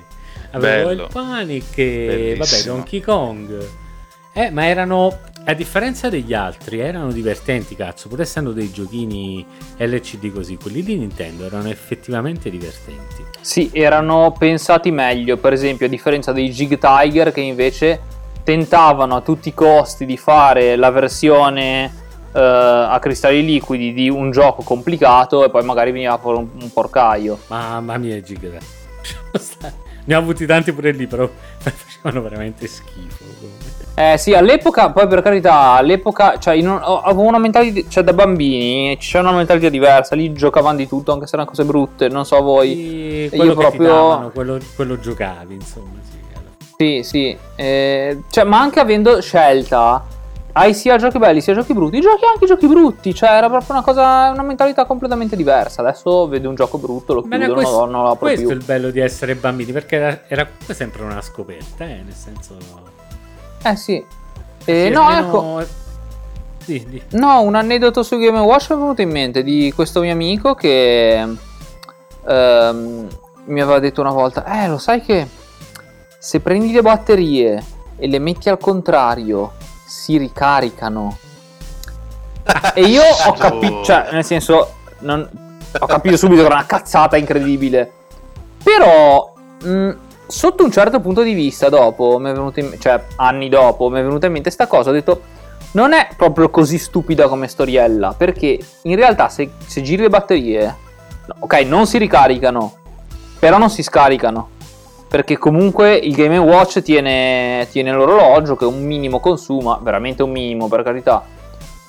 Avevo 0.52 0.88
Bello. 0.88 1.02
il 1.04 1.08
Panic 1.12 1.78
e 1.78 2.06
vabbè, 2.06 2.36
Bellissimo. 2.36 2.74
Donkey 2.74 3.00
Kong. 3.00 3.68
Eh, 4.34 4.50
ma 4.50 4.66
erano 4.66 5.18
a 5.44 5.54
differenza 5.54 6.08
degli 6.08 6.34
altri, 6.34 6.78
erano 6.78 7.10
divertenti, 7.10 7.74
cazzo, 7.74 8.08
pur 8.08 8.20
essendo 8.20 8.52
dei 8.52 8.70
giochini 8.70 9.44
LCD 9.76 10.32
così, 10.32 10.56
quelli 10.56 10.82
di 10.82 10.96
Nintendo 10.96 11.44
erano 11.44 11.68
effettivamente 11.68 12.48
divertenti. 12.48 13.24
Sì, 13.40 13.70
erano 13.72 14.34
pensati 14.38 14.92
meglio, 14.92 15.36
per 15.38 15.52
esempio, 15.52 15.86
a 15.86 15.88
differenza 15.88 16.32
dei 16.32 16.50
Jig 16.50 16.78
Tiger 16.78 17.32
che 17.32 17.40
invece 17.40 18.00
tentavano 18.44 19.16
a 19.16 19.20
tutti 19.20 19.48
i 19.48 19.54
costi 19.54 20.06
di 20.06 20.16
fare 20.16 20.76
la 20.76 20.90
versione 20.90 21.84
eh, 22.32 22.40
a 22.40 22.98
cristalli 23.00 23.44
liquidi 23.44 23.92
di 23.92 24.08
un 24.08 24.30
gioco 24.30 24.62
complicato 24.62 25.44
e 25.44 25.50
poi 25.50 25.64
magari 25.64 25.90
veniva 25.90 26.18
fuori 26.18 26.38
un, 26.38 26.48
un 26.60 26.72
porcaio. 26.72 27.38
Mamma 27.48 27.96
mia, 27.98 28.20
Giga. 28.20 28.50
Ne 30.04 30.16
ho 30.16 30.18
avuti 30.18 30.46
tanti 30.46 30.72
pure 30.72 30.90
lì, 30.90 31.06
però 31.06 31.28
facevano 31.58 32.22
veramente 32.22 32.66
schifo. 32.66 33.24
Eh 33.94 34.16
sì, 34.16 34.32
all'epoca, 34.32 34.90
poi 34.90 35.06
per 35.06 35.20
carità, 35.20 35.72
all'epoca, 35.72 36.38
cioè, 36.38 36.54
in 36.54 36.68
un- 36.68 36.80
avevo 36.82 37.22
una 37.22 37.36
mentalità, 37.38 37.86
cioè 37.90 38.02
da 38.02 38.14
bambini 38.14 38.96
c'è 38.98 39.18
una 39.18 39.32
mentalità 39.32 39.68
diversa, 39.68 40.14
lì 40.14 40.32
giocavano 40.32 40.78
di 40.78 40.88
tutto, 40.88 41.12
anche 41.12 41.26
se 41.26 41.34
erano 41.34 41.50
cose 41.50 41.64
brutte, 41.64 42.08
non 42.08 42.24
so 42.24 42.40
voi. 42.40 42.70
E 42.72 43.22
Io 43.24 43.36
quello 43.36 43.54
che 43.54 43.70
ti 43.70 43.76
proprio- 43.76 43.92
davano, 43.94 44.30
quello, 44.30 44.58
quello 44.74 44.98
giocavi, 44.98 45.54
insomma, 45.54 46.00
sì. 46.02 46.20
Sì, 46.74 47.02
sì, 47.04 47.36
eh, 47.54 48.22
cioè, 48.30 48.44
ma 48.44 48.60
anche 48.60 48.80
avendo 48.80 49.20
scelta, 49.20 50.02
hai 50.54 50.74
sia 50.74 50.96
giochi 50.96 51.18
belli 51.18 51.40
sia 51.40 51.54
giochi 51.54 51.74
brutti, 51.74 52.00
giochi 52.00 52.24
anche 52.24 52.46
giochi 52.46 52.66
brutti, 52.66 53.14
cioè 53.14 53.30
era 53.30 53.48
proprio 53.48 53.74
una 53.74 53.82
cosa, 53.82 54.30
una 54.30 54.42
mentalità 54.42 54.84
completamente 54.84 55.36
diversa. 55.36 55.82
Adesso 55.82 56.26
vedo 56.28 56.48
un 56.48 56.54
gioco 56.56 56.78
brutto, 56.78 57.14
lo 57.14 57.22
chiudo, 57.22 57.36
questo, 57.54 57.84
non 57.84 58.02
lo 58.02 58.08
apro 58.10 58.26
questo 58.26 58.46
più. 58.46 58.50
è 58.50 58.54
il 58.58 58.64
bello 58.64 58.90
di 58.90 58.98
essere 59.00 59.34
bambini, 59.36 59.70
perché 59.70 59.96
era, 59.96 60.20
era 60.26 60.48
sempre 60.70 61.02
una 61.04 61.20
scoperta, 61.20 61.84
eh, 61.84 62.02
nel 62.04 62.14
senso... 62.14 62.56
Eh 63.62 63.76
sì, 63.76 64.04
Eh, 64.64 64.84
Sì, 64.86 64.90
no, 64.92 65.02
almeno- 65.06 65.60
ecco. 65.60 65.70
Sì, 66.64 66.84
di- 66.88 67.02
No, 67.12 67.40
un 67.42 67.56
aneddoto 67.56 68.02
su 68.04 68.16
Game 68.18 68.38
Watch 68.38 68.70
mi 68.70 68.76
è 68.76 68.78
venuto 68.80 69.02
in 69.02 69.10
mente 69.10 69.42
di 69.42 69.72
questo 69.74 70.00
mio 70.00 70.12
amico 70.12 70.54
che 70.54 71.26
ehm, 72.26 73.08
mi 73.46 73.60
aveva 73.60 73.78
detto 73.80 74.00
una 74.00 74.12
volta, 74.12 74.44
eh 74.62 74.68
lo 74.68 74.78
sai 74.78 75.00
che 75.02 75.26
se 76.18 76.38
prendi 76.38 76.70
le 76.72 76.82
batterie 76.82 77.64
e 77.96 78.06
le 78.06 78.18
metti 78.20 78.48
al 78.48 78.58
contrario 78.58 79.52
si 79.84 80.16
ricaricano. 80.16 81.18
e 82.74 82.82
io 82.82 83.02
ho 83.02 83.32
capito, 83.32 83.82
cioè 83.84 84.08
nel 84.12 84.24
senso, 84.24 84.74
non- 85.00 85.28
ho 85.78 85.86
capito 85.86 86.16
subito 86.16 86.40
che 86.42 86.46
era 86.46 86.56
una 86.56 86.66
cazzata 86.66 87.16
incredibile. 87.16 87.90
Però, 88.62 89.32
mh, 89.64 89.90
sotto 90.32 90.64
un 90.64 90.72
certo 90.72 90.98
punto 91.00 91.22
di 91.22 91.34
vista, 91.34 91.68
dopo, 91.68 92.18
mi 92.18 92.30
è 92.30 92.32
venuto 92.32 92.58
in- 92.58 92.74
cioè 92.80 93.04
anni 93.16 93.50
dopo, 93.50 93.90
mi 93.90 94.00
è 94.00 94.02
venuta 94.02 94.26
in 94.26 94.32
mente 94.32 94.48
sta 94.48 94.66
cosa, 94.66 94.88
ho 94.88 94.92
detto, 94.92 95.20
non 95.72 95.92
è 95.92 96.08
proprio 96.16 96.48
così 96.48 96.78
stupida 96.78 97.28
come 97.28 97.48
storiella, 97.48 98.14
perché 98.16 98.58
in 98.82 98.96
realtà 98.96 99.28
se, 99.28 99.50
se 99.66 99.82
giri 99.82 100.02
le 100.02 100.08
batterie, 100.08 100.74
ok, 101.38 101.52
non 101.66 101.86
si 101.86 101.98
ricaricano, 101.98 102.72
però 103.38 103.58
non 103.58 103.68
si 103.68 103.82
scaricano. 103.82 104.48
Perché 105.06 105.36
comunque 105.36 105.94
il 105.94 106.14
Game 106.14 106.38
Watch 106.38 106.80
tiene, 106.80 107.68
tiene 107.70 107.92
l'orologio 107.92 108.56
che 108.56 108.64
un 108.64 108.82
minimo 108.82 109.20
consuma, 109.20 109.78
veramente 109.82 110.22
un 110.22 110.30
minimo 110.30 110.68
per 110.68 110.82
carità. 110.82 111.22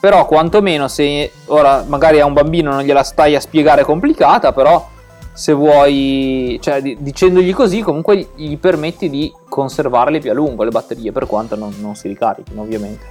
Però 0.01 0.25
quantomeno 0.25 0.89
se 0.89 1.31
ora 1.45 1.85
magari 1.87 2.19
a 2.19 2.25
un 2.25 2.33
bambino 2.33 2.71
non 2.71 2.83
gliela 2.83 3.03
stai 3.03 3.37
a 3.37 3.39
spiegare 3.39 3.83
complicata, 3.83 4.51
però 4.51 4.89
se 5.34 5.51
vuoi, 5.51 6.60
cioè 6.61 6.81
di- 6.81 6.97
dicendogli 6.99 7.53
così 7.53 7.81
comunque 7.81 8.30
gli 8.35 8.57
permetti 8.57 9.10
di 9.10 9.34
conservarle 9.49 10.19
più 10.19 10.31
a 10.31 10.34
lungo 10.34 10.64
le 10.64 10.69
batterie, 10.69 11.11
per 11.11 11.26
quanto 11.26 11.55
non, 11.55 11.73
non 11.80 11.95
si 11.95 12.07
ricarichino 12.07 12.61
ovviamente. 12.61 13.05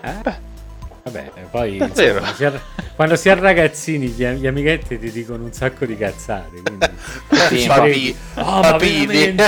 Eh? 0.00 0.56
Vabbè, 1.10 1.32
poi 1.50 1.76
Davvero? 1.78 2.18
insomma, 2.18 2.34
si 2.34 2.44
è- 2.44 2.52
quando 2.96 3.16
si 3.16 3.28
è 3.28 3.34
ragazzini 3.36 4.08
gli, 4.08 4.24
gli 4.26 4.46
amichetti 4.46 4.98
ti 4.98 5.10
dicono 5.10 5.44
un 5.44 5.52
sacco 5.52 5.84
di 5.86 5.96
cazzate. 5.96 6.62
Quindi... 6.62 6.86
Sì, 7.48 7.66
credi? 7.72 8.16
Oh, 8.34 8.60
Papini. 8.60 9.34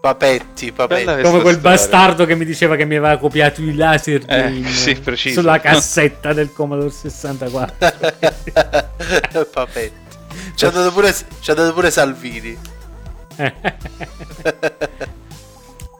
papetti, 0.00 0.72
papetti. 0.72 1.04
Come 1.22 1.40
quel 1.42 1.54
storia. 1.58 1.60
bastardo 1.60 2.24
che 2.26 2.34
mi 2.34 2.44
diceva 2.44 2.74
che 2.76 2.84
mi 2.84 2.96
aveva 2.96 3.16
copiato 3.18 3.60
i 3.62 3.74
laser 3.74 4.22
Eh, 4.26 4.48
in- 4.50 4.66
sì, 4.66 4.94
preciso. 4.96 5.40
sulla 5.40 5.60
cassetta 5.60 6.32
del 6.32 6.52
Commodore 6.52 6.90
64. 6.90 7.76
papetti. 9.52 10.00
Ci 10.54 10.64
ha 10.64 10.70
dato 10.70 10.92
pure, 10.92 11.14
ci 11.40 11.50
ha 11.50 11.54
dato 11.54 11.72
pure 11.72 11.90
Salvini. 11.90 12.58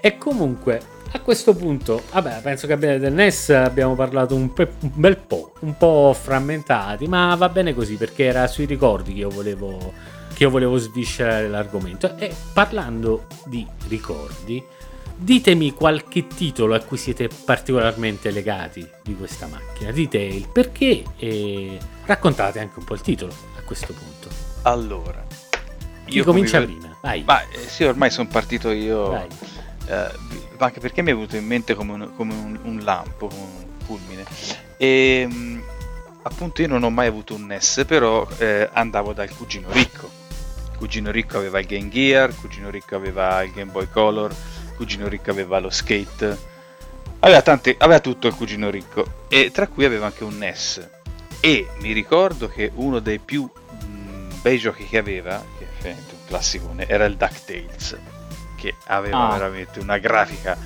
e 0.00 0.18
comunque 0.18 0.80
a 1.14 1.20
questo 1.20 1.54
punto, 1.54 2.02
vabbè, 2.10 2.40
penso 2.42 2.66
che 2.66 2.72
abbiamo 2.72 2.98
del 2.98 3.12
NES 3.12 3.50
abbiamo 3.50 3.94
parlato 3.94 4.34
un, 4.34 4.52
pe- 4.52 4.72
un 4.80 4.90
bel 4.94 5.18
po', 5.18 5.52
un 5.60 5.76
po' 5.76 6.16
frammentati, 6.18 7.06
ma 7.06 7.34
va 7.34 7.48
bene 7.50 7.74
così 7.74 7.96
perché 7.96 8.24
era 8.24 8.46
sui 8.46 8.64
ricordi 8.64 9.12
che 9.12 9.20
io 9.20 9.28
volevo, 9.28 9.92
che 10.32 10.44
io 10.44 10.50
volevo 10.50 10.78
sviscerare 10.78 11.48
l'argomento. 11.48 12.16
E 12.16 12.34
parlando 12.54 13.26
di 13.44 13.66
ricordi, 13.88 14.64
ditemi 15.14 15.72
qualche 15.72 16.26
titolo 16.26 16.74
a 16.74 16.80
cui 16.80 16.96
siete 16.96 17.28
particolarmente 17.44 18.30
legati 18.30 18.86
di 19.02 19.14
questa 19.14 19.46
macchina. 19.46 19.90
Dite 19.90 20.18
il 20.18 20.48
perché 20.48 21.04
e 21.18 21.78
raccontate 22.06 22.58
anche 22.58 22.78
un 22.78 22.84
po' 22.84 22.94
il 22.94 23.02
titolo 23.02 23.32
a 23.58 23.62
questo 23.62 23.92
punto. 23.92 24.28
Allora, 24.62 25.22
Chi 26.06 26.22
comincia 26.22 26.62
prima? 26.62 26.96
Vai. 27.02 27.22
Ma 27.24 27.42
eh, 27.42 27.58
sì, 27.66 27.84
ormai 27.84 28.10
sono 28.10 28.28
partito 28.28 28.70
io. 28.70 29.10
Vai. 29.10 29.28
Eh, 29.86 30.10
anche 30.58 30.80
perché 30.80 31.02
mi 31.02 31.10
è 31.10 31.14
venuto 31.14 31.36
in 31.36 31.46
mente 31.46 31.74
come 31.74 31.92
un, 31.92 32.10
come 32.16 32.34
un- 32.34 32.58
un 32.62 32.78
lampo, 32.82 33.26
come 33.28 33.40
un 33.40 33.64
fulmine. 33.84 34.24
E 34.76 35.26
mh, 35.26 35.62
appunto 36.22 36.62
io 36.62 36.68
non 36.68 36.82
ho 36.82 36.90
mai 36.90 37.06
avuto 37.08 37.34
un 37.34 37.46
NES, 37.46 37.84
però 37.86 38.26
eh, 38.38 38.68
andavo 38.72 39.12
dal 39.12 39.28
cugino 39.34 39.70
ricco. 39.72 40.10
Cugino 40.76 41.10
ricco 41.10 41.36
aveva 41.38 41.60
il 41.60 41.66
Game 41.66 41.88
Gear, 41.88 42.34
cugino 42.34 42.68
ricco 42.70 42.96
aveva 42.96 43.42
il 43.42 43.52
Game 43.52 43.70
Boy 43.70 43.88
Color, 43.90 44.34
cugino 44.76 45.06
ricco 45.08 45.30
aveva 45.30 45.58
lo 45.60 45.70
skate. 45.70 46.50
Aveva, 47.20 47.40
tante, 47.42 47.76
aveva 47.78 48.00
tutto 48.00 48.26
il 48.26 48.34
cugino 48.34 48.68
ricco, 48.68 49.26
e 49.28 49.50
tra 49.52 49.68
cui 49.68 49.84
aveva 49.84 50.06
anche 50.06 50.24
un 50.24 50.38
NES. 50.38 50.88
E 51.38 51.68
mi 51.78 51.92
ricordo 51.92 52.48
che 52.48 52.70
uno 52.74 52.98
dei 52.98 53.18
più 53.20 53.42
mh, 53.44 54.40
bei 54.42 54.58
giochi 54.58 54.84
che 54.86 54.98
aveva, 54.98 55.44
che 55.58 55.66
è 55.88 55.90
un 55.92 56.26
classicone, 56.26 56.88
era 56.88 57.04
il 57.04 57.16
DuckTales, 57.16 57.98
che 58.62 58.76
aveva 58.86 59.28
Ah. 59.28 59.32
veramente 59.32 59.80
una 59.80 59.98
grafica 59.98 60.56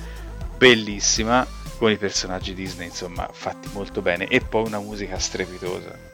bellissima, 0.55 1.45
con 1.79 1.89
i 1.91 1.97
personaggi 1.97 2.53
Disney, 2.53 2.87
insomma, 2.87 3.27
fatti 3.31 3.69
molto 3.73 4.01
bene, 4.01 4.27
e 4.27 4.41
poi 4.41 4.65
una 4.65 4.79
musica 4.79 5.17
strepitosa. 5.17 6.05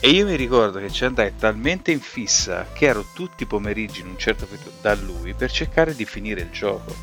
E 0.00 0.08
io 0.08 0.24
mi 0.24 0.34
ricordo 0.34 0.78
che 0.78 0.90
ci 0.90 1.04
andai 1.04 1.34
talmente 1.36 1.90
in 1.90 2.00
fissa 2.00 2.66
che 2.72 2.86
ero 2.86 3.04
tutti 3.14 3.42
i 3.42 3.46
pomeriggi 3.46 4.00
in 4.00 4.06
un 4.08 4.18
certo 4.18 4.46
periodo 4.46 4.72
da 4.80 4.94
lui 4.94 5.34
per 5.34 5.50
cercare 5.50 5.94
di 5.94 6.06
finire 6.06 6.40
il 6.40 6.50
gioco. 6.50 6.94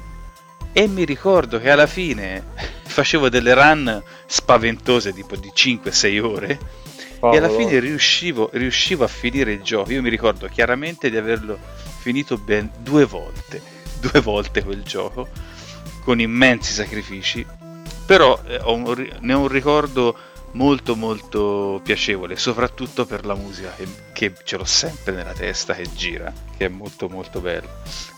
E 0.74 0.88
mi 0.88 1.06
ricordo 1.06 1.60
che 1.60 1.70
alla 1.70 1.86
fine 1.86 2.44
facevo 2.86 3.30
delle 3.30 3.54
run 3.54 4.02
spaventose, 4.26 5.14
tipo 5.14 5.36
di 5.36 5.52
5-6 5.54 6.20
ore, 6.24 6.60
e 7.20 7.38
alla 7.38 7.50
fine 7.50 7.80
riuscivo, 7.80 8.50
riuscivo 8.54 9.04
a 9.04 9.08
finire 9.08 9.52
il 9.52 9.62
gioco. 9.62 9.92
Io 9.92 10.02
mi 10.02 10.10
ricordo 10.10 10.48
chiaramente 10.48 11.10
di 11.12 11.18
averlo 11.18 11.58
finito 12.00 12.38
ben 12.38 12.70
due 12.80 13.06
volte, 13.06 13.62
due 14.00 14.22
volte 14.22 14.64
quel 14.64 14.84
gioco, 14.84 15.28
con 16.04 16.20
immensi 16.20 16.74
sacrifici, 16.74 17.46
però 18.06 18.40
eh, 18.46 18.60
un 18.66 19.10
ne 19.20 19.34
ho 19.34 19.40
un 19.42 19.48
ricordo 19.48 20.16
molto 20.52 20.96
molto 20.96 21.82
piacevole, 21.84 22.36
soprattutto 22.38 23.06
per 23.06 23.26
la 23.26 23.36
musica 23.36 23.72
che, 23.76 23.88
che 24.14 24.34
ce 24.44 24.58
l'ho 24.58 24.66
sempre 24.66 25.14
nella 25.14 25.34
testa, 25.34 25.74
che 25.74 25.88
gira, 25.94 26.32
che 26.58 26.66
è 26.66 26.70
molto 26.70 27.10
molto 27.10 27.42
bello. 27.42 27.68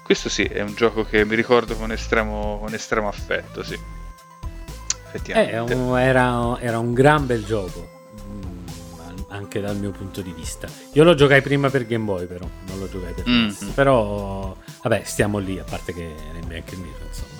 Questo 0.03 0.29
sì, 0.29 0.43
è 0.43 0.61
un 0.61 0.73
gioco 0.75 1.03
che 1.03 1.25
mi 1.25 1.35
ricordo 1.35 1.75
con 1.75 1.91
estremo, 1.91 2.59
con 2.59 2.73
estremo 2.73 3.07
affetto, 3.07 3.63
sì. 3.63 3.73
Eh, 3.73 3.79
Effettivamente. 5.07 5.73
un- 5.73 5.97
era, 5.99 6.57
era 6.59 6.79
un 6.79 6.93
gran 6.93 7.25
bel 7.25 7.43
gioco, 7.43 7.98
anche 9.29 9.59
dal 9.61 9.77
mio 9.77 9.91
punto 9.91 10.21
di 10.21 10.31
vista. 10.31 10.67
Io 10.93 11.03
lo 11.03 11.13
giocai 11.15 11.41
prima 11.41 11.69
per 11.69 11.85
Game 11.85 12.05
Boy, 12.05 12.25
però 12.25 12.47
non 12.67 12.79
lo 12.79 12.89
giocai 12.89 13.13
per. 13.13 13.25
NES. 13.27 13.71
Però, 13.73 14.55
vabbè, 14.83 15.01
stiamo 15.05 15.37
lì, 15.39 15.57
a 15.59 15.63
parte 15.63 15.93
che 15.93 16.03
era 16.29 16.37
in 16.37 16.47
bianco 16.47 16.73
e 16.73 16.77
nero, 16.77 17.05
insomma. 17.07 17.37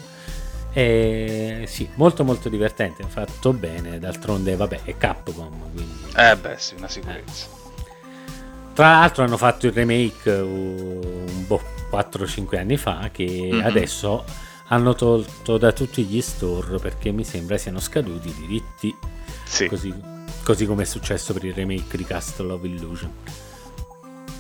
E, 0.72 1.64
sì, 1.68 1.90
molto 1.96 2.24
molto 2.24 2.48
divertente, 2.48 3.04
fatto 3.08 3.54
bene, 3.54 3.98
d'altronde, 4.00 4.56
vabbè, 4.56 4.82
è 4.84 4.96
Capcom, 4.98 5.72
quindi... 5.74 5.98
Eh 6.16 6.36
beh, 6.38 6.56
sì, 6.58 6.76
una 6.78 6.88
sicurezza. 6.88 7.48
Tra 8.74 8.92
l'altro 8.92 9.24
hanno 9.24 9.36
fatto 9.38 9.66
il 9.66 9.74
remake 9.74 10.30
uh, 10.32 10.46
un 10.48 11.46
boh, 11.48 11.62
4-5 11.92 12.58
anni 12.58 12.78
fa 12.78 13.10
che 13.12 13.50
Mhm. 13.52 13.66
adesso 13.66 14.24
hanno 14.68 14.94
tolto 14.96 15.58
da 15.58 15.72
tutti 15.74 16.04
gli 16.04 16.22
store 16.22 16.78
perché 16.78 17.12
mi 17.12 17.24
sembra 17.26 17.58
siano 17.58 17.80
scaduti 17.80 18.30
i 18.30 18.34
diritti, 18.36 18.96
Sì. 19.44 19.66
così, 19.68 19.94
così 20.44 20.66
come 20.66 20.84
è 20.84 20.86
successo 20.86 21.34
per 21.34 21.44
il 21.46 21.54
remake 21.54 21.98
di 21.98 22.06
Castle 22.06 22.52
of 22.54 22.64
Illusion. 22.64 23.12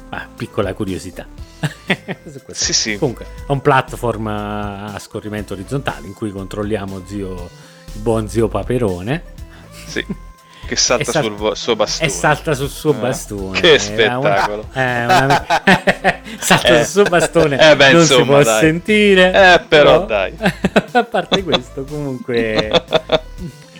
Ah, 0.10 0.28
piccola 0.36 0.74
curiosità. 0.74 1.26
Sì, 2.52 2.74
sì. 2.74 2.98
Comunque, 2.98 3.26
è 3.48 3.52
un 3.52 3.62
platform 3.62 4.28
a 4.28 4.98
scorrimento 5.00 5.54
orizzontale 5.54 6.08
in 6.08 6.14
cui 6.14 6.32
controlliamo 6.32 7.04
zio, 7.06 7.50
il 7.94 8.00
buon 8.02 8.28
zio 8.30 8.48
Paperone. 8.48 9.24
Sì. 9.88 10.06
Che 10.66 10.76
salta 10.76 11.04
sal- 11.12 11.24
sul 11.24 11.34
vo- 11.36 11.56
suo 11.56 11.76
bastone. 11.76 12.08
E 12.08 12.12
salta 12.12 12.54
sul 12.54 12.70
suo 12.70 12.92
Eh, 12.92 12.96
bastone. 12.98 13.60
che 13.60 13.78
spettacolo. 13.80 14.68
una- 14.72 14.74
eh, 14.82 15.06
una- 15.26 15.46
salta 16.40 16.68
Eh. 16.80 16.84
sul 16.86 16.86
suo 16.86 17.04
bastone. 17.04 17.72
Eh, 17.72 17.76
beh, 17.76 17.92
non 17.92 18.06
si 18.06 18.14
insomma, 18.14 18.34
può 18.36 18.44
dai. 18.44 18.60
sentire. 18.62 19.54
Eh, 19.54 19.60
però, 19.68 20.06
dai. 20.06 20.34
A 20.92 21.04
parte 21.04 21.44
questo, 21.44 21.84
comunque. 21.84 22.72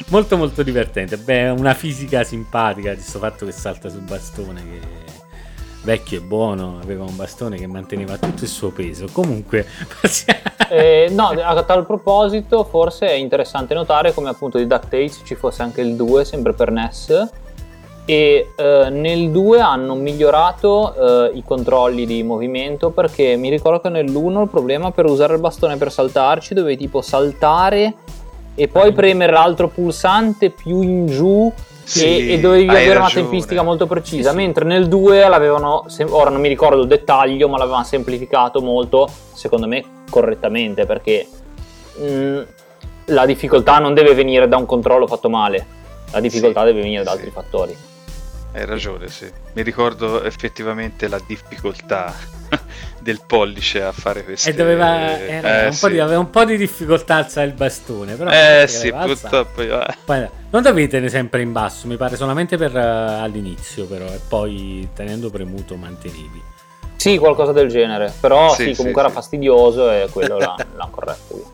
Molto 0.10 0.38
molto 0.38 0.64
divertente. 0.64 1.18
Beh, 1.18 1.50
una 1.50 1.74
fisica 1.74 2.24
simpatica 2.24 2.90
di 2.90 2.98
questo 2.98 3.20
fatto 3.20 3.46
che 3.46 3.52
salta 3.52 3.90
sul 3.90 4.02
bastone. 4.02 4.62
Che 4.62 5.08
vecchio 5.82 6.20
e 6.20 6.22
buono, 6.22 6.78
aveva 6.82 7.06
un 7.06 7.16
bastone 7.16 7.58
che 7.58 7.66
manteneva 7.66 8.18
tutto 8.18 8.44
il 8.44 8.50
suo 8.50 8.70
peso. 8.70 9.08
Comunque, 9.12 9.66
Eh, 10.70 11.08
no, 11.10 11.30
a 11.30 11.64
tal 11.64 11.84
proposito, 11.86 12.64
forse 12.64 13.08
è 13.08 13.14
interessante 13.14 13.74
notare 13.74 14.14
come 14.14 14.30
appunto 14.30 14.60
di 14.60 14.68
DuckTales 14.68 15.22
ci 15.26 15.34
fosse 15.34 15.64
anche 15.64 15.82
il 15.82 15.96
2, 15.96 16.24
sempre 16.24 16.54
per 16.54 16.72
NES. 16.72 17.30
E 18.06 18.54
eh, 18.56 18.90
nel 18.90 19.32
2 19.32 19.60
hanno 19.60 19.96
migliorato 19.96 21.28
eh, 21.28 21.38
i 21.38 21.44
controlli 21.44 22.06
di 22.06 22.24
movimento 22.24 22.92
perché 22.92 23.36
mi 23.36 23.50
ricordo 23.50 23.82
che 23.82 23.90
nell'1 23.90 24.42
il 24.42 24.48
problema 24.48 24.92
per 24.92 25.06
usare 25.06 25.34
il 25.34 25.40
bastone 25.40 25.78
per 25.78 25.92
saltarci 25.92 26.56
dovevi 26.56 26.78
tipo 26.78 27.02
saltare 27.02 27.94
e 28.62 28.68
poi 28.68 28.92
premere 28.92 29.32
l'altro 29.32 29.70
pulsante 29.70 30.50
più 30.50 30.82
in 30.82 31.06
giù 31.06 31.52
Sì, 31.84 32.06
e, 32.30 32.34
e 32.34 32.40
dovevi 32.40 32.68
avere 32.68 32.92
una 32.92 33.00
ragione. 33.06 33.22
tempistica 33.24 33.62
molto 33.64 33.88
precisa, 33.88 34.30
Sì, 34.32 34.36
sì. 34.38 34.42
mentre 34.44 34.66
nel 34.66 34.88
2 34.88 35.28
l'avevano, 35.30 35.86
ora 36.10 36.30
non 36.30 36.42
mi 36.42 36.48
ricordo 36.50 36.82
il 36.82 36.88
dettaglio, 36.88 37.48
ma 37.48 37.58
l'avevano 37.58 37.84
semplificato 37.86 38.62
molto, 38.62 39.10
secondo 39.34 39.66
me 39.68 39.84
correttamente, 40.10 40.86
perché 40.86 41.28
mm, 42.02 42.42
la 43.06 43.26
difficoltà 43.26 43.80
non 43.80 43.94
deve 43.94 44.14
venire 44.14 44.48
da 44.48 44.58
un 44.58 44.66
controllo 44.66 45.08
fatto 45.08 45.30
male, 45.30 45.66
la 46.12 46.20
difficoltà 46.20 46.64
deve 46.64 46.82
venire 46.82 47.04
da 47.04 47.12
altri 47.12 47.32
fattori. 47.32 47.76
Hai 48.54 48.66
ragione, 48.66 49.08
sì. 49.08 49.28
Mi 49.54 49.62
ricordo 49.62 50.22
effettivamente 50.24 51.08
la 51.08 51.20
difficoltà 51.26 52.14
del 53.00 53.22
pollice 53.26 53.82
a 53.84 53.92
fare 53.92 54.24
queste 54.24 54.50
E 54.50 54.54
doveva, 54.54 55.18
era 55.20 55.62
Eh, 55.62 55.66
un 55.66 55.78
po' 55.80 55.88
sì. 55.88 55.92
di, 55.94 56.00
aveva 56.00 56.20
un 56.20 56.30
po' 56.30 56.46
di 56.46 56.58
difficoltà 56.58 57.16
a 57.16 57.18
alzare 57.20 57.48
il 57.48 57.54
bastone. 57.54 58.16
Però 58.16 58.30
Eh 58.32 58.68
sì, 58.68 58.92
purtroppo 58.92 59.62
io- 59.62 59.86
eh. 59.86 59.96
Poi, 60.06 60.28
non 60.50 60.62
dovevi 60.62 60.88
tenere 60.88 61.10
sempre 61.10 61.42
in 61.42 61.52
basso, 61.52 61.88
mi 61.88 61.98
pare 61.98 62.16
solamente 62.16 62.58
per 62.58 62.76
eh, 62.76 62.80
all'inizio, 62.82 63.86
però, 63.86 64.06
e 64.06 64.20
poi 64.28 64.90
tenendo 64.94 65.30
premuto 65.30 65.76
mantenevi. 65.76 66.42
Sì, 66.96 67.18
qualcosa 67.18 67.54
del 67.54 67.70
genere, 67.70 68.14
però 68.20 68.54
Sì, 68.54 68.74
sì, 68.74 68.76
comunque 68.76 69.02
sì. 69.02 69.08
era 69.08 69.10
fastidioso 69.10 69.90
e 69.90 70.08
quello 70.12 70.38
l'ha, 70.38 70.56
l'ha 70.76 70.88
corretto. 70.92 71.54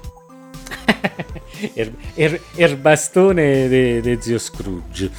er, 1.76 1.91
er- 2.15 2.41
erbastone 2.56 3.68
de, 3.68 4.02
de 4.02 4.18
zio 4.22 4.39
Scrooge. 4.39 5.11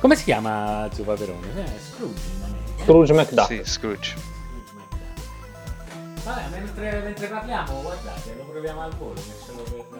Come 0.00 0.14
si 0.14 0.24
chiama 0.24 0.88
zio 0.92 1.04
Paperone? 1.04 1.46
Eh, 1.56 1.70
Scrooge. 1.90 2.20
Scrooge 2.82 3.12
McDuck. 3.14 3.46
Sì, 3.46 3.60
Scrooge. 3.64 4.14
Vabbè, 6.24 6.48
mentre, 6.50 7.00
mentre 7.02 7.26
parliamo, 7.26 7.80
guardate, 7.82 8.34
lo 8.36 8.44
proviamo 8.44 8.80
al 8.82 8.94
volo, 8.96 9.14
che 9.14 9.20
ce 9.44 9.52
l'ho, 9.52 9.64
ce 9.64 9.76
l'ho 9.76 9.84
qui. 9.88 9.98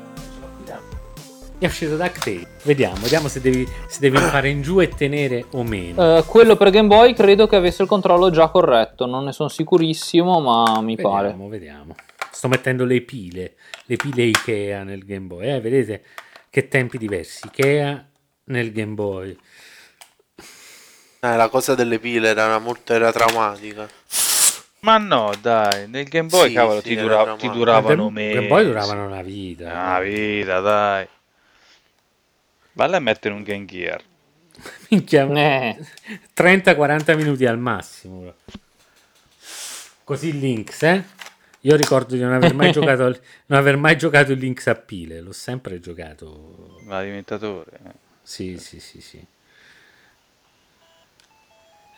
È 1.59 1.67
uscito 1.67 1.97
DuckTale. 1.97 2.47
Vediamo, 2.63 2.97
vediamo 3.01 3.27
se 3.27 3.41
devi, 3.41 3.67
se 3.89 3.99
devi 3.99 4.17
fare 4.31 4.49
in 4.49 4.63
giù 4.63 4.81
e 4.81 4.89
tenere 4.89 5.47
o 5.53 5.65
meno. 5.65 6.19
Eh, 6.19 6.25
quello 6.25 6.55
per 6.55 6.71
Game 6.71 6.87
Boy 6.87 7.15
credo 7.15 7.49
che 7.49 7.57
avesse 7.57 7.83
il 7.83 7.89
controllo 7.89 8.31
già 8.31 8.49
corretto, 8.49 9.07
non 9.07 9.25
ne 9.25 9.33
sono 9.33 9.49
sicurissimo, 9.49 10.41
ma 10.41 10.81
mi 10.81 10.95
pare. 10.97 11.29
Vediamo, 11.31 11.49
vediamo. 11.49 11.95
Sto 12.31 12.47
mettendo 12.47 12.85
le 12.85 13.01
pile, 13.01 13.57
le 13.87 13.97
pile 13.97 14.23
Ikea 14.23 14.85
nel 14.85 15.05
Game 15.05 15.27
Boy. 15.27 15.49
Eh, 15.49 15.61
vedete 15.61 16.05
che 16.49 16.69
tempi 16.69 16.97
diversi. 16.97 17.47
Ikea 17.47 18.09
nel 18.45 18.71
Game 18.71 18.95
Boy. 18.95 19.37
Eh, 21.21 21.37
la 21.37 21.49
cosa 21.49 21.75
delle 21.75 21.99
pile 21.99 22.29
era 22.29 22.57
molto 22.61 22.93
era 22.93 23.11
traumatica. 23.11 23.89
Ma 24.89 24.97
no, 24.97 25.33
dai, 25.39 25.87
nel 25.87 26.09
Game 26.09 26.29
Boy, 26.29 26.49
Sì, 26.49 26.55
cavolo, 26.55 26.81
sì, 26.81 26.89
ti, 26.89 26.97
dura- 26.97 27.37
ti 27.37 27.51
duravano 27.51 28.05
Game- 28.05 28.11
mesi. 28.23 28.35
Game 28.37 28.47
Boy 28.49 28.65
duravano 28.65 29.05
una 29.05 29.21
vita. 29.21 29.65
Una 29.71 30.01
vita, 30.01 30.61
dai. 30.61 31.07
Valla 32.73 32.97
a 32.97 33.01
mettere 33.01 33.35
un 33.35 33.43
Game 33.43 33.67
Gear. 33.67 34.03
Minchia, 34.89 35.27
Eh, 35.31 35.79
30-40 36.35 37.15
minuti 37.17 37.45
al 37.45 37.59
massimo. 37.59 38.33
Così 40.05 40.39
Lynx, 40.39 40.83
eh? 40.85 41.05
Io 41.63 41.77
ricordo 41.77 42.15
di 42.15 42.23
non 42.23 42.33
aver 42.33 42.55
mai 42.55 42.73
giocato 42.73 43.05
al- 43.05 43.21
non 43.47 43.59
aver 43.59 43.77
mai 43.77 43.99
giocato 43.99 44.33
il 44.33 44.39
Lynx 44.39 44.69
a 44.69 44.75
pile, 44.75 45.21
l'ho 45.21 45.33
sempre 45.33 45.81
giocato. 45.81 46.81
L'alimentatore. 46.87 47.71
eh. 47.85 47.91
Sì, 48.23 48.57
sì, 48.57 48.81
sì, 48.81 49.03
sì. 49.03 49.23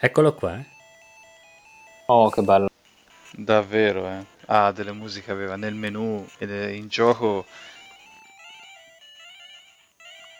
Eccolo 0.00 0.34
qua. 0.34 0.58
eh. 0.58 0.64
Oh, 2.06 2.28
che 2.30 2.42
bello. 2.42 2.69
Davvero, 3.32 4.06
eh. 4.08 4.24
Ah, 4.46 4.72
delle 4.72 4.92
musiche 4.92 5.30
aveva 5.30 5.56
nel 5.56 5.74
menu 5.74 6.26
è 6.38 6.44
in 6.44 6.88
gioco. 6.88 7.46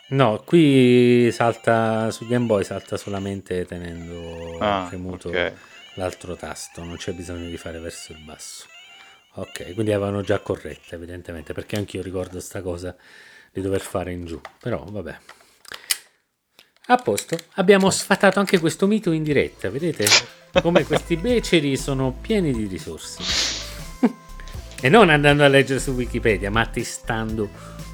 No, 0.09 0.43
qui 0.45 1.31
salta 1.31 2.11
su 2.11 2.27
Game 2.27 2.47
Boy 2.47 2.65
salta 2.65 2.97
solamente 2.97 3.65
tenendo 3.65 4.59
Ah, 4.59 4.87
premuto 4.89 5.29
ok. 5.29 5.53
l'altro 5.95 6.35
tasto, 6.35 6.83
non 6.83 6.97
c'è 6.97 7.13
bisogno 7.13 7.49
di 7.49 7.57
fare 7.57 7.79
verso 7.79 8.11
il 8.11 8.19
basso. 8.19 8.67
Ok, 9.35 9.75
quindi 9.75 9.93
avevano 9.93 10.23
già 10.23 10.41
corretta 10.41 10.97
evidentemente, 10.97 11.53
perché 11.53 11.77
anch'io 11.77 12.03
ricordo 12.03 12.41
sta 12.41 12.61
cosa 12.61 12.97
di 13.53 13.61
dover 13.61 13.81
fare 13.81 14.11
in 14.11 14.27
giù, 14.27 14.41
però 14.59 14.85
vabbè. 14.85 15.19
A 16.87 16.97
posto, 16.97 17.37
abbiamo 17.55 17.89
sfatato 17.91 18.41
anche 18.41 18.59
questo 18.59 18.87
mito 18.87 19.13
in 19.13 19.23
diretta, 19.23 19.71
vedete? 19.71 20.07
Come 20.61 20.85
questi 20.85 21.17
beceri 21.17 21.77
sono 21.77 22.13
pieni 22.21 22.53
di 22.53 22.67
risorse. 22.67 23.23
e 24.81 24.89
non 24.89 25.09
andando 25.11 25.45
a 25.45 25.49
leggere 25.49 25.79
su 25.79 25.93
Wikipedia, 25.93 26.51
ma 26.51 26.67
testando 26.67 27.49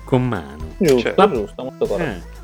con 0.04 0.26
mano. 0.26 0.74
Giusto, 0.78 1.12
Cioè- 1.14 1.30
giusto, 1.30 1.62
molto 1.64 1.86
corretto. 1.86 2.26
Eh. 2.26 2.34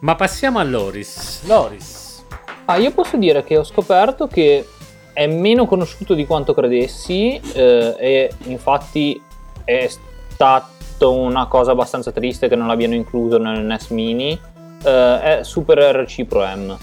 Ma 0.00 0.14
passiamo 0.14 0.58
a 0.60 0.62
Loris. 0.62 1.42
Loris. 1.44 2.24
Ah, 2.64 2.76
io 2.76 2.92
posso 2.92 3.16
dire 3.18 3.44
che 3.44 3.58
ho 3.58 3.64
scoperto 3.64 4.26
che 4.28 4.66
è 5.12 5.26
meno 5.26 5.66
conosciuto 5.66 6.14
di 6.14 6.24
quanto 6.24 6.54
credessi 6.54 7.38
eh, 7.52 7.94
e 7.98 8.30
infatti 8.44 9.20
è 9.64 9.88
stato 10.28 11.12
una 11.12 11.46
cosa 11.46 11.72
abbastanza 11.72 12.12
triste 12.12 12.48
che 12.48 12.56
non 12.56 12.66
l'abbiano 12.68 12.94
incluso 12.94 13.36
nel 13.36 13.60
NES 13.62 13.88
Mini. 13.88 14.40
Eh, 14.84 15.38
è 15.38 15.38
Super 15.42 15.78
RC 15.78 16.24
Pro 16.24 16.40
M. 16.44 16.76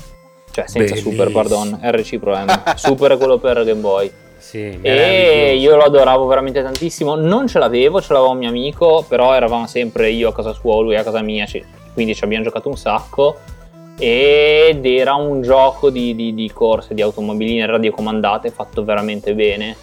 Cioè, 0.51 0.67
senza 0.67 0.95
Super, 0.95 1.29
Bellissimo. 1.31 1.41
pardon, 1.41 1.79
RC 1.83 2.17
Pro 2.17 2.35
M. 2.35 2.73
Super 2.75 3.11
è 3.11 3.17
quello 3.17 3.37
per 3.37 3.63
Game 3.63 3.79
Boy. 3.81 4.11
Sì, 4.37 4.79
E 4.81 5.55
io 5.59 5.75
lo 5.75 5.83
adoravo 5.83 6.25
veramente 6.25 6.63
tantissimo. 6.63 7.15
Non 7.15 7.47
ce 7.47 7.59
l'avevo, 7.59 8.01
ce 8.01 8.13
l'aveva 8.13 8.31
un 8.31 8.37
mio 8.39 8.49
amico, 8.49 9.05
però 9.07 9.35
eravamo 9.35 9.67
sempre 9.67 10.09
io 10.09 10.29
a 10.29 10.33
casa 10.33 10.53
sua, 10.53 10.81
lui 10.81 10.95
a 10.95 11.03
casa 11.03 11.21
mia, 11.21 11.45
ci- 11.45 11.63
quindi 11.93 12.15
ci 12.15 12.23
abbiamo 12.23 12.43
giocato 12.45 12.67
un 12.69 12.77
sacco. 12.77 13.37
Ed 13.99 14.85
era 14.85 15.13
un 15.15 15.41
gioco 15.41 15.89
di, 15.89 16.15
di- 16.15 16.33
di 16.33 16.49
corse 16.53 16.93
di 16.93 17.01
automobiline 17.01 17.65
radiocomandate 17.65 18.49
fatto 18.49 18.83
veramente 18.83 19.33
bene. 19.35 19.75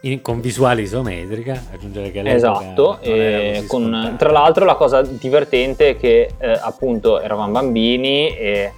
In- 0.00 0.20
con 0.22 0.40
visuale 0.40 0.82
isometrica, 0.82 1.60
aggiungere 1.72 2.10
che 2.10 2.22
Esatto, 2.24 2.98
e 3.00 3.64
con- 3.66 4.14
tra 4.18 4.30
l'altro 4.30 4.64
la 4.64 4.74
cosa 4.74 5.02
divertente 5.02 5.90
è 5.90 5.96
che 5.96 6.30
eh, 6.38 6.50
appunto 6.60 7.20
eravamo 7.20 7.52
bambini 7.52 8.36
e 8.36 8.72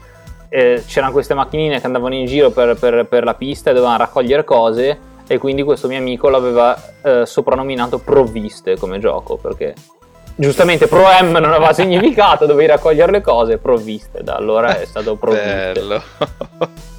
eh, 0.49 0.83
c'erano 0.87 1.13
queste 1.13 1.35
macchinine 1.35 1.81
che 1.81 1.87
andavano 1.87 2.15
in 2.15 2.25
giro 2.27 2.51
per, 2.51 2.77
per- 2.79 3.07
per 3.07 3.25
la 3.25 3.35
pista 3.35 3.71
e 3.71 3.75
dovevano 3.75 3.99
raccogliere 3.99 4.45
cose 4.45 4.99
e 5.27 5.37
quindi 5.39 5.63
questo 5.63 5.89
mio 5.89 5.99
amico 5.99 6.29
l'aveva 6.31 6.75
eh, 7.03 7.27
soprannominato 7.27 7.99
Provviste 7.99 8.79
come 8.79 8.99
gioco 8.99 9.37
perché 9.37 9.75
giustamente 10.35 10.87
Pro 10.87 11.03
M 11.21 11.33
non 11.33 11.53
aveva 11.53 11.73
significato, 11.75 12.47
dovevi 12.47 12.69
raccogliere 12.69 13.11
le 13.13 13.21
cose, 13.21 13.59
Provviste, 13.59 14.23
da 14.23 14.37
allora 14.37 14.79
è 14.79 14.87
stato 14.87 15.17
Provviste. 15.17 15.73
Bello. 15.75 16.03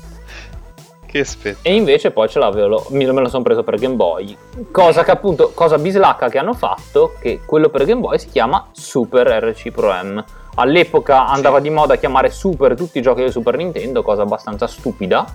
che 1.10 1.24
spettacolo. 1.24 1.74
E 1.74 1.76
invece 1.76 2.12
poi 2.12 2.30
ce 2.30 2.40
l'avevo, 2.40 2.86
me 2.90 3.06
lo 3.06 3.28
sono 3.30 3.44
preso 3.44 3.64
per 3.64 3.78
Game 3.80 3.96
Boy. 3.96 4.38
Cosa 4.72 5.04
che 5.04 5.12
appunto, 5.12 5.52
cosa 5.54 5.78
bislacca 5.78 6.30
che 6.30 6.38
hanno 6.38 6.54
fatto, 6.54 7.14
che 7.20 7.42
quello 7.46 7.70
per 7.70 7.86
Game 7.86 8.02
Boy 8.02 8.20
si 8.20 8.30
chiama 8.30 8.68
Super 8.72 9.28
RC 9.28 9.72
Pro 9.72 9.92
M. 9.92 10.24
All'epoca 10.56 11.26
andava 11.28 11.60
di 11.60 11.70
moda 11.70 11.96
chiamare 11.96 12.30
Super 12.30 12.76
tutti 12.76 12.98
i 13.00 13.02
giochi 13.02 13.22
del 13.22 13.32
Super 13.32 13.56
Nintendo, 13.56 14.02
cosa 14.02 14.22
abbastanza 14.24 14.68
stupida. 14.68 15.26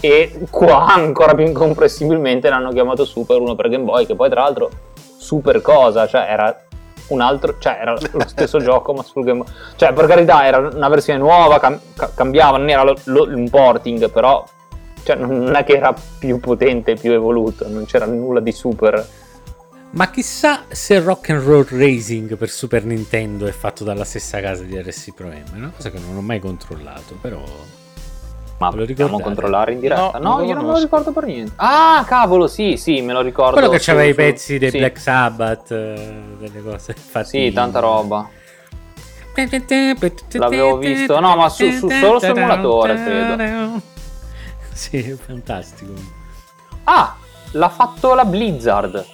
E 0.00 0.46
qua 0.50 0.86
ancora 0.94 1.34
più 1.34 1.44
incomprensibilmente 1.44 2.48
l'hanno 2.48 2.70
chiamato 2.70 3.04
Super 3.04 3.40
uno 3.40 3.54
per 3.54 3.68
Game 3.68 3.84
Boy, 3.84 4.06
che 4.06 4.14
poi 4.14 4.30
tra 4.30 4.42
l'altro 4.42 4.70
super 5.18 5.60
cosa, 5.60 6.06
cioè 6.06 6.26
era 6.28 6.62
un 7.08 7.20
altro, 7.20 7.56
cioè 7.58 7.78
era 7.80 7.92
lo 7.92 8.28
stesso 8.28 8.58
gioco 8.62 8.92
ma 8.92 9.02
sul 9.02 9.24
Game 9.24 9.38
Boy. 9.42 9.52
Cioè 9.76 9.92
per 9.92 10.06
carità 10.06 10.46
era 10.46 10.58
una 10.58 10.88
versione 10.88 11.18
nuova, 11.18 11.58
cam- 11.58 11.80
ca- 11.96 12.10
cambiava, 12.14 12.56
non 12.58 12.68
era 12.68 12.82
lo- 12.84 12.96
lo- 13.04 13.24
un 13.28 13.48
porting, 13.50 14.10
però 14.10 14.44
cioè, 15.02 15.16
non 15.16 15.54
è 15.54 15.64
che 15.64 15.72
era 15.76 15.94
più 16.18 16.38
potente, 16.40 16.94
più 16.94 17.12
evoluto, 17.12 17.68
non 17.68 17.84
c'era 17.86 18.06
nulla 18.06 18.40
di 18.40 18.52
super. 18.52 19.06
Ma 19.90 20.10
chissà 20.10 20.64
se 20.68 21.00
Rock 21.00 21.30
and 21.30 21.42
Roll 21.42 21.66
Racing 21.70 22.36
per 22.36 22.50
Super 22.50 22.84
Nintendo 22.84 23.46
è 23.46 23.52
fatto 23.52 23.84
dalla 23.84 24.04
stessa 24.04 24.38
casa 24.40 24.62
di 24.62 24.76
RC 24.78 25.14
Pro 25.14 25.28
M. 25.28 25.30
È 25.30 25.56
una 25.56 25.72
cosa 25.74 25.90
che 25.90 25.98
non 25.98 26.14
ho 26.16 26.20
mai 26.20 26.40
controllato, 26.40 27.16
però. 27.20 27.42
Ma 28.58 28.70
lo 28.74 28.84
ricordate? 28.84 29.22
controllare 29.22 29.72
in 29.72 29.80
diretta? 29.80 30.18
No, 30.18 30.38
No, 30.38 30.44
io 30.44 30.54
non 30.54 30.66
me 30.66 30.72
lo 30.72 30.78
ricordo 30.78 31.12
per 31.12 31.24
niente. 31.24 31.52
Ah, 31.56 32.04
cavolo, 32.06 32.48
sì, 32.48 32.76
sì, 32.76 33.00
me 33.00 33.12
lo 33.12 33.22
ricordo. 33.22 33.52
Quello 33.52 33.68
che 33.70 33.78
su- 33.78 33.90
c'aveva 33.90 34.08
i 34.10 34.14
pezzi 34.14 34.58
dei 34.58 34.70
sì. 34.70 34.78
Black 34.78 34.98
Sabbath, 34.98 35.70
eh, 35.70 36.22
delle 36.38 36.62
cose 36.62 36.92
fatti. 36.92 37.28
Sì, 37.28 37.52
tanta 37.52 37.78
roba. 37.78 38.28
L'avevo 40.32 40.78
visto, 40.78 41.20
no, 41.20 41.36
ma 41.36 41.48
su- 41.48 41.70
su- 41.70 41.88
solo 41.88 42.18
su 42.18 42.26
emulatore, 42.26 42.94
credo. 42.94 43.80
Sì, 44.88 44.96
è 44.98 45.16
fantastico. 45.16 45.92
Ah, 46.84 47.16
l'ha 47.52 47.68
fatto 47.68 48.14
la 48.14 48.24
Blizzard. 48.24 49.04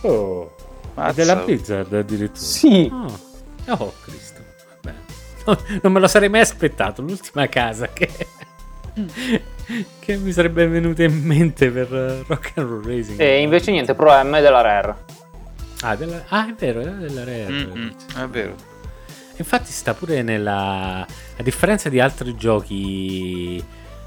Oh, 0.00 0.52
Mazza. 0.94 1.12
della 1.12 1.36
Blizzard 1.36 1.92
addirittura. 1.94 2.40
Sì. 2.40 2.90
Oh, 2.92 3.72
oh, 3.72 3.94
Cristo. 4.02 4.42
Vabbè. 4.82 4.96
No, 5.46 5.58
non 5.82 5.92
me 5.92 6.00
lo 6.00 6.08
sarei 6.08 6.28
mai 6.28 6.40
aspettato. 6.40 7.02
L'ultima 7.02 7.46
casa 7.48 7.88
che, 7.92 8.10
che 10.00 10.16
mi 10.16 10.32
sarebbe 10.32 10.66
venuta 10.66 11.04
in 11.04 11.22
mente 11.22 11.70
per 11.70 11.94
eh, 11.94 12.24
Rock 12.26 12.52
and 12.56 12.68
Roll 12.68 12.84
Racing. 12.84 13.20
E 13.20 13.40
invece 13.42 13.70
niente, 13.70 13.94
Pro 13.94 14.10
M 14.10 14.40
della 14.40 14.60
Rare. 14.60 14.96
Ah, 15.82 15.94
della- 15.94 16.24
ah, 16.28 16.48
è 16.48 16.54
vero, 16.54 16.80
era 16.80 16.90
della 16.90 17.22
Rare. 17.22 17.48
Mm-mm, 17.48 17.92
è 18.16 18.26
vero. 18.26 18.54
Infatti 19.36 19.70
sta 19.70 19.94
pure 19.94 20.22
nella... 20.22 21.06
A 21.06 21.42
differenza 21.42 21.88
di 21.88 22.00
altri 22.00 22.36
giochi 22.36 23.64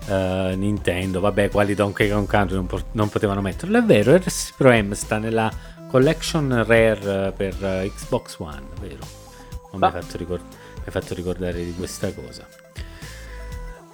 eh, 0.08 0.54
Nintendo, 0.56 1.20
vabbè, 1.20 1.50
quali 1.50 1.76
Donkey 1.76 2.10
Kong 2.10 2.28
Country 2.28 2.56
non, 2.56 2.66
po- 2.68 2.82
non 2.92 3.10
potevano 3.10 3.42
metterlo, 3.42 3.78
è 3.78 3.84
vero, 3.84 4.16
RS 4.16 4.54
Pro 4.58 4.72
M 4.72 4.92
sta 4.94 5.18
nella 5.18 5.52
collection 5.90 6.64
rare 6.66 7.32
per 7.36 7.54
eh, 7.64 7.92
Xbox 7.96 8.36
One, 8.40 8.64
vero? 8.80 9.06
Non 9.72 9.80
mi 9.80 9.86
hai 9.86 9.92
fatto, 10.02 10.18
ricord- 10.18 10.42
mi 10.42 10.82
hai 10.86 10.92
fatto 10.92 11.14
ricordare 11.14 11.64
di 11.64 11.74
questa 11.76 12.12
cosa. 12.14 12.48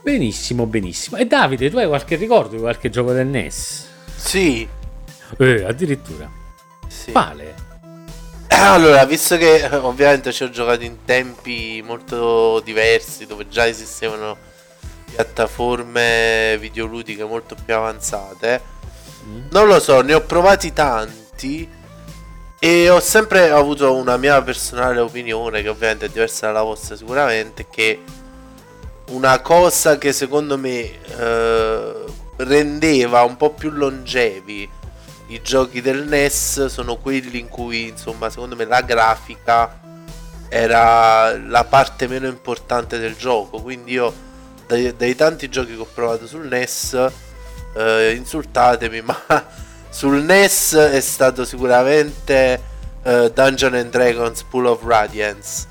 Benissimo, 0.02 0.66
benissimo. 0.66 1.18
E 1.18 1.26
Davide, 1.26 1.70
tu 1.70 1.78
hai 1.78 1.88
qualche 1.88 2.16
ricordo 2.16 2.56
di 2.56 2.62
qualche 2.62 2.90
gioco 2.90 3.12
del 3.12 3.28
NES? 3.28 3.88
Sì, 4.16 4.68
Eh, 5.38 5.64
addirittura. 5.64 6.30
sì. 6.88 7.12
Quale? 7.12 7.68
Allora, 8.48 9.06
visto 9.06 9.38
che 9.38 9.58
eh, 9.58 9.76
ovviamente 9.76 10.32
ci 10.34 10.44
ho 10.44 10.50
giocato 10.50 10.84
in 10.84 10.98
tempi 11.06 11.82
molto 11.86 12.60
diversi, 12.62 13.26
dove 13.26 13.48
già 13.48 13.68
esistevano 13.68 14.36
piattaforme 15.12 16.58
videoludiche 16.60 17.24
molto 17.24 17.56
più 17.64 17.74
avanzate, 17.74 18.62
non 19.50 19.68
lo 19.68 19.80
so, 19.80 20.02
ne 20.02 20.14
ho 20.14 20.22
provati 20.22 20.74
tanti 20.74 21.68
e 22.60 22.90
ho 22.90 23.00
sempre 23.00 23.50
avuto 23.52 23.96
una 23.96 24.18
mia 24.18 24.42
personale 24.42 25.00
opinione, 25.00 25.62
che 25.62 25.70
ovviamente 25.70 26.08
è 26.08 26.10
diversa 26.10 26.48
dalla 26.48 26.64
vostra 26.64 26.96
sicuramente, 26.96 27.68
che 27.70 28.02
una 29.10 29.40
cosa 29.42 29.98
che 29.98 30.12
secondo 30.14 30.58
me 30.58 30.92
eh, 31.02 31.94
rendeva 32.38 33.24
un 33.24 33.38
po' 33.38 33.52
più 33.52 33.70
longevi 33.72 34.78
i 35.30 35.42
giochi 35.44 35.82
del 35.82 36.08
NES 36.08 36.66
sono 36.66 36.98
quelli 36.98 37.40
in 37.40 37.50
cui 37.50 37.88
insomma 37.90 38.32
secondo 38.32 38.56
me 38.56 38.66
la 38.66 38.82
grafica 38.82 39.80
era 40.50 41.38
la 41.38 41.64
parte 41.66 42.08
meno 42.08 42.28
importante 42.28 42.98
del 42.98 43.16
gioco. 43.16 43.62
Quindi 43.62 43.92
io 43.92 44.12
dai, 44.70 44.96
dai 44.96 45.16
tanti 45.16 45.50
giochi 45.50 45.74
che 45.74 45.82
ho 45.82 45.88
provato 45.92 46.28
sul 46.28 46.46
NES 46.46 47.12
eh, 47.74 48.14
insultatemi 48.16 49.02
ma 49.02 49.18
sul 49.90 50.22
NES 50.22 50.76
è 50.76 51.00
stato 51.00 51.44
sicuramente 51.44 52.62
eh, 53.02 53.32
Dungeon 53.34 53.74
and 53.74 53.90
Dragons 53.90 54.44
Pool 54.44 54.68
of 54.68 54.84
Radiance 54.84 55.66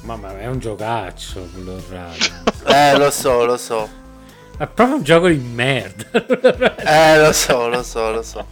Mamma 0.00 0.32
mia, 0.32 0.40
è 0.40 0.46
un 0.46 0.58
giocaccio 0.58 1.46
quello 1.52 1.78
radio. 1.90 2.32
eh 2.66 2.96
lo 2.96 3.10
so 3.10 3.44
lo 3.44 3.58
so 3.58 3.86
È 4.56 4.66
proprio 4.66 4.96
un 4.96 5.02
gioco 5.02 5.28
di 5.28 5.36
merda. 5.36 6.08
eh 7.12 7.20
lo 7.20 7.32
so 7.32 7.68
lo 7.68 7.82
so 7.82 8.10
lo 8.10 8.22
so 8.22 8.46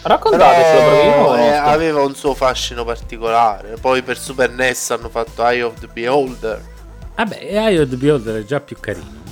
Raccontatecelo 0.00 0.90
Però, 0.90 1.36
eh, 1.36 1.50
aveva 1.50 2.02
un 2.02 2.14
suo 2.14 2.32
fascino 2.32 2.84
particolare. 2.84 3.76
Poi 3.78 4.00
per 4.02 4.16
Super 4.16 4.50
NES 4.50 4.90
hanno 4.92 5.10
fatto 5.10 5.46
Eye 5.46 5.62
of 5.62 5.78
the 5.80 5.88
Beholder. 5.88 6.76
Vabbè, 7.18 7.78
of 7.80 7.88
the 7.88 7.96
Beholder 7.96 8.42
è 8.42 8.44
già 8.44 8.60
più 8.60 8.76
carino. 8.78 9.26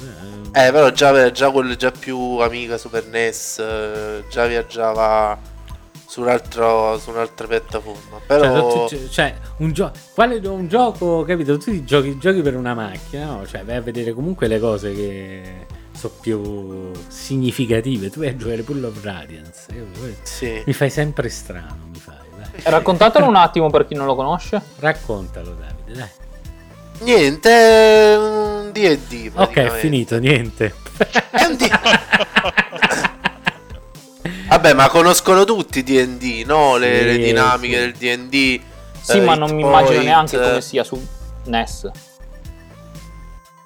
Eh, 0.53 0.73
però 0.73 0.91
già, 0.91 1.31
già 1.31 1.51
quello 1.53 1.73
è 1.73 1.77
già 1.77 1.93
più 1.93 2.19
amica 2.39 2.77
Super 2.79 3.07
NES. 3.07 3.59
eh, 3.61 4.25
già 4.29 4.47
viaggiava 4.47 5.39
su, 6.05 6.23
un 6.23 6.29
altro, 6.29 6.99
su 6.99 7.11
un'altra 7.11 7.47
piattaforma. 7.47 8.19
Cioè, 8.19 8.27
Però. 8.27 8.87
tu- 8.87 9.09
cioè, 9.09 9.35
un, 9.59 9.71
gio- 9.73 9.93
quale, 10.15 10.37
un 10.49 10.67
gioco, 10.67 11.23
capito? 11.23 11.57
Tu 11.59 11.71
ti 11.73 11.85
giochi, 11.85 12.19
giochi 12.19 12.41
per 12.43 12.57
una 12.57 12.75
macchina, 12.75 13.27
no? 13.27 13.47
Cioè, 13.47 13.63
vai 13.65 13.77
a 13.77 13.81
vedere 13.83 14.13
comunque 14.13 14.49
le 14.49 14.59
cose 14.59 14.93
che 14.93 15.67
sono 15.93 16.15
più 16.21 16.91
significative. 17.07 18.11
Tu 18.11 18.19
vai 18.21 18.29
a 18.31 18.37
giocare 18.37 18.63
Pull 18.63 18.83
of 18.83 19.01
Radiance. 19.05 19.67
Sì. 20.23 20.63
Mi 20.67 20.73
fai 20.73 20.91
sempre 20.91 21.29
strano, 21.29 21.87
mi 21.93 21.99
fai. 21.99 22.15
Dai. 22.37 22.49
Raccontatelo 22.65 23.27
un 23.29 23.37
attimo 23.37 23.71
per 23.71 23.87
chi 23.87 23.95
non 23.95 24.07
lo 24.07 24.15
conosce. 24.17 24.61
Raccontalo, 24.79 25.51
Davide, 25.55 25.99
dai. 25.99 26.09
Niente, 26.99 27.51
è 27.51 28.17
un 28.17 28.71
DD. 28.73 29.31
Ok, 29.35 29.55
è 29.55 29.71
finito, 29.71 30.19
niente. 30.19 30.75
È 31.31 31.45
un 31.45 31.57
D- 31.57 31.71
Vabbè, 34.49 34.73
ma 34.73 34.89
conoscono 34.89 35.45
tutti 35.45 35.83
DD, 35.83 36.45
no? 36.47 36.77
Le, 36.77 37.03
le 37.03 37.13
Sì, 37.15 37.19
dinamiche 37.21 37.77
sì. 37.77 37.81
del 37.99 38.19
DD. 38.19 38.61
Sì, 39.03 39.19
eh, 39.19 39.21
ma 39.21 39.35
non 39.35 39.55
mi 39.55 39.61
immagino 39.63 39.91
point, 39.93 40.05
neanche 40.05 40.37
eh. 40.37 40.41
come 40.41 40.61
sia 40.61 40.83
su 40.85 41.07
NES. 41.45 41.91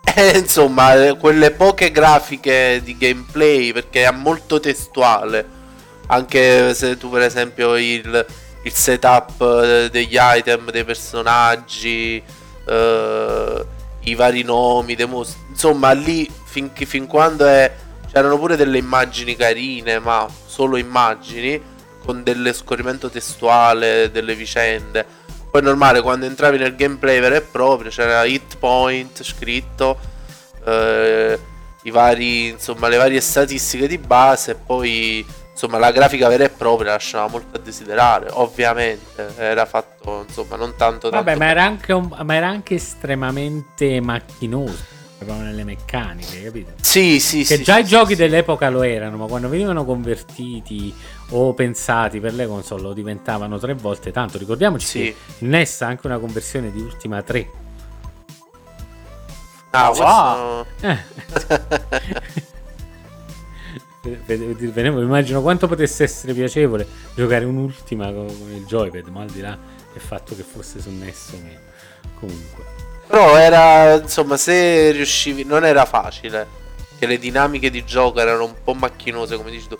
Eh, 0.02 0.38
insomma, 0.38 1.06
eh, 1.06 1.16
quelle 1.16 1.52
poche 1.52 1.92
grafiche 1.92 2.80
di 2.82 2.96
gameplay 2.98 3.72
perché 3.72 4.04
è 4.04 4.10
molto 4.10 4.58
testuale. 4.58 5.58
Anche 6.08 6.74
se 6.74 6.96
tu, 6.96 7.08
per 7.08 7.22
esempio, 7.22 7.76
il, 7.76 8.26
il 8.64 8.72
setup 8.72 9.40
eh, 9.40 9.88
degli 9.90 10.16
item, 10.18 10.70
dei 10.72 10.84
personaggi, 10.84 12.20
eh, 12.70 13.66
i 14.04 14.14
vari 14.14 14.42
nomi, 14.42 14.94
dei 14.94 15.06
mostri. 15.06 15.40
Insomma, 15.50 15.90
lì 15.92 16.30
fin, 16.44 16.70
fin 16.74 17.06
quando 17.06 17.46
è. 17.46 17.72
C'erano 18.10 18.38
pure 18.38 18.56
delle 18.56 18.78
immagini 18.78 19.36
carine, 19.36 19.98
ma 19.98 20.26
solo 20.46 20.76
immagini, 20.76 21.60
con 22.04 22.22
dello 22.22 22.52
scorrimento 22.52 23.08
testuale 23.08 24.10
delle 24.10 24.34
vicende. 24.34 25.04
Poi 25.50 25.60
è 25.60 25.64
normale, 25.64 26.00
quando 26.00 26.26
entravi 26.26 26.58
nel 26.58 26.74
gameplay 26.74 27.20
vero 27.20 27.36
e 27.36 27.40
proprio, 27.40 27.90
c'era 27.90 28.24
hit 28.24 28.56
point 28.58 29.22
scritto, 29.22 29.98
eh, 30.64 31.38
i 31.82 31.90
vari, 31.90 32.48
insomma, 32.48 32.88
le 32.88 32.96
varie 32.96 33.20
statistiche 33.20 33.86
di 33.86 33.98
base 33.98 34.52
e 34.52 34.54
poi 34.54 35.24
insomma 35.52 35.78
la 35.78 35.90
grafica 35.90 36.28
vera 36.28 36.44
e 36.44 36.48
propria 36.50 36.92
lasciava 36.92 37.28
molto 37.28 37.56
a 37.56 37.60
desiderare, 37.60 38.28
ovviamente, 38.32 39.34
era 39.36 39.66
fatto 39.66 40.24
insomma 40.26 40.56
non 40.56 40.74
tanto 40.76 41.10
tanto 41.10 41.24
Vabbè, 41.24 41.36
ma 41.36 41.46
era 41.50 41.62
anche, 41.64 41.92
un- 41.92 42.16
ma 42.24 42.34
era 42.34 42.48
anche 42.48 42.74
estremamente 42.76 44.00
macchinoso. 44.00 44.98
Proprio 45.20 45.42
nelle 45.44 45.64
meccaniche, 45.64 46.44
capito? 46.44 46.70
Sì, 46.80 47.20
sì, 47.20 47.44
Che 47.44 47.56
sì, 47.56 47.62
già 47.62 47.74
sì, 47.74 47.80
i 47.80 47.84
giochi 47.84 48.12
sì. 48.14 48.16
dell'epoca 48.22 48.70
lo 48.70 48.82
erano, 48.82 49.18
ma 49.18 49.26
quando 49.26 49.50
venivano 49.50 49.84
convertiti 49.84 50.94
o 51.32 51.52
pensati 51.52 52.20
per 52.20 52.32
le 52.32 52.46
console 52.46 52.80
lo 52.80 52.92
diventavano 52.94 53.58
tre 53.58 53.74
volte 53.74 54.12
tanto. 54.12 54.38
Ricordiamoci 54.38 54.86
Sì. 54.86 54.98
che 55.00 55.44
NES 55.44 55.82
ha 55.82 55.88
anche 55.88 56.06
una 56.06 56.18
conversione 56.18 56.72
di 56.72 56.80
Ultima 56.80 57.20
3. 57.22 57.50
Ah, 59.72 59.90
wow. 59.90 60.64
questo- 60.80 62.48
Eh. 64.02 64.18
Ve- 64.24 64.36
ve- 64.36 64.54
ve- 64.54 64.90
ve- 64.90 65.02
immagino 65.02 65.42
quanto 65.42 65.68
potesse 65.68 66.04
essere 66.04 66.32
piacevole 66.32 66.86
giocare 67.14 67.44
un'ultima 67.44 68.06
con, 68.12 68.26
il 68.54 68.64
joypad, 68.64 69.06
ma 69.08 69.22
al 69.22 69.30
di 69.30 69.40
là 69.40 69.58
del 69.92 70.00
fatto 70.00 70.34
che 70.34 70.42
fosse 70.42 70.80
su 70.80 70.90
NES 70.90 71.32
o 71.34 71.38
meno. 71.42 71.58
Comunque. 72.18 72.64
Però 73.06 73.36
era, 73.36 74.00
insomma, 74.00 74.36
se 74.36 74.92
riuscivi, 74.92 75.44
non 75.44 75.64
era 75.64 75.84
facile, 75.84 76.46
che 76.98 77.06
le 77.06 77.18
dinamiche 77.18 77.70
di 77.70 77.84
gioco 77.84 78.20
erano 78.20 78.44
un 78.44 78.54
po' 78.62 78.72
macchinose, 78.72 79.36
come 79.36 79.50
dici 79.50 79.68
tu, 79.68 79.76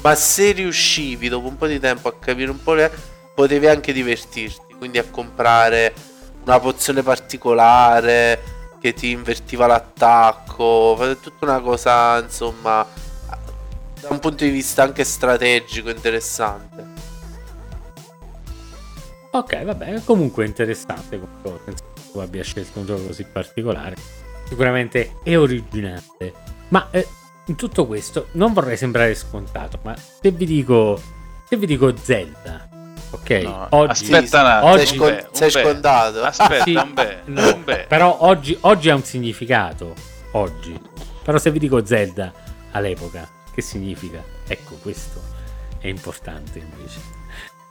ma 0.00 0.14
se 0.14 0.52
riuscivi 0.52 1.28
dopo 1.28 1.48
un 1.48 1.56
po' 1.56 1.66
di 1.66 1.80
tempo 1.80 2.08
a 2.08 2.14
capire 2.18 2.50
un 2.50 2.62
po' 2.62 2.74
le... 2.74 2.90
potevi 3.34 3.66
anche 3.66 3.92
divertirti, 3.92 4.76
quindi 4.78 4.98
a 4.98 5.04
comprare 5.10 5.92
una 6.44 6.60
pozione 6.60 7.02
particolare 7.02 8.56
che 8.80 8.94
ti 8.94 9.10
invertiva 9.10 9.66
l'attacco, 9.66 11.16
tutta 11.20 11.44
una 11.44 11.60
cosa, 11.60 12.20
insomma, 12.20 12.86
da 14.00 14.08
un 14.10 14.18
punto 14.18 14.44
di 14.44 14.50
vista 14.50 14.82
anche 14.82 15.04
strategico 15.04 15.90
interessante. 15.90 17.06
Ok, 19.30 19.62
vabbè, 19.64 20.02
comunque 20.04 20.46
interessante. 20.46 21.18
come 21.18 21.32
cosa. 21.42 21.58
Penso 21.64 21.84
che 21.94 22.00
tu 22.12 22.18
abbia 22.18 22.42
scelto 22.42 22.78
un 22.80 22.86
gioco 22.86 23.02
così 23.06 23.24
particolare. 23.24 23.96
Sicuramente 24.48 25.16
è 25.22 25.36
originale. 25.36 26.02
Ma 26.68 26.88
eh, 26.90 27.06
in 27.46 27.54
tutto 27.56 27.86
questo 27.86 28.28
non 28.32 28.52
vorrei 28.52 28.76
sembrare 28.76 29.14
scontato, 29.14 29.78
ma 29.82 29.94
se 29.96 30.30
vi 30.30 30.46
dico, 30.46 31.00
se 31.48 31.56
vi 31.56 31.66
dico 31.66 31.94
Zelda, 31.96 32.68
ok? 33.10 33.30
No, 33.42 33.66
oggi, 33.70 34.12
aspetta 34.12 34.40
un 34.40 34.46
attimo, 34.46 34.72
Sei, 34.72 34.80
oggi- 34.86 34.96
scon- 34.96 35.14
beh, 35.14 35.26
un 35.28 35.34
sei 35.34 35.50
scontato. 35.50 36.22
Aspetta, 36.22 36.62
Sì, 36.64 36.74
un 36.74 36.94
beh, 36.94 37.16
no, 37.26 37.54
un 37.54 37.64
beh. 37.64 37.84
però 37.88 38.16
oggi, 38.20 38.56
oggi 38.62 38.88
ha 38.90 38.94
un 38.94 39.04
significato. 39.04 39.94
Oggi, 40.32 40.78
però 41.22 41.38
se 41.38 41.50
vi 41.50 41.58
dico 41.58 41.84
Zelda 41.84 42.32
all'epoca, 42.72 43.26
che 43.58 43.62
significa? 43.62 44.22
Ecco, 44.46 44.76
questo 44.76 45.20
è 45.80 45.88
importante 45.88 46.60
invece. 46.60 47.00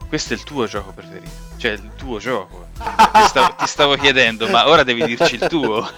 Questo 0.05 0.33
è 0.33 0.35
il 0.35 0.43
tuo 0.43 0.65
gioco 0.67 0.91
preferito, 0.91 1.29
cioè 1.55 1.71
il 1.71 1.91
tuo 1.95 2.19
gioco. 2.19 2.67
Ti 2.75 3.21
stavo, 3.27 3.55
ti 3.57 3.67
stavo 3.67 3.95
chiedendo, 3.95 4.49
ma 4.49 4.67
ora 4.67 4.83
devi 4.83 5.05
dirci 5.05 5.35
il 5.35 5.47
tuo. 5.47 5.89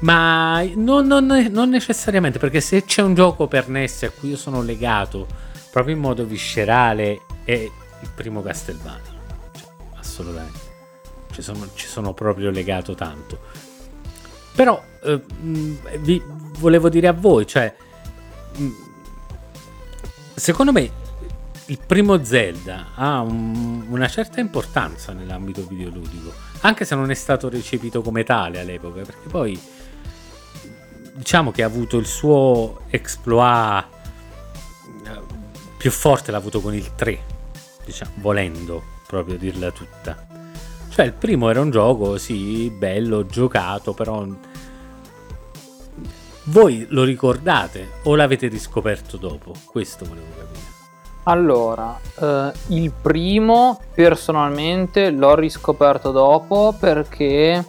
Ma 0.00 0.62
non, 0.74 1.06
non- 1.06 1.48
non 1.50 1.70
necessariamente, 1.70 2.38
perché 2.38 2.60
se 2.60 2.84
c'è 2.84 3.00
un 3.00 3.14
gioco 3.14 3.46
per 3.46 3.70
NES 3.70 4.02
a 4.02 4.10
cui 4.10 4.28
io 4.28 4.36
sono 4.36 4.60
legato 4.60 5.26
proprio 5.70 5.94
in 5.94 6.02
modo 6.02 6.22
viscerale 6.26 7.22
è 7.44 7.52
il 7.52 8.10
primo 8.14 8.42
Castlevania. 8.42 9.14
Cioè, 9.58 9.68
assolutamente. 9.94 10.58
Ci 11.32 11.40
sono, 11.40 11.66
ci 11.74 11.86
sono 11.86 12.12
proprio 12.12 12.50
legato 12.50 12.94
tanto. 12.94 13.40
Però 14.56 14.82
eh, 15.04 15.22
mh, 15.40 15.98
vi 15.98 16.20
volevo 16.58 16.88
dire 16.88 17.06
a 17.06 17.12
voi, 17.12 17.46
cioè, 17.46 17.72
mh, 18.56 18.68
secondo 20.34 20.72
me 20.72 20.90
il 21.66 21.78
primo 21.84 22.24
Zelda 22.24 22.86
ha 22.94 23.20
un- 23.20 23.84
una 23.88 24.08
certa 24.08 24.40
importanza 24.40 25.12
nell'ambito 25.12 25.64
videoludico, 25.66 26.32
anche 26.62 26.84
se 26.86 26.94
non 26.94 27.10
è 27.10 27.14
stato 27.14 27.48
recepito 27.50 28.00
come 28.02 28.24
tale 28.24 28.58
all'epoca, 28.60 29.02
perché 29.02 29.28
poi 29.28 29.60
diciamo 31.12 31.50
che 31.52 31.62
ha 31.62 31.66
avuto 31.66 31.98
il 31.98 32.06
suo 32.06 32.80
exploit 32.88 33.84
eh, 35.04 35.20
più 35.76 35.90
forte 35.90 36.30
l'ha 36.30 36.38
avuto 36.38 36.60
con 36.60 36.74
il 36.74 36.94
3, 36.94 37.18
diciamo, 37.84 38.12
volendo 38.16 38.82
proprio 39.06 39.36
dirla 39.36 39.70
tutta. 39.70 40.25
Cioè, 40.96 41.04
il 41.04 41.12
primo 41.12 41.50
era 41.50 41.60
un 41.60 41.68
gioco, 41.68 42.16
sì, 42.16 42.70
bello, 42.70 43.26
giocato, 43.26 43.92
però... 43.92 44.24
Voi 46.44 46.86
lo 46.88 47.04
ricordate 47.04 48.00
o 48.04 48.14
l'avete 48.14 48.48
riscoperto 48.48 49.18
dopo? 49.18 49.52
Questo 49.66 50.06
volevo 50.06 50.28
capire. 50.34 50.64
Allora, 51.24 52.00
eh, 52.18 52.52
il 52.68 52.90
primo 52.92 53.78
personalmente 53.94 55.10
l'ho 55.10 55.34
riscoperto 55.34 56.12
dopo 56.12 56.74
perché 56.80 57.62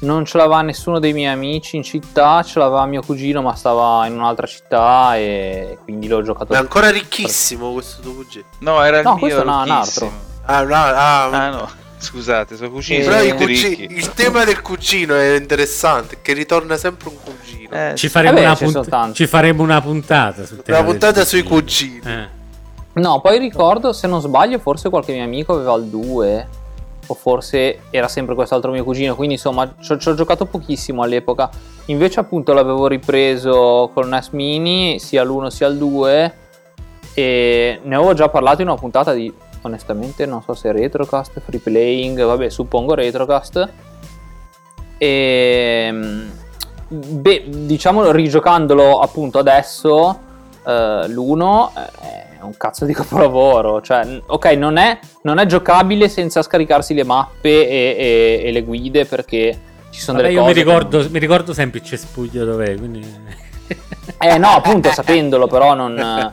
non 0.00 0.26
ce 0.26 0.36
l'aveva 0.36 0.60
nessuno 0.60 0.98
dei 0.98 1.14
miei 1.14 1.32
amici 1.32 1.76
in 1.76 1.82
città, 1.82 2.42
ce 2.42 2.58
l'aveva 2.58 2.84
mio 2.84 3.00
cugino 3.00 3.40
ma 3.40 3.54
stava 3.54 4.06
in 4.06 4.12
un'altra 4.12 4.46
città 4.46 5.16
e 5.16 5.78
quindi 5.82 6.08
l'ho 6.08 6.20
giocato. 6.20 6.52
È 6.52 6.58
ancora 6.58 6.90
ricchissimo 6.90 7.72
questo 7.72 8.02
tuo 8.02 8.12
cugino. 8.12 8.44
No, 8.58 8.82
era 8.82 8.98
il 8.98 9.04
No, 9.04 9.12
mio 9.12 9.20
questo 9.20 9.40
è 9.40 9.44
un 9.44 9.48
altro. 9.48 10.12
Ah, 10.44 10.62
no, 10.62 10.74
ah, 10.74 11.24
Ah 11.30 11.48
no, 11.48 11.82
scusate, 12.04 12.56
sono 12.56 12.70
cugini 12.70 13.02
Però 13.02 13.16
sono 13.18 13.24
i 13.26 13.30
tutti 13.30 13.44
cuci- 13.44 13.68
ricchi. 13.74 13.94
il 13.94 14.12
tema 14.14 14.44
del 14.44 14.60
cugino 14.62 15.14
è 15.16 15.34
interessante, 15.36 16.18
che 16.22 16.32
ritorna 16.34 16.76
sempre 16.76 17.08
un 17.08 17.16
cugino. 17.22 17.68
Eh, 17.70 17.94
Ci 17.96 18.08
faremo, 18.08 18.38
Eh 18.38 18.46
ne 18.46 18.54
punt- 18.56 19.12
ci 19.12 19.26
faremo 19.26 19.62
una 19.62 19.80
puntata 19.80 20.44
sul 20.44 20.62
tema 20.62 20.78
Una 20.78 20.86
puntata 20.88 21.24
sui 21.24 21.42
cugini. 21.42 22.00
Eh. 22.04 22.28
No, 22.94 23.20
poi 23.20 23.38
ricordo, 23.40 23.92
se 23.92 24.06
non 24.06 24.20
sbaglio, 24.20 24.58
forse 24.60 24.88
qualche 24.88 25.12
mio 25.12 25.24
amico 25.24 25.54
aveva 25.54 25.74
il 25.74 25.84
2 25.86 26.48
o 27.06 27.14
forse 27.14 27.80
era 27.90 28.06
sempre 28.08 28.34
quest'altro 28.34 28.70
mio 28.70 28.84
cugino, 28.84 29.14
quindi 29.16 29.34
insomma 29.34 29.74
ci 29.80 29.92
ho, 29.92 29.98
ci 29.98 30.08
ho 30.08 30.14
giocato 30.14 30.46
pochissimo 30.46 31.02
all'epoca. 31.02 31.50
Invece 31.86 32.20
appunto 32.20 32.52
l'avevo 32.52 32.86
ripreso 32.86 33.90
col 33.92 34.08
NES 34.08 34.28
Mini, 34.30 34.98
sia 35.00 35.24
l'1 35.24 35.48
sia 35.48 35.66
il 35.66 35.76
2 35.76 36.34
e 37.14 37.80
ne 37.82 37.94
avevo 37.94 38.14
già 38.14 38.28
parlato 38.28 38.62
in 38.62 38.68
una 38.68 38.76
puntata 38.76 39.12
di 39.12 39.32
onestamente 39.66 40.26
non 40.26 40.42
so 40.42 40.54
se 40.54 40.72
Retrocast, 40.72 41.40
Free 41.44 41.60
Playing, 41.60 42.24
vabbè, 42.24 42.48
suppongo 42.50 42.94
Retrocast. 42.94 43.68
E 44.98 45.88
mm, 45.92 46.28
beh, 46.88 47.44
diciamo 47.48 48.10
rigiocandolo 48.10 49.00
appunto 49.00 49.38
adesso 49.38 50.18
eh, 50.66 51.08
l'1 51.08 51.72
è 51.72 52.40
un 52.42 52.56
cazzo 52.56 52.84
di 52.84 52.92
capolavoro. 52.94 53.80
Cioè, 53.80 54.20
ok, 54.26 54.44
non 54.52 54.76
è, 54.76 54.98
non 55.22 55.38
è 55.38 55.46
giocabile 55.46 56.08
senza 56.08 56.42
scaricarsi 56.42 56.94
le 56.94 57.04
mappe 57.04 57.68
e, 57.68 57.96
e- 57.98 58.48
e 58.48 58.52
le 58.52 58.62
guide 58.62 59.04
perché 59.06 59.58
ci 59.90 60.00
sono 60.00 60.18
Vabbè, 60.18 60.28
delle 60.30 60.40
io 60.40 60.46
mi 60.46 60.52
cose. 60.52 60.62
che 60.62 60.68
ricordo, 60.70 60.98
non- 61.02 61.10
mi 61.10 61.18
ricordo 61.18 61.52
sempre 61.52 61.78
il 61.80 61.84
cespuglio 61.84 62.44
dov'è, 62.44 62.74
quindi... 62.76 63.42
Eh 64.18 64.38
no, 64.38 64.48
appunto, 64.48 64.90
sapendolo, 64.90 65.46
però 65.46 65.74
non. 65.74 66.32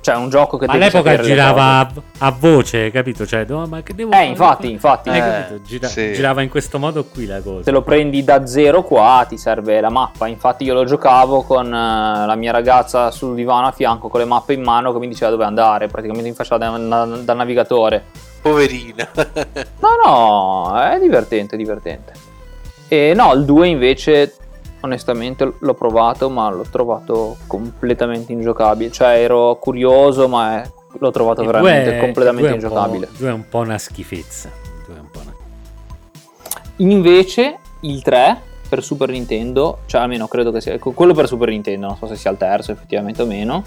Cioè, 0.00 0.14
è 0.14 0.18
un 0.18 0.28
gioco 0.28 0.56
che 0.58 0.66
Ma 0.66 0.74
all'epoca 0.74 1.18
girava 1.18 1.78
a, 1.78 1.90
a 2.18 2.30
voce, 2.30 2.90
capito? 2.90 3.24
Cioè, 3.26 3.44
no, 3.48 3.66
ma 3.66 3.82
che 3.82 3.94
devo 3.94 4.10
Eh, 4.10 4.14
fare? 4.14 4.26
infatti, 4.26 4.70
infatti. 4.70 5.08
Hai 5.08 5.18
Eh, 5.18 5.20
capito? 5.20 5.62
Gira- 5.62 5.88
sì. 5.88 6.12
Girava 6.12 6.42
in 6.42 6.48
questo 6.48 6.78
modo 6.78 7.04
qui 7.04 7.26
la 7.26 7.40
cosa. 7.40 7.64
Se 7.64 7.70
lo 7.70 7.82
prendi 7.82 8.22
da 8.22 8.46
zero 8.46 8.82
qua 8.82 9.24
ti 9.28 9.38
serve 9.38 9.80
la 9.80 9.88
mappa. 9.90 10.26
Infatti 10.26 10.64
io 10.64 10.74
lo 10.74 10.84
giocavo 10.84 11.42
con 11.42 11.66
eh, 11.66 12.26
la 12.26 12.34
mia 12.36 12.52
ragazza 12.52 13.10
sul 13.10 13.34
divano 13.34 13.66
a 13.68 13.72
fianco 13.72 14.08
con 14.08 14.20
le 14.20 14.26
mappe 14.26 14.52
in 14.52 14.62
mano 14.62 14.92
che 14.92 14.98
mi 14.98 15.08
diceva 15.08 15.30
dove 15.30 15.44
andare, 15.44 15.86
praticamente 15.88 16.28
mi 16.28 16.34
faceva 16.34 16.58
da, 16.58 16.76
da- 16.76 17.04
da 17.16 17.32
navigatore. 17.32 18.04
Poverina. 18.42 19.08
No, 19.80 19.88
no, 20.04 20.80
è 20.80 20.98
divertente, 21.00 21.54
è 21.54 21.58
divertente. 21.58 22.12
E 22.88 23.12
no, 23.16 23.32
il 23.32 23.44
2 23.44 23.66
invece 23.66 24.34
onestamente 24.80 25.52
l'ho 25.58 25.74
provato, 25.74 26.28
ma 26.30 26.48
l'ho 26.50 26.64
trovato 26.70 27.36
completamente 27.46 28.32
ingiocabile. 28.32 28.90
Cioè 28.90 29.20
ero 29.20 29.56
curioso, 29.56 30.28
ma 30.28 30.62
è- 30.62 30.70
l'ho 30.98 31.10
trovato 31.10 31.40
Il 31.42 31.46
veramente 31.46 31.96
è- 31.96 32.00
completamente 32.00 32.54
il 32.54 32.60
due 32.60 32.68
è 32.68 32.70
un 32.70 32.74
po'- 32.74 32.78
ingiocabile. 32.84 33.08
Il 33.12 33.18
2 33.18 33.28
è 33.28 33.32
un 33.32 33.48
po' 33.48 33.58
una 33.58 33.78
schifezza. 33.78 34.48
Il 34.48 34.84
due 34.86 34.96
è 34.96 35.00
un 35.00 35.10
po' 35.10 35.20
una- 35.22 35.34
Invece 36.78 37.58
il 37.80 38.02
3 38.02 38.40
per 38.68 38.82
Super 38.82 39.10
Nintendo, 39.10 39.78
cioè 39.86 40.00
almeno 40.02 40.26
credo 40.26 40.50
che 40.52 40.60
sia 40.60 40.72
ecco, 40.74 40.90
quello 40.92 41.14
per 41.14 41.26
Super 41.26 41.48
Nintendo, 41.48 41.86
non 41.86 41.96
so 41.96 42.06
se 42.06 42.16
sia 42.16 42.30
il 42.30 42.36
terzo 42.36 42.72
effettivamente 42.72 43.22
o 43.22 43.26
meno. 43.26 43.64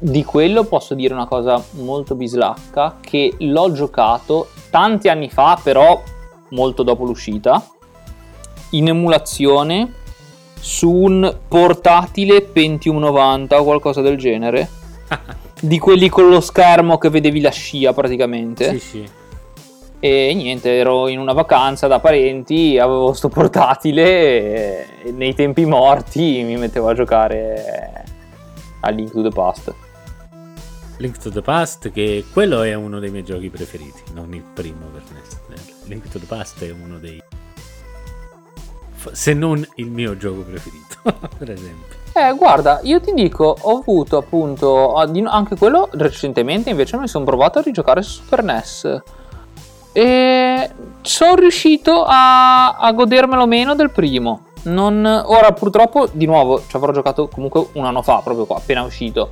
Di 0.00 0.24
quello 0.24 0.64
posso 0.64 0.94
dire 0.94 1.12
una 1.12 1.26
cosa 1.26 1.62
molto 1.72 2.14
bislacca 2.14 2.96
che 3.00 3.34
l'ho 3.40 3.72
giocato 3.72 4.48
tanti 4.70 5.08
anni 5.08 5.28
fa, 5.28 5.58
però 5.62 6.00
molto 6.50 6.82
dopo 6.82 7.04
l'uscita, 7.04 7.64
in 8.70 8.88
emulazione 8.88 9.92
su 10.58 10.90
un 10.90 11.36
portatile 11.46 12.42
Pentium 12.42 12.98
90 12.98 13.60
o 13.60 13.64
qualcosa 13.64 14.00
del 14.00 14.16
genere. 14.16 14.68
di 15.60 15.78
quelli 15.78 16.08
con 16.08 16.28
lo 16.28 16.40
schermo 16.40 16.98
che 16.98 17.10
vedevi 17.10 17.40
la 17.40 17.50
scia 17.50 17.92
praticamente. 17.92 18.70
Sì, 18.72 18.78
sì. 18.78 19.08
E 20.00 20.32
niente, 20.32 20.76
ero 20.76 21.08
in 21.08 21.18
una 21.18 21.32
vacanza 21.32 21.88
da 21.88 21.98
parenti, 21.98 22.78
avevo 22.78 23.12
sto 23.12 23.28
portatile 23.28 25.02
e, 25.02 25.10
nei 25.10 25.34
tempi 25.34 25.64
morti 25.64 26.42
mi 26.44 26.56
mettevo 26.56 26.88
a 26.88 26.94
giocare 26.94 28.04
a 28.80 28.90
Link 28.90 29.10
to 29.10 29.22
the 29.22 29.30
Past. 29.30 29.74
Link 30.98 31.18
to 31.18 31.30
the 31.30 31.42
Past, 31.42 31.90
che 31.90 32.24
quello 32.32 32.62
è 32.62 32.74
uno 32.74 33.00
dei 33.00 33.10
miei 33.10 33.24
giochi 33.24 33.50
preferiti, 33.50 34.02
non 34.14 34.32
il 34.34 34.44
primo 34.54 34.86
per 34.86 35.02
NES. 35.12 35.86
Link 35.86 36.08
to 36.08 36.18
the 36.18 36.26
Past 36.26 36.64
è 36.64 36.70
uno 36.70 36.98
dei... 36.98 37.20
se 39.12 39.34
non 39.34 39.66
il 39.76 39.90
mio 39.90 40.16
gioco 40.16 40.40
preferito, 40.40 40.96
per 41.38 41.50
esempio. 41.50 41.96
Eh, 42.12 42.34
guarda, 42.34 42.80
io 42.82 43.00
ti 43.00 43.12
dico, 43.12 43.56
ho 43.60 43.78
avuto 43.78 44.16
appunto 44.16 44.94
ah, 44.94 45.08
anche 45.26 45.56
quello 45.56 45.88
recentemente, 45.92 46.70
invece 46.70 46.96
mi 46.96 47.06
sono 47.06 47.24
provato 47.24 47.60
a 47.60 47.62
rigiocare 47.62 48.02
su 48.02 48.22
Super 48.22 48.42
NES. 48.42 49.02
E 49.92 50.70
sono 51.02 51.34
riuscito 51.34 52.04
a, 52.06 52.76
a 52.76 52.92
godermelo 52.92 53.46
meno 53.46 53.74
del 53.74 53.90
primo. 53.90 54.46
Non, 54.64 55.04
ora, 55.04 55.52
purtroppo, 55.52 56.08
di 56.10 56.26
nuovo, 56.26 56.62
ci 56.66 56.76
avrò 56.76 56.92
giocato 56.92 57.28
comunque 57.28 57.68
un 57.72 57.84
anno 57.84 58.02
fa, 58.02 58.20
proprio 58.22 58.46
qua, 58.46 58.56
appena 58.56 58.82
uscito. 58.82 59.28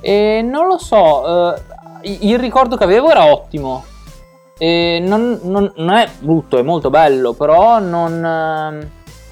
E 0.00 0.40
non 0.42 0.66
lo 0.66 0.78
so, 0.78 1.54
eh, 1.54 1.62
il 2.02 2.38
ricordo 2.38 2.76
che 2.76 2.84
avevo 2.84 3.10
era 3.10 3.30
ottimo. 3.30 3.84
E 4.58 4.98
non, 5.00 5.38
non- 5.44 5.72
non 5.76 5.94
è 5.96 6.08
brutto, 6.18 6.58
è 6.58 6.62
molto 6.62 6.90
bello, 6.90 7.32
però 7.32 7.78
non. 7.78 8.24
ehm, 8.24 8.88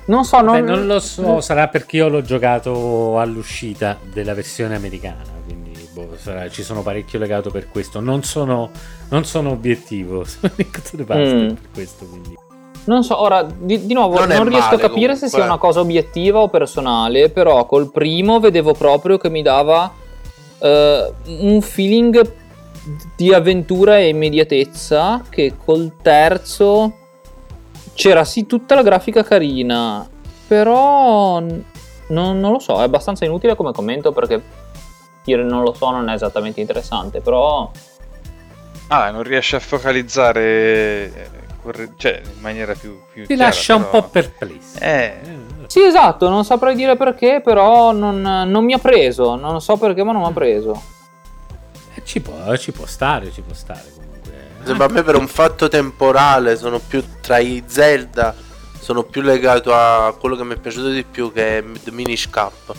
Non 0.07 0.25
so, 0.25 0.37
Beh, 0.39 0.43
non, 0.45 0.65
non 0.65 0.87
lo 0.87 1.01
so, 1.01 1.41
sarà 1.41 1.67
perché 1.67 1.97
io 1.97 2.09
l'ho 2.09 2.23
giocato 2.23 3.19
all'uscita 3.19 3.99
della 4.13 4.35
versione 4.35 4.77
americana, 4.77 5.23
quindi 5.45 5.73
boh, 5.93 6.11
sarà- 6.17 6.49
ci 6.49 6.63
sono 6.63 6.83
parecchio 6.83 7.19
legato 7.19 7.51
per 7.51 7.69
questo. 7.69 7.99
Non 7.99 8.23
sono, 8.23 8.71
non 9.09 9.25
sono 9.25 9.51
obiettivo 9.51 10.21
Past 10.45 10.95
Mm. 11.35 11.49
per 11.49 11.59
questo, 11.75 12.05
quindi... 12.07 12.35
Non 12.85 13.03
so, 13.03 13.21
ora 13.21 13.43
di, 13.43 13.85
di 13.85 13.95
nuovo 13.95 14.17
Non 14.21 14.29
non, 14.29 14.49
riesco 14.49 14.67
male, 14.77 14.77
a 14.77 14.89
capire 14.89 15.15
se 15.17 15.29
comunque. 15.29 15.29
sia 15.41 15.45
una 15.45 15.59
cosa 15.59 15.81
obiettiva 15.81 16.39
o 16.39 16.49
personale, 16.49 17.31
però 17.31 17.67
col 17.67 17.91
primo 17.91 18.39
vedevo 18.39 18.75
proprio 18.75 19.19
che 19.19 19.29
mi 19.29 19.43
dava 19.43 19.93
eh, 20.61 21.13
un 21.25 21.61
feeling 21.63 22.33
di 23.17 23.33
avventura 23.33 23.99
e 23.99 24.09
immediatezza 24.09 25.23
che 25.29 25.55
col 25.63 25.93
terzo 26.01 26.97
c'era 27.95 28.25
sì 28.25 28.47
tutta 28.47 28.75
la 28.75 28.83
grafica 28.83 29.23
carina, 29.25 30.09
però 30.47 31.41
n- 31.41 31.65
non, 32.09 32.39
non 32.39 32.53
lo 32.53 32.59
so, 32.59 32.79
è 32.79 32.83
abbastanza 32.85 33.25
inutile 33.25 33.57
come 33.57 33.73
commento 33.73 34.13
perché 34.13 34.41
dire 35.25 35.43
non 35.43 35.63
lo 35.63 35.73
so 35.75 35.91
non 35.91 36.09
è 36.09 36.15
esattamente 36.15 36.61
interessante, 36.61 37.21
però 37.21 37.71
Ah, 38.89 39.11
non 39.11 39.25
riesce 39.25 39.57
a 39.57 39.61
focalizzare 39.61 41.31
cioè, 41.97 42.23
in 42.25 42.41
maniera 42.41 42.75
più, 42.75 43.01
più 43.13 43.23
Ti 43.27 43.35
chiara, 43.35 43.45
lascia 43.51 43.75
un 43.75 43.85
però- 43.87 44.03
po' 44.03 44.09
perplesso. 44.09 44.79
Eh, 44.79 45.19
Sì, 45.67 45.83
esatto, 45.83 46.29
non 46.29 46.45
saprei 46.45 46.77
dire 46.77 46.95
perché, 46.97 47.41
però 47.43 47.91
non, 47.91 48.21
non 48.21 48.65
mi 48.65 48.73
ha 48.73 48.79
preso, 48.79 49.35
non 49.35 49.61
so 49.61 49.77
perché, 49.77 50.05
ma 50.05 50.13
non 50.13 50.23
mi 50.23 50.29
ha 50.29 50.33
preso. 50.33 50.81
Eh, 51.97 52.05
ci, 52.05 52.21
può, 52.21 52.55
ci 52.57 52.73
può 52.73 52.85
stare, 52.87 53.33
ci 53.33 53.41
può 53.41 53.55
stare 53.55 53.91
comunque. 53.95 54.33
Sembra 54.65 54.87
a 54.87 54.91
me 54.91 55.03
per 55.03 55.17
un 55.17 55.29
fatto 55.29 55.69
temporale, 55.69 56.57
sono 56.57 56.79
più 56.79 57.03
tra 57.21 57.39
i 57.39 57.63
Zelda, 57.67 58.35
sono 58.79 59.05
più 59.05 59.23
legato 59.23 59.75
a 59.75 60.15
quello 60.19 60.37
che 60.37 60.45
mi 60.45 60.55
è 60.55 60.59
piaciuto 60.59 60.91
di 60.91 61.05
più 61.05 61.33
che 61.33 61.59
è 61.59 61.65
The 61.85 61.91
Minish 61.91 62.29
Cap. 62.29 62.75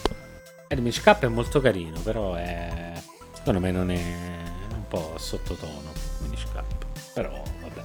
Eh, 0.67 0.75
il 0.75 0.81
Minish 0.81 1.01
Cap 1.01 1.23
è 1.23 1.27
molto 1.27 1.59
carino, 1.59 1.99
però 2.01 2.35
è... 2.35 2.91
secondo 3.33 3.59
me 3.59 3.71
non 3.71 3.89
è 3.89 4.01
un 4.73 4.87
po' 4.87 5.15
sottotono 5.17 5.91
Minish 6.19 6.45
Cap. 6.53 6.65
Però 7.13 7.41
vabbè. 7.61 7.81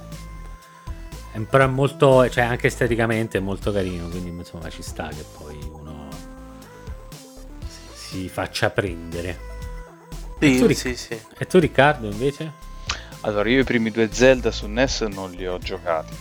È, 1.31 1.39
però 1.39 1.63
è 1.63 1.67
molto, 1.67 2.29
cioè 2.29 2.43
anche 2.43 2.67
esteticamente 2.67 3.39
è 3.39 3.41
molto 3.41 3.71
carino, 3.71 4.07
quindi 4.09 4.29
insomma 4.29 4.69
ci 4.69 4.83
sta 4.83 5.07
che 5.07 5.25
poi 5.35 5.57
uno 5.71 6.09
si, 7.65 8.17
si 8.17 8.29
faccia 8.29 8.69
prendere. 8.69 9.51
E 10.45 10.59
tu, 10.59 10.67
Sì, 10.67 10.73
sì, 10.73 10.95
sì. 10.95 11.19
e 11.37 11.45
tu 11.47 11.59
Riccardo 11.59 12.07
invece? 12.09 12.51
allora, 13.21 13.49
io 13.49 13.59
i 13.61 13.63
primi 13.63 13.89
due 13.91 14.09
Zelda 14.11 14.51
su 14.51 14.67
NES 14.67 15.01
non 15.03 15.31
li 15.31 15.47
ho 15.47 15.57
giocati, 15.57 16.15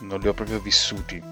non 0.00 0.18
li 0.20 0.28
ho 0.28 0.34
proprio 0.34 0.58
vissuti. 0.60 1.22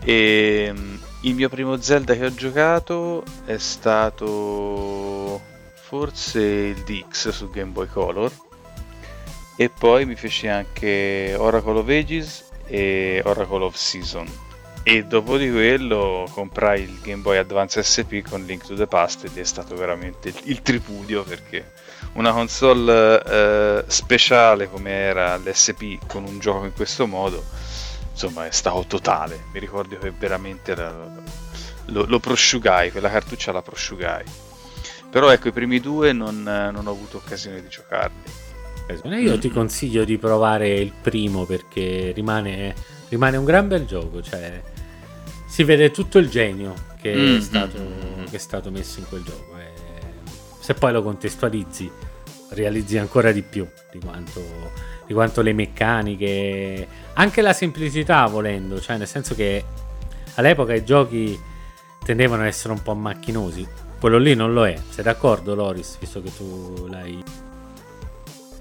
E 0.00 0.72
mm, 0.72 0.94
il 1.22 1.34
mio 1.34 1.48
primo 1.48 1.80
Zelda 1.80 2.14
che 2.14 2.24
ho 2.26 2.32
giocato 2.34 3.24
è 3.44 3.58
stato 3.58 5.40
forse 5.74 6.40
il 6.40 6.82
DX 6.84 7.30
su 7.30 7.50
Game 7.50 7.72
Boy 7.72 7.88
Color 7.88 8.30
e 9.56 9.68
poi 9.70 10.04
mi 10.06 10.14
feci 10.14 10.46
anche 10.46 11.34
Oracle 11.36 11.78
of 11.80 11.88
Ages 11.88 12.44
e 12.66 13.20
Oracle 13.24 13.64
of 13.64 13.74
Season 13.74 14.26
e 14.90 15.04
dopo 15.04 15.36
di 15.36 15.50
quello 15.50 16.26
comprai 16.32 16.80
il 16.80 16.98
Game 17.02 17.20
Boy 17.20 17.36
Advance 17.36 17.82
SP 17.84 18.24
con 18.26 18.46
Link 18.46 18.64
to 18.64 18.74
the 18.74 18.86
Past 18.86 19.26
ed 19.26 19.36
è 19.36 19.44
stato 19.44 19.76
veramente 19.76 20.32
il, 20.44 20.62
tripudio 20.62 21.24
perché 21.24 21.72
una 22.14 22.32
console 22.32 23.22
eh, 23.22 23.84
speciale 23.86 24.70
come 24.70 24.90
era 24.90 25.36
l'SP 25.36 26.06
con 26.06 26.24
un 26.24 26.38
gioco 26.38 26.64
in 26.64 26.72
questo 26.72 27.06
modo 27.06 27.44
insomma 28.10 28.46
è 28.46 28.50
stato 28.50 28.82
totale. 28.88 29.44
Mi 29.52 29.60
ricordo 29.60 29.98
che 29.98 30.10
veramente 30.10 30.74
la, 30.74 30.90
lo, 31.84 32.06
lo 32.06 32.18
prosciugai 32.18 32.90
quella 32.90 33.10
cartuccia 33.10 33.52
la 33.52 33.60
prosciugai. 33.60 34.24
Però 35.10 35.28
ecco 35.28 35.48
i 35.48 35.52
primi 35.52 35.80
due 35.80 36.14
non, 36.14 36.42
non 36.42 36.86
ho 36.86 36.90
avuto 36.90 37.18
occasione 37.18 37.60
di 37.60 37.68
giocarli. 37.68 39.20
Io 39.20 39.38
ti 39.38 39.50
consiglio 39.50 40.04
di 40.04 40.16
provare 40.16 40.78
il 40.78 40.92
primo 40.98 41.44
perché 41.44 42.10
rimane, 42.14 42.74
rimane 43.10 43.36
un 43.36 43.44
gran 43.44 43.68
bel 43.68 43.84
gioco. 43.84 44.22
Cioè, 44.22 44.62
si 45.58 45.64
vede 45.64 45.90
tutto 45.90 46.18
il 46.18 46.28
genio 46.28 46.72
che, 47.00 47.12
Mm, 47.16 47.36
è 47.36 47.40
stato, 47.40 47.78
mm, 47.80 48.20
mm. 48.20 48.24
che 48.26 48.36
è 48.36 48.38
stato 48.38 48.70
messo 48.70 49.00
in 49.00 49.08
quel 49.08 49.24
gioco. 49.24 49.58
E 49.58 49.72
se 50.60 50.74
poi 50.74 50.92
lo 50.92 51.02
contestualizzi, 51.02 51.90
realizzi 52.50 52.96
ancora 52.96 53.32
di 53.32 53.42
più 53.42 53.66
di 53.90 53.98
quanto, 53.98 54.40
di 55.04 55.12
quanto 55.12 55.42
le 55.42 55.52
meccaniche, 55.52 56.86
anche 57.14 57.42
la 57.42 57.52
semplicità 57.52 58.24
volendo, 58.26 58.80
cioè 58.80 58.98
nel 58.98 59.08
senso 59.08 59.34
che 59.34 59.64
all'epoca 60.36 60.74
i 60.74 60.84
giochi 60.84 61.36
tendevano 62.04 62.42
ad 62.42 62.48
essere 62.48 62.72
un 62.72 62.80
po' 62.80 62.94
macchinosi. 62.94 63.66
Quello 63.98 64.18
lì 64.18 64.36
non 64.36 64.52
lo 64.52 64.64
è. 64.64 64.80
Sei 64.90 65.02
d'accordo, 65.02 65.56
Loris, 65.56 65.98
visto 65.98 66.22
che 66.22 66.30
tu 66.36 66.86
l'hai 66.88 67.20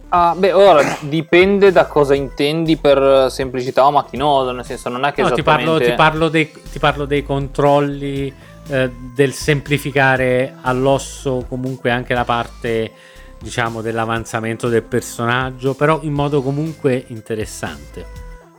Ah, 0.10 0.34
beh, 0.38 0.54
ora 0.54 0.82
dipende 1.02 1.72
da 1.72 1.86
cosa 1.86 2.16
intendi 2.16 2.78
per 2.78 3.28
semplicità 3.30 3.86
o 3.86 3.92
macchinoso, 3.92 4.52
nel 4.52 4.64
senso 4.64 4.88
non 4.88 5.04
è 5.04 5.12
che 5.12 5.22
No, 5.22 5.32
ti, 5.32 5.44
parlo, 5.44 5.76
esattamente... 5.76 5.90
ti 5.90 5.96
parlo 5.96 6.30
dei, 6.30 6.52
ti 6.72 6.80
parlo 6.80 7.06
dei 7.06 7.24
controlli, 7.24 8.34
eh, 8.70 8.90
del 9.14 9.34
semplificare 9.34 10.56
all'osso 10.62 11.46
comunque 11.50 11.92
anche 11.92 12.14
la 12.14 12.24
parte, 12.24 12.92
diciamo, 13.38 13.82
dell'avanzamento 13.82 14.70
del 14.70 14.84
personaggio, 14.84 15.74
però 15.74 16.00
in 16.04 16.14
modo 16.14 16.42
comunque 16.42 17.04
interessante. 17.08 18.06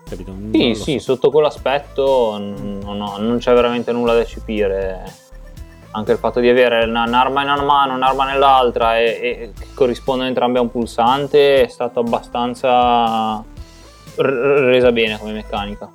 Capito? 0.07 0.33
Non 0.33 0.51
Sì, 0.53 0.75
sì, 0.75 0.99
so. 0.99 1.15
sotto 1.15 1.31
quell'aspetto 1.31 2.37
n- 2.39 2.79
non, 2.83 3.01
ho- 3.01 3.19
non 3.19 3.39
c'è 3.39 3.55
veramente 3.55 3.91
nulla 3.93 4.13
da 4.13 4.21
eccepire. 4.21 5.03
Anche 5.91 6.13
il 6.13 6.19
fatto 6.19 6.41
di 6.41 6.49
avere 6.49 6.85
una- 6.85 7.05
un'arma 7.05 7.43
in 7.43 7.49
una 7.51 7.63
mano, 7.63 7.95
un'arma 7.95 8.25
nell'altra 8.27 8.99
e, 8.99 9.05
e 9.05 9.53
che 9.59 9.67
corrispondono 9.75 10.29
entrambe 10.29 10.59
a 10.59 10.63
un 10.63 10.71
pulsante 10.71 11.65
è 11.65 11.69
stato 11.69 12.01
abbastanza 12.01 13.43
resa 14.17 14.93
bene 14.93 15.19
come 15.19 15.33
meccanica. 15.33 15.91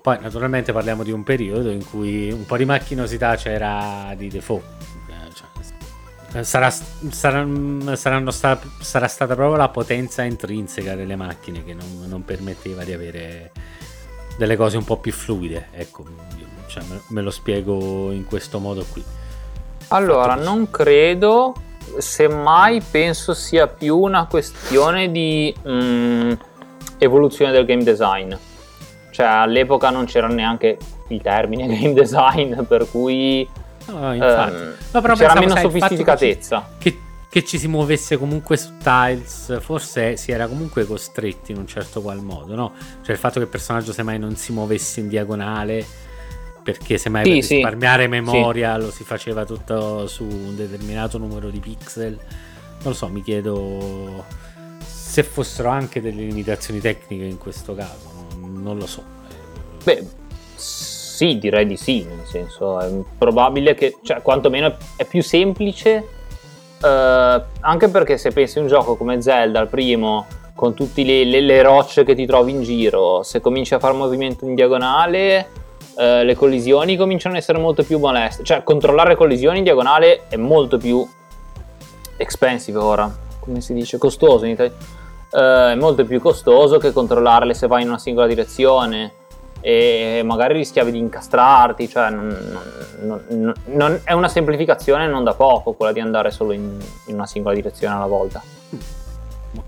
Poi 0.00 0.18
naturalmente 0.20 0.72
parliamo 0.72 1.02
di 1.02 1.12
un 1.12 1.22
periodo 1.22 1.70
in 1.70 1.84
cui 1.88 2.30
un 2.30 2.44
po' 2.44 2.56
di 2.56 2.64
macchinosità 2.64 3.36
c'era 3.36 4.12
di 4.16 4.28
default. 4.28 4.64
Eh, 5.08 5.32
cioè, 5.32 6.42
sarà, 6.42 6.70
sarà- 6.70 7.46
saranno 7.94 8.30
sta- 8.30 8.60
sarà 8.80 9.06
stata 9.06 9.34
proprio 9.34 9.56
la 9.56 9.68
potenza 9.68 10.22
intrinseca 10.22 10.94
delle 10.94 11.14
macchine 11.16 11.64
che 11.64 11.74
non, 11.74 12.04
non 12.08 12.24
permetteva 12.24 12.82
di 12.84 12.92
avere 12.92 13.52
delle 14.36 14.56
cose 14.56 14.76
un 14.76 14.84
po' 14.84 14.96
più 14.98 15.12
fluide. 15.12 15.68
Ecco, 15.72 16.04
cioè, 16.72 16.82
me, 17.08 17.20
lo 17.20 17.30
spiego 17.30 18.10
in 18.12 18.24
questo 18.24 18.58
modo 18.58 18.84
qui. 18.90 19.04
Allora, 19.88 20.34
non 20.34 20.70
credo, 20.70 21.52
semmai 21.98 22.80
penso 22.80 23.34
sia 23.34 23.66
più 23.66 23.98
una 23.98 24.24
questione 24.24 25.10
di 25.10 25.54
mm, 25.68 26.32
evoluzione 26.96 27.52
del 27.52 27.66
game 27.66 27.84
design. 27.84 28.32
Cioè, 29.10 29.26
all'epoca 29.26 29.90
non 29.90 30.06
c'era 30.06 30.28
neanche 30.28 30.78
il 31.08 31.20
termine 31.20 31.66
game 31.78 31.92
design, 31.92 32.62
per 32.62 32.88
cui 32.90 33.46
infatti. 33.86 34.54
ehm, 34.54 34.74
No, 34.92 35.00
c'era 35.00 35.14
pensavo, 35.14 35.40
meno 35.40 35.54
sai, 35.54 35.64
il 35.66 35.70
fatto 35.72 35.86
sofisticatezza. 35.86 36.70
Che, 36.78 37.00
che 37.28 37.44
ci 37.44 37.58
si 37.58 37.68
muovesse 37.68 38.16
comunque 38.16 38.56
su 38.56 38.78
tiles, 38.78 39.60
forse 39.60 40.16
si 40.16 40.32
era 40.32 40.46
comunque 40.46 40.86
costretti 40.86 41.52
in 41.52 41.58
un 41.58 41.66
certo 41.66 42.00
qual 42.00 42.22
modo, 42.22 42.54
no? 42.54 42.72
Cioè 43.02 43.12
il 43.12 43.18
fatto 43.20 43.34
che 43.34 43.44
il 43.44 43.50
personaggio 43.50 43.92
semmai 43.92 44.18
non 44.18 44.36
si 44.36 44.52
muovesse 44.52 45.00
in 45.00 45.08
diagonale, 45.08 45.84
perché 46.62 46.98
semmai 46.98 47.24
Sì, 47.24 47.30
per 47.32 47.42
sì. 47.42 47.54
risparmiare 47.56 48.06
memoria 48.06 48.76
lo 48.76 48.90
si 48.90 49.04
faceva 49.04 49.44
tutto 49.44 50.06
su 50.06 50.24
un 50.24 50.54
determinato 50.56 51.18
numero 51.18 51.50
di 51.50 51.58
pixel. 51.58 52.12
Non 52.12 52.92
lo 52.92 52.94
so, 52.94 53.08
mi 53.08 53.22
chiedo 53.22 54.24
se 54.84 55.22
fossero 55.22 55.68
anche 55.68 56.00
delle 56.00 56.22
limitazioni 56.22 56.80
tecniche 56.80 57.24
in 57.24 57.36
questo 57.38 57.74
caso, 57.74 58.26
non, 58.38 58.78
lo 58.78 58.86
so. 58.86 59.02
Beh, 59.84 60.06
sì, 60.54 61.38
direi 61.38 61.66
di 61.66 61.76
sì, 61.76 62.02
nel 62.04 62.24
senso 62.24 62.80
è 62.80 62.88
probabile 63.18 63.74
che, 63.74 63.98
cioè, 64.02 64.22
quantomeno 64.22 64.68
è, 64.68 64.76
è 64.96 65.04
più 65.04 65.22
semplice, 65.22 66.08
eh, 66.82 67.42
anche 67.60 67.88
perché 67.88 68.16
se 68.16 68.30
pensi 68.30 68.58
a 68.58 68.62
un 68.62 68.68
gioco 68.68 68.96
come 68.96 69.20
Zelda, 69.20 69.60
il 69.60 69.68
primo, 69.68 70.26
con 70.54 70.74
tutte 70.74 71.02
le, 71.04 71.24
le- 71.24 71.40
le 71.40 71.62
rocce 71.62 72.04
che 72.04 72.14
ti 72.14 72.24
trovi 72.24 72.52
in 72.52 72.62
giro, 72.62 73.22
se 73.22 73.40
cominci 73.40 73.74
a 73.74 73.78
fare 73.78 73.94
movimento 73.94 74.46
in 74.46 74.54
diagonale, 74.54 75.48
eh, 75.96 76.24
le 76.24 76.34
collisioni 76.34 76.96
cominciano 76.96 77.34
ad 77.34 77.40
essere 77.40 77.58
molto 77.58 77.82
più 77.82 77.98
moleste, 77.98 78.42
cioè 78.44 78.62
controllare 78.62 79.14
collisioni 79.14 79.58
in 79.58 79.64
diagonale 79.64 80.28
è 80.28 80.36
molto 80.36 80.78
più 80.78 81.06
expensive 82.16 82.78
ora, 82.78 83.10
come 83.40 83.60
si 83.60 83.74
dice, 83.74 83.98
costoso 83.98 84.44
in 84.44 84.52
Italia. 84.52 84.72
Eh, 85.30 85.72
è 85.72 85.74
molto 85.74 86.04
più 86.04 86.20
costoso 86.20 86.78
che 86.78 86.92
controllarle 86.92 87.54
se 87.54 87.66
vai 87.66 87.82
in 87.82 87.88
una 87.88 87.98
singola 87.98 88.26
direzione 88.26 89.14
e 89.60 90.22
magari 90.24 90.54
rischiavi 90.54 90.90
di 90.90 90.98
incastrarti, 90.98 91.88
cioè 91.88 92.10
non, 92.10 92.36
non- 93.00 93.54
non- 93.66 94.00
è 94.04 94.12
una 94.12 94.28
semplificazione 94.28 95.06
non 95.06 95.22
da 95.24 95.34
poco 95.34 95.72
quella 95.72 95.92
di 95.92 96.00
andare 96.00 96.30
solo 96.30 96.52
in, 96.52 96.78
in 97.06 97.14
una 97.14 97.26
singola 97.26 97.54
direzione 97.54 97.94
alla 97.94 98.06
volta. 98.06 98.42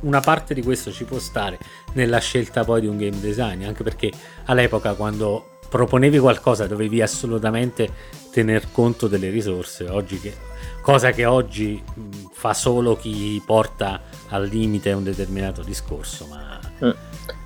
una 0.01 0.21
parte 0.21 0.55
di 0.55 0.63
questo 0.63 0.91
ci 0.91 1.05
può 1.05 1.19
stare 1.19 1.59
nella 1.93 2.19
scelta 2.19 2.65
poi 2.65 2.81
di 2.81 2.87
un 2.87 2.97
game 2.97 3.21
design, 3.21 3.65
anche 3.65 3.83
perché 3.83 4.11
all'epoca 4.47 4.95
quando 4.95 5.54
proponevi 5.75 6.21
qualcosa 6.21 6.69
dovevi 6.69 7.03
assolutamente 7.03 7.91
tener 8.31 8.71
conto 8.71 9.09
delle 9.09 9.29
risorse, 9.29 9.87
che, 10.23 10.33
cosa 10.81 11.11
che 11.11 11.25
oggi 11.25 11.83
fa 12.31 12.55
solo 12.55 12.95
chi 12.95 13.43
porta 13.45 14.01
al 14.29 14.47
limite 14.47 14.93
un 14.93 15.03
determinato 15.03 15.63
discorso, 15.63 16.27
ma 16.31 16.53
Mm. 16.85 16.91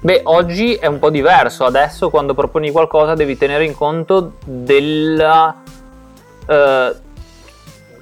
Beh, 0.01 0.23
oggi 0.25 0.75
è 0.75 0.87
un 0.87 0.99
po' 0.99 1.11
diverso. 1.11 1.67
Adesso, 1.67 2.09
quando 2.09 2.33
proponi 2.33 2.71
qualcosa, 2.71 3.15
devi 3.15 3.37
tenere 3.37 3.65
in 3.67 3.75
conto 3.75 4.37
della 4.45 5.63
eh, 6.47 6.97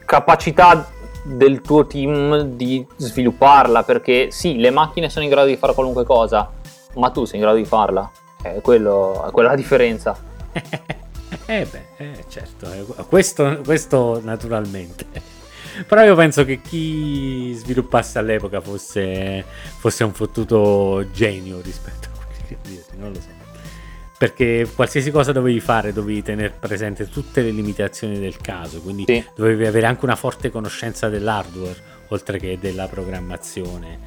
capacità 0.05 0.89
del 1.25 1.61
tuo 1.61 1.85
team 1.87 2.43
di 2.43 2.87
svilupparla. 2.97 3.83
Perché 3.83 4.31
sì, 4.31 4.57
le 4.57 4.71
macchine 4.71 5.11
sono 5.11 5.25
in 5.25 5.31
grado 5.31 5.49
di 5.49 5.57
fare 5.57 5.75
qualunque 5.75 6.05
cosa, 6.05 6.49
ma 6.95 7.11
tu 7.11 7.25
sei 7.25 7.41
in 7.41 7.43
grado 7.43 7.59
di 7.59 7.65
farla. 7.65 8.09
È, 8.55 8.61
quello, 8.61 9.27
è 9.27 9.31
quella 9.31 9.51
la 9.51 9.57
differenza. 9.57 10.17
Eh 11.49 11.67
beh, 11.71 11.87
eh, 11.99 12.25
certo, 12.29 12.73
eh, 12.73 12.85
questo, 13.09 13.61
questo 13.65 14.21
naturalmente. 14.23 15.07
Però 15.87 16.03
io 16.03 16.15
penso 16.17 16.45
che 16.45 16.61
chi 16.61 17.53
sviluppasse 17.53 18.19
all'epoca 18.19 18.61
fosse, 18.61 19.45
fosse 19.79 20.03
un 20.05 20.13
fottuto 20.13 21.05
genio 21.13 21.61
rispetto 21.61 22.09
a 22.09 22.19
quelli 22.25 22.43
che 22.49 22.57
dirti, 22.63 22.97
non 22.97 23.13
lo 23.13 23.21
so. 23.21 23.29
Perché 24.19 24.67
qualsiasi 24.75 25.11
cosa 25.11 25.33
dovevi 25.33 25.61
fare 25.61 25.93
dovevi 25.93 26.23
tenere 26.23 26.55
presente 26.59 27.09
tutte 27.09 27.43
le 27.43 27.51
limitazioni 27.51 28.19
del 28.19 28.39
caso, 28.39 28.81
quindi 28.81 29.05
Sì. 29.07 29.23
dovevi 29.35 29.67
avere 29.67 29.87
anche 29.87 30.05
una 30.05 30.17
forte 30.17 30.51
conoscenza 30.51 31.09
dell'hardware, 31.09 31.77
oltre 32.09 32.39
che 32.39 32.57
della 32.59 32.87
programmazione, 32.87 33.99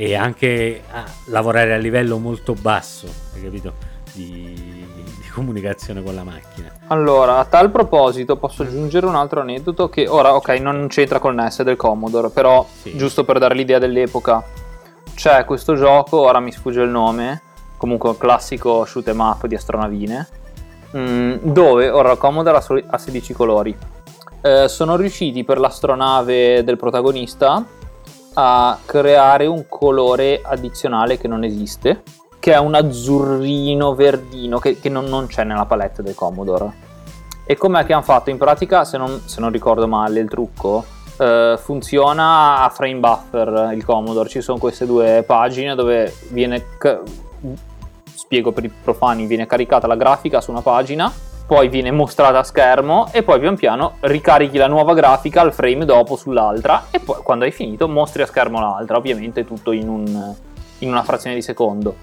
e 0.00 0.14
anche 0.14 0.82
lavorare 1.24 1.74
a 1.74 1.76
livello 1.76 2.18
molto 2.18 2.52
basso, 2.54 3.08
hai 3.34 3.42
capito? 3.42 3.72
Di, 4.12 4.54
di 4.54 5.28
comunicazione 5.32 6.04
con 6.04 6.14
la 6.14 6.22
macchina. 6.22 6.70
Allora, 6.86 7.38
a 7.38 7.44
tal 7.44 7.72
proposito 7.72 8.36
posso 8.36 8.62
aggiungere 8.62 9.06
un 9.06 9.16
altro 9.16 9.40
aneddoto 9.40 9.88
che 9.88 10.06
ora, 10.06 10.36
ok, 10.36 10.50
non 10.60 10.86
c'entra 10.88 11.18
col 11.18 11.34
NES 11.34 11.62
del 11.64 11.74
Commodore, 11.74 12.28
però 12.30 12.64
Sì. 12.80 12.96
giusto 12.96 13.24
per 13.24 13.40
dare 13.40 13.56
l'idea 13.56 13.80
dell'epoca, 13.80 14.40
c'è 15.16 15.44
questo 15.44 15.74
gioco, 15.74 16.20
ora 16.20 16.38
mi 16.38 16.52
sfugge 16.52 16.80
il 16.82 16.90
nome, 16.90 17.42
comunque 17.76 18.10
un 18.10 18.18
classico 18.18 18.84
shoot 18.84 19.08
'em 19.08 19.18
up 19.18 19.46
di 19.48 19.56
astronavine, 19.56 20.28
mm, 20.96 21.34
dove 21.42 21.90
ora 21.90 22.12
il 22.12 22.18
Commodore 22.18 22.62
ha 22.88 22.98
16 22.98 23.32
colori. 23.32 23.76
Eh, 24.42 24.68
sono 24.68 24.94
riusciti 24.94 25.42
per 25.42 25.58
l'astronave 25.58 26.62
del 26.62 26.76
protagonista 26.76 27.64
a 28.40 28.78
creare 28.84 29.46
un 29.46 29.66
colore 29.68 30.40
addizionale 30.44 31.18
che 31.18 31.26
non 31.26 31.42
esiste, 31.42 32.02
che 32.38 32.52
è 32.52 32.58
un 32.58 32.76
azzurrino 32.76 33.96
verdino 33.96 34.60
che, 34.60 34.78
che 34.78 34.88
non, 34.88 35.06
non 35.06 35.26
c'è 35.26 35.42
nella 35.42 35.66
palette 35.66 36.04
del 36.04 36.14
Commodore. 36.14 36.86
E 37.44 37.56
com'è 37.56 37.84
che 37.84 37.94
hanno 37.94 38.02
fatto? 38.02 38.30
In 38.30 38.38
pratica, 38.38 38.84
se 38.84 38.96
non, 38.96 39.22
se 39.24 39.40
non 39.40 39.50
ricordo 39.50 39.88
male 39.88 40.20
il 40.20 40.28
trucco, 40.28 40.84
eh, 41.18 41.58
funziona 41.58 42.62
a 42.62 42.68
frame 42.68 43.00
buffer 43.00 43.70
il 43.74 43.84
Commodore. 43.84 44.28
Ci 44.28 44.40
sono 44.40 44.58
queste 44.58 44.86
due 44.86 45.24
pagine 45.26 45.74
dove 45.74 46.14
viene, 46.28 46.64
spiego 48.14 48.52
per 48.52 48.64
i 48.64 48.68
profani, 48.68 49.26
viene 49.26 49.46
caricata 49.46 49.88
la 49.88 49.96
grafica 49.96 50.40
su 50.40 50.52
una 50.52 50.62
pagina, 50.62 51.12
poi 51.48 51.68
viene 51.68 51.90
mostrata 51.90 52.40
a 52.40 52.42
schermo 52.42 53.08
e 53.10 53.22
poi 53.22 53.40
pian 53.40 53.56
piano 53.56 53.94
ricarichi 54.00 54.58
la 54.58 54.66
nuova 54.66 54.92
grafica 54.92 55.40
al 55.40 55.54
frame 55.54 55.86
dopo 55.86 56.14
sull'altra 56.14 56.88
e 56.90 57.00
poi 57.00 57.22
quando 57.22 57.46
hai 57.46 57.52
finito 57.52 57.88
mostri 57.88 58.20
a 58.20 58.26
schermo 58.26 58.60
l'altra, 58.60 58.98
ovviamente 58.98 59.46
tutto 59.46 59.72
in, 59.72 59.88
un- 59.88 60.34
in 60.80 60.90
una 60.90 61.02
frazione 61.02 61.34
di 61.34 61.40
secondo. 61.40 61.96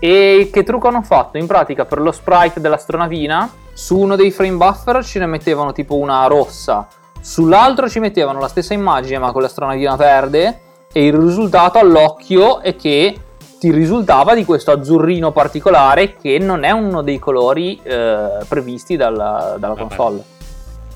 E 0.00 0.50
che 0.52 0.64
trucco 0.64 0.88
hanno 0.88 1.02
fatto? 1.02 1.38
In 1.38 1.46
pratica 1.46 1.84
per 1.84 2.00
lo 2.00 2.10
sprite 2.10 2.60
dell'astronavina, 2.60 3.48
su 3.72 3.96
uno 3.96 4.16
dei 4.16 4.32
frame 4.32 4.56
buffer 4.56 5.04
ce 5.04 5.20
ne 5.20 5.26
mettevano 5.26 5.70
tipo 5.70 5.94
una 5.94 6.26
rossa, 6.26 6.88
sull'altro 7.20 7.88
ci 7.88 8.00
mettevano 8.00 8.40
la 8.40 8.48
stessa 8.48 8.74
immagine 8.74 9.18
ma 9.18 9.30
con 9.30 9.42
l'astronavina 9.42 9.94
verde 9.94 10.60
e 10.92 11.06
il 11.06 11.14
risultato 11.14 11.78
all'occhio 11.78 12.58
è 12.58 12.74
che 12.74 13.16
ti 13.62 13.70
risultava 13.70 14.34
di 14.34 14.44
questo 14.44 14.72
azzurrino 14.72 15.30
particolare 15.30 16.16
che 16.16 16.36
non 16.40 16.64
è 16.64 16.72
uno 16.72 17.00
dei 17.00 17.20
colori 17.20 17.80
eh, 17.80 18.44
previsti 18.48 18.96
dalla, 18.96 19.54
dalla 19.56 19.76
console. 19.76 20.20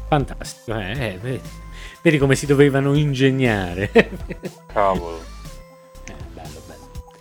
Fantastico, 0.09 0.77
eh, 0.77 0.91
eh, 0.91 1.19
vedi. 1.23 1.49
Vedi 2.03 2.19
come 2.19 2.35
si 2.35 2.45
dovevano 2.45 2.95
ingegnare. 2.95 3.89
Cavolo. 4.67 5.21
Eh, 6.09 6.15
bello, 6.35 6.61
bello. 6.67 7.13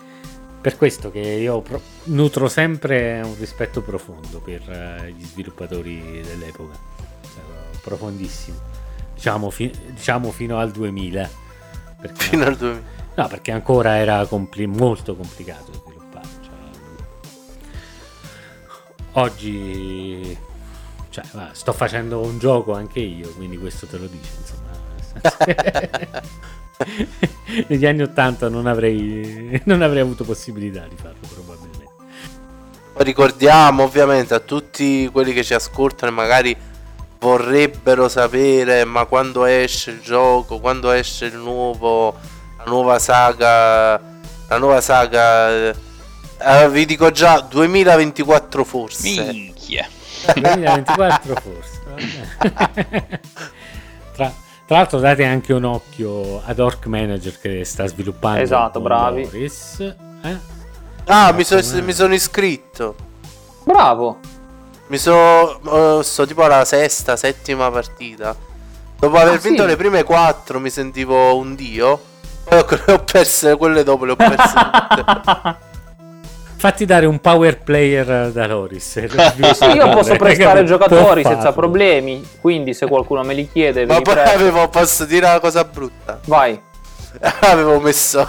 Per 0.61 0.77
questo 0.77 1.11
che 1.11 1.19
io 1.19 1.61
pro- 1.61 1.81
nutro 2.05 2.47
sempre 2.47 3.21
un 3.23 3.35
rispetto 3.37 3.83
profondo 3.83 4.39
per 4.39 4.67
eh, 4.67 5.13
gli 5.15 5.23
sviluppatori 5.23 6.23
dell'epoca, 6.25 6.73
Cioè, 7.21 7.43
profondissimo. 7.83 8.57
Diciamo, 9.13 9.51
fi- 9.51 9.71
diciamo 9.89 10.31
fino 10.31 10.57
al 10.57 10.71
2000. 10.71 11.29
Perché 12.01 12.23
Fino 12.23 12.45
al 12.45 12.55
2000. 12.55 12.94
No, 13.15 13.27
perché 13.27 13.51
ancora 13.51 13.97
era 13.97 14.25
compli- 14.25 14.65
molto 14.65 15.15
complicato 15.15 15.71
sviluppare. 15.71 16.27
Cioè, 16.41 16.53
oggi 19.13 20.37
cioè, 21.09 21.23
va, 21.31 21.49
sto 21.53 21.71
facendo 21.71 22.19
un 22.19 22.37
gioco 22.39 22.73
anche 22.73 22.99
io, 22.99 23.31
quindi 23.35 23.57
questo 23.57 23.87
te 23.87 23.97
lo 23.97 24.07
dice. 24.07 24.31
Insomma, 24.37 24.73
negli 27.67 27.85
anni 27.85 28.01
80 28.01 28.49
non 28.49 28.67
avrei, 28.67 29.61
non 29.63 29.81
avrei 29.81 30.01
avuto 30.01 30.25
possibilità 30.25 30.85
di 30.87 30.97
farlo 30.97 31.25
probabilmente. 31.33 31.83
Ricordiamo 32.97 33.83
ovviamente 33.83 34.33
a 34.33 34.39
tutti 34.39 35.07
quelli 35.09 35.31
che 35.31 35.43
ci 35.43 35.53
ascoltano 35.53 36.11
e 36.11 36.15
magari 36.15 36.57
vorrebbero 37.19 38.07
sapere 38.07 38.85
ma 38.85 39.05
quando 39.05 39.45
esce 39.45 39.91
il 39.91 40.01
gioco, 40.01 40.59
quando 40.59 40.91
esce 40.91 41.25
il 41.25 41.35
nuovo, 41.35 42.15
la 42.65 42.71
nuova 42.71 42.99
saga, 42.99 44.01
la 44.47 44.57
nuova 44.57 44.81
saga, 44.81 45.49
eh, 45.69 46.69
vi 46.69 46.85
dico 46.85 47.11
già 47.11 47.39
2024 47.41 48.63
forse. 48.63 49.07
Minchia. 49.31 49.87
2024 50.33 51.35
forse. 51.41 51.81
tra, 54.15 54.33
tra 54.65 54.77
l'altro 54.77 54.99
date 54.99 55.23
anche 55.23 55.53
un 55.53 55.63
occhio 55.65 56.41
ad 56.43 56.59
Orc 56.59 56.87
Manager 56.87 57.39
che 57.39 57.63
sta 57.65 57.85
sviluppando. 57.85 58.41
Esatto, 58.41 58.79
bravi. 58.79 59.23
Loris, 59.25 59.79
eh? 60.23 60.37
Ah, 61.05 61.31
mi, 61.33 61.43
so- 61.43 61.61
mi 61.83 61.93
sono 61.93 62.15
iscritto. 62.15 62.95
Bravo! 63.63 64.17
Mi 64.87 64.97
sono. 64.97 66.01
sto 66.01 66.25
tipo 66.25 66.43
alla 66.43 66.65
sesta, 66.65 67.15
settima 67.15 67.69
partita. 67.69 68.35
Dopo 68.97 69.17
aver 69.17 69.35
Ah, 69.35 69.37
vinto 69.37 69.61
sì? 69.63 69.67
le 69.67 69.75
prime 69.75 70.03
quattro 70.03 70.59
mi 70.59 70.71
sentivo 70.71 71.37
un 71.37 71.53
dio. 71.53 72.13
Le 72.49 72.65
ho 72.93 72.99
perse, 72.99 73.55
quelle 73.57 73.83
dopo 73.83 74.05
le 74.05 74.11
ho 74.11 74.15
perse 74.15 74.53
tutte. 74.53 75.55
Fatti 76.57 76.85
dare 76.85 77.05
un 77.05 77.19
power 77.19 77.59
player 77.59 78.31
da 78.31 78.47
Loris. 78.47 78.95
Io 79.73 79.89
posso 79.89 80.15
prestare 80.15 80.63
giocatori 80.63 81.23
senza 81.23 81.51
problemi, 81.51 82.25
quindi 82.41 82.73
se 82.73 82.87
qualcuno 82.87 83.23
me 83.23 83.33
li 83.33 83.49
chiede, 83.51 83.85
ve 83.85 83.93
Ma 83.93 84.01
poi 84.01 84.19
avevo, 84.19 84.67
posso 84.69 85.05
dire 85.05 85.25
una 85.27 85.39
cosa 85.39 85.63
brutta? 85.63 86.19
Vai. 86.25 86.59
avevo 87.41 87.79
messo 87.79 88.27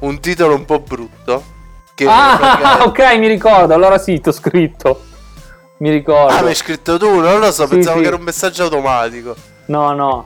un 0.00 0.18
titolo 0.20 0.54
un 0.54 0.64
po' 0.64 0.80
brutto. 0.80 1.42
Che 1.94 2.06
Ah, 2.08 2.36
praticamente- 2.38 2.84
ok, 3.12 3.18
mi 3.18 3.26
ricordo. 3.28 3.74
Allora 3.74 3.98
sì, 3.98 4.20
ti 4.20 4.28
ho 4.28 4.32
scritto. 4.32 5.02
Mi 5.78 5.90
ricordo. 5.90 6.34
Ah, 6.34 6.42
mi 6.42 6.48
hai 6.48 6.54
scritto 6.54 6.96
tu? 6.98 7.18
Non 7.20 7.38
lo 7.38 7.52
so, 7.52 7.66
Sì, 7.66 7.74
pensavo 7.74 7.96
sì. 7.96 8.02
che 8.02 8.08
era 8.08 8.16
un 8.16 8.22
messaggio 8.22 8.64
automatico. 8.64 9.34
No, 9.66 9.92
no. 9.92 10.24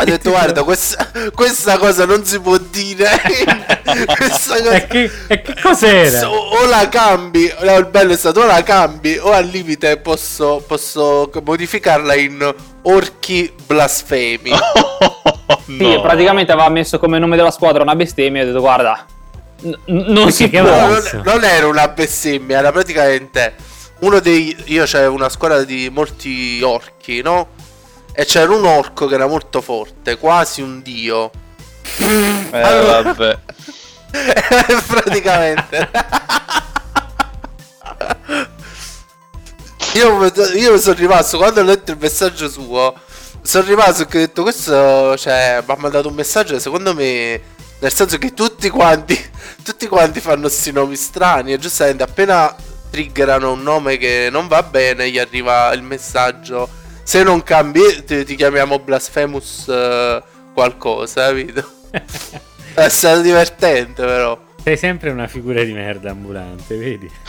Ha 0.00 0.04
detto, 0.04 0.30
guarda, 0.32 0.62
questa, 0.62 1.10
questa 1.34 1.76
cosa 1.76 2.06
non 2.06 2.24
si 2.24 2.40
può 2.40 2.56
dire. 2.56 3.06
cosa... 4.16 4.56
E 4.70 4.86
che, 4.86 5.10
e 5.28 5.42
che 5.42 5.54
cos'era? 5.60 6.20
So- 6.20 6.28
o 6.30 6.66
la 6.66 6.88
cambi, 6.88 7.52
no, 7.60 7.76
il 7.76 7.84
bello 7.86 8.12
è 8.14 8.16
stato 8.16 8.40
o 8.40 8.46
la 8.46 8.62
cambi 8.62 9.18
o 9.18 9.30
al 9.32 9.44
limite 9.44 9.98
posso, 9.98 10.64
posso 10.66 11.30
modificarla 11.44 12.14
in 12.14 12.54
orchi 12.82 13.52
blasfemi. 13.66 14.52
Sì, 15.66 15.92
e 15.92 16.00
praticamente 16.00 16.52
aveva 16.52 16.68
messo 16.68 16.98
come 16.98 17.18
nome 17.18 17.36
della 17.36 17.50
squadra 17.50 17.82
una 17.82 17.94
bestemmia 17.94 18.40
e 18.40 18.44
ho 18.44 18.46
detto 18.48 18.60
guarda, 18.60 19.04
n- 19.62 19.76
non 19.86 20.30
si 20.32 20.48
può. 20.48 20.62
No, 20.62 20.86
non, 20.86 21.22
non 21.24 21.44
era 21.44 21.66
una 21.66 21.88
bestemmia, 21.88 22.58
era 22.58 22.72
praticamente 22.72 23.54
uno 24.00 24.20
dei. 24.20 24.56
Io 24.66 24.84
c'avevo 24.86 25.14
una 25.14 25.28
squadra 25.28 25.62
di 25.64 25.88
molti 25.92 26.60
orchi, 26.62 27.20
no? 27.22 27.48
E 28.20 28.26
c'era 28.26 28.54
un 28.54 28.66
orco 28.66 29.06
che 29.06 29.14
era 29.14 29.26
molto 29.26 29.62
forte, 29.62 30.18
quasi 30.18 30.60
un 30.60 30.82
dio. 30.82 31.30
Eh, 31.96 32.50
Allora- 32.60 33.00
vabbè. 33.00 33.38
praticamente. 34.86 35.90
io, 39.94 40.32
io 40.54 40.78
sono 40.78 40.94
rimasto 40.96 41.38
quando 41.38 41.60
ho 41.60 41.64
letto 41.64 41.92
il 41.92 41.96
messaggio 41.98 42.50
suo. 42.50 42.92
Sono 43.40 43.64
rimasto 43.66 44.04
che 44.04 44.18
ho 44.18 44.20
detto 44.20 44.42
questo. 44.42 45.16
Cioè, 45.16 45.62
mi 45.66 45.72
ha 45.72 45.76
mandato 45.78 46.08
un 46.08 46.14
messaggio. 46.14 46.58
Secondo 46.58 46.92
me. 46.94 47.40
Nel 47.78 47.94
senso 47.94 48.18
che 48.18 48.34
tutti 48.34 48.68
quanti. 48.68 49.18
Tutti 49.64 49.88
quanti 49.88 50.20
fanno 50.20 50.48
sti 50.48 50.72
nomi 50.72 50.94
strani. 50.94 51.54
E 51.54 51.58
giustamente 51.58 52.02
appena 52.02 52.54
triggerano 52.90 53.52
un 53.52 53.62
nome 53.62 53.96
che 53.96 54.28
non 54.30 54.46
va 54.46 54.62
bene. 54.62 55.10
Gli 55.10 55.18
arriva 55.18 55.72
il 55.72 55.80
messaggio. 55.80 56.79
Se 57.10 57.24
non 57.24 57.42
cambi, 57.42 58.04
ti, 58.04 58.24
ti 58.24 58.36
chiamiamo 58.36 58.78
Blasphemous 58.78 59.66
eh, 59.66 60.22
qualcosa, 60.54 61.26
capito? 61.26 61.68
È 62.72 62.88
stato 62.88 63.20
divertente, 63.20 64.04
però. 64.04 64.40
Sei 64.62 64.76
sempre 64.76 65.10
una 65.10 65.26
figura 65.26 65.64
di 65.64 65.72
merda 65.72 66.12
ambulante, 66.12 66.76
vedi? 66.76 67.10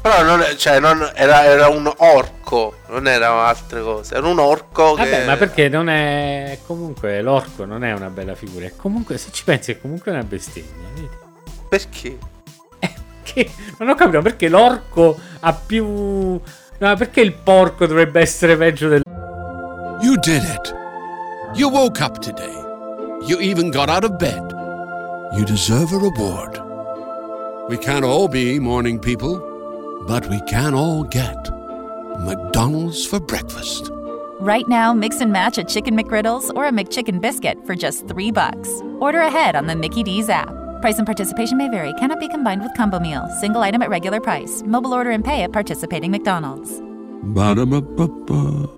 Però 0.00 0.22
non, 0.22 0.44
cioè, 0.56 0.78
non- 0.78 1.10
era, 1.12 1.42
era 1.42 1.66
un 1.66 1.92
orco, 1.96 2.76
non 2.86 3.08
erano 3.08 3.40
altre 3.40 3.82
cose. 3.82 4.14
Era 4.14 4.28
un 4.28 4.38
orco 4.38 4.94
che. 4.94 5.02
Vabbè, 5.02 5.26
ma 5.26 5.36
perché 5.36 5.68
non 5.68 5.88
è. 5.88 6.60
Comunque, 6.68 7.20
l'orco 7.20 7.64
non 7.64 7.82
è 7.82 7.92
una 7.94 8.10
bella 8.10 8.36
figura. 8.36 8.66
È 8.66 8.76
comunque, 8.76 9.18
se 9.18 9.30
ci 9.32 9.42
pensi, 9.42 9.72
è 9.72 9.80
comunque 9.80 10.12
una 10.12 10.22
bestemmia, 10.22 10.86
vedi? 10.94 11.08
Perché? 11.68 12.16
Che 13.24 13.50
non 13.78 13.88
ho 13.88 13.96
capito 13.96 14.22
perché 14.22 14.48
l'orco 14.48 15.18
ha 15.40 15.52
più. 15.52 16.40
No, 16.80 16.94
perché 16.94 17.22
il 17.22 17.32
porco 17.32 17.86
dovrebbe 17.86 18.20
essere 18.20 18.56
peggio 18.56 18.88
del. 18.88 19.02
You 20.00 20.16
did 20.16 20.44
it. 20.44 20.74
You 21.54 21.68
woke 21.70 22.00
up 22.00 22.20
today. 22.20 22.54
You 23.26 23.40
even 23.40 23.70
got 23.70 23.88
out 23.88 24.04
of 24.04 24.16
bed. 24.16 24.54
You 25.36 25.44
deserve 25.44 25.92
a 25.92 25.98
reward. 25.98 26.60
We 27.68 27.76
can't 27.76 28.04
all 28.04 28.28
be 28.28 28.60
morning 28.60 29.00
people, 29.00 29.40
but 30.06 30.26
we 30.28 30.40
can 30.46 30.72
all 30.72 31.02
get 31.02 31.50
McDonald's 32.20 33.04
for 33.04 33.18
breakfast. 33.18 33.90
Right 34.40 34.68
now, 34.68 34.94
mix 34.94 35.20
and 35.20 35.32
match 35.32 35.58
a 35.58 35.64
chicken 35.64 35.96
McGriddles 35.96 36.48
or 36.54 36.66
a 36.66 36.70
McChicken 36.70 37.20
biscuit 37.20 37.58
for 37.66 37.74
just 37.74 38.06
three 38.06 38.30
bucks. 38.30 38.68
Order 39.00 39.20
ahead 39.20 39.56
on 39.56 39.66
the 39.66 39.74
Mickey 39.74 40.04
D's 40.04 40.28
app. 40.28 40.48
Price 40.80 40.98
and 40.98 41.06
participation 41.06 41.58
may 41.58 41.68
vary. 41.68 41.92
Cannot 41.94 42.20
be 42.20 42.28
combined 42.28 42.62
with 42.62 42.74
combo 42.74 42.98
meal. 43.00 43.28
Single 43.40 43.62
item 43.62 43.82
at 43.82 43.90
regular 43.90 44.20
price. 44.20 44.62
Mobile 44.66 44.94
order 44.94 45.10
and 45.10 45.24
pay 45.24 45.42
at 45.42 45.52
participating 45.52 46.10
McDonald's. 46.10 46.80
Ba-da-ba-ba-ba. 47.22 48.77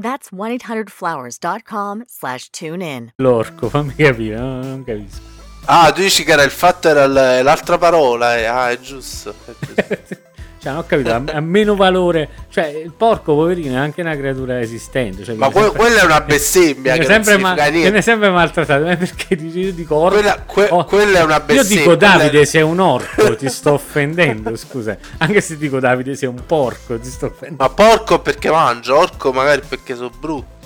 That's 0.00 0.30
1-800-Flowers.com 0.32 2.04
slash 2.08 2.50
tune 2.50 2.82
in. 2.82 3.12
L'orco, 3.16 3.68
fammi 3.68 3.94
capire, 3.94 4.36
no, 4.38 4.62
non 4.62 4.82
capisco. 4.84 5.20
Ah, 5.66 5.92
tu 5.92 6.00
dici 6.00 6.24
che 6.24 6.32
era 6.32 6.42
il 6.42 6.50
fatto, 6.50 6.88
era 6.88 7.06
l'altra 7.06 7.76
parola. 7.76 8.36
eh. 8.38 8.46
Ah, 8.46 8.70
è 8.70 8.80
giusto. 8.80 9.34
È 9.44 9.52
giusto. 9.60 10.18
Cioè, 10.62 10.72
non 10.72 10.82
ho 10.82 10.84
capito, 10.86 11.10
ha, 11.32 11.40
meno 11.40 11.74
valore. 11.74 12.28
Cioè, 12.50 12.66
il 12.66 12.92
porco, 12.92 13.34
poverino, 13.34 13.76
è 13.76 13.78
anche 13.78 14.02
una 14.02 14.14
creatura 14.14 14.60
esistente. 14.60 15.24
Cioè, 15.24 15.34
Ma 15.34 15.48
que- 15.48 15.70
quella 15.70 16.02
è 16.02 16.04
una 16.04 16.20
bestemmia 16.20 16.98
che 16.98 17.06
sempre, 17.06 17.38
ma- 17.38 17.54
viene 17.70 18.02
sempre 18.02 18.28
maltrattato. 18.28 18.84
Ma 18.84 18.94
perché 18.94 19.36
dici- 19.36 19.58
io 19.60 19.72
dico 19.72 19.94
orco? 19.94 20.16
Quella- 20.18 20.42
que- 20.44 20.68
oh, 20.70 20.84
quella 20.84 21.20
è 21.20 21.22
una 21.22 21.36
Io 21.36 21.44
bestemmia. 21.46 21.82
dico 21.84 21.96
quella 21.96 22.14
è- 22.14 22.18
Davide, 22.18 22.44
sei 22.44 22.60
un 22.60 22.78
orco, 22.78 23.36
ti 23.36 23.48
sto 23.48 23.72
offendendo. 23.72 24.54
Scusa, 24.54 24.98
anche 25.16 25.40
se 25.40 25.56
dico 25.56 25.80
Davide, 25.80 26.14
sei 26.14 26.28
un 26.28 26.42
porco, 26.44 26.98
ti 26.98 27.08
sto 27.08 27.26
offendendo. 27.26 27.62
Ma 27.62 27.70
porco 27.70 28.20
perché 28.20 28.50
mangio, 28.50 28.98
orco 28.98 29.32
magari 29.32 29.62
perché 29.66 29.96
sono 29.96 30.10
brutto. 30.10 30.58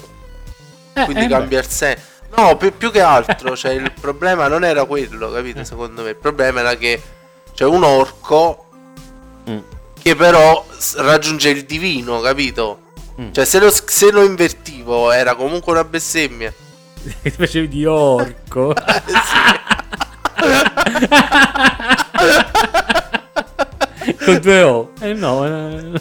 Eh, 0.94 1.04
Quindi 1.04 1.24
eh, 1.26 1.28
cambia 1.28 1.60
il 1.60 1.68
senso. 1.68 2.02
No, 2.36 2.56
più, 2.56 2.76
più 2.76 2.90
che 2.90 3.00
altro, 3.00 3.54
cioè, 3.56 3.70
il 3.74 3.92
problema 4.00 4.48
non 4.48 4.64
era 4.64 4.84
quello, 4.86 5.30
capito? 5.30 5.62
Secondo 5.62 6.02
me. 6.02 6.08
Il 6.10 6.16
problema 6.16 6.58
era 6.60 6.74
che 6.74 7.00
c'è 7.54 7.64
un 7.64 7.84
orco 7.84 8.58
Mm. 9.48 9.58
Che 10.04 10.14
però 10.16 10.62
raggiunge 10.96 11.48
il 11.48 11.64
divino, 11.64 12.20
capito? 12.20 12.78
Mm. 13.18 13.32
Cioè, 13.32 13.44
se 13.46 13.58
lo, 13.58 13.70
se 13.72 14.10
lo 14.12 14.22
invertivo 14.22 15.10
era 15.10 15.34
comunque 15.34 15.72
una 15.72 15.84
bestemmia. 15.84 16.52
Ti 17.22 17.30
facevi 17.30 17.68
di 17.68 17.86
orco. 17.86 18.74
Con 24.24 24.38
due 24.40 24.62
O. 24.62 24.90
Eh 25.00 25.14
no, 25.14 25.46
eh, 25.46 26.00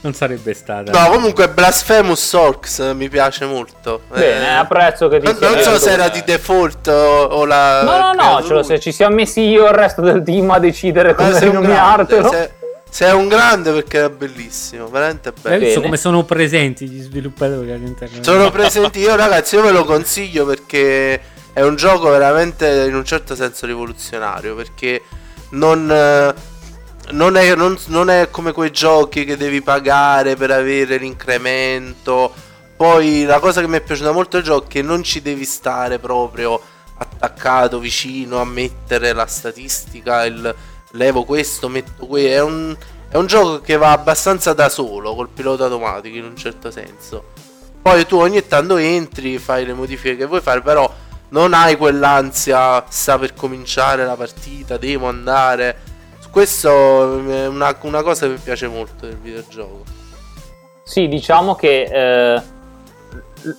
non 0.00 0.14
sarebbe 0.14 0.54
stata. 0.54 0.90
No, 0.92 1.10
comunque 1.10 1.48
Blasphemous 1.50 2.32
Orcs 2.32 2.78
mi 2.94 3.08
piace 3.10 3.44
molto. 3.44 4.02
Bene, 4.10 4.46
Eh, 4.46 4.52
apprezzo 4.54 5.08
che 5.08 5.18
ti 5.18 5.26
non, 5.26 5.36
sia 5.36 5.48
non 5.48 5.56
so 5.58 5.62
piaciuto. 5.70 5.84
se 5.84 5.90
era 5.92 6.08
di 6.08 6.22
default 6.24 6.86
o, 6.88 7.22
o 7.24 7.44
la. 7.44 7.82
No, 7.82 7.90
no, 7.98 7.98
no, 7.98 8.12
creato 8.14 8.42
ce 8.42 8.48
lo- 8.48 8.54
lui. 8.60 8.64
se 8.64 8.80
ci 8.80 8.92
siamo 8.92 9.14
messi 9.14 9.40
io 9.42 9.66
e 9.66 9.70
il 9.70 9.74
resto 9.74 10.00
del 10.00 10.22
team 10.22 10.50
a 10.50 10.58
decidere 10.58 11.14
come 11.14 11.38
rinominartelo. 11.38 12.28
sei, 12.30 12.48
sei 12.94 13.12
un 13.12 13.26
grande 13.26 13.72
perché 13.72 13.96
era 13.96 14.08
bellissimo, 14.08 14.86
veramente 14.86 15.30
Hai 15.30 15.34
bello. 15.42 15.58
visto 15.58 15.74
Bene. 15.74 15.84
come 15.86 15.96
sono 15.96 16.22
presenti 16.22 16.88
gli 16.88 17.02
sviluppatori 17.02 17.72
all'interno? 17.72 18.22
Sono 18.22 18.52
presenti 18.52 19.00
io, 19.00 19.16
ragazzi. 19.16 19.56
Io 19.56 19.62
ve 19.62 19.72
lo 19.72 19.84
consiglio 19.84 20.46
perché 20.46 21.20
è 21.52 21.60
un 21.62 21.74
gioco 21.74 22.08
veramente 22.10 22.84
in 22.86 22.94
un 22.94 23.04
certo 23.04 23.34
senso 23.34 23.66
rivoluzionario. 23.66 24.54
Perché 24.54 25.02
non, 25.50 25.90
eh, 25.90 26.34
non, 27.10 27.36
è, 27.36 27.56
non- 27.56 27.76
non 27.86 28.10
è 28.10 28.30
come 28.30 28.52
quei 28.52 28.70
giochi 28.70 29.24
che 29.24 29.36
devi 29.36 29.60
pagare 29.60 30.36
per 30.36 30.52
avere 30.52 30.96
l'incremento. 30.96 32.32
Poi 32.76 33.24
la 33.24 33.40
cosa 33.40 33.60
che 33.60 33.66
mi 33.66 33.76
è 33.78 33.80
piaciuta 33.80 34.12
molto 34.12 34.36
del 34.36 34.46
gioco 34.46 34.66
è 34.66 34.68
che 34.68 34.82
non 34.82 35.02
ci 35.02 35.20
devi 35.20 35.44
stare 35.44 35.98
proprio 35.98 36.60
attaccato 36.96 37.80
vicino 37.80 38.40
a 38.40 38.44
mettere 38.44 39.12
la 39.12 39.26
statistica. 39.26 40.24
Il 40.26 40.54
levo 40.94 41.24
questo, 41.24 41.68
metto 41.68 42.06
questo. 42.06 42.30
È 42.30 42.40
un, 42.42 42.76
è 43.08 43.16
un 43.16 43.26
gioco 43.26 43.60
che 43.60 43.76
va 43.76 43.92
abbastanza 43.92 44.52
da 44.52 44.68
solo 44.68 45.14
col 45.14 45.28
pilota 45.28 45.64
automatico 45.64 46.16
in 46.16 46.24
un 46.24 46.36
certo 46.36 46.70
senso. 46.70 47.32
Poi 47.80 48.06
tu 48.06 48.16
ogni 48.18 48.46
tanto 48.46 48.76
entri, 48.76 49.38
fai 49.38 49.66
le 49.66 49.74
modifiche 49.74 50.16
che 50.16 50.24
vuoi 50.24 50.40
fare, 50.40 50.62
però 50.62 50.90
non 51.28 51.52
hai 51.52 51.76
quell'ansia, 51.76 52.84
sta 52.88 53.18
per 53.18 53.34
cominciare 53.34 54.04
la 54.04 54.14
partita, 54.16 54.76
devo 54.76 55.06
andare. 55.06 55.92
Questo 56.30 57.20
è 57.28 57.46
una, 57.46 57.76
una 57.82 58.02
cosa 58.02 58.26
che 58.26 58.32
mi 58.32 58.38
piace 58.42 58.66
molto 58.68 59.06
del 59.06 59.16
videogioco. 59.16 59.82
Sì, 60.82 61.08
diciamo 61.08 61.54
che 61.54 61.82
eh, 61.82 62.42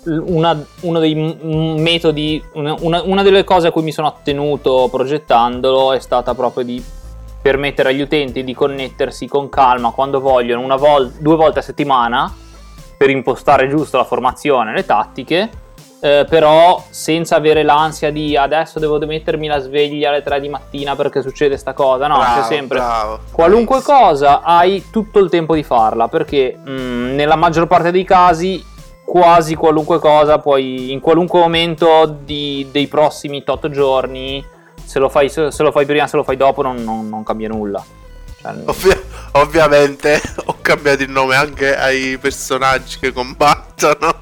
una- 0.05 0.65
uno 0.81 0.99
dei 0.99 1.15
metodi, 1.15 2.43
una- 2.53 2.75
una 3.03 3.23
delle 3.23 3.43
cose 3.43 3.67
a 3.67 3.71
cui 3.71 3.83
mi 3.83 3.91
sono 3.91 4.07
attenuto 4.07 4.87
progettandolo 4.91 5.93
è 5.93 5.99
stata 5.99 6.33
proprio 6.33 6.65
di 6.65 6.83
permettere 7.45 7.89
agli 7.89 8.01
utenti 8.01 8.43
di 8.43 8.55
connettersi 8.55 9.27
con 9.27 9.49
calma 9.49 9.91
quando 9.91 10.19
vogliono, 10.19 10.61
una 10.63 10.77
vol- 10.77 11.11
due 11.19 11.35
volte 11.35 11.59
a 11.59 11.61
settimana, 11.61 12.33
per 12.97 13.11
impostare 13.11 13.67
giusto 13.67 13.97
la 13.97 14.03
formazione, 14.03 14.73
le 14.73 14.83
tattiche, 14.83 15.49
eh, 15.99 16.25
però 16.27 16.83
senza 16.89 17.35
avere 17.35 17.61
l'ansia 17.61 18.11
di 18.11 18.35
adesso 18.35 18.79
devo 18.79 18.97
mettermi 18.97 19.45
la 19.45 19.59
sveglia 19.59 20.09
alle 20.09 20.23
3 20.23 20.39
di 20.39 20.49
mattina 20.49 20.95
perché 20.95 21.21
succede 21.21 21.55
sta 21.57 21.73
cosa, 21.73 22.07
no, 22.07 22.17
Bravo, 22.17 22.41
c'è 22.41 22.47
sempre 22.47 22.79
bravo, 22.79 23.19
qualunque 23.31 23.77
bravissimo. 23.77 24.07
cosa 24.07 24.41
hai 24.41 24.85
tutto 24.89 25.19
il 25.19 25.29
tempo 25.29 25.53
di 25.53 25.61
farla 25.61 26.07
perché 26.07 26.57
mh, 26.57 27.13
nella 27.13 27.35
maggior 27.35 27.67
parte 27.67 27.91
dei 27.91 28.03
casi 28.03 28.63
quasi 29.05 29.53
qualunque 29.53 29.99
cosa 29.99 30.39
puoi 30.39 30.91
in 30.91 30.99
qualunque 30.99 31.39
momento 31.39 32.17
di- 32.23 32.67
dei 32.71 32.87
prossimi 32.87 33.43
tot 33.43 33.69
giorni 33.69 34.43
se 34.85 34.99
lo 34.99 35.09
fai, 35.09 35.29
se, 35.29 35.49
lo 35.57 35.71
fai 35.71 35.85
prima 35.85 36.07
se 36.07 36.15
lo 36.15 36.23
fai 36.23 36.37
dopo 36.37 36.61
non, 36.61 36.83
non- 36.83 37.09
non 37.09 37.23
cambia 37.23 37.47
nulla 37.47 37.83
Cioè, 38.41 38.53
Ovvia- 38.65 39.01
ovviamente 39.33 40.21
ho 40.45 40.55
cambiato 40.61 41.03
il 41.03 41.09
nome 41.09 41.35
anche 41.35 41.75
ai 41.75 42.17
personaggi 42.19 42.99
che 42.99 43.11
combattono. 43.11 44.19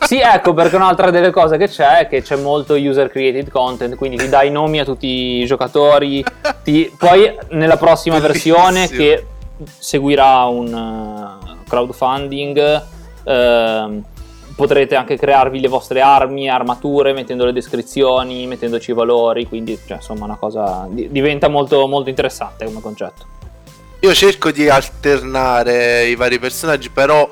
Sì, 0.00 0.18
ecco, 0.22 0.52
perché 0.54 0.76
un'altra 0.76 1.10
delle 1.10 1.30
cose 1.30 1.56
che 1.56 1.68
c'è 1.68 1.98
è 2.00 2.08
che 2.08 2.22
c'è 2.22 2.36
molto 2.36 2.74
user 2.74 3.08
created 3.08 3.50
content, 3.50 3.94
quindi 3.96 4.16
ti 4.16 4.28
dai 4.28 4.48
i 4.48 4.50
nomi 4.50 4.80
a 4.80 4.84
tutti 4.84 5.06
i 5.06 5.46
giocatori. 5.46 6.24
ti- 6.62 6.92
Poi 6.96 7.34
nella 7.50 7.76
prossima 7.76 8.18
versione 8.18 8.86
Bellissimo. 8.88 8.98
che 8.98 9.26
seguirà 9.78 10.44
un 10.44 11.38
eh, 11.46 11.68
crowdfunding 11.68 12.82
ehm, 13.24 14.02
potrete 14.54 14.94
anche 14.94 15.16
crearvi 15.16 15.60
le 15.60 15.68
vostre 15.68 16.00
armi, 16.00 16.48
armature, 16.48 17.12
mettendo 17.12 17.44
le 17.44 17.52
descrizioni, 17.52 18.46
mettendoci 18.46 18.90
i 18.90 18.94
valori, 18.94 19.46
quindi 19.46 19.78
cioè, 19.86 19.96
insomma 19.96 20.24
una 20.24 20.36
cosa 20.36 20.86
di- 20.88 21.08
diventa 21.10 21.48
molto, 21.48 21.86
molto 21.86 22.08
interessante 22.08 22.64
come 22.64 22.80
concetto. 22.80 23.32
Io 24.00 24.14
cerco 24.14 24.50
di 24.50 24.68
alternare 24.68 26.06
i 26.06 26.14
vari 26.14 26.38
personaggi, 26.38 26.90
però 26.90 27.28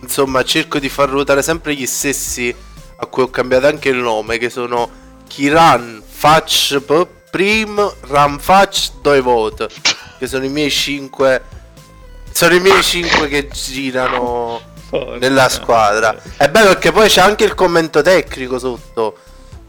insomma 0.00 0.42
cerco 0.44 0.78
di 0.78 0.88
far 0.88 1.08
ruotare 1.08 1.42
sempre 1.42 1.74
gli 1.74 1.86
stessi 1.86 2.54
a 2.96 3.06
cui 3.06 3.22
ho 3.22 3.30
cambiato 3.30 3.66
anche 3.66 3.88
il 3.88 3.96
nome, 3.96 4.38
che 4.38 4.48
sono 4.48 4.88
Kiran, 5.26 6.02
Fach 6.06 6.80
Prim, 7.30 7.92
Ramfach, 8.02 9.00
Doivot, 9.02 9.66
che 10.18 10.26
sono 10.28 10.44
i 10.44 10.48
miei 10.48 10.70
cinque 10.70 11.42
sono 12.34 12.54
i 12.54 12.60
miei 12.60 12.82
cinque 12.82 13.28
che 13.28 13.46
girano 13.46 14.60
nella 15.18 15.48
squadra. 15.48 16.16
È 16.36 16.48
bello 16.48 16.68
perché 16.68 16.92
poi 16.92 17.08
c'è 17.08 17.20
anche 17.20 17.44
il 17.44 17.54
commento 17.54 18.02
tecnico 18.02 18.58
sotto. 18.58 19.16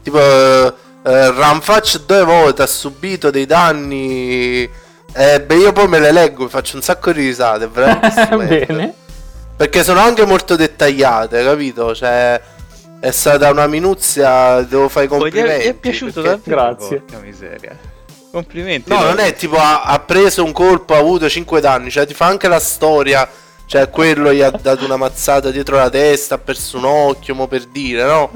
Tipo 0.02 0.18
eh, 0.20 0.72
eh, 1.04 1.32
Ramfach 1.32 2.04
Doivot 2.04 2.60
ha 2.60 2.66
subito 2.66 3.30
dei 3.30 3.46
danni 3.46 4.84
eh, 5.18 5.40
beh, 5.40 5.54
io 5.54 5.72
poi 5.72 5.88
me 5.88 5.98
le 5.98 6.12
leggo, 6.12 6.42
mi 6.44 6.50
faccio 6.50 6.76
un 6.76 6.82
sacco 6.82 7.10
di 7.10 7.22
risate. 7.22 7.68
Bene. 7.72 8.94
Perché 9.56 9.82
sono 9.82 10.00
anche 10.00 10.26
molto 10.26 10.56
dettagliate, 10.56 11.42
capito? 11.42 11.94
Cioè, 11.94 12.38
è 13.00 13.10
stata 13.10 13.50
una 13.50 13.66
minuzia, 13.66 14.60
devo 14.60 14.90
fare 14.90 15.06
i 15.06 15.08
Poi 15.08 15.18
gli 15.18 15.36
è, 15.36 15.38
complimenti. 15.38 15.74
piaciuto 15.80 16.20
perché- 16.20 16.50
davvero? 16.50 16.76
Grazie. 16.76 17.00
Porca 17.00 17.24
miseria. 17.24 17.78
Complimenti. 18.30 18.90
No, 18.90 19.00
non 19.04 19.18
è 19.18 19.34
tipo 19.34 19.56
ha, 19.56 19.84
ha 19.84 19.98
preso 20.00 20.44
un 20.44 20.52
colpo, 20.52 20.92
ha 20.92 20.98
avuto 20.98 21.26
5 21.30 21.62
danni, 21.62 21.90
cioè 21.90 22.06
ti 22.06 22.12
fa 22.12 22.26
anche 22.26 22.48
la 22.48 22.60
storia. 22.60 23.26
Cioè, 23.66 23.90
quello 23.90 24.32
gli 24.32 24.42
ha 24.42 24.50
dato 24.50 24.84
una 24.84 24.96
mazzata 24.96 25.50
dietro 25.50 25.76
la 25.76 25.90
testa, 25.90 26.36
ha 26.36 26.38
perso 26.38 26.78
un 26.78 26.84
occhio, 26.84 27.34
mo 27.34 27.46
per 27.48 27.64
dire, 27.66 28.04
no? 28.04 28.30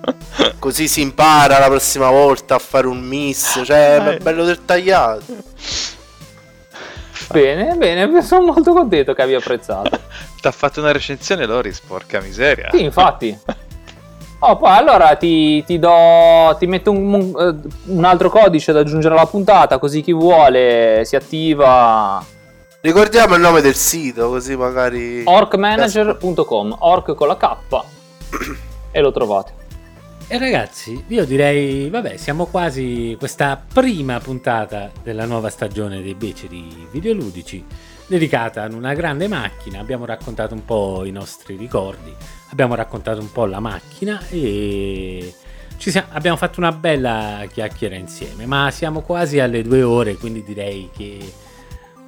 Così 0.58 0.86
si 0.86 1.00
impara 1.00 1.58
la 1.58 1.66
prossima 1.66 2.08
volta 2.10 2.54
a 2.54 2.58
fare 2.58 2.86
un 2.86 3.00
miss, 3.00 3.60
cioè, 3.64 3.96
è 3.96 4.18
bello 4.18 4.44
dettagliato. 4.44 5.24
Bene, 7.30 7.74
bene, 7.74 8.22
sono 8.22 8.52
molto 8.52 8.72
contento 8.72 9.12
che 9.12 9.22
abbia 9.22 9.38
apprezzato. 9.38 9.90
Ti 10.40 10.46
ha 10.46 10.50
fatto 10.52 10.80
una 10.80 10.92
recensione 10.92 11.44
Loris, 11.44 11.80
porca 11.80 12.20
miseria. 12.20 12.68
Sì, 12.72 12.82
infatti. 12.84 13.36
Oh, 14.40 14.56
poi 14.56 14.70
allora 14.70 15.16
ti, 15.16 15.64
ti 15.64 15.80
do. 15.80 16.54
Ti 16.56 16.66
metto 16.68 16.92
un, 16.92 17.12
un- 17.12 17.34
eh, 17.64 17.68
un 17.92 18.04
altro 18.04 18.30
codice 18.30 18.70
da 18.72 18.80
aggiungere 18.80 19.14
alla 19.14 19.26
puntata, 19.26 19.78
così 19.78 20.00
chi 20.00 20.12
vuole 20.12 21.02
si 21.04 21.16
attiva. 21.16 22.24
Ricordiamo 22.80 23.34
il 23.34 23.40
nome 23.40 23.60
del 23.60 23.74
sito, 23.74 24.28
così 24.28 24.54
magari. 24.54 25.22
Orcmanager.com, 25.24 26.76
orc 26.78 27.12
con 27.16 27.26
la 27.26 27.36
K. 27.36 27.56
e 28.92 29.00
lo 29.00 29.10
trovate. 29.10 29.52
E 30.28 30.38
ragazzi, 30.38 31.02
io 31.08 31.24
direi, 31.24 31.90
vabbè, 31.90 32.16
siamo 32.16 32.46
quasi 32.46 33.16
questa 33.18 33.60
prima 33.72 34.20
puntata 34.20 34.92
della 35.02 35.24
nuova 35.24 35.50
stagione 35.50 36.02
dei 36.02 36.14
beceri 36.14 36.86
videoludici, 36.92 37.64
dedicata 38.06 38.62
ad 38.62 38.72
una 38.72 38.94
grande 38.94 39.26
macchina. 39.26 39.80
Abbiamo 39.80 40.04
raccontato 40.04 40.54
un 40.54 40.64
po' 40.64 41.04
i 41.04 41.10
nostri 41.10 41.56
ricordi, 41.56 42.14
abbiamo 42.52 42.76
raccontato 42.76 43.20
un 43.20 43.32
po' 43.32 43.46
la 43.46 43.58
macchina 43.58 44.22
e 44.28 45.34
ci 45.78 45.90
siamo- 45.90 46.08
abbiamo 46.12 46.36
fatto 46.36 46.60
una 46.60 46.70
bella 46.70 47.42
chiacchiera 47.50 47.96
insieme. 47.96 48.46
Ma 48.46 48.70
siamo 48.70 49.00
quasi 49.00 49.40
alle 49.40 49.62
due 49.62 49.82
ore, 49.82 50.14
quindi 50.14 50.44
direi 50.44 50.90
che 50.96 51.46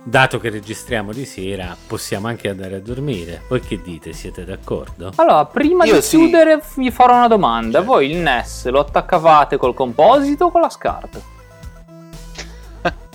dato 0.02 0.38
che 0.38 0.50
registriamo 0.50 1.12
di 1.12 1.24
sera, 1.24 1.76
possiamo 1.86 2.28
anche 2.28 2.48
andare 2.48 2.76
a 2.76 2.80
dormire. 2.80 3.42
Voi 3.48 3.60
che 3.60 3.80
dite? 3.82 4.12
Siete 4.12 4.44
d'accordo? 4.44 5.12
Allora, 5.16 5.44
prima 5.46 5.84
Io 5.84 5.96
di 5.96 6.02
sì. 6.02 6.16
chiudere 6.16 6.62
vi 6.76 6.90
farò 6.90 7.16
una 7.16 7.28
domanda. 7.28 7.80
Voi 7.82 8.10
il 8.10 8.16
NES 8.18 8.68
lo 8.68 8.80
attaccavate 8.80 9.56
col 9.56 9.74
composito 9.74 10.46
o 10.46 10.50
con 10.50 10.60
la 10.62 10.70
SCART? 10.70 11.20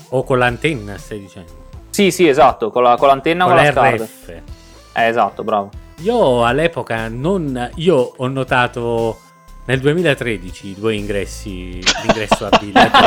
O 0.10 0.24
con 0.24 0.38
l'antenna, 0.38 0.98
stai 0.98 1.20
dicendo? 1.20 1.64
Sì, 1.90 2.12
sì, 2.12 2.28
esatto, 2.28 2.70
con, 2.70 2.84
la- 2.84 2.96
con 2.96 3.08
l'antenna 3.08 3.46
o 3.46 3.48
Con 3.48 3.56
con 3.58 3.66
la 3.66 3.72
la 3.72 3.82
SCART. 3.82 4.02
RF. 4.02 4.30
Eh, 4.94 5.08
esatto, 5.08 5.44
bravo. 5.44 5.70
Io 6.00 6.46
all'epoca 6.46 7.08
non. 7.08 7.72
Io 7.76 8.14
ho 8.16 8.28
notato 8.28 9.20
nel 9.66 9.80
2013 9.80 10.76
due 10.78 10.96
ingressi. 10.96 11.80
L'ingresso 12.04 12.48
a 12.50 12.58
biglietto. 12.60 13.00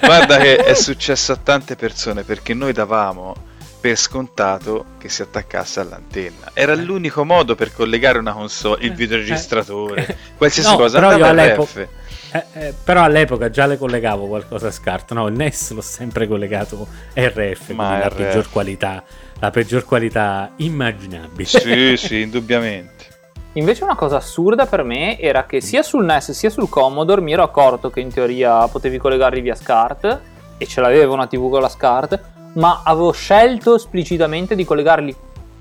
Guarda 0.06 0.38
che 0.38 0.56
è 0.56 0.74
successo 0.74 1.32
a 1.32 1.36
tante 1.36 1.76
persone 1.76 2.22
perché 2.22 2.54
noi 2.54 2.72
davamo 2.72 3.34
per 3.80 3.96
scontato 3.96 4.84
che 4.98 5.08
si 5.08 5.22
attaccasse 5.22 5.80
all'antenna. 5.80 6.50
Era 6.52 6.74
l'unico 6.74 7.24
modo 7.24 7.54
per 7.54 7.72
collegare 7.72 8.18
una 8.18 8.32
console, 8.32 8.84
il 8.84 8.92
videoregistratore, 8.94 10.16
qualsiasi 10.36 10.70
No, 10.70 10.76
cosa. 10.76 10.98
però 10.98 11.32
RF. 11.32 11.86
Eh, 12.30 12.44
eh, 12.52 12.74
però 12.84 13.04
all'epoca 13.04 13.48
già 13.48 13.64
le 13.66 13.78
collegavo 13.78 14.26
qualcosa 14.26 14.66
a 14.68 14.70
SCART. 14.70 15.12
No, 15.12 15.28
il 15.28 15.34
NES 15.34 15.70
l'ho 15.72 15.80
sempre 15.80 16.26
collegato 16.26 16.86
RF. 17.14 17.70
Ma 17.70 17.86
quindi 17.86 18.02
la 18.02 18.08
RF. 18.08 18.14
peggior 18.16 18.50
qualità. 18.50 19.04
La 19.38 19.50
peggior 19.50 19.84
qualità 19.84 20.52
immaginabile. 20.56 21.44
Sì, 21.44 21.96
sì, 21.96 22.20
indubbiamente. 22.22 23.06
Invece 23.54 23.82
una 23.84 23.96
cosa 23.96 24.16
assurda 24.16 24.66
per 24.66 24.82
me 24.82 25.18
era 25.18 25.44
che 25.44 25.60
sia 25.60 25.82
sul 25.82 26.04
NES 26.04 26.30
sia 26.32 26.50
sul 26.50 26.68
Commodore 26.68 27.20
mi 27.22 27.32
ero 27.32 27.42
accorto 27.42 27.90
che 27.90 28.00
in 28.00 28.12
teoria 28.12 28.68
potevi 28.68 28.98
collegarli 28.98 29.40
via 29.40 29.54
SCART 29.54 30.20
e 30.58 30.66
ce 30.66 30.80
l'avevo 30.80 31.14
una 31.14 31.26
TV 31.26 31.50
con 31.50 31.60
la 31.60 31.68
SCART, 31.68 32.20
ma 32.54 32.82
avevo 32.84 33.10
scelto 33.12 33.74
esplicitamente 33.76 34.54
di 34.54 34.64
collegarli 34.64 35.14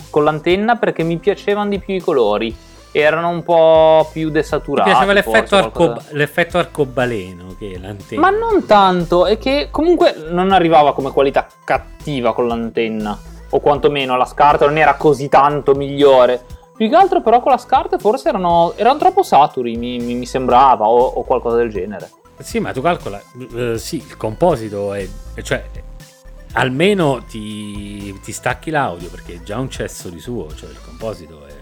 con 0.10 0.24
l'antenna 0.24 0.76
perché 0.76 1.04
mi 1.04 1.18
piacevano 1.18 1.70
di 1.70 1.80
più 1.80 1.94
i 1.96 2.00
colori. 2.00 2.56
Erano 2.92 3.30
un 3.30 3.44
po' 3.44 4.10
più 4.12 4.28
Mi 4.28 4.32
desaturati. 4.32 4.90
piaceva 4.90 5.14
l'effetto, 5.14 5.56
arcob- 5.56 6.02
l'effetto 6.12 6.58
arcobaleno 6.58 7.56
che 7.60 7.78
l'antenna. 7.80 8.22
Ma 8.22 8.30
non 8.30 8.66
tanto, 8.66 9.26
è 9.28 9.38
che 9.38 9.68
comunque 9.70 10.16
non 10.30 10.52
arrivava 10.52 10.94
come 10.94 11.12
qualità 11.12 11.48
cattiva 11.64 12.34
con 12.34 12.48
l'antenna. 12.48 13.18
O 13.50 13.60
quantomeno 13.60 14.18
la 14.18 14.26
SCART 14.26 14.66
non 14.66 14.78
era 14.78 14.96
così 14.96 15.30
tanto 15.30 15.74
migliore. 15.76 16.44
Più 16.78 16.88
che 16.90 16.96
altro 16.96 17.22
però 17.22 17.42
con 17.42 17.52
la 17.52 17.58
SCART 17.58 17.98
forse 17.98 18.30
erano, 18.30 18.74
erano 18.76 19.00
troppo 19.00 19.24
saturi, 19.24 19.76
mi, 19.76 19.98
mi- 19.98 20.14
mi 20.14 20.26
sembrava, 20.28 20.88
o, 20.88 21.00
o 21.00 21.24
qualcosa 21.24 21.58
del 21.58 21.72
genere. 21.72 22.12
Sì, 22.40 22.60
ma 22.60 22.72
tu 22.72 22.82
calcola, 22.82 23.20
eh, 23.56 23.80
sì, 23.80 23.96
il 23.96 24.16
composito 24.16 24.94
è, 24.94 25.08
cioè, 25.42 25.66
almeno 26.54 27.24
ti, 27.28 28.18
ti 28.20 28.32
stacchi 28.32 28.70
l'audio 28.70 29.10
perché 29.10 29.34
è 29.34 29.42
già 29.42 29.58
un 29.58 29.72
cesso 29.72 30.10
di 30.10 30.20
suo, 30.20 30.54
cioè 30.54 30.70
il 30.70 30.80
composito 30.86 31.46
è... 31.48 31.56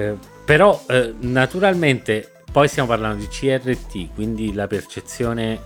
Eh, 0.00 0.16
però, 0.44 0.80
eh, 0.86 1.12
naturalmente, 1.18 2.30
poi 2.52 2.68
stiamo 2.68 2.88
parlando 2.88 3.16
di 3.16 3.26
CRT, 3.26 4.14
quindi 4.14 4.52
la 4.54 4.68
percezione 4.68 5.60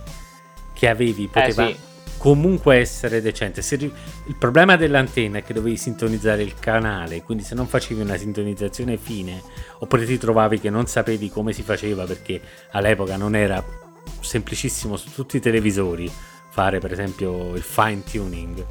che 0.72 0.88
avevi 0.88 1.28
poteva 1.28 1.66
sì. 1.66 1.76
Comunque 2.24 2.76
essere 2.76 3.20
decente. 3.20 3.60
Ri- 3.76 3.92
il 4.28 4.36
problema 4.38 4.76
dell'antenna 4.76 5.38
è 5.38 5.42
che 5.42 5.52
dovevi 5.52 5.76
sintonizzare 5.76 6.42
il 6.42 6.54
canale, 6.58 7.22
quindi 7.22 7.44
se 7.44 7.54
non 7.54 7.66
facevi 7.66 8.00
una 8.00 8.16
sintonizzazione 8.16 8.96
fine, 8.96 9.42
oppure 9.80 10.06
ti 10.06 10.16
trovavi 10.16 10.58
che 10.58 10.70
non 10.70 10.86
sapevi 10.86 11.28
come 11.28 11.52
si 11.52 11.60
faceva 11.60 12.04
perché 12.04 12.40
all'epoca 12.70 13.18
non 13.18 13.36
era 13.36 13.62
semplicissimo 14.20 14.96
su 14.96 15.10
tutti 15.12 15.36
i 15.36 15.40
televisori 15.40 16.10
fare 16.48 16.78
per 16.78 16.92
esempio 16.92 17.54
il 17.54 17.62
fine 17.62 18.02
tuning. 18.10 18.64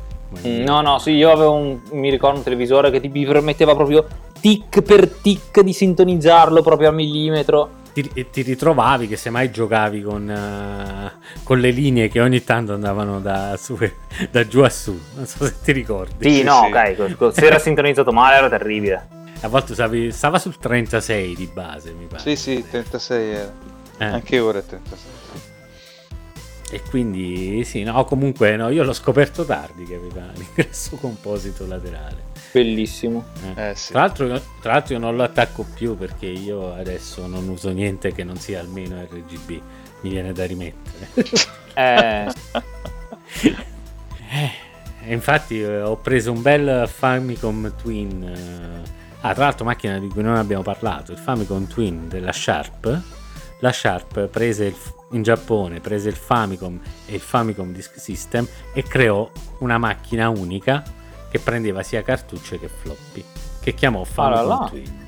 Mm, 0.48 0.64
No, 0.64 0.82
no, 0.82 0.98
sì, 0.98 1.12
io 1.12 1.30
avevo 1.30 1.52
un, 1.54 1.80
mi 1.92 2.10
ricordo 2.10 2.40
un 2.40 2.44
televisore 2.44 2.90
che 2.90 3.00
ti 3.00 3.10
permetteva 3.24 3.76
proprio 3.76 4.08
tic 4.42 4.82
per 4.82 5.08
tic 5.08 5.62
di 5.62 5.74
sintonizzarlo 5.74 6.64
proprio 6.64 6.90
a 6.90 6.92
millimetro. 6.92 7.82
Ti, 7.94 8.10
e 8.16 8.30
ti 8.32 8.42
ritrovavi 8.42 9.08
che 9.08 9.16
semmai 9.18 9.52
giocavi 9.52 10.02
con, 10.02 10.28
eh, 10.30 11.12
con 11.44 11.60
le 11.60 11.70
linee 11.70 12.08
che 12.10 12.20
ogni 12.22 12.44
tanto 12.44 12.74
andavano 12.74 13.20
da, 13.20 13.56
su, 13.58 13.78
da 14.32 14.48
giù 14.48 14.62
a 14.62 14.70
su, 14.70 15.00
non 15.16 15.28
so 15.28 15.46
se 15.46 15.56
ti 15.64 15.72
ricordi. 15.72 16.28
Sì, 16.28 16.42
no, 16.42 16.56
ok, 16.56 17.16
co- 17.16 17.32
se 17.32 17.46
era 17.46 17.60
sintonizzato 17.60 18.12
male 18.12 18.38
era 18.38 18.50
terribile. 18.50 19.08
A 19.42 19.48
volte 19.48 19.74
usavi, 19.74 20.12
stava 20.12 20.40
sul 20.40 20.58
36 20.58 21.36
di 21.36 21.50
base, 21.54 21.92
mi 21.92 22.06
pare. 22.06 22.22
Sì, 22.22 22.36
sì, 22.36 22.66
36 22.68 23.30
era. 23.30 23.54
Eh. 24.00 24.06
Anche 24.06 24.40
ora 24.40 24.60
è 24.60 24.66
36. 24.66 25.12
E 26.72 26.82
quindi 26.90 27.64
sì, 27.66 27.84
no, 27.84 28.04
comunque 28.06 28.56
no, 28.56 28.70
io 28.70 28.84
l'ho 28.84 28.94
scoperto 28.94 29.46
tardi 29.46 29.84
che 29.84 29.94
aveva 29.96 30.26
l'ingresso 30.34 30.96
composito 30.96 31.68
laterale. 31.68 32.32
Bellissimo. 32.54 33.26
Eh. 33.56 33.70
Eh, 33.70 33.76
sì. 33.76 33.92
Tra, 33.92 34.02
l'altro, 34.02 34.28
tra 34.62 34.74
l'altro 34.74 34.94
io 34.94 35.00
non 35.00 35.16
lo 35.16 35.24
attacco 35.24 35.66
più 35.74 35.98
perché 35.98 36.28
io 36.28 36.74
adesso 36.76 37.26
non 37.26 37.50
uso 37.50 37.72
niente 37.72 38.14
che 38.14 38.24
non 38.24 38.38
sia 38.38 38.60
almeno 38.60 39.02
RGB, 39.02 39.50
mi 40.02 40.10
viene 40.10 40.32
da 40.32 40.46
rimettere. 40.46 41.10
Eh, 41.76 42.32
E 45.06 45.12
infatti 45.14 45.60
eh, 45.60 45.82
ho 45.82 45.98
preso 45.98 46.32
un 46.32 46.42
bel 46.42 46.88
Famicom 46.88 47.74
Twin. 47.76 48.24
eh, 48.24 48.90
ah, 49.22 49.34
tra 49.34 49.46
l'altro 49.46 49.66
macchina 49.66 50.00
di 50.00 50.08
cui 50.08 50.22
non 50.22 50.36
abbiamo 50.36 50.64
parlato, 50.64 51.12
il 51.12 51.18
Famicom 51.18 51.68
Twin 51.68 52.08
della 52.08 52.32
Sharp. 52.32 53.02
La 53.60 53.72
Sharp 53.72 54.28
prese 54.28 54.66
il 54.66 54.76
in 55.14 55.22
Giappone, 55.22 55.80
prese 55.80 56.10
il 56.10 56.16
Famicom 56.16 56.80
e 57.06 57.16
il 57.16 57.20
Famicom 57.20 57.72
Disk 57.72 58.00
System 58.00 58.48
e 58.74 58.84
creò 58.84 59.30
una 59.60 59.78
macchina 59.78 60.30
unica 60.30 60.84
che 61.34 61.40
prendeva 61.40 61.82
sia 61.82 62.04
cartucce 62.04 62.60
che 62.60 62.68
floppy, 62.68 63.24
che 63.60 63.74
chiamò 63.74 64.04
Famicom 64.04 64.48
là. 64.48 64.68
Twin. 64.70 65.08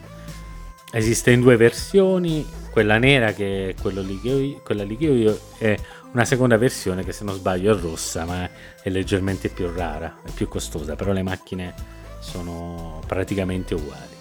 Esiste 0.91 1.30
in 1.30 1.41
due 1.41 1.56
versioni, 1.56 2.43
quella 2.72 2.97
nera 2.97 3.31
che 3.31 3.69
è 3.69 3.76
quello 3.80 4.02
lì 4.02 4.19
che 4.19 4.34
ho, 4.34 4.61
quella 4.64 4.84
lì 4.84 4.97
che 4.97 5.07
ho 5.07 5.14
io 5.14 5.39
è 5.60 5.77
una 6.14 6.26
seconda 6.26 6.57
versione 6.57 7.03
che 7.03 7.11
se 7.11 7.23
non 7.23 7.35
sbaglio 7.35 7.77
è 7.77 7.80
rossa, 7.80 8.26
ma 8.26 8.49
è 8.81 8.89
leggermente 8.89 9.49
più 9.49 9.72
rara, 9.72 10.15
è 10.23 10.31
più 10.31 10.47
costosa, 10.47 10.95
però 10.95 11.11
le 11.11 11.22
macchine 11.22 11.76
sono 12.22 13.03
praticamente 13.06 13.76
uguali. 13.76 14.15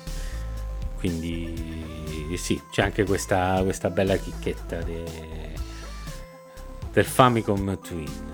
Quindi 0.98 2.34
sì, 2.36 2.60
c'è 2.70 2.82
anche 2.82 3.04
questa, 3.04 3.62
questa 3.62 3.88
bella 3.88 4.16
chicchetta 4.16 4.82
de- 4.82 5.54
del 6.92 7.06
Famicom 7.06 7.78
Twin. 7.80 8.33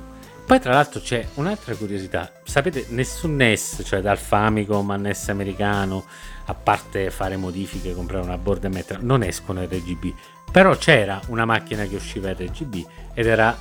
Poi 0.51 0.59
tra 0.59 0.73
l'altro 0.73 1.01
c'è 1.01 1.25
un'altra 1.35 1.77
curiosità, 1.77 2.33
sapete 2.43 2.87
nessun 2.89 3.37
NES, 3.37 3.83
cioè 3.85 4.01
dal 4.01 4.19
Famicom 4.19 4.91
al 4.91 5.01
NES 5.01 5.29
americano, 5.29 6.05
a 6.47 6.55
parte 6.55 7.13
fare 7.13 7.37
modifiche, 7.37 7.95
comprare 7.95 8.25
una 8.25 8.37
board 8.37 8.65
e 8.65 8.69
metterla, 8.69 9.05
non 9.05 9.23
escono 9.23 9.63
RGB. 9.63 10.13
Però 10.51 10.77
c'era 10.77 11.21
una 11.29 11.45
macchina 11.45 11.85
che 11.85 11.95
usciva 11.95 12.33
RGB 12.33 12.85
ed 13.15 13.29
era 13.29 13.57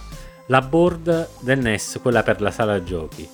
la 0.47 0.61
board 0.61 1.29
del 1.41 1.59
NES, 1.59 1.99
quella 2.01 2.23
per 2.23 2.41
la 2.41 2.49
sala 2.49 2.81
giochi. 2.81 3.29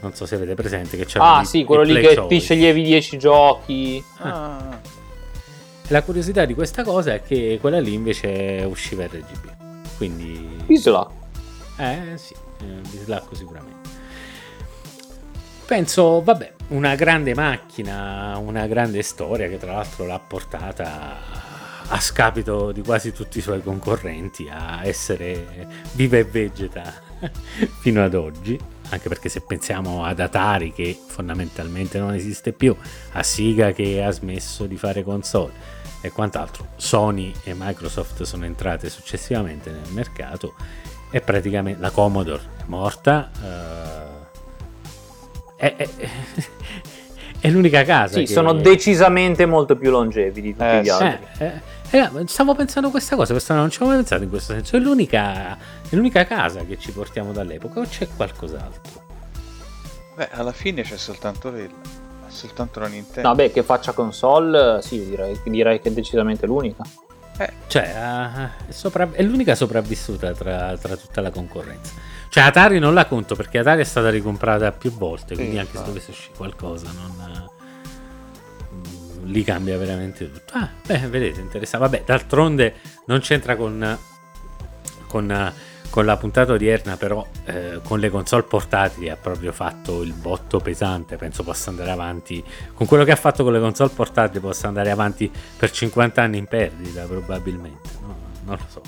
Non 0.00 0.14
so 0.14 0.24
se 0.24 0.36
avete 0.36 0.54
presente 0.54 0.96
che 0.96 1.04
c'era 1.04 1.38
ah, 1.38 1.40
il- 1.40 1.46
sì, 1.48 1.64
quello 1.64 1.82
lì 1.82 1.94
che 1.94 2.14
Choice. 2.14 2.26
ti 2.28 2.38
sceglievi 2.38 2.82
10 2.84 3.18
giochi. 3.18 4.04
Ah, 4.18 4.78
La 5.88 6.02
curiosità 6.04 6.44
di 6.44 6.54
questa 6.54 6.84
cosa 6.84 7.12
è 7.12 7.24
che 7.24 7.58
quella 7.60 7.80
lì 7.80 7.92
invece 7.92 8.64
usciva 8.68 9.04
RGB. 9.04 9.96
Quindi... 9.96 10.62
Isola. 10.68 11.10
Eh 11.76 12.12
sì, 12.16 12.34
eh, 12.62 12.80
dislacco 12.90 13.34
sicuramente. 13.34 13.90
Penso, 15.66 16.22
vabbè, 16.22 16.52
una 16.68 16.94
grande 16.94 17.34
macchina, 17.34 18.36
una 18.38 18.66
grande 18.66 19.02
storia 19.02 19.48
che 19.48 19.58
tra 19.58 19.72
l'altro 19.72 20.04
l'ha 20.04 20.18
portata 20.18 21.40
a 21.88 22.00
scapito 22.00 22.72
di 22.72 22.82
quasi 22.82 23.12
tutti 23.12 23.38
i 23.38 23.40
suoi 23.40 23.62
concorrenti 23.62 24.48
a 24.50 24.84
essere 24.84 25.68
viva 25.92 26.16
e 26.16 26.24
vegeta 26.24 26.92
fino 27.80 28.04
ad 28.04 28.14
oggi. 28.14 28.58
Anche 28.90 29.08
perché 29.08 29.30
se 29.30 29.40
pensiamo 29.40 30.04
ad 30.04 30.20
Atari 30.20 30.72
che 30.72 30.98
fondamentalmente 31.06 31.98
non 31.98 32.12
esiste 32.12 32.52
più, 32.52 32.76
a 33.12 33.22
Sega 33.22 33.72
che 33.72 34.02
ha 34.02 34.10
smesso 34.10 34.66
di 34.66 34.76
fare 34.76 35.02
console 35.02 35.52
e 36.02 36.10
quant'altro, 36.10 36.68
Sony 36.76 37.32
e 37.44 37.54
Microsoft 37.56 38.24
sono 38.24 38.44
entrate 38.44 38.90
successivamente 38.90 39.70
nel 39.70 39.90
mercato 39.92 40.54
e 41.12 41.20
praticamente 41.20 41.80
la 41.80 41.90
Commodore 41.90 42.42
è 42.58 42.62
morta. 42.66 43.30
eh, 45.56 45.66
è, 45.76 45.76
è- 45.76 45.88
è 47.40 47.50
l'unica 47.50 47.84
casa. 47.84 48.14
Sì, 48.14 48.24
che- 48.24 48.32
sono 48.32 48.52
decisamente 48.54 49.46
molto 49.46 49.76
più 49.76 49.90
longevi 49.90 50.40
di 50.40 50.52
tutti 50.52 50.64
Eh, 50.64 50.82
gli 50.82 50.88
altri. 50.88 51.26
eh, 51.38 51.52
eh, 51.90 51.98
eh, 51.98 52.10
stavo 52.26 52.54
pensando 52.54 52.90
questa 52.90 53.14
cosa, 53.16 53.32
questa 53.32 53.54
non 53.54 53.68
ci 53.70 53.76
avevo 53.76 53.90
mai 53.92 53.98
pensato 53.98 54.22
in 54.24 54.30
questo 54.30 54.52
senso. 54.54 54.76
È 54.76 54.80
l'unica, 54.80 55.56
è 55.88 55.94
l'unica 55.94 56.24
casa 56.24 56.64
che 56.64 56.78
ci 56.78 56.90
portiamo 56.90 57.32
dall'epoca 57.32 57.80
o 57.80 57.84
c'è 57.84 58.08
qualcos'altro? 58.16 59.00
beh, 60.16 60.28
alla 60.32 60.52
fine 60.52 60.82
c'è 60.82 60.96
soltanto 60.96 61.50
quella. 61.50 62.00
È 62.26 62.30
soltanto 62.30 62.80
la 62.80 62.86
Nintendo. 62.86 63.28
No, 63.28 63.34
beh, 63.34 63.50
che 63.52 63.62
faccia 63.62 63.92
console, 63.92 64.80
sì, 64.82 65.04
direi, 65.06 65.38
direi 65.44 65.80
che 65.80 65.90
è 65.90 65.92
decisamente 65.92 66.46
l'unica. 66.46 66.82
Cioè, 67.66 67.82
eh, 67.82 68.68
è, 68.68 68.72
sopra- 68.72 69.10
è 69.12 69.22
l'unica 69.22 69.54
sopravvissuta 69.54 70.32
tra, 70.32 70.76
tra 70.76 70.96
tutta 70.96 71.20
la 71.20 71.30
concorrenza. 71.30 71.92
Cioè, 72.28 72.44
Atari 72.44 72.78
non 72.78 72.94
la 72.94 73.06
conto 73.06 73.34
perché 73.34 73.58
Atari 73.58 73.80
è 73.82 73.84
stata 73.84 74.10
ricomprata 74.10 74.72
più 74.72 74.92
volte, 74.92 75.34
quindi 75.34 75.54
Sì, 75.54 75.58
anche 75.58 75.76
se 75.78 75.84
dovesse 75.84 76.10
uscire 76.10 76.34
qualcosa, 76.36 76.90
non, 76.92 77.48
mm, 78.74 79.24
lì 79.30 79.44
cambia 79.44 79.76
veramente 79.78 80.30
tutto. 80.30 80.52
Ah, 80.54 80.68
beh, 80.86 81.08
vedete, 81.08 81.40
interessante. 81.40 81.88
Vabbè, 81.88 82.04
d'altronde 82.04 82.74
non 83.06 83.20
c'entra 83.20 83.56
con, 83.56 83.98
con, 85.06 85.52
con 85.92 86.06
la 86.06 86.16
puntata 86.16 86.54
odierna, 86.54 86.96
però 86.96 87.26
eh, 87.44 87.78
con 87.84 88.00
le 88.00 88.08
console 88.08 88.44
portatili 88.44 89.10
ha 89.10 89.16
proprio 89.16 89.52
fatto 89.52 90.00
il 90.00 90.14
botto 90.14 90.58
pesante. 90.58 91.16
Penso 91.16 91.42
possa 91.42 91.68
andare 91.68 91.90
avanti 91.90 92.42
con 92.72 92.86
quello 92.86 93.04
che 93.04 93.10
ha 93.10 93.16
fatto 93.16 93.44
con 93.44 93.52
le 93.52 93.60
console 93.60 93.90
portatili, 93.94 94.40
possa 94.40 94.68
andare 94.68 94.90
avanti 94.90 95.30
per 95.54 95.70
50 95.70 96.22
anni 96.22 96.38
in 96.38 96.46
perdita, 96.46 97.04
probabilmente. 97.04 97.90
no? 98.00 98.16
Non 98.44 98.56
lo 98.56 98.66
so. 98.68 98.80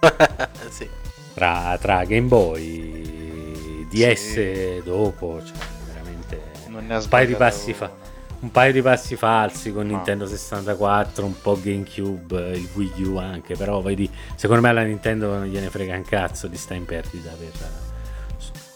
sì. 0.68 0.88
Tra, 1.32 1.78
tra 1.80 2.04
Game 2.06 2.26
Boy, 2.26 3.86
DS 3.88 4.82
dopo, 4.82 5.40
cioè 5.44 5.56
veramente 5.86 6.42
un 6.66 7.06
paio 7.08 7.26
di 7.28 7.34
passi 7.36 7.72
fa. 7.72 8.01
Un 8.42 8.50
paio 8.50 8.72
di 8.72 8.82
passi 8.82 9.14
falsi 9.14 9.72
con 9.72 9.86
No. 9.86 9.92
Nintendo 9.94 10.26
64, 10.26 11.24
un 11.24 11.40
po' 11.40 11.56
GameCube, 11.62 12.56
il 12.56 12.68
Wii 12.74 13.04
U 13.04 13.16
anche, 13.16 13.54
però 13.54 13.80
vedi, 13.80 14.10
secondo 14.34 14.62
me 14.62 14.68
alla 14.70 14.82
Nintendo 14.82 15.32
non 15.32 15.44
gliene 15.46 15.70
frega 15.70 15.94
un 15.94 16.02
cazzo 16.02 16.48
di 16.48 16.56
stare 16.56 16.80
in 16.80 16.84
perdita 16.84 17.30
per, 17.30 17.52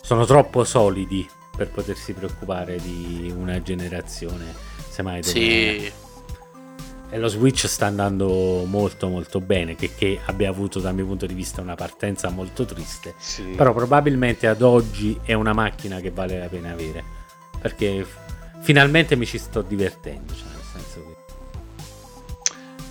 sono 0.03 0.25
troppo 0.25 0.63
solidi 0.63 1.29
per 1.57 1.71
potersi 1.71 2.13
preoccupare 2.13 2.77
di 2.81 3.33
una 3.37 3.61
generazione, 3.61 4.45
semmai 4.89 5.25
Sì. 5.25 5.93
e 7.11 7.19
lo 7.19 7.27
Switch 7.27 7.67
sta 7.67 7.87
andando 7.87 8.63
molto 8.67 9.09
molto 9.09 9.41
bene, 9.41 9.75
che, 9.75 9.93
che 9.97 10.21
abbia 10.27 10.49
avuto 10.49 10.79
dal 10.79 10.95
mio 10.95 11.07
punto 11.07 11.27
di 11.27 11.35
vista 11.35 11.61
una 11.61 11.75
partenza 11.75 12.29
molto 12.31 12.65
triste, 12.65 13.15
Sì. 13.19 13.43
però 13.57 13.73
probabilmente 13.75 14.47
ad 14.47 14.63
oggi 14.63 15.19
è 15.25 15.33
una 15.33 15.53
macchina 15.53 15.99
che 15.99 16.13
vale 16.13 16.39
la 16.39 16.47
pena 16.47 16.71
avere, 16.71 17.03
perché 17.61 18.07
finalmente 18.61 19.17
mi 19.17 19.27
ci 19.27 19.39
sto 19.39 19.63
divertendo, 19.63 20.35
cioè 20.35 20.49
nel 20.49 20.63
senso 20.73 21.05
che... 21.07 21.15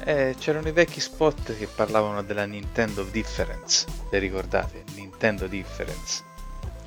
Eh, 0.07 0.35
c'erano 0.37 0.67
i 0.67 0.71
vecchi 0.71 0.99
spot 0.99 1.57
che 1.57 1.67
parlavano 1.67 2.21
della 2.21 2.45
Nintendo 2.45 3.03
Difference. 3.03 3.85
Le 4.09 4.19
ricordate? 4.19 4.83
Nintendo 4.93 5.47
Difference. 5.47 6.23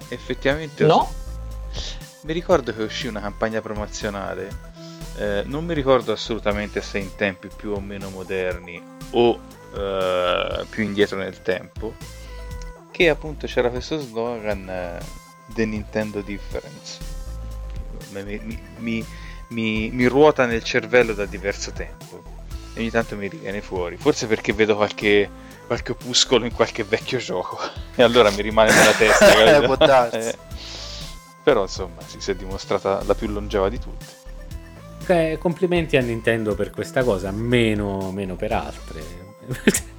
Effettivamente. 0.09 0.85
No? 0.85 1.13
Mi 2.23 2.33
ricordo 2.33 2.73
che 2.75 2.83
uscì 2.83 3.07
una 3.07 3.21
campagna 3.21 3.61
promozionale. 3.61 4.49
eh, 5.19 5.43
non 5.47 5.65
mi 5.65 5.75
ricordo 5.75 6.13
assolutamente 6.13 6.81
se 6.81 6.99
in 6.99 7.15
tempi 7.17 7.49
più 7.55 7.73
o 7.73 7.81
meno 7.81 8.09
moderni 8.11 8.81
o 9.11 9.39
eh, 9.75 10.65
più 10.71 10.85
indietro 10.85 11.19
nel 11.19 11.43
tempo. 11.43 11.95
Che 12.91 13.09
appunto 13.09 13.47
c'era 13.47 13.69
questo 13.69 13.99
slogan 13.99 14.69
eh, 14.69 14.99
The 15.49 15.65
Nintendo 15.65 16.21
Difference. 16.21 17.08
Mi, 18.23 18.41
mi- 18.43 18.61
mi- 18.79 19.05
mi- 19.49 19.91
mi 19.93 20.07
ruota 20.07 20.47
nel 20.47 20.63
cervello 20.63 21.15
da 21.15 21.25
diverso 21.27 21.73
tempo 21.73 22.23
e 22.75 22.81
ogni 22.81 22.91
tanto 22.91 23.17
mi 23.17 23.29
riviene 23.29 23.61
fuori. 23.61 23.97
Forse 23.97 24.27
perché 24.27 24.53
vedo 24.53 24.77
qualche, 24.77 25.29
qualche 25.67 25.93
opuscolo 25.93 26.45
in 26.45 26.53
qualche 26.53 26.85
vecchio 26.85 27.19
gioco 27.19 27.59
e 27.95 28.03
allora 28.03 28.31
mi 28.31 28.43
rimane 28.43 28.73
nella 28.73 28.93
testa. 28.93 29.61
Può 29.67 29.77
darsi. 29.77 30.17
Eh, 30.17 30.37
però 31.43 31.63
insomma 31.63 32.03
si, 32.07 32.21
si 32.21 32.31
è 32.31 32.35
dimostrata 32.35 33.03
la 33.05 33.15
più 33.15 33.29
longeva 33.29 33.69
di 33.69 33.79
tutte. 33.79 34.17
Eh, 35.07 35.39
complimenti 35.41 35.97
a 35.97 36.03
Nintendo 36.03 36.55
per 36.55 36.71
questa 36.71 37.03
cosa, 37.03 37.31
meno, 37.31 38.13
meno 38.13 38.37
per 38.37 38.53
altre. 38.53 39.27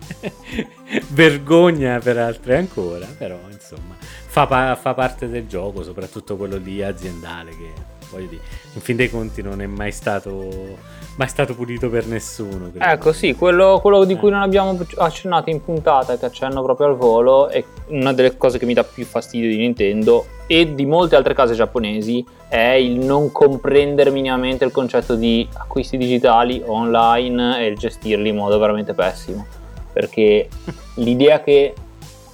Vergogna 1.09 1.99
per 1.99 2.17
altre 2.17 2.57
ancora, 2.57 3.07
però 3.17 3.39
insomma 3.51 3.95
fa, 3.99 4.45
pa- 4.45 4.75
fa 4.75 4.93
parte 4.93 5.27
del 5.27 5.47
gioco, 5.47 5.83
soprattutto 5.83 6.35
quello 6.37 6.57
lì 6.57 6.83
aziendale 6.83 7.51
che 7.51 7.73
voglio 8.11 8.27
dire, 8.27 8.41
in 8.73 8.81
fin 8.81 8.95
dei 8.95 9.09
conti 9.09 9.41
non 9.41 9.61
è 9.61 9.65
mai 9.65 9.91
stato, 9.91 10.47
mai 11.15 11.27
stato 11.27 11.55
pulito 11.55 11.89
per 11.89 12.05
nessuno. 12.07 12.69
credo. 12.71 12.85
Ecco, 12.85 13.13
sì, 13.13 13.35
quello, 13.35 13.79
quello 13.81 14.03
di 14.05 14.13
Eh. 14.13 14.17
cui 14.17 14.29
non 14.29 14.41
abbiamo 14.41 14.77
accennato 14.97 15.49
in 15.49 15.63
puntata, 15.63 16.17
che 16.17 16.25
accenno 16.25 16.61
proprio 16.63 16.87
al 16.87 16.95
volo, 16.97 17.47
è 17.49 17.63
una 17.87 18.13
delle 18.13 18.37
cose 18.37 18.57
che 18.57 18.65
mi 18.65 18.73
dà 18.73 18.83
più 18.83 19.05
fastidio 19.05 19.49
di 19.49 19.57
Nintendo 19.57 20.25
e 20.47 20.73
di 20.73 20.85
molte 20.85 21.15
altre 21.15 21.33
case 21.33 21.53
giapponesi, 21.53 22.25
è 22.47 22.71
il 22.71 22.97
non 22.97 23.31
comprendere 23.31 24.09
minimamente 24.09 24.65
il 24.65 24.71
concetto 24.71 25.15
di 25.15 25.47
acquisti 25.53 25.97
digitali 25.97 26.63
online 26.65 27.59
e 27.59 27.67
il 27.67 27.77
gestirli 27.77 28.29
in 28.29 28.35
modo 28.35 28.57
veramente 28.57 28.93
pessimo. 28.93 29.45
Perché 29.93 30.47
l'idea 30.95 31.41
che 31.41 31.73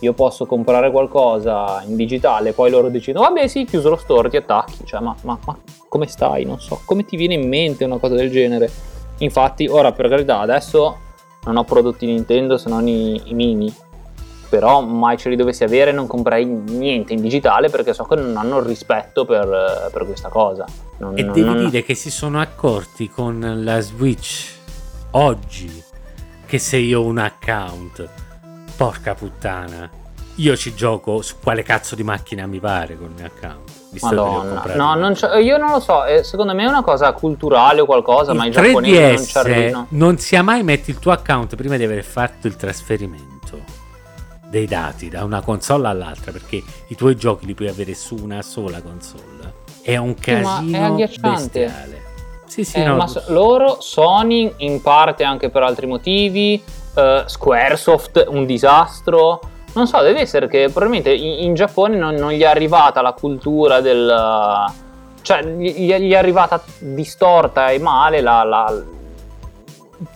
io 0.05 0.13
posso 0.13 0.45
comprare 0.45 0.89
qualcosa 0.91 1.83
in 1.85 1.95
digitale, 1.95 2.53
poi 2.53 2.69
loro 2.71 2.89
decidono, 2.89 3.25
vabbè 3.25 3.47
sì, 3.47 3.65
chiuso 3.65 3.89
lo 3.89 3.97
store, 3.97 4.29
ti 4.29 4.37
attacchi, 4.37 4.85
cioè 4.85 4.99
ma, 5.01 5.15
ma- 5.23 5.37
ma 5.45 5.57
come 5.87 6.07
stai? 6.07 6.45
Non 6.45 6.59
so, 6.59 6.81
come 6.85 7.05
ti 7.05 7.15
viene 7.17 7.33
in 7.35 7.47
mente 7.47 7.83
una 7.83 7.97
cosa 7.97 8.15
del 8.15 8.31
genere? 8.31 8.69
Infatti, 9.19 9.67
ora 9.67 9.91
per 9.91 10.09
carità, 10.09 10.39
adesso 10.39 10.97
non 11.45 11.57
ho 11.57 11.63
prodotti 11.63 12.05
Nintendo 12.05 12.57
se 12.57 12.69
non 12.69 12.87
i, 12.87 13.21
i 13.25 13.33
mini, 13.33 13.73
però 14.49 14.81
mai 14.81 15.17
ce 15.17 15.29
li 15.29 15.35
dovessi 15.35 15.63
avere 15.63 15.91
non 15.91 16.05
comprerei 16.07 16.45
niente 16.45 17.13
in 17.13 17.21
digitale 17.21 17.69
perché 17.69 17.93
so 17.93 18.03
che 18.03 18.15
non 18.15 18.35
hanno 18.37 18.57
il 18.59 18.65
rispetto 18.65 19.25
per, 19.25 19.89
per 19.91 20.05
questa 20.05 20.29
cosa. 20.29 20.65
Non- 20.99 21.17
E 21.17 21.23
non- 21.23 21.33
devi 21.33 21.45
non- 21.53 21.65
dire 21.69 21.83
che 21.83 21.93
si 21.95 22.09
sono 22.11 22.39
accorti 22.39 23.09
con 23.09 23.61
la 23.63 23.79
Switch 23.79 24.53
oggi 25.11 25.83
che 26.45 26.57
se 26.59 26.77
io 26.77 27.01
ho 27.01 27.05
un 27.05 27.17
account, 27.17 28.07
porca 28.75 29.13
puttana, 29.15 29.89
io 30.35 30.55
ci 30.57 30.73
gioco 30.75 31.21
su 31.21 31.35
quale 31.41 31.63
cazzo 31.63 31.95
di 31.95 32.03
macchina 32.03 32.45
mi 32.45 32.59
pare 32.59 32.97
con 32.97 33.07
il 33.07 33.13
mio 33.15 33.25
account. 33.25 33.71
Visto 33.91 34.09
che 34.09 34.15
Madonna, 34.15 34.49
comprati. 34.49 34.77
no, 34.77 34.95
non 34.95 35.15
io 35.41 35.57
non 35.57 35.69
lo 35.71 35.79
so, 35.79 36.03
eh, 36.03 36.23
secondo 36.23 36.53
me 36.53 36.63
è 36.63 36.67
una 36.67 36.83
cosa 36.83 37.13
culturale 37.13 37.79
o 37.79 37.85
qualcosa, 37.85 38.33
ma 38.33 38.43
i 38.43 38.47
il 38.47 38.53
giapponesi 38.53 38.99
non 38.99 39.17
ci 39.17 39.23
3DS 39.23 39.37
arrivano. 39.37 39.85
non 39.89 40.17
sia 40.17 40.43
mai 40.43 40.63
metti 40.63 40.89
il 40.89 40.99
tuo 40.99 41.13
account 41.13 41.55
prima 41.55 41.77
di 41.77 41.83
aver 41.85 42.03
fatto 42.03 42.47
il 42.47 42.57
trasferimento 42.57 43.33
dei 44.49 44.65
dati 44.67 45.07
da 45.09 45.23
una 45.23 45.41
console 45.41 45.87
all'altra 45.87 46.31
perché 46.33 46.61
i 46.87 46.95
tuoi 46.95 47.15
giochi 47.15 47.45
li 47.45 47.53
puoi 47.53 47.67
avere 47.69 47.93
su 47.93 48.15
una 48.21 48.41
sola 48.41 48.81
console 48.81 49.53
è 49.81 49.95
un 49.97 50.13
Sì, 50.21 50.31
ma 50.31 50.59
è 50.59 50.71
casino 50.71 51.09
bestiale 51.21 52.03
sì 52.47 52.63
sì 52.63 52.77
Eh, 52.77 52.83
no, 52.85 52.95
ma 52.95 53.07
so- 53.07 53.23
loro, 53.27 53.77
Sony, 53.81 54.53
in 54.57 54.81
parte 54.81 55.23
anche 55.23 55.49
per 55.49 55.63
altri 55.63 55.87
motivi, 55.87 56.61
eh, 56.95 57.23
Squaresoft, 57.25 58.25
un 58.29 58.45
disastro. 58.45 59.39
Non 59.73 59.87
so, 59.87 60.01
deve 60.01 60.21
essere 60.21 60.47
che 60.47 60.69
probabilmente 60.69 61.11
in, 61.13 61.43
in 61.45 61.53
Giappone 61.53 61.97
non, 61.97 62.15
non 62.15 62.31
gli 62.31 62.41
è 62.41 62.45
arrivata 62.45 63.01
la 63.01 63.11
cultura 63.13 63.81
del... 63.81 64.65
Cioè, 65.21 65.43
gli, 65.43 65.87
gli 65.87 66.11
è 66.11 66.15
arrivata 66.15 66.63
distorta 66.77 67.69
e 67.71 67.79
male 67.79 68.21
la, 68.21 68.43
la- 68.43 68.83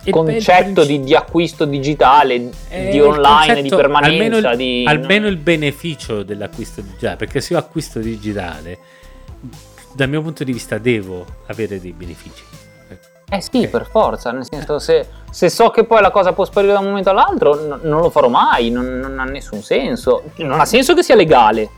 il 0.04 0.12
concetto 0.12 0.84
di, 0.84 1.02
di 1.02 1.14
acquisto 1.14 1.64
digitale, 1.64 2.50
Eh, 2.68 2.90
di 2.90 2.96
il 2.96 3.02
online, 3.02 3.62
di 3.62 3.68
concetto- 3.68 3.76
permanenza, 3.76 4.12
almeno 4.24 4.50
il, 4.52 4.56
di... 4.56 4.84
almeno 4.86 5.26
il 5.26 5.36
beneficio 5.36 6.22
dell'acquisto 6.22 6.80
digitale 6.82 7.16
perché 7.16 7.40
se 7.40 7.54
io 7.54 7.58
acquisto 7.58 7.98
digitale 7.98 8.78
dal 9.94 10.08
mio 10.08 10.20
punto 10.22 10.44
di 10.44 10.52
vista 10.52 10.78
devo 10.78 11.24
avere 11.46 11.80
dei 11.80 11.92
benefici 11.92 12.42
Eh 13.32 13.40
sì, 13.40 13.68
per 13.68 13.86
forza, 13.88 14.32
nel 14.32 14.44
senso 14.44 14.80
se, 14.80 15.06
se 15.30 15.48
so 15.48 15.70
che 15.70 15.84
poi 15.84 16.00
la 16.00 16.10
cosa 16.10 16.32
può 16.32 16.44
sparire 16.44 16.72
da 16.72 16.80
un 16.80 16.86
momento 16.86 17.10
all'altro, 17.10 17.54
n- 17.54 17.78
non 17.82 18.00
lo 18.00 18.10
farò 18.10 18.28
mai, 18.28 18.70
non, 18.70 18.98
non 18.98 19.20
ha 19.20 19.24
nessun 19.24 19.62
senso. 19.62 20.24
Non 20.38 20.58
ha 20.58 20.64
senso 20.64 20.94
che 20.94 21.04
sia 21.04 21.14
legale, 21.14 21.70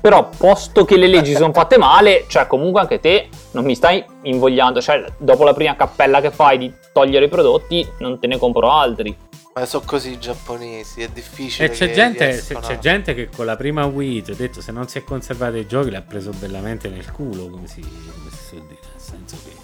però 0.00 0.28
posto 0.34 0.84
che 0.84 0.96
le 0.96 1.08
leggi 1.08 1.34
sono 1.34 1.52
fatte 1.52 1.78
male, 1.78 2.26
cioè 2.28 2.46
comunque 2.46 2.80
anche 2.80 3.00
te 3.00 3.28
non 3.50 3.64
mi 3.64 3.74
stai 3.74 4.04
invogliando, 4.22 4.80
cioè 4.80 5.04
dopo 5.16 5.42
la 5.42 5.52
prima 5.52 5.74
cappella 5.74 6.20
che 6.20 6.30
fai 6.30 6.58
di 6.58 6.72
togliere 6.92 7.24
i 7.24 7.28
prodotti, 7.28 7.86
non 7.98 8.20
te 8.20 8.28
ne 8.28 8.38
compro 8.38 8.70
altri. 8.70 9.16
Ma 9.52 9.66
sono 9.66 9.82
così 9.84 10.12
i 10.12 10.18
giapponesi, 10.20 11.02
è 11.02 11.08
difficile. 11.08 11.66
E 11.66 11.70
c'è 11.70 11.88
che 11.88 11.92
gente, 11.92 12.44
c'è 12.60 12.78
gente 12.78 13.14
che 13.14 13.28
con 13.34 13.46
la 13.46 13.56
prima 13.56 13.84
Wii, 13.84 14.22
ti 14.22 14.30
ho 14.30 14.36
detto, 14.36 14.60
se 14.60 14.70
non 14.70 14.86
si 14.86 14.98
è 14.98 15.02
conservato 15.02 15.56
i 15.56 15.66
giochi, 15.66 15.90
l'ha 15.90 16.02
preso 16.02 16.30
bellamente 16.38 16.88
nel 16.88 17.10
culo, 17.10 17.48
come 17.50 17.66
si, 17.66 17.80
come 17.80 18.30
si 18.30 18.44
suol 18.46 18.60
dire, 18.62 18.78
nel 18.80 19.00
senso 19.00 19.36
che 19.44 19.59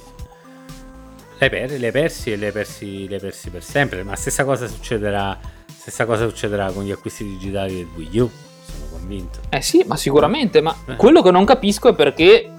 le, 1.39 1.49
per, 1.51 1.71
le 1.71 1.91
persi 1.91 2.33
e 2.33 2.37
le 2.37 2.53
persi, 2.53 3.09
le 3.09 3.19
persi 3.19 3.51
per 3.51 3.63
sempre, 3.63 4.03
ma 4.03 4.15
stessa 4.17 4.45
cosa 4.45 4.67
succederà, 4.67 5.39
stessa 5.67 6.05
cosa 6.07 6.29
succederà 6.29 6.71
con 6.71 6.85
gli 6.85 6.91
acquisti 6.91 7.25
digitali 7.25 7.75
del 7.77 7.89
Wii 7.95 8.19
U, 8.21 8.31
sono 8.65 8.87
convinto. 8.91 9.41
Eh 9.51 9.63
sì, 9.63 9.85
ma 9.87 9.97
sicuramente, 9.97 10.61
ma 10.61 10.75
Eh. 10.87 10.97
quello 10.97 11.23
che 11.23 11.31
non 11.31 11.45
capisco 11.45 11.89
è 11.89 11.95
perché 11.95 12.51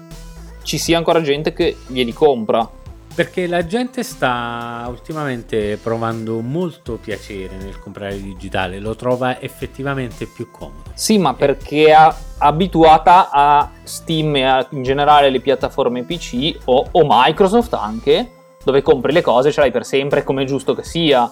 ci 0.62 0.78
sia 0.78 0.96
ancora 0.98 1.20
gente 1.22 1.52
che 1.52 1.76
glieli 1.86 2.12
compra. 2.12 2.76
Perché 3.14 3.48
la 3.48 3.66
gente 3.66 4.04
sta 4.04 4.84
ultimamente 4.88 5.76
provando 5.82 6.38
molto 6.40 6.98
piacere 7.02 7.56
nel 7.56 7.80
comprare 7.80 8.14
il 8.14 8.22
digitale, 8.22 8.78
lo 8.78 8.94
trova 8.94 9.40
effettivamente 9.40 10.26
più 10.26 10.52
comodo. 10.52 10.92
Sì, 10.94 11.18
ma 11.18 11.34
perché 11.34 11.86
è 11.86 12.14
abituata 12.38 13.30
a 13.32 13.72
Steam 13.82 14.36
e 14.36 14.44
a, 14.44 14.64
in 14.70 14.84
generale 14.84 15.30
le 15.30 15.40
piattaforme 15.40 16.04
PC 16.04 16.58
o, 16.66 16.86
o 16.92 17.06
Microsoft 17.08 17.72
anche, 17.74 18.34
dove 18.70 18.82
compri 18.82 19.12
le 19.12 19.22
cose, 19.22 19.50
ce 19.50 19.60
l'hai 19.60 19.70
per 19.70 19.84
sempre, 19.84 20.24
come 20.24 20.42
è 20.42 20.46
giusto 20.46 20.74
che 20.74 20.82
sia. 20.82 21.30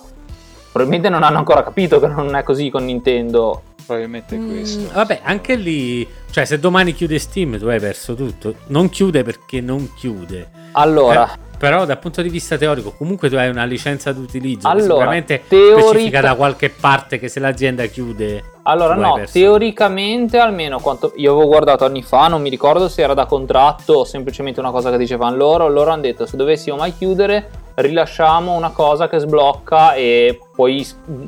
probabilmente 0.72 1.08
non 1.08 1.22
hanno 1.22 1.38
ancora 1.38 1.62
capito 1.62 2.00
che 2.00 2.06
non 2.06 2.34
è 2.34 2.42
così 2.42 2.70
con 2.70 2.84
Nintendo. 2.84 3.62
Probabilmente 3.86 4.36
è 4.36 4.38
questo. 4.46 4.80
Mm, 4.80 4.94
vabbè, 4.94 5.20
anche 5.22 5.54
lì, 5.54 6.06
cioè 6.30 6.44
se 6.44 6.58
domani 6.58 6.92
chiude 6.92 7.18
Steam 7.18 7.58
tu 7.58 7.66
hai 7.66 7.78
perso 7.78 8.14
tutto. 8.14 8.54
Non 8.68 8.88
chiude 8.88 9.22
perché 9.22 9.60
non 9.60 9.92
chiude. 9.94 10.48
Allora, 10.72 11.32
Eh, 11.32 11.38
però 11.56 11.84
dal 11.84 11.98
punto 11.98 12.22
di 12.22 12.28
vista 12.28 12.56
teorico 12.56 12.92
comunque 12.92 13.28
tu 13.28 13.36
hai 13.36 13.48
una 13.48 13.64
licenza 13.64 14.12
d'utilizzo 14.12 14.68
Allora, 14.68 14.84
sicuramente 14.84 15.42
teorica- 15.48 15.88
specifica 15.88 16.20
da 16.20 16.34
qualche 16.34 16.70
parte 16.70 17.18
che 17.18 17.28
se 17.28 17.40
l'azienda 17.40 17.86
chiude 17.86 18.42
Allora, 18.62 18.94
no, 18.94 19.20
teoricamente 19.30 20.38
almeno 20.38 20.80
quanto 20.80 21.12
io 21.16 21.32
avevo 21.32 21.46
guardato 21.46 21.84
anni 21.84 22.02
fa, 22.02 22.28
non 22.28 22.42
mi 22.42 22.50
ricordo 22.50 22.88
se 22.88 23.02
era 23.02 23.14
da 23.14 23.26
contratto 23.26 23.94
o 23.94 24.04
semplicemente 24.04 24.60
una 24.60 24.72
cosa 24.72 24.90
che 24.90 24.98
dicevano 24.98 25.36
loro. 25.36 25.68
Loro 25.68 25.90
hanno 25.92 26.02
detto 26.02 26.26
se 26.26 26.36
dovessimo 26.36 26.76
mai 26.76 26.92
chiudere, 26.96 27.48
rilasciamo 27.76 28.52
una 28.52 28.70
cosa 28.70 29.08
che 29.08 29.18
sblocca 29.18 29.94
e 29.94 30.40
puoi 30.52 30.86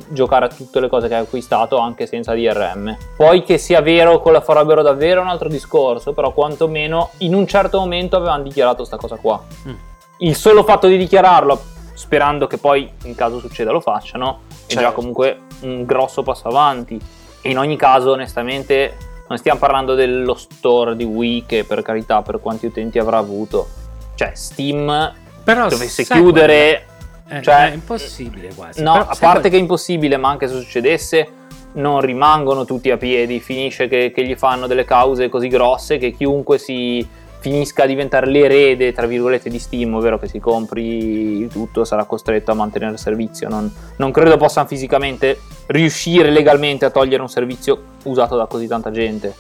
giocare 0.09 0.47
a 0.47 0.49
tutte 0.49 0.81
le 0.81 0.89
cose 0.89 1.09
che 1.09 1.15
hai 1.15 1.23
acquistato 1.23 1.79
anche 1.79 2.07
senza 2.07 2.35
DRM. 2.35 2.97
Poi 3.17 3.43
che 3.43 3.59
sia 3.59 3.81
vero 3.83 4.21
che 4.21 4.31
la 4.31 4.41
farebbero 4.41 4.83
davvero 4.83 5.21
è 5.21 5.23
un 5.23 5.31
altro 5.31 5.49
discorso, 5.49 6.13
però 6.13 6.33
quantomeno 6.33 7.11
in 7.19 7.35
un 7.35 7.47
certo 7.47 7.79
momento 7.79 8.17
avevano 8.17 8.43
dichiarato 8.43 8.85
sta 8.85 8.97
cosa 8.97 9.17
qua. 9.17 9.41
Mm. 9.69 9.75
Il 10.19 10.35
solo 10.37 10.65
fatto 10.65 10.87
di 10.89 10.97
dichiararlo, 10.99 11.61
sperando 11.95 12.47
che 12.47 12.59
poi 12.59 12.91
in 13.05 13.15
caso 13.15 13.39
succeda 13.39 13.71
lo 13.71 13.81
facciano, 13.81 14.41
è 14.67 14.73
già 14.75 14.81
Certo. 14.81 14.93
comunque 14.95 15.39
un 15.61 15.85
grosso 15.85 16.23
passo 16.23 16.49
avanti. 16.49 16.99
E 17.41 17.51
in 17.51 17.59
ogni 17.59 17.77
caso, 17.77 18.13
onestamente, 18.13 18.97
non 19.29 19.39
stiamo 19.39 19.59
parlando 19.61 19.95
dello 19.95 20.35
store 20.35 20.97
di 20.97 21.05
Wii 21.05 21.45
che 21.47 21.65
per 21.65 21.83
carità 21.83 22.23
per 22.23 22.41
quanti 22.41 22.67
utenti 22.67 22.99
avrà 22.99 23.19
avuto. 23.19 23.69
Cioè, 24.15 24.33
Steam 24.35 25.13
Però 25.45 25.69
dovesse 25.69 26.05
chiudere... 26.05 26.85
guarda, 27.25 27.39
eh, 27.39 27.43
cioè- 27.43 27.71
è 27.71 27.75
impossibile 27.75 28.53
quasi. 28.55 28.83
No, 28.83 28.93
Però 28.93 29.05
a 29.05 29.07
parte 29.19 29.19
qual- 29.21 29.43
che 29.51 29.57
è 29.57 29.61
impossibile, 29.61 30.17
ma 30.17 30.29
anche 30.31 30.49
se 30.49 30.55
succedesse, 30.59 31.29
non 31.75 32.01
rimangono 32.01 32.65
tutti 32.65 32.91
a 32.91 32.97
piedi. 32.97 33.39
Finisce 33.39 33.87
che, 33.87 34.11
che 34.13 34.27
gli 34.27 34.35
fanno 34.35 34.67
delle 34.67 34.85
cause 34.85 35.29
così 35.29 35.47
grosse 35.47 35.99
che 35.99 36.11
chiunque 36.13 36.59
si 36.59 37.07
finisca 37.49 37.85
a 37.85 37.87
diventare 37.87 38.27
l'erede, 38.27 38.93
tra 38.93 39.07
virgolette, 39.07 39.49
di 39.49 39.59
Steam, 39.59 39.95
ovvero 39.95 40.19
che 40.19 40.29
si 40.29 40.39
compri 40.39 41.49
tutto, 41.49 41.85
sarà 41.85 42.05
costretto 42.05 42.51
a 42.51 42.55
mantenere 42.55 42.93
il 42.93 42.99
servizio. 42.99 43.49
Non, 43.49 43.73
non 43.97 44.13
credo 44.13 44.37
possano 44.37 44.67
fisicamente 44.67 45.41
riuscire 45.67 46.31
legalmente 46.31 46.85
a 46.85 46.91
togliere 46.91 47.23
un 47.23 47.31
servizio 47.31 47.83
usato 48.05 48.37
da 48.37 48.45
così 48.45 48.67
tanta 48.67 48.91
gente. 48.91 49.35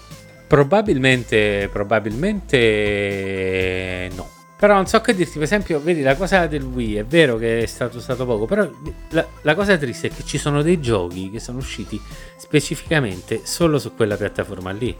Probabilmente, 0.47 1.68
probabilmente 1.70 4.10
no. 4.16 4.26
Però 4.56 4.72
non 4.74 4.86
so 4.86 5.01
che 5.01 5.14
dirti, 5.14 5.35
per 5.35 5.43
esempio, 5.43 5.78
vedi 5.80 6.01
la 6.02 6.16
cosa 6.16 6.47
del 6.47 6.64
Wii, 6.64 6.94
è 6.97 7.05
vero 7.05 7.36
che 7.36 7.62
è 7.62 7.66
stato 7.66 7.98
usato 7.98 8.24
poco, 8.24 8.47
però 8.47 8.66
la, 9.10 9.26
la 9.43 9.55
cosa 9.55 9.76
triste 9.76 10.09
è 10.09 10.10
che 10.10 10.24
ci 10.24 10.39
sono 10.39 10.62
dei 10.62 10.80
giochi 10.80 11.30
che 11.30 11.39
sono 11.39 11.59
usciti 11.59 12.01
specificamente 12.36 13.43
solo 13.44 13.78
su 13.78 13.94
quella 13.94 14.16
piattaforma 14.16 14.72
lì. 14.72 14.97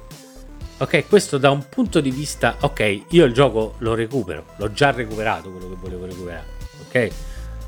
Ok, 0.81 1.09
questo 1.09 1.39
da 1.39 1.51
un 1.51 1.69
punto 1.69 2.01
di 2.01 2.11
vista, 2.11 2.57
ok, 2.61 3.03
io 3.09 3.25
il 3.25 3.33
gioco 3.33 3.75
lo 3.79 3.95
recupero, 3.95 4.45
l'ho 4.57 4.73
già 4.73 4.93
recuperato 4.93 5.51
quello 5.51 5.69
che 5.71 5.77
volevo 5.81 6.07
recuperare, 6.07 6.47
ok? 6.87 7.11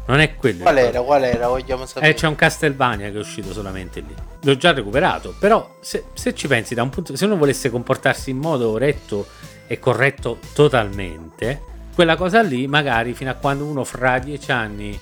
Non 0.06 0.20
è 0.20 0.34
quello. 0.34 0.62
Qual 0.62 0.78
era? 0.78 1.00
Qual 1.02 1.22
era? 1.22 1.48
Vogliamo 1.48 1.86
sapere. 1.86 2.10
Eh, 2.10 2.14
c'è 2.14 2.26
un 2.26 2.34
Castlevania 2.34 3.10
che 3.10 3.16
è 3.16 3.18
uscito 3.18 3.52
solamente 3.52 4.00
lì. 4.00 4.14
L'ho 4.42 4.56
già 4.56 4.72
recuperato. 4.72 5.34
Però, 5.38 5.76
se, 5.80 6.04
se 6.14 6.34
ci 6.34 6.48
pensi, 6.48 6.74
da 6.74 6.82
un 6.82 6.90
punto. 6.90 7.14
Se 7.14 7.24
uno 7.24 7.36
volesse 7.36 7.70
comportarsi 7.70 8.30
in 8.30 8.38
modo 8.38 8.76
retto 8.76 9.26
e 9.68 9.78
corretto 9.78 10.38
totalmente, 10.52 11.62
quella 11.94 12.16
cosa 12.16 12.42
lì, 12.42 12.66
magari 12.66 13.14
fino 13.14 13.30
a 13.30 13.34
quando 13.34 13.64
uno 13.64 13.84
fra 13.84 14.18
dieci 14.18 14.50
anni. 14.50 14.98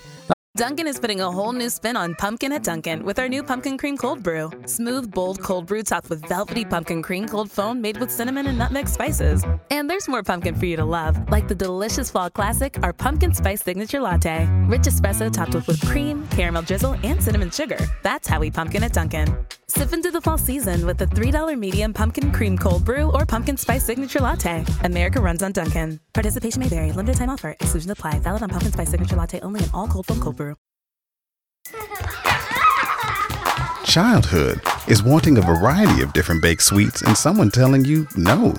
Dunkin' 0.59 0.87
is 0.87 0.99
putting 0.99 1.21
a 1.21 1.31
whole 1.31 1.53
new 1.53 1.69
spin 1.69 1.95
on 1.95 2.15
pumpkin 2.15 2.51
at 2.51 2.63
Dunkin' 2.63 3.01
with 3.05 3.17
our 3.17 3.29
new 3.29 3.41
pumpkin 3.41 3.77
cream 3.77 3.95
cold 3.95 4.21
brew. 4.21 4.51
Smooth, 4.65 5.09
bold 5.09 5.41
cold 5.41 5.67
brew 5.67 5.83
topped 5.83 6.09
with 6.09 6.21
velvety 6.27 6.65
pumpkin 6.65 7.01
cream 7.01 7.29
cold 7.29 7.49
foam 7.49 7.79
made 7.79 7.95
with 7.95 8.11
cinnamon 8.11 8.45
and 8.47 8.57
nutmeg 8.57 8.89
spices. 8.89 9.41
And 9.71 9.89
there's 9.89 10.09
more 10.09 10.21
pumpkin 10.21 10.55
for 10.55 10.65
you 10.65 10.75
to 10.75 10.83
love, 10.83 11.31
like 11.31 11.47
the 11.47 11.55
delicious 11.55 12.11
fall 12.11 12.29
classic, 12.29 12.77
our 12.83 12.91
pumpkin 12.91 13.33
spice 13.33 13.63
signature 13.63 14.01
latte. 14.01 14.49
Rich 14.67 14.81
espresso 14.81 15.31
topped 15.31 15.55
with 15.55 15.65
whipped 15.65 15.87
cream, 15.87 16.27
caramel 16.27 16.63
drizzle, 16.63 16.97
and 17.03 17.23
cinnamon 17.23 17.51
sugar. 17.51 17.79
That's 18.03 18.27
how 18.27 18.41
we 18.41 18.51
pumpkin 18.51 18.83
at 18.83 18.91
Dunkin'. 18.91 19.33
Sip 19.71 19.93
into 19.93 20.09
the 20.09 20.19
fall 20.19 20.39
season 20.39 20.83
with 20.83 20.97
the 20.97 21.05
$3 21.05 21.55
medium 21.55 21.93
pumpkin 21.93 22.31
cream 22.31 22.57
cold 22.57 22.83
brew 22.83 23.11
or 23.11 23.23
pumpkin 23.23 23.55
spice 23.55 23.83
signature 23.83 24.19
latte. 24.19 24.65
America 24.83 25.21
runs 25.21 25.43
on 25.43 25.51
Dunkin'. 25.51 25.99
Participation 26.11 26.61
may 26.61 26.67
vary. 26.67 26.91
Limited 26.91 27.17
time 27.17 27.29
offer. 27.29 27.51
Exclusion 27.51 27.91
apply. 27.91 28.17
Valid 28.17 28.41
on 28.41 28.49
pumpkin 28.49 28.71
spice 28.71 28.89
signature 28.89 29.15
latte 29.15 29.39
only 29.41 29.63
in 29.63 29.69
all 29.71 29.87
cold 29.87 30.07
foam 30.07 30.19
cold 30.19 30.37
brew. 30.37 30.55
Childhood 33.85 34.59
is 34.87 35.03
wanting 35.03 35.37
a 35.37 35.41
variety 35.41 36.01
of 36.01 36.13
different 36.13 36.41
baked 36.41 36.63
sweets 36.63 37.03
and 37.03 37.15
someone 37.15 37.51
telling 37.51 37.85
you 37.85 38.07
no. 38.15 38.55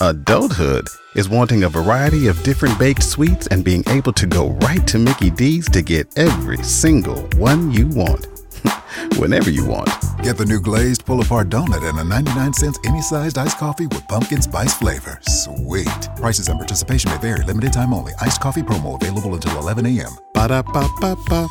Adulthood 0.00 0.88
is 1.14 1.28
wanting 1.28 1.62
a 1.62 1.68
variety 1.68 2.26
of 2.26 2.42
different 2.42 2.76
baked 2.76 3.04
sweets 3.04 3.46
and 3.48 3.64
being 3.64 3.84
able 3.88 4.12
to 4.14 4.26
go 4.26 4.50
right 4.62 4.84
to 4.88 4.98
Mickey 4.98 5.30
D's 5.30 5.68
to 5.70 5.80
get 5.80 6.18
every 6.18 6.60
single 6.64 7.28
one 7.36 7.70
you 7.70 7.86
want. 7.86 8.39
Whenever 9.16 9.50
you 9.50 9.64
want. 9.64 9.88
Get 10.22 10.36
the 10.36 10.44
new 10.44 10.60
glazed 10.60 11.04
pull 11.04 11.20
apart 11.20 11.48
donut 11.48 11.82
and 11.88 11.98
a 11.98 12.04
99 12.04 12.52
cents 12.52 12.78
any 12.84 13.02
sized 13.02 13.38
iced 13.38 13.58
coffee 13.58 13.86
with 13.86 14.06
pumpkin 14.08 14.42
spice 14.42 14.74
flavor. 14.74 15.18
Sweet. 15.22 16.08
Prices 16.16 16.48
and 16.48 16.58
participation 16.58 17.10
may 17.10 17.18
vary. 17.18 17.44
Limited 17.44 17.72
time 17.72 17.92
only. 17.92 18.12
Iced 18.20 18.40
coffee 18.40 18.62
promo 18.62 18.94
available 19.00 19.34
until 19.34 19.56
11 19.58 19.86
a.m. 19.98 20.16
Ba-da-ba-ba-ba. 20.34 21.46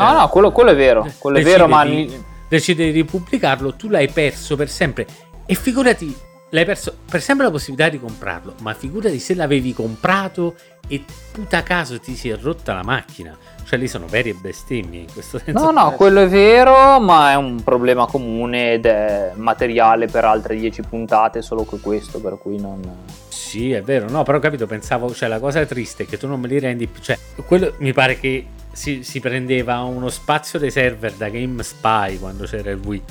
No, 0.00 0.12
no, 0.12 0.28
quello, 0.28 0.52
quello 0.52 0.70
è 0.70 0.76
vero. 0.76 1.12
Quello 1.18 1.38
è 1.38 1.42
vero, 1.42 1.66
ma. 1.66 1.84
di- 1.84 2.24
decide 2.48 2.84
di 2.84 2.90
ripubblicarlo, 2.92 3.74
tu 3.74 3.88
l'hai 3.88 4.08
perso 4.08 4.56
per 4.56 4.70
sempre. 4.70 5.06
E 5.44 5.54
figurati, 5.54 6.16
l'hai 6.50 6.64
perso 6.64 6.96
per 7.08 7.20
sempre 7.20 7.46
la 7.46 7.50
possibilità 7.50 7.88
di 7.88 8.00
comprarlo. 8.00 8.54
Ma 8.60 8.74
figurati 8.74 9.18
se 9.18 9.34
l'avevi 9.34 9.72
comprato 9.72 10.56
e 10.86 11.04
puta 11.32 11.62
caso 11.62 11.98
ti 12.00 12.14
si 12.16 12.28
è 12.28 12.36
rotta 12.38 12.74
la 12.74 12.82
macchina. 12.82 13.36
Cioè, 13.68 13.78
lì 13.78 13.86
sono 13.86 14.06
veri 14.06 14.30
e 14.30 14.34
bestemmie 14.34 15.00
in 15.00 15.12
questo 15.12 15.38
senso. 15.38 15.62
No, 15.62 15.70
no, 15.70 15.90
quello 15.90 16.22
è 16.22 16.26
vero, 16.26 16.98
ma 17.00 17.32
è 17.32 17.34
un 17.34 17.62
problema 17.62 18.06
comune 18.06 18.72
ed 18.72 18.86
è 18.86 19.32
materiale 19.34 20.06
per 20.06 20.24
altre 20.24 20.56
10 20.56 20.84
puntate, 20.88 21.42
solo 21.42 21.66
che 21.66 21.78
questo, 21.78 22.18
per 22.18 22.38
cui 22.38 22.58
non... 22.58 22.80
Sì, 23.28 23.72
è 23.72 23.82
vero, 23.82 24.08
no, 24.08 24.22
però 24.22 24.38
ho 24.38 24.40
capito, 24.40 24.66
pensavo, 24.66 25.12
cioè 25.12 25.28
la 25.28 25.38
cosa 25.38 25.66
triste 25.66 26.04
è 26.04 26.06
che 26.06 26.16
tu 26.16 26.26
non 26.26 26.40
me 26.40 26.48
li 26.48 26.58
rendi 26.58 26.86
più, 26.86 27.02
cioè, 27.02 27.18
quello 27.44 27.74
mi 27.80 27.92
pare 27.92 28.18
che 28.18 28.46
si, 28.72 29.02
si 29.02 29.20
prendeva 29.20 29.82
uno 29.82 30.08
spazio 30.08 30.58
dei 30.58 30.70
server 30.70 31.12
da 31.12 31.28
GameSpy 31.28 32.18
quando 32.18 32.44
c'era 32.44 32.70
il 32.70 32.80
Wii, 32.82 33.02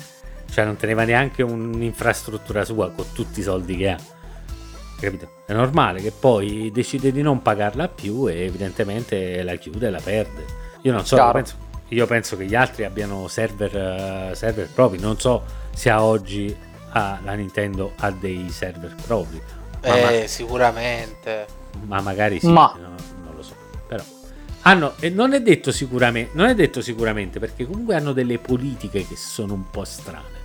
cioè 0.50 0.64
non 0.64 0.76
teneva 0.76 1.04
neanche 1.04 1.44
un'infrastruttura 1.44 2.64
sua 2.64 2.90
con 2.90 3.04
tutti 3.12 3.38
i 3.38 3.42
soldi 3.44 3.76
che 3.76 3.90
ha, 3.90 3.98
capito? 4.98 5.37
È 5.48 5.54
normale 5.54 6.02
che 6.02 6.10
poi 6.12 6.70
decide 6.70 7.10
di 7.10 7.22
non 7.22 7.40
pagarla 7.40 7.88
più 7.88 8.28
e 8.28 8.40
evidentemente 8.44 9.42
la 9.42 9.54
chiude 9.54 9.86
e 9.86 9.90
la 9.90 9.98
perde. 9.98 10.44
Io 10.82 10.92
non 10.92 11.06
so, 11.06 11.30
penso, 11.32 11.54
io 11.88 12.04
penso 12.04 12.36
che 12.36 12.44
gli 12.44 12.54
altri 12.54 12.84
abbiano 12.84 13.28
server, 13.28 13.74
eh, 13.74 14.34
server 14.34 14.68
propri, 14.68 14.98
non 14.98 15.18
so 15.18 15.42
se 15.72 15.88
a 15.88 16.02
oggi 16.02 16.54
ah, 16.90 17.18
la 17.24 17.32
Nintendo 17.32 17.92
ha 17.96 18.10
dei 18.10 18.50
server 18.50 18.94
propri. 19.06 19.40
Ma 19.84 19.88
ma- 19.88 20.10
Eh, 20.10 20.28
sicuramente. 20.28 21.46
ma 21.86 22.02
magari 22.02 22.40
sì, 22.40 22.48
Ma- 22.48 22.74
no, 22.78 22.88
non 23.24 23.34
lo 23.34 23.42
so. 23.42 23.54
Però 23.86 24.04
hanno, 24.64 24.92
e 25.00 25.08
non 25.08 25.32
è 25.32 25.40
detto 25.40 25.72
sicuramente, 25.72 26.32
non 26.34 26.48
è 26.48 26.54
detto 26.54 26.82
sicuramente 26.82 27.38
perché 27.38 27.64
comunque 27.64 27.94
hanno 27.94 28.12
delle 28.12 28.38
politiche 28.38 29.06
che 29.06 29.16
sono 29.16 29.54
un 29.54 29.70
po' 29.70 29.84
strane. 29.84 30.36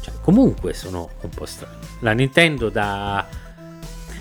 Cioè, 0.00 0.14
comunque 0.22 0.72
sono 0.72 1.10
un 1.20 1.28
po' 1.28 1.44
strane. 1.44 1.76
La 1.98 2.12
Nintendo 2.12 2.70
da 2.70 3.26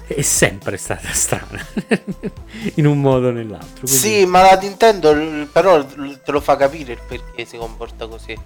è 0.07 0.21
sempre 0.21 0.77
stata 0.77 1.07
strana 1.13 1.65
in 2.75 2.85
un 2.85 2.99
modo 2.99 3.27
o 3.27 3.31
nell'altro. 3.31 3.81
quindi- 3.85 3.91
Sì, 3.91 4.25
ma 4.25 4.41
la 4.41 4.57
Nintendo 4.59 5.13
però 5.51 5.83
te 5.85 6.31
lo 6.31 6.39
fa 6.41 6.55
capire 6.57 6.93
il 6.93 6.99
perché 7.07 7.45
si 7.45 7.57
comporta 7.57 8.07
così. 8.07 8.37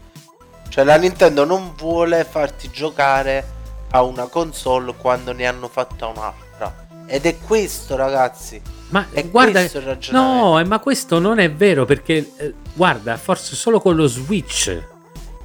Cioè 0.70 0.84
la 0.84 0.98
Nintendo 0.98 1.46
non 1.46 1.74
vuole 1.78 2.26
farti 2.26 2.70
giocare 2.72 3.54
a 3.92 4.02
una 4.04 4.26
console 4.28 4.94
quando 4.98 5.32
ne 5.32 5.46
hanno 5.46 5.68
fatta 5.70 6.08
un'altra. 6.08 6.84
Ed 7.08 7.26
è 7.26 7.38
questo, 7.40 7.96
ragazzi. 7.96 8.60
Ma 8.90 9.08
È 9.12 9.26
guarda, 9.28 9.60
questo 9.60 9.78
il 9.78 9.84
ragionamento. 9.86 10.44
no, 10.46 10.60
eh, 10.60 10.64
ma 10.66 10.80
questo 10.80 11.20
non 11.20 11.40
è 11.40 11.52
vero 11.52 11.86
perché, 11.86 12.32
eh, 12.38 12.54
guarda, 12.74 13.16
forse 13.18 13.56
solo 13.56 13.80
con 13.80 13.96
lo 13.96 14.08
Switch 14.08 14.76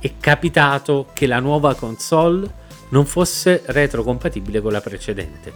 è 0.01 0.12
capitato 0.19 1.07
che 1.12 1.27
la 1.27 1.39
nuova 1.39 1.74
console 1.74 2.49
non 2.89 3.05
fosse 3.07 3.62
retrocompatibile 3.66 4.61
con 4.61 4.73
la 4.73 4.81
precedente 4.81 5.53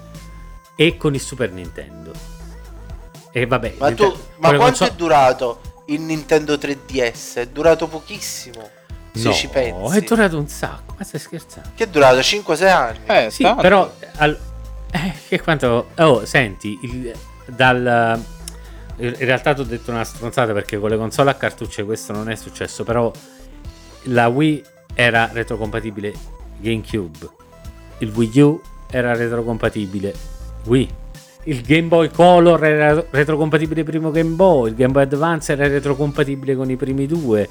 e 0.76 0.96
con 0.96 1.14
il 1.14 1.20
Super 1.20 1.51
Nintendo. 1.52 2.12
E 3.32 3.46
vabbè, 3.46 3.74
Ma 3.78 3.92
tu, 3.92 4.05
ma 4.36 4.48
quanto 4.48 4.59
console- 4.64 4.90
è 4.90 4.94
durato 4.94 5.60
il 5.86 6.01
Nintendo 6.01 6.55
3DS? 6.55 7.34
È 7.34 7.46
durato 7.48 7.88
pochissimo. 7.88 8.68
Se 9.12 9.28
No, 9.28 9.32
ci 9.32 9.46
pensi. 9.48 9.96
è 9.96 10.01
durato 10.02 10.38
un 10.38 10.48
sacco, 10.48 10.94
ma 10.98 11.05
stai 11.05 11.20
scherzando? 11.20 11.68
Che 11.74 11.84
è 11.84 11.86
durato 11.86 12.20
5-6 12.20 12.68
anni. 12.70 12.98
Eh, 13.06 13.30
Sì, 13.30 13.42
tanto. 13.44 13.62
però 13.62 13.92
al- 14.16 14.38
eh, 14.90 15.12
che 15.28 15.40
quanto 15.40 15.90
oh, 15.96 16.24
senti, 16.24 16.76
il- 16.82 17.12
dal 17.46 18.20
in 18.96 19.16
realtà 19.18 19.55
ti 19.55 19.60
ho 19.60 19.64
detto 19.64 19.90
una 19.90 20.05
stronzata 20.05 20.52
perché 20.52 20.78
con 20.78 20.88
le 20.88 20.96
console 20.96 21.30
a 21.30 21.34
cartucce 21.34 21.84
questo 21.84 22.12
non 22.12 22.30
è 22.30 22.36
successo, 22.36 22.84
però 22.84 23.10
la 24.05 24.28
Wii 24.28 24.64
era 24.94 25.28
retrocompatibile 25.32 26.12
GameCube, 26.59 27.28
il 27.98 28.10
Wii 28.14 28.40
U 28.40 28.60
era 28.90 29.12
retrocompatibile 29.16 30.14
Wii, 30.66 30.89
il 31.45 31.61
Game 31.62 31.89
Boy 31.89 32.11
Color 32.11 32.65
era 32.65 33.07
retrocompatibile 33.11 33.85
primo 33.85 34.11
Game 34.11 34.35
Boy, 34.35 34.70
il 34.70 34.77
Game 34.77 34.93
Boy 34.93 35.03
Advance 35.03 35.53
era 35.53 35.66
retrocompatibile 35.66 36.57
con 36.57 36.70
i 36.70 36.77
primi 36.77 37.07
due, 37.07 37.49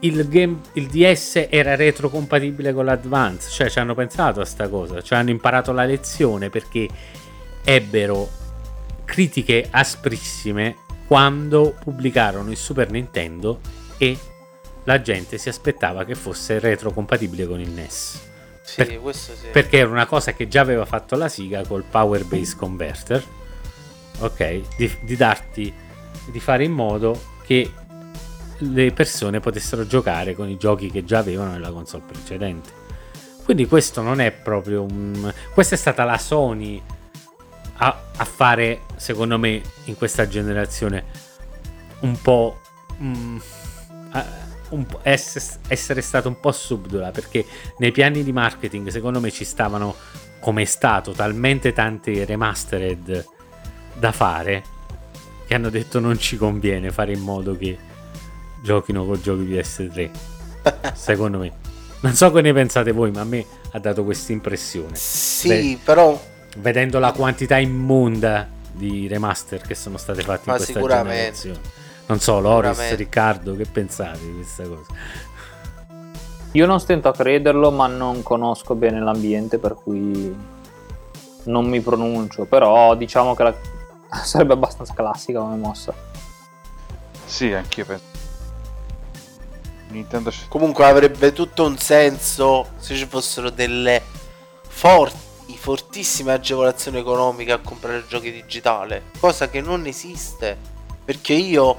il, 0.00 0.28
game, 0.28 0.60
il 0.74 0.86
DS 0.86 1.46
era 1.48 1.74
retrocompatibile 1.74 2.72
con 2.72 2.84
l'Advance, 2.84 3.50
cioè 3.50 3.70
ci 3.70 3.78
hanno 3.78 3.94
pensato 3.94 4.40
a 4.40 4.44
sta 4.44 4.68
cosa, 4.68 5.02
cioè 5.02 5.18
hanno 5.18 5.30
imparato 5.30 5.72
la 5.72 5.84
lezione 5.84 6.50
perché 6.50 6.88
ebbero 7.64 8.28
critiche 9.04 9.66
asprissime 9.70 10.76
quando 11.06 11.74
pubblicarono 11.82 12.50
il 12.50 12.56
Super 12.56 12.90
Nintendo 12.90 13.60
e 13.98 14.18
la 14.84 15.00
gente 15.00 15.38
si 15.38 15.48
aspettava 15.48 16.04
che 16.04 16.14
fosse 16.14 16.58
retrocompatibile 16.58 17.46
con 17.46 17.60
il 17.60 17.70
NES. 17.70 18.32
Sì, 18.66 18.76
Per- 18.82 19.14
sì. 19.14 19.32
Perché 19.52 19.76
era 19.78 19.90
una 19.90 20.06
cosa 20.06 20.32
che 20.32 20.48
già 20.48 20.62
aveva 20.62 20.86
fatto 20.86 21.16
la 21.16 21.28
Siga 21.28 21.66
col 21.66 21.84
Power 21.84 22.24
Base 22.24 22.56
Converter, 22.56 23.22
ok? 24.20 24.60
Di, 24.76 24.90
di 25.02 25.16
darti, 25.16 25.72
di 26.30 26.40
fare 26.40 26.64
in 26.64 26.72
modo 26.72 27.32
che 27.44 27.70
le 28.58 28.92
persone 28.92 29.40
potessero 29.40 29.86
giocare 29.86 30.34
con 30.34 30.48
i 30.48 30.56
giochi 30.56 30.90
che 30.90 31.04
già 31.04 31.18
avevano 31.18 31.50
nella 31.52 31.70
console 31.70 32.04
precedente. 32.06 32.70
Quindi 33.44 33.66
questo 33.66 34.00
non 34.00 34.20
è 34.20 34.30
proprio 34.30 34.82
un... 34.82 35.30
Questa 35.52 35.74
è 35.74 35.78
stata 35.78 36.04
la 36.04 36.16
Sony 36.16 36.80
a, 37.76 38.02
a 38.16 38.24
fare, 38.24 38.82
secondo 38.96 39.38
me, 39.38 39.60
in 39.84 39.96
questa 39.96 40.26
generazione 40.26 41.04
un 42.00 42.18
po'... 42.22 42.60
mm, 43.02 43.36
a- 44.12 44.42
essere 45.02 46.00
stato 46.00 46.28
un 46.28 46.40
po' 46.40 46.52
subdola 46.52 47.10
perché 47.10 47.44
nei 47.78 47.92
piani 47.92 48.22
di 48.22 48.32
marketing 48.32 48.88
secondo 48.88 49.20
me 49.20 49.30
ci 49.30 49.44
stavano 49.44 49.94
come 50.40 50.62
è 50.62 50.66
stato 50.66 51.12
talmente 51.12 51.72
tante 51.72 52.24
remastered 52.24 53.26
da 53.94 54.12
fare 54.12 54.62
che 55.46 55.54
hanno 55.54 55.70
detto 55.70 56.00
non 56.00 56.18
ci 56.18 56.36
conviene 56.36 56.90
fare 56.90 57.12
in 57.12 57.20
modo 57.20 57.56
che 57.56 57.78
giochino 58.62 59.04
con 59.04 59.20
giochi 59.22 59.42
PS3 59.42 60.10
secondo 60.94 61.38
me. 61.38 61.52
Non 62.00 62.14
so 62.14 62.30
che 62.32 62.40
ne 62.40 62.52
pensate 62.52 62.92
voi 62.92 63.10
ma 63.10 63.20
a 63.20 63.24
me 63.24 63.44
ha 63.72 63.78
dato 63.78 64.04
questa 64.04 64.32
impressione. 64.32 64.94
Sì, 64.96 65.78
però 65.82 66.20
vedendo 66.58 66.98
la 66.98 67.12
quantità 67.12 67.58
immonda 67.58 68.48
di 68.72 69.06
remaster 69.06 69.60
che 69.60 69.74
sono 69.74 69.96
state 69.96 70.22
fatte 70.22 70.42
Ma 70.46 70.52
in 70.52 70.56
questa 70.58 70.78
sicuramente. 70.78 71.12
generazione 71.12 71.82
non 72.06 72.20
so 72.20 72.38
Loris. 72.40 72.94
Riccardo 72.94 73.56
che 73.56 73.64
pensate 73.64 74.18
di 74.20 74.34
questa 74.34 74.64
cosa 74.64 74.92
Io 76.52 76.66
non 76.66 76.78
stento 76.80 77.08
a 77.08 77.12
crederlo, 77.12 77.70
ma 77.70 77.86
non 77.86 78.22
conosco 78.22 78.74
bene 78.74 79.00
l'ambiente, 79.00 79.58
per 79.58 79.74
cui 79.74 80.34
non 81.44 81.66
mi 81.66 81.80
pronuncio. 81.80 82.44
Però 82.44 82.94
diciamo 82.94 83.34
che 83.34 83.42
la- 83.42 83.54
sarebbe 84.22 84.52
abbastanza 84.52 84.94
classica 84.94 85.40
come 85.40 85.56
mossa. 85.56 85.92
Sì, 87.24 87.52
anch'io 87.52 87.84
penso. 87.84 88.12
Nintendo 89.88 90.32
comunque 90.48 90.84
avrebbe 90.86 91.32
tutto 91.32 91.64
un 91.64 91.78
senso 91.78 92.70
se 92.78 92.96
ci 92.96 93.06
fossero 93.06 93.50
delle 93.50 94.02
forti, 94.66 95.56
fortissime 95.56 96.32
agevolazioni 96.32 96.98
economiche 96.98 97.52
a 97.52 97.58
comprare 97.58 98.04
giochi 98.08 98.30
digitali, 98.32 99.00
cosa 99.18 99.48
che 99.48 99.60
non 99.60 99.86
esiste. 99.86 100.56
Perché 101.04 101.32
io, 101.34 101.76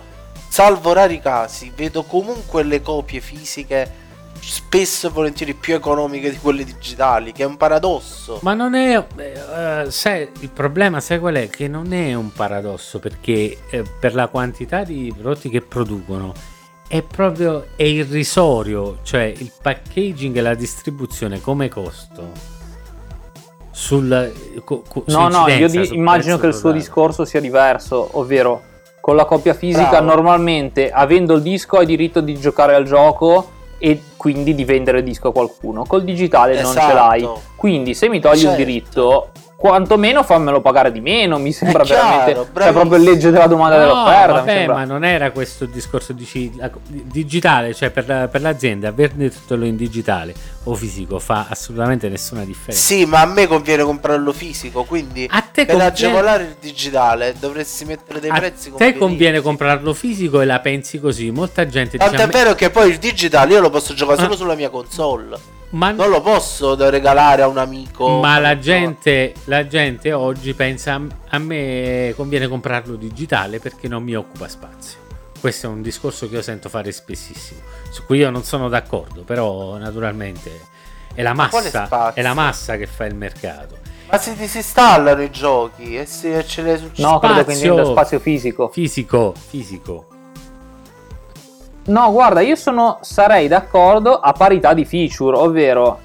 salvo 0.55 0.93
rari 0.93 1.19
casi, 1.19 1.69
vedo 1.75 2.03
comunque 2.03 2.63
le 2.63 2.81
copie 2.81 3.19
fisiche 3.19 4.03
spesso 4.39 5.07
e 5.07 5.09
volentieri 5.09 5.53
più 5.53 5.73
economiche 5.75 6.29
di 6.29 6.37
quelle 6.37 6.63
digitali, 6.63 7.33
che 7.33 7.43
è 7.43 7.45
un 7.45 7.57
paradosso. 7.57 8.39
Ma 8.41 8.53
non 8.53 8.73
è. 8.73 9.05
eh, 9.17 9.91
sai, 9.91 10.29
il 10.39 10.49
problema, 10.51 11.01
sai 11.01 11.19
qual 11.19 11.35
è? 11.35 11.49
Che 11.49 11.67
non 11.67 11.91
è 11.91 12.13
un 12.13 12.31
paradosso 12.31 12.99
perché 12.99 13.57
eh, 13.69 13.83
per 13.99 14.15
la 14.15 14.27
quantità 14.27 14.85
di 14.85 15.13
prodotti 15.13 15.49
che 15.49 15.59
producono 15.59 16.33
è 16.87 17.01
proprio 17.01 17.65
è 17.75 17.83
irrisorio. 17.83 18.99
Cioè, 19.03 19.23
il 19.23 19.51
packaging 19.61 20.37
e 20.37 20.41
la 20.41 20.55
distribuzione 20.55 21.41
come 21.41 21.67
costo 21.67 22.31
sul. 23.71 24.61
co- 24.63 24.83
co- 24.87 25.03
su 25.05 25.17
No, 25.19 25.27
no, 25.27 25.49
io 25.49 25.67
di- 25.67 25.93
immagino 25.95 26.37
che 26.37 26.47
il 26.47 26.53
suo 26.53 26.71
discorso 26.71 27.25
sia 27.25 27.41
diverso, 27.41 28.07
ovvero 28.13 28.61
con 29.05 29.15
la 29.15 29.25
copia 29.25 29.53
fisica 29.53 29.87
Bravo. 30.01 30.05
normalmente 30.07 30.89
avendo 30.89 31.35
il 31.35 31.43
disco 31.43 31.77
hai 31.77 31.85
diritto 31.85 32.21
di 32.21 32.39
giocare 32.39 32.73
al 32.73 32.85
gioco 32.85 33.51
e 33.77 34.01
quindi 34.17 34.55
di 34.55 34.65
vendere 34.65 34.97
il 34.97 35.03
disco 35.03 35.27
a 35.27 35.31
qualcuno. 35.31 35.83
Col 35.85 36.03
digitale 36.03 36.59
non 36.59 36.73
ce 36.73 36.79
Esatto. 36.79 36.93
l'hai. 36.95 37.29
Quindi 37.55 37.93
se 37.93 38.09
mi 38.09 38.19
togli 38.19 38.39
Certo. 38.39 38.59
il 38.59 38.65
diritto, 38.65 39.27
quantomeno 39.69 40.23
fammelo 40.23 40.61
pagare 40.61 40.91
di 40.91 41.01
meno, 41.01 41.37
mi 41.39 41.51
sembra 41.51 41.83
È 41.83 41.85
chiaro, 41.85 42.01
veramente... 42.07 42.33
Cioè 42.35 42.45
bravissimo. 42.51 42.79
proprio 42.87 43.09
legge 43.11 43.29
della 43.31 43.47
domanda 43.47 43.75
e 43.75 43.79
No, 43.79 43.85
dell'offerta. 43.85 44.31
vabbè, 44.33 44.51
sembra. 44.51 44.75
ma 44.75 44.83
non 44.85 45.03
era 45.05 45.31
questo 45.31 45.63
il 45.63 45.69
discorso 45.71 46.13
dici, 46.13 46.51
la- 46.55 46.69
digitale, 46.87 47.73
cioè 47.73 47.89
per, 47.89 48.07
la- 48.07 48.27
per 48.27 48.41
l'azienda 48.41 48.89
averlo 48.89 49.65
in 49.65 49.75
digitale 49.75 50.33
o 50.67 50.73
fisico 50.75 51.19
fa 51.19 51.45
assolutamente 51.49 52.09
nessuna 52.09 52.43
differenza. 52.43 52.81
Sì, 52.85 53.05
ma 53.05 53.21
a 53.21 53.25
me 53.25 53.47
conviene 53.47 53.83
comprarlo 53.83 54.31
fisico, 54.33 54.83
quindi 54.83 55.27
A 55.29 55.41
te 55.41 55.65
per 55.65 55.75
conviene- 55.75 55.83
agevolare 55.91 56.43
il 56.43 56.55
digitale 56.59 57.35
dovresti 57.39 57.85
mettere 57.85 58.19
dei 58.19 58.29
A 58.29 58.35
prezzi 58.35 58.65
te 58.65 58.69
convenienti. 58.71 58.99
conviene 58.99 59.41
comprarlo 59.41 59.93
fisico 59.93 60.41
e 60.41 60.45
la 60.45 60.59
pensi 60.59 60.99
così. 60.99 61.31
Molta 61.31 61.65
gente 61.67 61.97
dice 61.97 62.03
Tanto 62.09 62.21
a 62.21 62.23
è 62.23 62.27
me- 62.27 62.31
vero 62.33 62.55
che 62.55 62.69
poi 62.69 62.89
il 62.89 62.97
digitale 62.97 63.53
io 63.53 63.59
lo 63.61 63.69
posso 63.69 63.93
giocare 63.93 64.19
solo 64.21 64.33
Ah. 64.33 64.37
sulla 64.37 64.55
mia 64.55 64.69
console. 64.69 65.53
Ma, 65.75 65.91
Non 65.91 66.09
lo 66.09 66.21
posso 66.21 66.73
da 66.75 66.89
regalare 66.89 67.41
a 67.41 67.47
un 67.47 67.57
amico. 67.57 68.19
ma 68.19 68.39
la, 68.39 68.57
gente, 68.57 69.33
la 69.45 69.67
gente 69.67 70.13
oggi 70.13 70.53
pensa 70.53 71.01
a 71.29 71.37
me 71.37 72.13
conviene 72.15 72.47
comprarlo 72.47 72.95
digitale 72.95 73.59
perché 73.59 73.87
non 73.87 74.01
mi 74.03 74.15
occupa 74.15 74.47
spazio. 74.47 74.99
Questo 75.39 75.67
è 75.67 75.69
un 75.69 75.81
discorso 75.81 76.27
che 76.27 76.35
io 76.35 76.41
sento 76.41 76.69
fare 76.69 76.91
spessissimo, 76.91 77.59
su 77.91 78.03
cui 78.05 78.19
io 78.19 78.29
non 78.29 78.43
sono 78.43 78.67
d'accordo, 78.67 79.21
però 79.23 79.77
naturalmente 79.77 80.61
è 81.13 81.21
la 81.21 81.33
massa, 81.33 81.85
spazio? 81.85 82.19
è 82.19 82.23
la 82.23 82.33
massa 82.33 82.77
che 82.77 82.87
fa 82.87 83.05
il 83.05 83.15
mercato. 83.15 83.77
Ma 84.09 84.17
si 84.17 84.33
disinstallano 84.35 85.21
i 85.21 85.29
giochi 85.29 85.97
e 85.97 86.05
si, 86.05 86.31
ce 86.47 86.61
le 86.61 86.77
succede. 86.77 87.07
No, 87.07 87.19
credo 87.19 87.43
che 87.43 87.53
Spazio. 87.53 87.85
spazio 87.85 88.19
fisico. 88.19 88.69
Fisico, 88.69 89.33
fisico. 89.49 90.07
No, 91.85 92.11
guarda, 92.11 92.41
io 92.41 92.55
sono, 92.55 92.97
sarei 93.01 93.47
d'accordo 93.47 94.19
a 94.19 94.31
parità 94.31 94.73
di 94.73 94.85
feature, 94.85 95.37
ovvero 95.37 95.99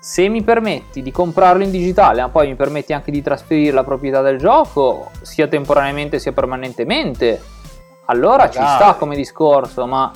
se 0.00 0.28
mi 0.28 0.42
permetti 0.42 1.02
di 1.02 1.12
comprarlo 1.12 1.62
in 1.62 1.70
digitale, 1.70 2.20
ma 2.20 2.28
poi 2.28 2.48
mi 2.48 2.56
permetti 2.56 2.92
anche 2.92 3.12
di 3.12 3.22
trasferire 3.22 3.72
la 3.72 3.84
proprietà 3.84 4.22
del 4.22 4.38
gioco, 4.38 5.10
sia 5.22 5.46
temporaneamente 5.46 6.18
sia 6.18 6.32
permanentemente, 6.32 7.40
allora 8.06 8.50
ci 8.50 8.58
sta 8.58 8.96
come 8.98 9.14
discorso, 9.14 9.86
ma 9.86 10.10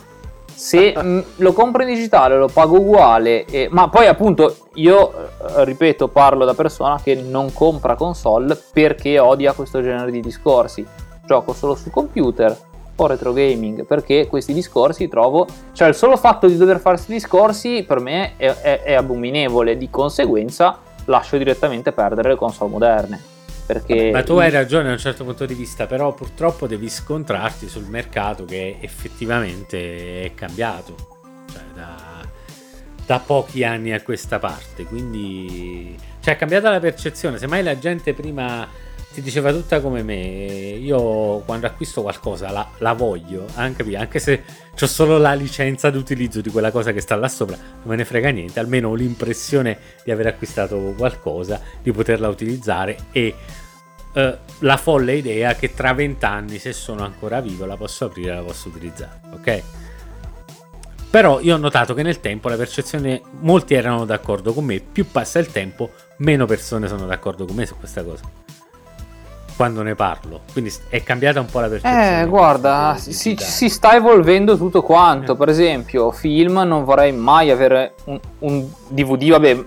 se 0.53 0.93
lo 1.37 1.53
compro 1.53 1.83
in 1.85 1.89
digitale 1.89 2.37
lo 2.37 2.49
pago 2.49 2.81
uguale, 2.81 3.45
e- 3.45 3.69
ma 3.71 3.89
poi 3.89 4.09
appunto 4.09 4.67
io, 4.75 5.13
eh, 5.13 5.65
ripeto, 5.65 6.09
parlo 6.09 6.45
da 6.45 6.55
persona 6.55 7.01
che 7.01 7.15
non 7.15 7.53
compra 7.53 7.95
console 7.95 8.61
perché 8.73 9.21
odia 9.21 9.53
questo 9.53 9.81
genere 9.81 10.11
di 10.11 10.21
discorsi, 10.21 10.85
gioco 11.25 11.53
solo 11.53 11.77
su 11.77 11.89
computer 11.89 12.67
o 13.01 13.07
retro 13.07 13.33
gaming 13.33 13.85
perché 13.85 14.27
questi 14.27 14.53
discorsi 14.53 15.09
trovo 15.09 15.47
cioè 15.73 15.89
il 15.89 15.95
solo 15.95 16.17
fatto 16.17 16.47
di 16.47 16.57
dover 16.57 16.81
fare 16.81 16.97
questi 16.97 17.13
discorsi 17.13 17.85
per 17.87 18.01
me 18.01 18.33
è, 18.37 18.47
è- 18.47 18.83
è 18.83 18.95
abominevole 18.95 19.77
di 19.77 19.89
conseguenza 19.89 20.79
lascio 21.05 21.37
direttamente 21.37 21.93
perdere 21.93 22.31
le 22.31 22.37
console 22.37 22.71
moderne 22.71 23.37
perché 23.69 24.11
Ma 24.11 24.23
tu 24.23 24.33
hai 24.37 24.51
ragione 24.51 24.85
da 24.85 24.93
un 24.93 24.99
certo 24.99 25.25
punto 25.25 25.45
di 25.45 25.53
vista, 25.53 25.87
però 25.87 26.15
purtroppo 26.15 26.67
devi 26.67 26.89
scontrarti 26.89 27.69
sul 27.69 27.85
mercato 27.85 28.47
che 28.47 28.79
effettivamente 28.81 30.23
è 30.23 30.33
cambiato. 30.33 30.95
Cioè, 31.53 31.61
da, 31.75 31.97
da 33.05 33.19
pochi 33.19 33.65
anni 33.65 33.93
a 33.93 34.01
questa 34.01 34.39
parte. 34.39 34.85
Quindi 34.85 35.95
cioè, 36.21 36.33
è 36.33 36.37
cambiata 36.39 36.71
la 36.71 36.81
percezione. 36.81 37.37
Semmai 37.37 37.63
la 37.63 37.79
gente 37.79 38.15
prima 38.15 38.67
ti 39.13 39.23
diceva 39.23 39.53
tutta 39.53 39.81
come 39.81 40.03
me. 40.03 40.17
Io 40.81 41.41
quando 41.41 41.67
acquisto 41.67 42.03
qualcosa 42.03 42.51
la, 42.51 42.69
la 42.79 42.93
voglio, 42.93 43.47
anche, 43.55 43.85
anche 43.97 44.19
se 44.19 44.43
ho 44.79 44.87
solo 44.87 45.19
la 45.19 45.35
licenza 45.35 45.91
d'utilizzo 45.91 46.41
di 46.41 46.51
quella 46.51 46.71
cosa 46.71 46.93
che 46.93 47.01
sta 47.01 47.17
là 47.17 47.29
sopra, 47.29 47.57
non 47.57 47.83
me 47.85 47.97
ne 47.97 48.05
frega 48.05 48.31
niente. 48.31 48.61
Almeno 48.61 48.91
ho 48.91 48.95
l'impressione 48.95 49.79
di 50.05 50.11
aver 50.11 50.27
acquistato 50.27 50.95
qualcosa, 50.97 51.61
di 51.83 51.91
poterla 51.93 52.29
utilizzare 52.29 52.97
e 53.13 53.35
eh, 54.13 54.39
la 54.61 54.77
folle 54.77 55.15
idea 55.15 55.55
che 55.55 55.75
tra 55.75 55.93
vent'anni, 55.95 56.59
se 56.59 56.73
sono 56.73 57.05
ancora 57.05 57.41
vivo, 57.41 57.67
la 57.67 57.77
posso 57.77 58.07
aprire 58.07 58.33
e 58.33 58.35
la 58.35 58.43
posso 58.43 58.69
utilizzare. 58.69 59.21
Ok? 59.33 59.63
Però 61.11 61.41
io 61.41 61.55
ho 61.55 61.59
notato 61.59 61.95
che 61.95 62.03
nel 62.03 62.21
tempo 62.21 62.49
la 62.49 62.57
percezione, 62.57 63.23
molti 63.41 63.75
erano 63.75 64.05
d'accordo 64.05 64.53
con 64.53 64.65
me, 64.65 64.81
più 64.81 65.11
passa 65.11 65.39
il 65.39 65.47
tempo, 65.47 65.93
meno 66.19 66.45
persone 66.45 66.87
sono 66.87 67.07
d'accordo 67.07 67.47
con 67.47 67.57
me 67.57 67.65
su 67.65 67.77
questa 67.77 68.05
cosa. 68.05 68.48
Quando 69.59 69.83
ne 69.83 69.97
parlo. 69.97 70.43
Quindi 70.53 70.73
è 70.89 71.03
cambiata 71.03 71.41
un 71.41 71.47
po' 71.47 71.59
la 71.59 71.67
percezione. 71.67 72.21
Eh, 72.21 72.27
guarda, 72.27 72.95
si, 72.97 73.37
si 73.37 73.69
sta 73.69 73.97
evolvendo 73.97 74.57
tutto 74.57 74.83
quanto. 74.83 75.35
Per 75.35 75.49
esempio, 75.49 76.13
film 76.13 76.61
non 76.61 76.85
vorrei 76.85 77.11
mai 77.11 77.51
avere 77.51 77.95
un, 78.05 78.21
un 78.39 78.65
DVD, 78.87 79.31
vabbè, 79.31 79.65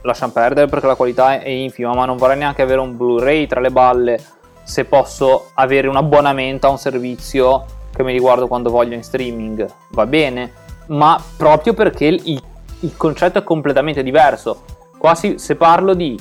lasciamo 0.00 0.32
perdere 0.32 0.66
perché 0.66 0.86
la 0.86 0.94
qualità 0.94 1.42
è 1.42 1.50
infima, 1.50 1.92
ma 1.92 2.06
non 2.06 2.16
vorrei 2.16 2.38
neanche 2.38 2.62
avere 2.62 2.80
un 2.80 2.96
Blu-ray 2.96 3.46
tra 3.46 3.60
le 3.60 3.70
balle 3.70 4.18
se 4.64 4.86
posso 4.86 5.50
avere 5.52 5.88
un 5.88 5.96
abbonamento 5.96 6.66
a 6.66 6.70
un 6.70 6.78
servizio 6.78 7.66
che 7.94 8.02
mi 8.02 8.12
riguardo 8.12 8.46
quando 8.46 8.70
voglio 8.70 8.94
in 8.94 9.02
streaming. 9.02 9.66
Va 9.90 10.06
bene, 10.06 10.52
ma 10.86 11.22
proprio 11.36 11.74
perché 11.74 12.06
il, 12.06 12.42
il 12.80 12.96
concetto 12.96 13.40
è 13.40 13.44
completamente 13.44 14.02
diverso. 14.02 14.62
Quasi 14.96 15.38
se 15.38 15.54
parlo 15.54 15.92
di 15.92 16.18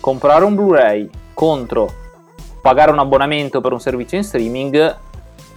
comprare 0.00 0.46
un 0.46 0.54
Blu-ray 0.54 1.10
contro 1.34 2.06
pagare 2.68 2.90
un 2.90 2.98
abbonamento 2.98 3.62
per 3.62 3.72
un 3.72 3.80
servizio 3.80 4.18
in 4.18 4.24
streaming 4.24 4.96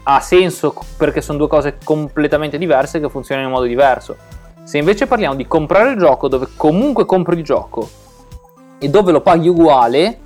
ha 0.03 0.19
senso 0.21 0.73
perché 0.95 1.19
sono 1.19 1.37
due 1.37 1.49
cose 1.49 1.77
completamente 1.83 2.57
diverse 2.57 3.01
che 3.01 3.09
funzionano 3.09 3.47
in 3.47 3.53
modo 3.53 3.65
diverso. 3.65 4.15
Se 4.63 4.77
invece 4.77 5.07
parliamo 5.07 5.35
di 5.35 5.45
comprare 5.45 5.91
il 5.91 5.97
gioco 5.97 6.29
dove 6.29 6.47
comunque 6.55 7.05
compri 7.05 7.37
il 7.37 7.43
gioco 7.43 7.89
e 8.79 8.87
dove 8.87 9.11
lo 9.11 9.19
paghi 9.19 9.49
uguale, 9.49 10.19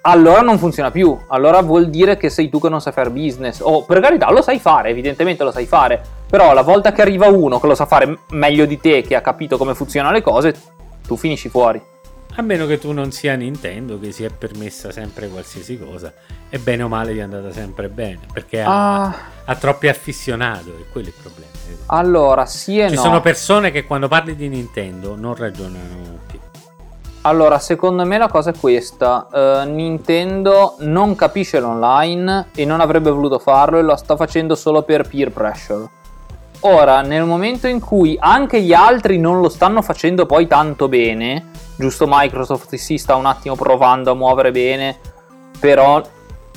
allora 0.00 0.40
non 0.40 0.56
funziona 0.56 0.90
più. 0.90 1.14
Allora 1.28 1.60
vuol 1.60 1.90
dire 1.90 2.16
che 2.16 2.30
sei 2.30 2.48
tu 2.48 2.58
che 2.58 2.70
non 2.70 2.80
sai 2.80 2.94
fare 2.94 3.10
business. 3.10 3.60
O 3.60 3.84
per 3.84 4.00
carità 4.00 4.30
lo 4.32 4.40
sai 4.40 4.58
fare, 4.58 4.88
evidentemente 4.88 5.44
lo 5.44 5.52
sai 5.52 5.66
fare. 5.66 6.00
Però 6.30 6.54
la 6.54 6.62
volta 6.62 6.92
che 6.92 7.02
arriva 7.02 7.26
uno 7.26 7.60
che 7.60 7.66
lo 7.66 7.74
sa 7.74 7.84
fare 7.84 8.20
meglio 8.30 8.64
di 8.64 8.80
te, 8.80 9.02
che 9.02 9.16
ha 9.16 9.20
capito 9.20 9.58
come 9.58 9.74
funzionano 9.74 10.14
le 10.14 10.22
cose, 10.22 10.54
tu 11.06 11.16
finisci 11.16 11.50
fuori. 11.50 11.92
A 12.36 12.42
meno 12.42 12.66
che 12.66 12.78
tu 12.78 12.90
non 12.92 13.12
sia 13.12 13.34
Nintendo, 13.36 13.98
che 14.00 14.10
si 14.10 14.24
è 14.24 14.28
permessa 14.28 14.90
sempre 14.90 15.28
qualsiasi 15.28 15.78
cosa, 15.78 16.12
e 16.48 16.58
bene 16.58 16.82
o 16.82 16.88
male 16.88 17.14
gli 17.14 17.18
è 17.18 17.22
andata 17.22 17.52
sempre 17.52 17.88
bene, 17.88 18.20
perché 18.32 18.60
ha, 18.60 19.04
Ah. 19.04 19.14
ha 19.44 19.54
troppi 19.54 19.86
afficionato, 19.86 20.70
e 20.70 20.86
quello 20.90 21.06
è 21.06 21.10
il 21.10 21.14
problema. 21.20 21.50
Allora, 21.86 22.44
sì 22.46 22.80
e 22.80 22.88
Ci 22.88 22.96
no. 22.96 23.00
sono 23.02 23.20
persone 23.20 23.70
che 23.70 23.84
quando 23.84 24.08
parli 24.08 24.34
di 24.34 24.48
Nintendo 24.48 25.14
non 25.16 25.36
ragionano 25.36 26.18
più. 26.26 26.40
Allora, 27.22 27.58
secondo 27.58 28.04
me 28.04 28.18
la 28.18 28.28
cosa 28.28 28.50
è 28.50 28.54
questa. 28.58 29.28
Eh, 29.32 29.64
Nintendo 29.66 30.74
non 30.80 31.14
capisce 31.14 31.60
l'online 31.60 32.48
e 32.54 32.64
non 32.64 32.80
avrebbe 32.80 33.10
voluto 33.10 33.38
farlo 33.38 33.78
e 33.78 33.82
lo 33.82 33.96
sta 33.96 34.16
facendo 34.16 34.54
solo 34.56 34.82
per 34.82 35.08
peer 35.08 35.30
pressure. 35.30 35.88
Ora, 36.66 37.02
nel 37.02 37.24
momento 37.24 37.66
in 37.66 37.78
cui 37.78 38.16
anche 38.18 38.62
gli 38.62 38.72
altri 38.72 39.18
non 39.18 39.40
lo 39.42 39.50
stanno 39.50 39.82
facendo 39.82 40.24
poi 40.24 40.46
tanto 40.46 40.88
bene, 40.88 41.50
giusto 41.76 42.06
Microsoft 42.08 42.74
si 42.76 42.96
sta 42.96 43.16
un 43.16 43.26
attimo 43.26 43.54
provando 43.54 44.12
a 44.12 44.14
muovere 44.14 44.50
bene, 44.50 44.98
però 45.60 46.02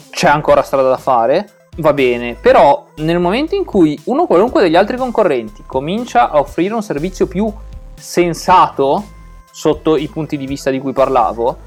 c'è 0.09 0.29
ancora 0.29 0.61
strada 0.61 0.87
da 0.87 0.97
fare, 0.97 1.49
va 1.79 1.91
bene. 1.91 2.37
Però 2.39 2.85
nel 2.97 3.19
momento 3.19 3.55
in 3.55 3.65
cui 3.65 3.99
uno 4.05 4.27
qualunque 4.27 4.61
degli 4.61 4.77
altri 4.77 4.95
concorrenti 4.95 5.65
comincia 5.67 6.29
a 6.29 6.39
offrire 6.39 6.73
un 6.73 6.83
servizio 6.83 7.27
più 7.27 7.51
sensato 7.93 9.03
sotto 9.51 9.97
i 9.97 10.07
punti 10.07 10.37
di 10.37 10.45
vista 10.45 10.69
di 10.69 10.79
cui 10.79 10.93
parlavo, 10.93 11.57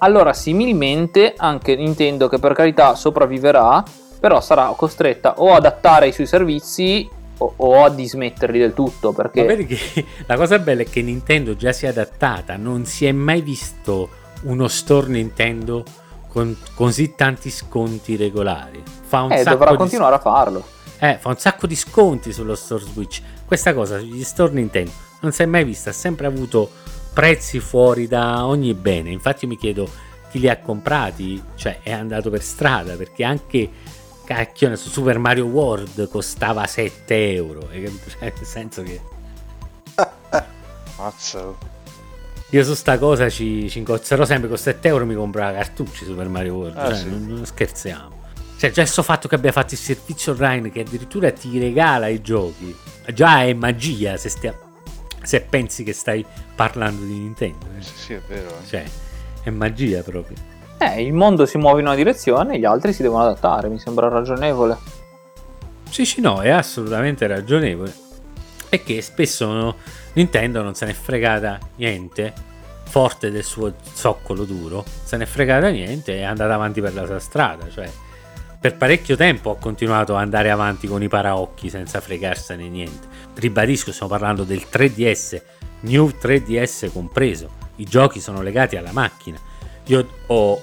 allora 0.00 0.34
similmente 0.34 1.32
anche 1.34 1.74
Nintendo 1.74 2.28
che 2.28 2.38
per 2.38 2.52
carità 2.52 2.94
sopravviverà, 2.94 3.82
però 4.20 4.42
sarà 4.42 4.66
costretta 4.76 5.36
o 5.38 5.52
ad 5.52 5.64
adattare 5.64 6.08
i 6.08 6.12
suoi 6.12 6.26
servizi 6.26 7.08
o, 7.38 7.52
o 7.56 7.84
a 7.84 7.90
dismetterli 7.90 8.58
del 8.58 8.74
tutto 8.74 9.12
perché 9.12 9.42
Ma 9.42 9.48
vedi 9.48 9.66
che 9.66 10.04
la 10.26 10.36
cosa 10.36 10.58
bella 10.58 10.82
è 10.82 10.88
che 10.88 11.02
Nintendo 11.02 11.56
già 11.56 11.72
si 11.72 11.86
è 11.86 11.88
adattata, 11.88 12.56
non 12.56 12.84
si 12.84 13.06
è 13.06 13.12
mai 13.12 13.42
visto 13.42 14.08
uno 14.42 14.68
store 14.68 15.08
Nintendo 15.08 15.84
con 16.28 16.56
così 16.74 17.14
tanti 17.14 17.50
sconti 17.50 18.16
regolari. 18.16 18.82
Fa 19.02 19.22
un 19.22 19.32
eh, 19.32 19.38
sacco 19.38 19.50
dovrà 19.50 19.70
di 19.70 19.76
continuare 19.76 20.14
a 20.16 20.18
farlo. 20.18 20.64
Eh, 20.98 21.18
fa 21.20 21.28
un 21.28 21.38
sacco 21.38 21.66
di 21.66 21.76
sconti 21.76 22.32
sullo 22.32 22.54
store 22.54 22.82
Switch. 22.82 23.22
Questa 23.44 23.74
cosa 23.74 23.98
sugli 23.98 24.22
store 24.22 24.52
Nintendo 24.52 24.90
non 25.20 25.32
si 25.32 25.42
è 25.42 25.46
mai 25.46 25.64
vista, 25.64 25.90
ha 25.90 25.94
sempre 25.94 26.26
avuto 26.26 26.70
prezzi 27.12 27.58
fuori 27.60 28.06
da 28.06 28.44
ogni 28.46 28.74
bene. 28.74 29.10
Infatti 29.10 29.44
io 29.44 29.50
mi 29.50 29.56
chiedo 29.56 29.88
chi 30.30 30.38
li 30.38 30.48
ha 30.48 30.58
comprati, 30.58 31.42
cioè 31.54 31.80
è 31.82 31.92
andato 31.92 32.28
per 32.28 32.42
strada, 32.42 32.94
perché 32.96 33.24
anche 33.24 33.70
cacchio, 34.26 34.74
su 34.76 34.90
Super 34.90 35.18
Mario 35.18 35.46
World 35.46 36.08
costava 36.08 36.66
7 36.66 37.32
euro. 37.32 37.68
Cioè, 37.72 38.32
nel 38.36 38.44
senso 38.46 38.82
che 38.82 39.00
Mazza. 40.98 41.54
io 42.50 42.64
su 42.64 42.74
sta 42.74 42.98
cosa 42.98 43.28
ci, 43.28 43.68
ci 43.68 43.78
incozzerò 43.78 44.24
sempre 44.24 44.48
con 44.48 44.56
7 44.58 44.88
euro 44.88 45.04
mi 45.06 45.14
compro 45.14 45.42
la 45.42 45.52
cartucci 45.52 46.04
Super 46.04 46.28
Mario 46.28 46.54
World. 46.54 46.76
Ah, 46.76 46.86
cioè, 46.88 46.96
sì. 46.96 47.08
non, 47.10 47.24
non 47.26 47.46
scherziamo. 47.46 48.14
Cioè, 48.58 48.70
già 48.70 48.82
questo 48.82 49.02
fatto 49.02 49.28
che 49.28 49.34
abbia 49.34 49.52
fatto 49.52 49.74
il 49.74 49.80
servizio 49.80 50.32
online 50.32 50.70
che 50.70 50.80
addirittura 50.80 51.30
ti 51.30 51.58
regala 51.58 52.08
i 52.08 52.22
giochi, 52.22 52.74
già 53.12 53.42
è 53.42 53.52
magia 53.52 54.16
se, 54.16 54.30
stia- 54.30 54.58
se 55.22 55.42
pensi 55.42 55.82
che 55.84 55.92
stai 55.92 56.24
parlando 56.54 57.04
di 57.04 57.12
Nintendo. 57.12 57.66
eh. 57.78 57.82
Sì, 57.82 57.92
sì, 57.94 58.12
è 58.14 58.20
vero. 58.26 58.48
eh. 58.48 58.66
Cioè, 58.66 58.84
è 59.42 59.50
magia 59.50 60.02
proprio. 60.02 60.36
Eh, 60.78 61.02
il 61.02 61.12
mondo 61.12 61.46
si 61.46 61.56
muove 61.56 61.80
in 61.80 61.86
una 61.86 61.96
direzione, 61.96 62.58
gli 62.58 62.64
altri 62.64 62.92
si 62.92 63.02
devono 63.02 63.24
adattare, 63.24 63.68
mi 63.68 63.78
sembra 63.78 64.08
ragionevole. 64.08 64.76
Sì, 65.88 66.04
sì, 66.04 66.20
no, 66.20 66.40
è 66.40 66.50
assolutamente 66.50 67.26
ragionevole. 67.26 67.92
E 68.68 68.82
che 68.82 69.00
spesso 69.00 69.46
no, 69.46 69.76
Nintendo 70.14 70.62
non 70.62 70.74
se 70.74 70.86
n'è 70.86 70.92
fregata 70.92 71.58
niente, 71.76 72.32
forte 72.84 73.30
del 73.30 73.44
suo 73.44 73.74
zoccolo 73.92 74.44
duro, 74.44 74.84
se 75.02 75.16
n'è 75.16 75.24
fregata 75.24 75.68
niente 75.68 76.14
e 76.14 76.18
è 76.18 76.22
andata 76.24 76.54
avanti 76.54 76.80
per 76.80 76.94
la 76.94 77.06
sua 77.06 77.18
strada. 77.18 77.68
Cioè, 77.70 77.90
per 78.60 78.76
parecchio 78.76 79.16
tempo 79.16 79.50
ha 79.50 79.56
continuato 79.56 80.14
ad 80.14 80.22
andare 80.22 80.50
avanti 80.50 80.86
con 80.86 81.02
i 81.02 81.08
paraocchi 81.08 81.70
senza 81.70 82.00
fregarsene 82.00 82.68
niente. 82.68 83.06
Ribadisco, 83.34 83.92
stiamo 83.92 84.10
parlando 84.10 84.44
del 84.44 84.66
3DS, 84.70 85.40
New 85.80 86.10
3DS 86.20 86.90
compreso. 86.90 87.50
I 87.76 87.84
giochi 87.84 88.20
sono 88.20 88.42
legati 88.42 88.76
alla 88.76 88.92
macchina. 88.92 89.38
Io 89.86 90.06
ho 90.26 90.60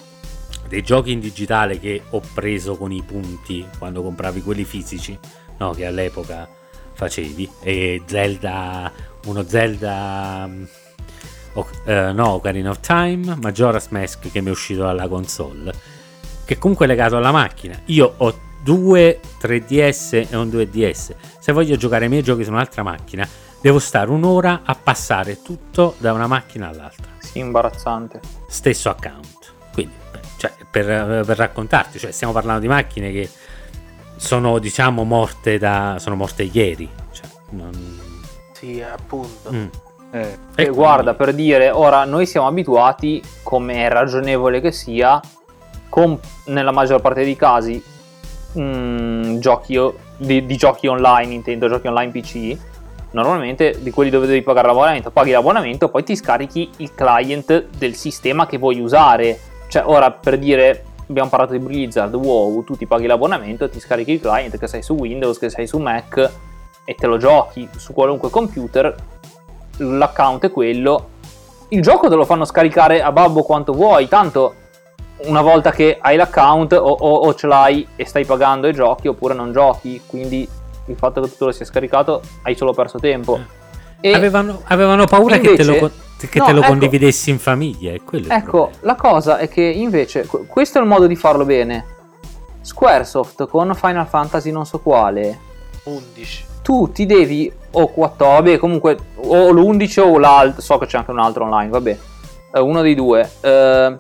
dei 0.68 0.82
giochi 0.82 1.12
in 1.12 1.20
digitale 1.20 1.80
che 1.80 2.02
ho 2.10 2.22
preso 2.34 2.76
con 2.76 2.91
i 2.91 3.04
punti 3.04 3.66
quando 3.78 4.02
compravi 4.02 4.41
quelli 4.41 4.64
fisici, 4.64 5.18
no, 5.58 5.72
che 5.72 5.86
all'epoca 5.86 6.48
facevi. 6.94 7.50
E 7.62 8.02
Zelda, 8.06 8.91
uno 9.26 9.48
Zelda, 9.48 10.45
mm, 10.48 10.64
o- 11.54 11.70
eh, 11.86 12.12
no, 12.12 12.30
Ocarina 12.32 12.70
of 12.72 12.80
Time, 12.80 13.36
Majora's 13.40 13.88
Mask 13.90 14.32
che 14.32 14.41
mi 14.41 14.48
è 14.48 14.52
uscito 14.52 14.82
dalla 14.82 15.08
console, 15.08 15.72
che 16.44 16.58
comunque 16.58 16.86
è 16.86 16.90
legato 16.90 17.16
alla 17.16 17.32
macchina. 17.32 17.80
Io 17.86 18.14
ho 18.18 18.52
due 18.64 19.20
3DS 19.40 20.28
e 20.30 20.36
un 20.36 20.50
2DS. 20.50 21.16
Se 21.40 21.52
voglio 21.52 21.76
giocare 21.76 22.06
i 22.06 22.10
miei 22.10 22.24
giochi 22.24 22.44
su 22.44 22.50
un'altra 22.50 22.84
macchina, 22.84 23.28
devo 23.62 23.80
stare 23.80 24.10
un'ora 24.10 24.62
a 24.66 24.76
passare 24.76 25.41
tutto 25.41 25.95
da 26.00 26.14
una 26.14 26.28
macchina 26.28 26.68
all'altra 26.68 27.12
imbarazzante. 27.34 28.19
stesso 28.47 28.89
account. 28.89 29.51
Quindi, 29.73 29.93
cioè, 30.38 30.51
per, 30.69 31.23
per 31.26 31.38
raccontarti, 31.38 31.99
cioè, 31.99 32.11
stiamo 32.11 32.34
parlando 32.34 32.61
di 32.61 32.68
macchine 32.68 33.11
che 33.11 33.30
sono, 34.15 34.60
diciamo, 34.60 35.03
morte 35.03 35.57
da. 35.57 35.95
sono 35.99 36.15
morte 36.15 36.43
ieri. 36.43 36.89
Cioè, 37.11 37.26
non- 37.49 37.99
Sì, 38.53 38.81
appunto. 38.81 39.51
Mm. 39.51 39.65
Eh, 40.11 40.38
E 40.55 40.69
guarda, 40.69 41.15
per 41.15 41.34
dire, 41.34 41.72
ora 41.72 42.05
noi 42.05 42.26
siamo 42.27 42.45
abituati, 42.47 43.22
come 43.41 43.85
è 43.85 43.89
ragionevole 43.89 44.61
che 44.61 44.72
sia, 44.72 45.19
con 45.89 46.19
nella 46.45 46.72
maggior 46.72 47.01
parte 47.01 47.23
dei 47.23 47.35
casi 47.35 47.84
mm, 48.60 49.38
giochi 49.38 49.80
di, 50.18 50.45
di 50.45 50.55
giochi 50.55 50.88
online, 50.88 51.34
intendo 51.34 51.68
giochi 51.68 51.88
online 51.88 52.11
PC. 52.11 52.57
Normalmente 53.14 53.77
di 53.80 53.91
quelli 53.91 54.10
dove 54.10 54.26
devi 54.26 54.41
pagare 54.41 54.68
l'abbonamento, 54.68 55.11
paghi 55.11 55.31
l'abbonamento, 55.31 55.90
poi 55.90 56.03
ti 56.03 56.15
scarichi 56.15 56.69
il 56.77 56.95
client 56.95 57.65
del 57.77 57.94
sistema 57.95 58.48
che 58.48 58.57
vuoi 58.57 58.80
usare. 58.80 59.40
Cioè, 59.68 59.84
ora 59.85 60.10
per 60.11 60.40
dire, 60.40 60.84
abbiamo 61.07 61.30
parlato 61.30 61.53
di 61.53 61.60
Blizzard, 61.60 62.14
wow, 62.15 62.64
tu 62.64 62.76
ti 62.76 62.88
paghi 62.88 63.06
l'abbonamento, 63.06 63.69
ti 63.69 63.80
scarichi 63.80 64.14
il 64.14 64.19
client 64.19 64.57
che 64.57 64.68
sei 64.68 64.81
su 64.81 64.94
Windows, 64.94 65.38
che 65.38 65.49
sei 65.49 65.68
su 65.68 65.77
Mac 65.77 66.31
e 66.85 66.95
te 66.95 67.07
lo 67.07 67.18
giochi 67.18 67.69
su 67.77 67.94
qualunque 67.94 68.30
computer 68.30 68.95
l'account 69.77 70.45
è 70.45 70.52
quello. 70.52 71.10
Il 71.69 71.81
gioco 71.81 72.10
te 72.10 72.15
lo 72.15 72.26
fanno 72.26 72.45
scaricare 72.45 73.02
a 73.02 73.11
babbo 73.11 73.44
quanto 73.44 73.73
vuoi, 73.73 74.07
tanto 74.07 74.56
una 75.26 75.41
volta 75.41 75.72
che 75.72 75.98
hai 76.02 76.15
l'account 76.18 76.73
o, 76.73 76.77
o- 76.77 77.15
o 77.27 77.34
ce 77.35 77.48
l'hai 77.48 77.88
e 77.95 78.06
stai 78.06 78.26
pagando 78.26 78.68
e 78.68 78.73
giochi 78.73 79.07
oppure 79.07 79.34
non 79.34 79.52
giochi, 79.52 80.02
quindi 80.06 80.48
il 80.88 80.95
fatto 80.95 81.22
che 81.22 81.30
tu 81.30 81.38
te 81.38 81.45
lo 81.45 81.51
sia 81.51 81.65
scaricato 81.65 82.22
hai 82.43 82.55
solo 82.55 82.73
perso 82.73 82.99
tempo. 82.99 83.39
E 83.99 84.14
avevano, 84.14 84.61
avevano 84.65 85.05
paura 85.05 85.38
che 85.38 85.55
te 85.55 85.64
lo, 85.64 85.76
invece- 85.76 86.27
che 86.30 86.39
no, 86.39 86.45
te 86.45 86.51
lo 86.51 86.60
ecco. 86.60 86.68
condividessi 86.68 87.30
in 87.30 87.39
famiglia. 87.39 87.93
È 87.93 88.01
quello 88.03 88.26
il 88.26 88.31
Ecco, 88.31 88.72
la 88.81 88.95
cosa 88.95 89.38
è 89.38 89.47
che 89.47 89.61
invece 89.61 90.26
qu- 90.26 90.45
questo 90.47 90.80
è 90.80 90.81
il 90.81 90.88
modo 90.88 91.07
di 91.07 91.15
farlo 91.15 91.45
bene. 91.45 91.85
Squaresoft 92.61 93.47
con 93.47 93.73
Final 93.76 94.07
Fantasy 94.07 94.51
non 94.51 94.65
so 94.65 94.80
quale 94.80 95.38
11. 95.84 96.45
tu 96.61 96.89
ti 96.91 97.05
devi 97.05 97.51
o 97.72 97.88
4 97.88 98.26
vabbè 98.26 98.57
comunque 98.57 98.97
o 99.15 99.51
l'11 99.51 99.99
o 99.99 100.18
l'altro 100.18 100.61
so 100.61 100.77
che 100.77 100.85
c'è 100.85 100.97
anche 100.97 101.11
un 101.11 101.19
altro 101.19 101.43
online 101.43 101.69
vabbè 101.69 101.97
eh, 102.53 102.60
uno 102.61 102.81
dei 102.81 102.95
due 102.95 103.30
eh, 103.41 103.95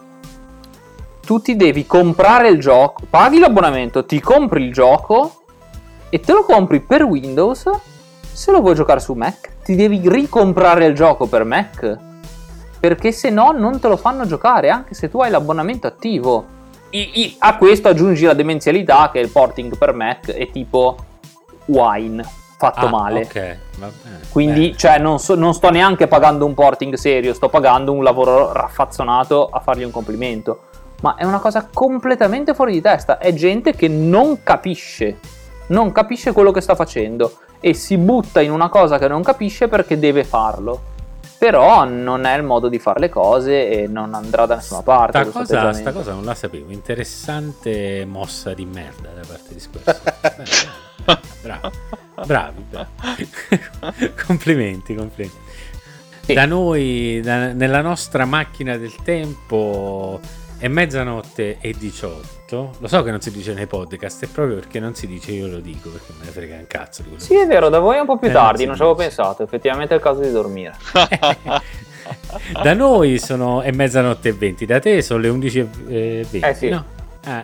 tu 1.25 1.41
ti 1.41 1.55
devi 1.55 1.85
comprare 1.85 2.49
il 2.49 2.59
gioco, 2.59 3.03
paghi 3.09 3.39
l'abbonamento, 3.39 4.05
ti 4.05 4.19
compri 4.19 4.63
il 4.63 4.73
gioco 4.73 5.42
e 6.13 6.19
te 6.19 6.31
lo 6.31 6.43
compri 6.43 6.79
per 6.79 7.01
Windows. 7.03 7.67
Se 8.31 8.51
lo 8.51 8.61
vuoi 8.61 8.75
giocare 8.75 8.99
su 8.99 9.13
Mac, 9.13 9.49
ti 9.63 9.75
devi 9.75 9.99
ricomprare 10.07 10.85
il 10.85 10.93
gioco 10.93 11.25
per 11.25 11.43
Mac. 11.43 11.97
Perché 12.79 13.11
se 13.11 13.31
no 13.31 13.51
non 13.51 13.79
te 13.79 13.87
lo 13.87 13.97
fanno 13.97 14.25
giocare, 14.27 14.69
anche 14.69 14.93
se 14.93 15.09
tu 15.09 15.19
hai 15.21 15.31
l'abbonamento 15.31 15.87
attivo. 15.87 16.45
I- 16.91 17.21
i- 17.21 17.35
a 17.39 17.57
questo 17.57 17.87
aggiungi 17.87 18.25
la 18.25 18.33
demenzialità 18.35 19.09
che 19.11 19.17
il 19.19 19.29
porting 19.29 19.75
per 19.75 19.93
Mac 19.93 20.29
è 20.31 20.51
tipo 20.51 20.95
wine 21.65 22.23
fatto 22.57 22.85
Ah, 22.85 22.89
male. 22.89 23.21
Ok, 23.21 23.57
va 23.79 23.89
bene. 24.03 24.19
Quindi, 24.29 24.77
cioè, 24.77 24.99
non, 24.99 25.17
so- 25.19 25.33
non 25.35 25.53
sto 25.55 25.69
neanche 25.71 26.07
pagando 26.07 26.45
un 26.45 26.53
porting 26.53 26.93
serio, 26.93 27.33
sto 27.33 27.49
pagando 27.49 27.91
un 27.91 28.03
lavoro 28.03 28.51
raffazzonato 28.53 29.47
a 29.51 29.59
fargli 29.61 29.83
un 29.83 29.91
complimento. 29.91 30.59
Ma 31.01 31.15
è 31.15 31.25
una 31.25 31.39
cosa 31.39 31.67
completamente 31.73 32.53
fuori 32.53 32.71
di 32.73 32.81
testa. 32.81 33.17
È 33.17 33.33
gente 33.33 33.73
che 33.73 33.87
non 33.87 34.43
capisce, 34.43 35.17
non 35.73 35.91
capisce 35.91 36.31
quello 36.31 36.51
che 36.51 36.61
sta 36.61 36.75
facendo 36.75 37.39
e 37.59 37.73
si 37.73 37.97
butta 37.97 38.41
in 38.41 38.51
una 38.51 38.69
cosa 38.69 38.99
che 38.99 39.07
non 39.07 39.23
capisce 39.23 39.67
perché 39.67 39.97
deve 39.97 40.23
farlo. 40.23 40.91
Però 41.37 41.83
non 41.83 42.23
è 42.23 42.37
il 42.37 42.43
modo 42.43 42.69
di 42.69 42.79
fare 42.79 43.01
le 43.01 43.09
cose 43.09 43.67
e 43.67 43.87
non 43.87 44.13
andrà 44.13 44.45
da 44.45 44.55
nessuna 44.55 44.81
parte. 44.81 45.25
Sta 45.25 45.39
cosa, 45.39 45.73
sta 45.73 45.91
cosa 45.91 46.13
non 46.13 46.23
la 46.23 46.35
sapevo. 46.35 46.71
Interessante 46.71 48.05
mossa 48.05 48.53
di 48.53 48.65
merda 48.65 49.09
da 49.09 49.27
parte 49.27 49.53
di 49.53 49.59
Squarespace. 49.59 50.67
Bravi, 51.41 51.77
bravi, 52.25 52.65
bravi. 52.69 53.29
complimenti, 54.25 54.95
complimenti. 54.95 55.41
Da 56.27 56.45
noi, 56.45 57.19
da- 57.21 57.51
nella 57.51 57.81
nostra 57.81 58.23
macchina 58.23 58.77
del 58.77 58.95
tempo, 59.03 60.21
è 60.63 60.69
mezzanotte 60.69 61.57
e 61.59 61.75
18. 61.77 62.75
Lo 62.79 62.87
so 62.87 63.03
che 63.03 63.11
non 63.11 63.19
si 63.19 63.31
dice 63.31 63.53
nei 63.53 63.67
podcast, 63.67 64.23
è 64.23 64.27
proprio 64.29 64.55
perché 64.55 64.79
non 64.79 64.95
si 64.95 65.07
dice 65.07 65.33
io 65.33 65.47
lo 65.47 65.59
dico, 65.59 65.89
perché 65.89 66.13
me 66.17 66.23
ne 66.23 66.31
frega 66.31 66.55
un 66.55 66.67
cazzo 66.67 67.01
di 67.01 67.09
quello 67.09 67.21
Sì, 67.21 67.35
è 67.35 67.45
vero, 67.45 67.67
da 67.67 67.79
voi 67.79 67.97
è 67.97 67.99
un 67.99 68.05
po' 68.05 68.17
più 68.17 68.29
Eh, 68.29 68.31
tardi, 68.31 68.59
sì, 68.59 68.65
non 68.67 68.75
ci 68.77 68.81
avevo 68.81 68.95
pensato. 68.95 69.43
Effettivamente 69.43 69.93
è 69.93 69.97
il 69.97 70.03
caso 70.03 70.21
di 70.21 70.31
dormire. 70.31 70.73
Da 72.61 72.73
noi 72.73 73.19
sono 73.19 73.61
è 73.61 73.71
mezzanotte 73.71 74.29
e 74.29 74.33
20, 74.33 74.65
da 74.65 74.79
te 74.79 75.01
sono 75.01 75.19
le 75.19 75.27
11 75.29 75.59
e 75.87 76.25
20. 76.29 76.39
Eh 76.39 76.53
sì. 76.53 76.69
no? 76.69 76.85
Eh. 77.25 77.43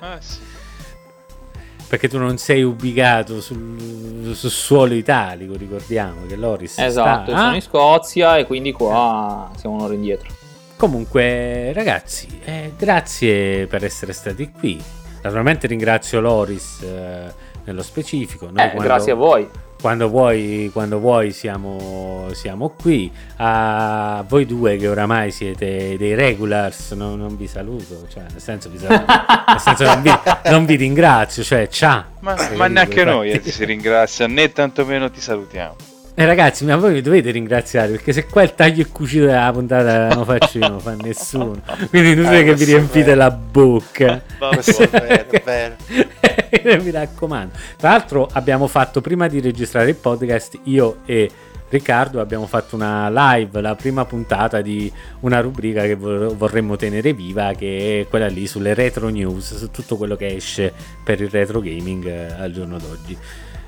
Perché 1.89 2.07
tu 2.07 2.17
non 2.17 2.37
sei 2.37 2.63
ubicato 2.63 3.41
sul, 3.41 4.31
sul 4.33 4.49
suolo 4.49 4.93
italico, 4.93 5.55
ricordiamo 5.57 6.25
che 6.25 6.35
Loris 6.37 6.77
Esatto, 6.77 7.31
sta... 7.31 7.39
sono 7.41 7.55
in 7.55 7.61
Scozia 7.61 8.37
e 8.37 8.45
quindi 8.45 8.71
qua 8.71 9.49
siamo 9.57 9.75
un'ora 9.75 9.93
indietro. 9.93 10.38
Comunque, 10.80 11.73
ragazzi, 11.73 12.39
eh, 12.45 12.72
grazie 12.77 13.68
per 13.68 13.84
essere 13.84 14.14
stati 14.14 14.49
qui. 14.49 14.81
Naturalmente 15.22 15.68
ringrazio 15.68 16.22
Loris 16.22 16.81
eh, 16.84 17.34
nello 17.65 17.84
specifico. 17.84 18.49
Noi 18.49 18.65
Eh, 18.65 18.77
grazie 18.77 19.11
a 19.11 19.15
voi. 19.15 19.45
Quando 19.81 20.07
vuoi, 20.07 20.69
quando 20.72 20.99
vuoi 20.99 21.34
siamo, 21.34 22.30
siamo 22.31 22.69
qui. 22.81 23.11
A 23.39 24.23
voi 24.26 24.45
due 24.45 24.77
che 24.77 24.88
oramai 24.88 25.31
siete 25.31 25.97
dei 25.97 26.15
regulars, 26.15 26.91
no- 26.93 27.18
non 27.18 27.35
vi 27.35 27.47
saluto. 27.47 28.06
Cioè, 28.07 28.23
nel 28.31 28.41
senso, 28.41 28.69
vi 28.69 28.77
saluto. 28.77 29.03
nel 29.51 29.60
senso 29.60 29.84
non, 29.84 30.01
vi, 30.01 30.11
non 30.45 30.65
vi 30.65 30.76
ringrazio. 30.76 31.43
Cioè, 31.43 31.68
ciao. 31.68 32.06
Ma, 32.22 32.38
ma 32.56 32.68
neanche 32.68 33.03
noi 33.03 33.31
eh, 33.31 33.41
ti 33.41 33.51
si 33.51 33.65
ringrazia, 33.65 34.27
né 34.27 34.49
tantomeno 34.49 35.11
ti 35.11 35.19
salutiamo. 35.19 35.76
Eh, 36.19 36.25
ragazzi, 36.25 36.65
ma 36.65 36.75
voi 36.75 36.91
mi 36.91 37.01
dovete 37.01 37.31
ringraziare 37.31 37.91
perché 37.91 38.11
se 38.11 38.25
qua 38.25 38.43
il 38.43 38.53
taglio 38.53 38.81
e 38.81 38.87
cucito 38.87 39.23
della 39.25 39.49
puntata 39.53 40.09
non 40.13 40.25
faccio 40.25 40.57
io, 40.57 40.67
non 40.67 40.81
fa 40.81 40.93
nessuno. 40.95 41.61
Quindi 41.89 42.13
non 42.13 42.25
Eh, 42.25 42.41
è 42.41 42.43
che 42.43 42.55
vi 42.55 42.63
è 42.63 42.65
riempite 42.65 43.03
vero. 43.05 43.15
la 43.19 43.31
bocca. 43.31 44.21
Questo 44.37 44.81
è 44.83 44.89
vero, 44.89 45.29
è 45.29 45.41
vero. 45.45 45.75
mi 46.83 46.91
raccomando. 46.91 47.53
Tra 47.77 47.91
l'altro, 47.91 48.27
abbiamo 48.33 48.67
fatto 48.67 48.99
prima 48.99 49.29
di 49.29 49.39
registrare 49.39 49.87
il 49.87 49.95
podcast, 49.95 50.59
io 50.63 50.97
e 51.05 51.29
Riccardo 51.69 52.19
abbiamo 52.19 52.47
fatto 52.47 52.75
una 52.75 53.09
live, 53.09 53.61
la 53.61 53.75
prima 53.75 54.03
puntata 54.03 54.59
di 54.59 54.91
una 55.21 55.39
rubrica 55.39 55.83
che 55.83 55.95
vor- 55.95 56.35
vorremmo 56.35 56.75
tenere 56.75 57.13
viva, 57.13 57.53
che 57.53 58.01
è 58.01 58.09
quella 58.09 58.27
lì 58.27 58.45
sulle 58.45 58.73
retro 58.73 59.07
news, 59.07 59.55
su 59.55 59.71
tutto 59.71 59.95
quello 59.95 60.17
che 60.17 60.35
esce 60.35 60.73
per 61.01 61.21
il 61.21 61.29
retro 61.29 61.61
gaming 61.61 62.05
eh, 62.07 62.25
al 62.37 62.51
giorno 62.51 62.77
d'oggi. 62.77 63.17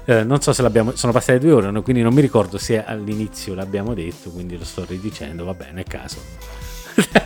Eh, 0.06 0.24
non 0.24 0.42
so 0.42 0.54
se 0.54 0.62
l'abbiamo. 0.62 0.96
Sono 0.96 1.12
passate 1.12 1.40
due 1.40 1.52
ore, 1.52 1.72
no? 1.72 1.82
quindi 1.82 2.02
non 2.02 2.14
mi 2.14 2.22
ricordo 2.22 2.58
se 2.58 2.84
all'inizio 2.84 3.54
l'abbiamo 3.54 3.94
detto, 3.94 4.30
quindi 4.32 4.58
lo 4.58 4.66
sto 4.66 4.86
ridicendo. 4.86 5.46
Va 5.46 5.54
bene, 5.54 5.72
nel 5.72 5.86
caso. 5.86 6.18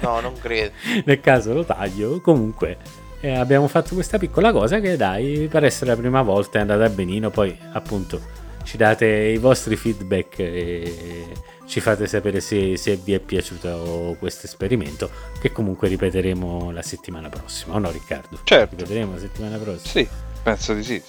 No, 0.01 0.19
non 0.19 0.33
credo. 0.39 0.71
nel 1.05 1.19
caso 1.19 1.53
lo 1.53 1.63
taglio. 1.63 2.19
Comunque, 2.21 2.77
eh, 3.21 3.35
abbiamo 3.35 3.67
fatto 3.67 3.93
questa 3.95 4.17
piccola 4.17 4.51
cosa 4.51 4.79
che, 4.79 4.97
dai, 4.97 5.47
per 5.49 5.63
essere 5.63 5.91
la 5.91 5.97
prima 5.97 6.21
volta 6.21 6.57
è 6.57 6.61
andata 6.61 6.87
benino. 6.89 7.29
Poi, 7.29 7.57
appunto, 7.71 8.21
ci 8.63 8.77
date 8.77 9.07
i 9.07 9.37
vostri 9.37 9.75
feedback 9.75 10.39
e 10.39 11.27
ci 11.65 11.79
fate 11.79 12.07
sapere 12.07 12.41
se, 12.41 12.77
se 12.77 12.95
vi 12.97 13.13
è 13.13 13.19
piaciuto 13.19 14.15
questo 14.19 14.45
esperimento. 14.45 15.09
Che 15.39 15.51
comunque 15.51 15.87
ripeteremo 15.87 16.71
la 16.71 16.81
settimana 16.81 17.29
prossima, 17.29 17.75
o 17.75 17.79
no, 17.79 17.89
Riccardo? 17.89 18.39
Certo. 18.43 18.75
Ripeteremo 18.75 19.13
la 19.13 19.19
settimana 19.19 19.57
prossima. 19.57 19.91
Sì, 19.91 20.07
penso 20.43 20.73
di 20.73 20.83
sì. 20.83 21.01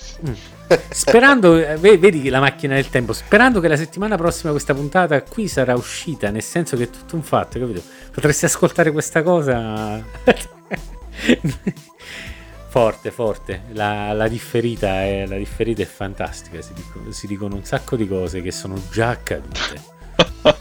Sperando, 0.90 1.56
eh, 1.56 1.76
ve- 1.76 1.97
vedi 1.98 2.20
che 2.22 2.30
la 2.30 2.40
macchina 2.40 2.74
del 2.74 2.88
tempo, 2.90 3.12
sperando 3.12 3.60
che 3.60 3.68
la 3.68 3.76
settimana 3.76 4.16
prossima 4.16 4.51
questa 4.51 4.74
puntata 4.74 5.22
qui 5.22 5.47
sarà 5.48 5.74
uscita, 5.74 6.31
nel 6.31 6.42
senso 6.42 6.76
che 6.76 6.84
è 6.84 6.91
tutto 6.91 7.15
un 7.16 7.23
fatto, 7.23 7.58
capito? 7.58 7.82
Potresti 8.12 8.44
ascoltare 8.47 8.91
questa 8.91 9.23
cosa. 9.23 10.02
forte, 12.68 13.10
forte. 13.10 13.62
La, 13.73 14.12
la 14.12 14.28
differita 14.28 15.02
è, 15.02 15.24
la 15.26 15.36
differita 15.36 15.82
è 15.82 15.86
fantastica. 15.86 16.60
Si, 16.60 16.73
dico- 16.74 17.00
si 17.12 17.26
dicono 17.26 17.55
un 17.57 17.65
sacco 17.65 17.97
di 17.97 18.07
cose 18.08 18.42
che 18.42 18.52
sono 18.52 18.74
già 18.91 19.08
accadute. 19.10 19.94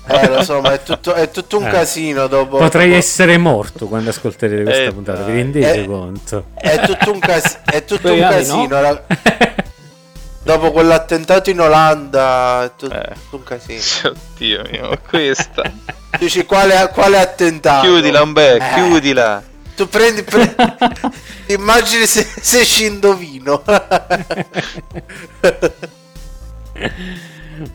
Eh, 0.07 0.27
lo 0.29 0.43
so, 0.43 0.61
ma 0.61 0.73
è 0.73 0.81
tutto, 0.83 1.13
è 1.13 1.29
tutto 1.29 1.57
un 1.57 1.65
Eh. 1.67 1.71
casino 1.71 2.27
dopo. 2.27 2.57
Potrei 2.57 2.87
dopo- 2.87 2.99
essere 2.99 3.37
morto 3.37 3.87
quando 3.87 4.09
ascolterete 4.11 4.63
questa 4.63 4.83
Eh, 4.83 4.93
puntata, 4.93 5.23
vi 5.23 5.33
rendete 5.33 5.81
Eh, 5.83 5.85
conto? 5.85 6.47
È 6.53 6.79
tutto 6.79 7.11
un, 7.11 7.19
cas- 7.19 7.59
è 7.65 7.83
tutto 7.85 8.11
un 8.13 8.19
casino. 8.19 8.81
ra- 8.81 9.03
Dopo 10.45 10.71
quell'attentato 10.71 11.49
in 11.49 11.59
Olanda, 11.59 12.65
è 12.65 12.71
tutto 12.77 13.15
un 13.31 13.41
casino. 13.43 13.81
Oddio 14.35 14.61
mio, 14.69 14.99
questa. 15.09 15.63
Dici 16.19 16.45
quale, 16.45 16.87
quale 16.93 17.19
attentato? 17.19 17.87
chiudila, 17.87 18.21
Umbe, 18.21 18.57
Eh. 18.57 18.73
chiudila. 18.75 19.41
Tu 19.75 19.89
prendi, 19.89 20.21
pre- 20.21 20.55
immagini 21.49 22.05
se, 22.05 22.21
se 22.23 22.63
ci 22.63 22.85
indovino. 22.85 23.63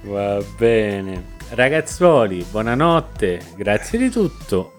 Va 0.03 0.39
bene. 0.57 1.25
Ragazzuoli, 1.51 2.47
buonanotte, 2.49 3.41
grazie 3.57 3.99
di 3.99 4.11
tutto. 4.11 4.73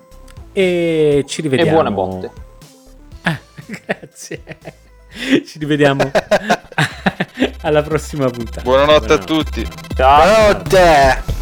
E 0.54 1.26
ci 1.28 1.42
rivediamo. 1.42 1.70
E 1.70 1.74
buone 1.74 1.92
botte. 1.92 2.32
Ah, 3.24 3.38
grazie. 3.66 4.42
Ci 5.46 5.60
rivediamo 5.60 6.12
alla 7.62 7.82
prossima 7.82 8.30
puntata. 8.30 8.62
Buonanotte 8.62 9.14
a 9.14 9.18
tutti. 9.18 9.68
Ciao. 9.96 10.24
Buonanotte. 10.24 11.41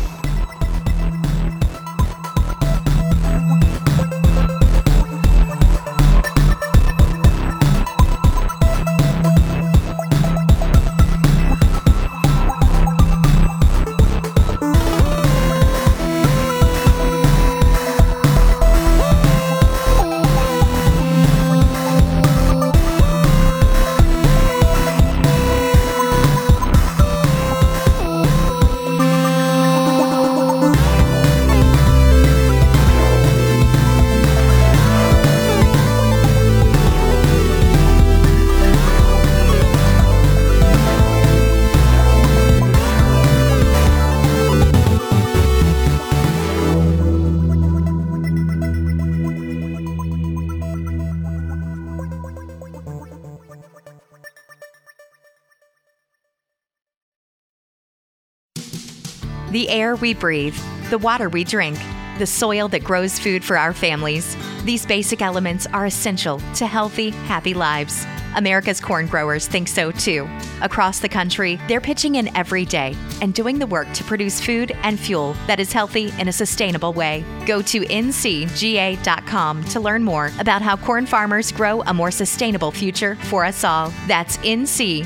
The 59.69 59.75
air 59.75 59.95
we 59.95 60.15
breathe, 60.15 60.57
the 60.89 60.98
water 60.98 61.30
we 61.30 61.43
drink. 61.43 61.77
the 62.17 62.25
soil 62.25 62.67
that 62.67 62.83
grows 62.83 63.17
food 63.19 63.45
for 63.45 63.56
our 63.57 63.72
families. 63.72 64.35
These 64.65 64.85
basic 64.85 65.22
elements 65.22 65.67
are 65.67 65.85
essential 65.85 66.41
to 66.56 66.67
healthy, 66.67 67.11
happy 67.11 67.53
lives. 67.53 68.06
America's 68.35 68.81
corn 68.81 69.06
growers 69.06 69.48
think 69.48 69.69
so 69.69 69.89
too. 69.91 70.27
Across 70.61 70.99
the 70.99 71.07
country, 71.07 71.61
they're 71.69 71.80
pitching 71.80 72.15
in 72.15 72.35
every 72.35 72.65
day 72.65 72.93
and 73.22 73.33
doing 73.33 73.57
the 73.57 73.67
work 73.67 73.89
to 73.93 74.03
produce 74.03 74.41
food 74.41 74.72
and 74.83 74.99
fuel 74.99 75.33
that 75.48 75.61
is 75.61 75.72
healthy 75.72 76.11
in 76.19 76.27
a 76.27 76.33
sustainable 76.33 76.91
way. 76.91 77.23
Go 77.45 77.61
to 77.61 77.81
ncga.com 77.81 79.64
to 79.65 79.80
learn 79.80 80.03
more 80.03 80.31
about 80.39 80.61
how 80.61 80.75
corn 80.75 81.06
farmers 81.06 81.53
grow 81.53 81.83
a 81.83 81.93
more 81.93 82.11
sustainable 82.11 82.72
future 82.72 83.15
for 83.15 83.45
us 83.45 83.64
all. 83.64 83.93
That's 84.07 84.35
ncga.com. 84.39 85.06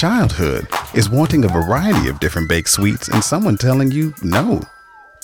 Childhood 0.00 0.66
is 0.94 1.10
wanting 1.10 1.44
a 1.44 1.48
variety 1.48 2.08
of 2.08 2.20
different 2.20 2.48
baked 2.48 2.70
sweets 2.70 3.08
and 3.08 3.22
someone 3.22 3.58
telling 3.58 3.90
you 3.90 4.14
no. 4.22 4.62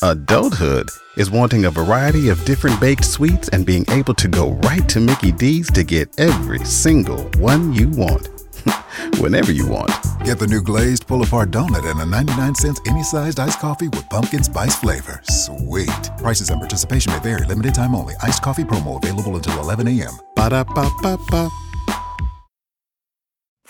Adulthood 0.03 0.91
is 1.17 1.31
wanting 1.31 1.65
a 1.65 1.71
variety 1.71 2.29
of 2.29 2.45
different 2.45 2.79
baked 2.79 3.07
sweets 3.07 3.49
and 3.49 3.65
being 3.65 3.87
able 3.91 4.13
to 4.13 4.29
go 4.29 4.51
right 4.69 4.87
to 4.91 5.01
Mickey 5.01 5.33
D's 5.33 5.71
to 5.71 5.83
get 5.83 6.21
every 6.21 6.63
single 6.67 7.23
one 7.39 7.73
you 7.73 7.89
want. 7.89 8.29
Whenever 9.19 9.51
you 9.51 9.67
want. 9.67 9.93
Get 10.27 10.39
the 10.39 10.47
new 10.47 10.61
glazed 10.61 11.07
pull 11.07 11.23
apart 11.23 11.51
donut 11.53 11.91
and 11.91 12.03
a 12.03 12.05
99 12.05 12.55
cents 12.57 12.81
any 12.87 13.03
sized 13.03 13.41
iced 13.41 13.59
coffee 13.59 13.89
with 13.89 14.07
pumpkin 14.11 14.45
spice 14.45 14.77
flavor. 14.77 15.23
Sweet. 15.25 16.11
Prices 16.19 16.51
and 16.51 16.61
participation 16.61 17.15
may 17.15 17.21
vary. 17.21 17.47
Limited 17.47 17.73
time 17.73 17.95
only. 17.95 18.13
Iced 18.21 18.43
coffee 18.43 18.65
promo 18.65 19.03
available 19.03 19.37
until 19.37 19.59
11 19.59 19.89
a.m. 19.89 20.13
Ba 20.35 20.51
da 20.51 20.65
ba 20.65 20.91
ba 21.01 21.17
ba. 21.31 21.49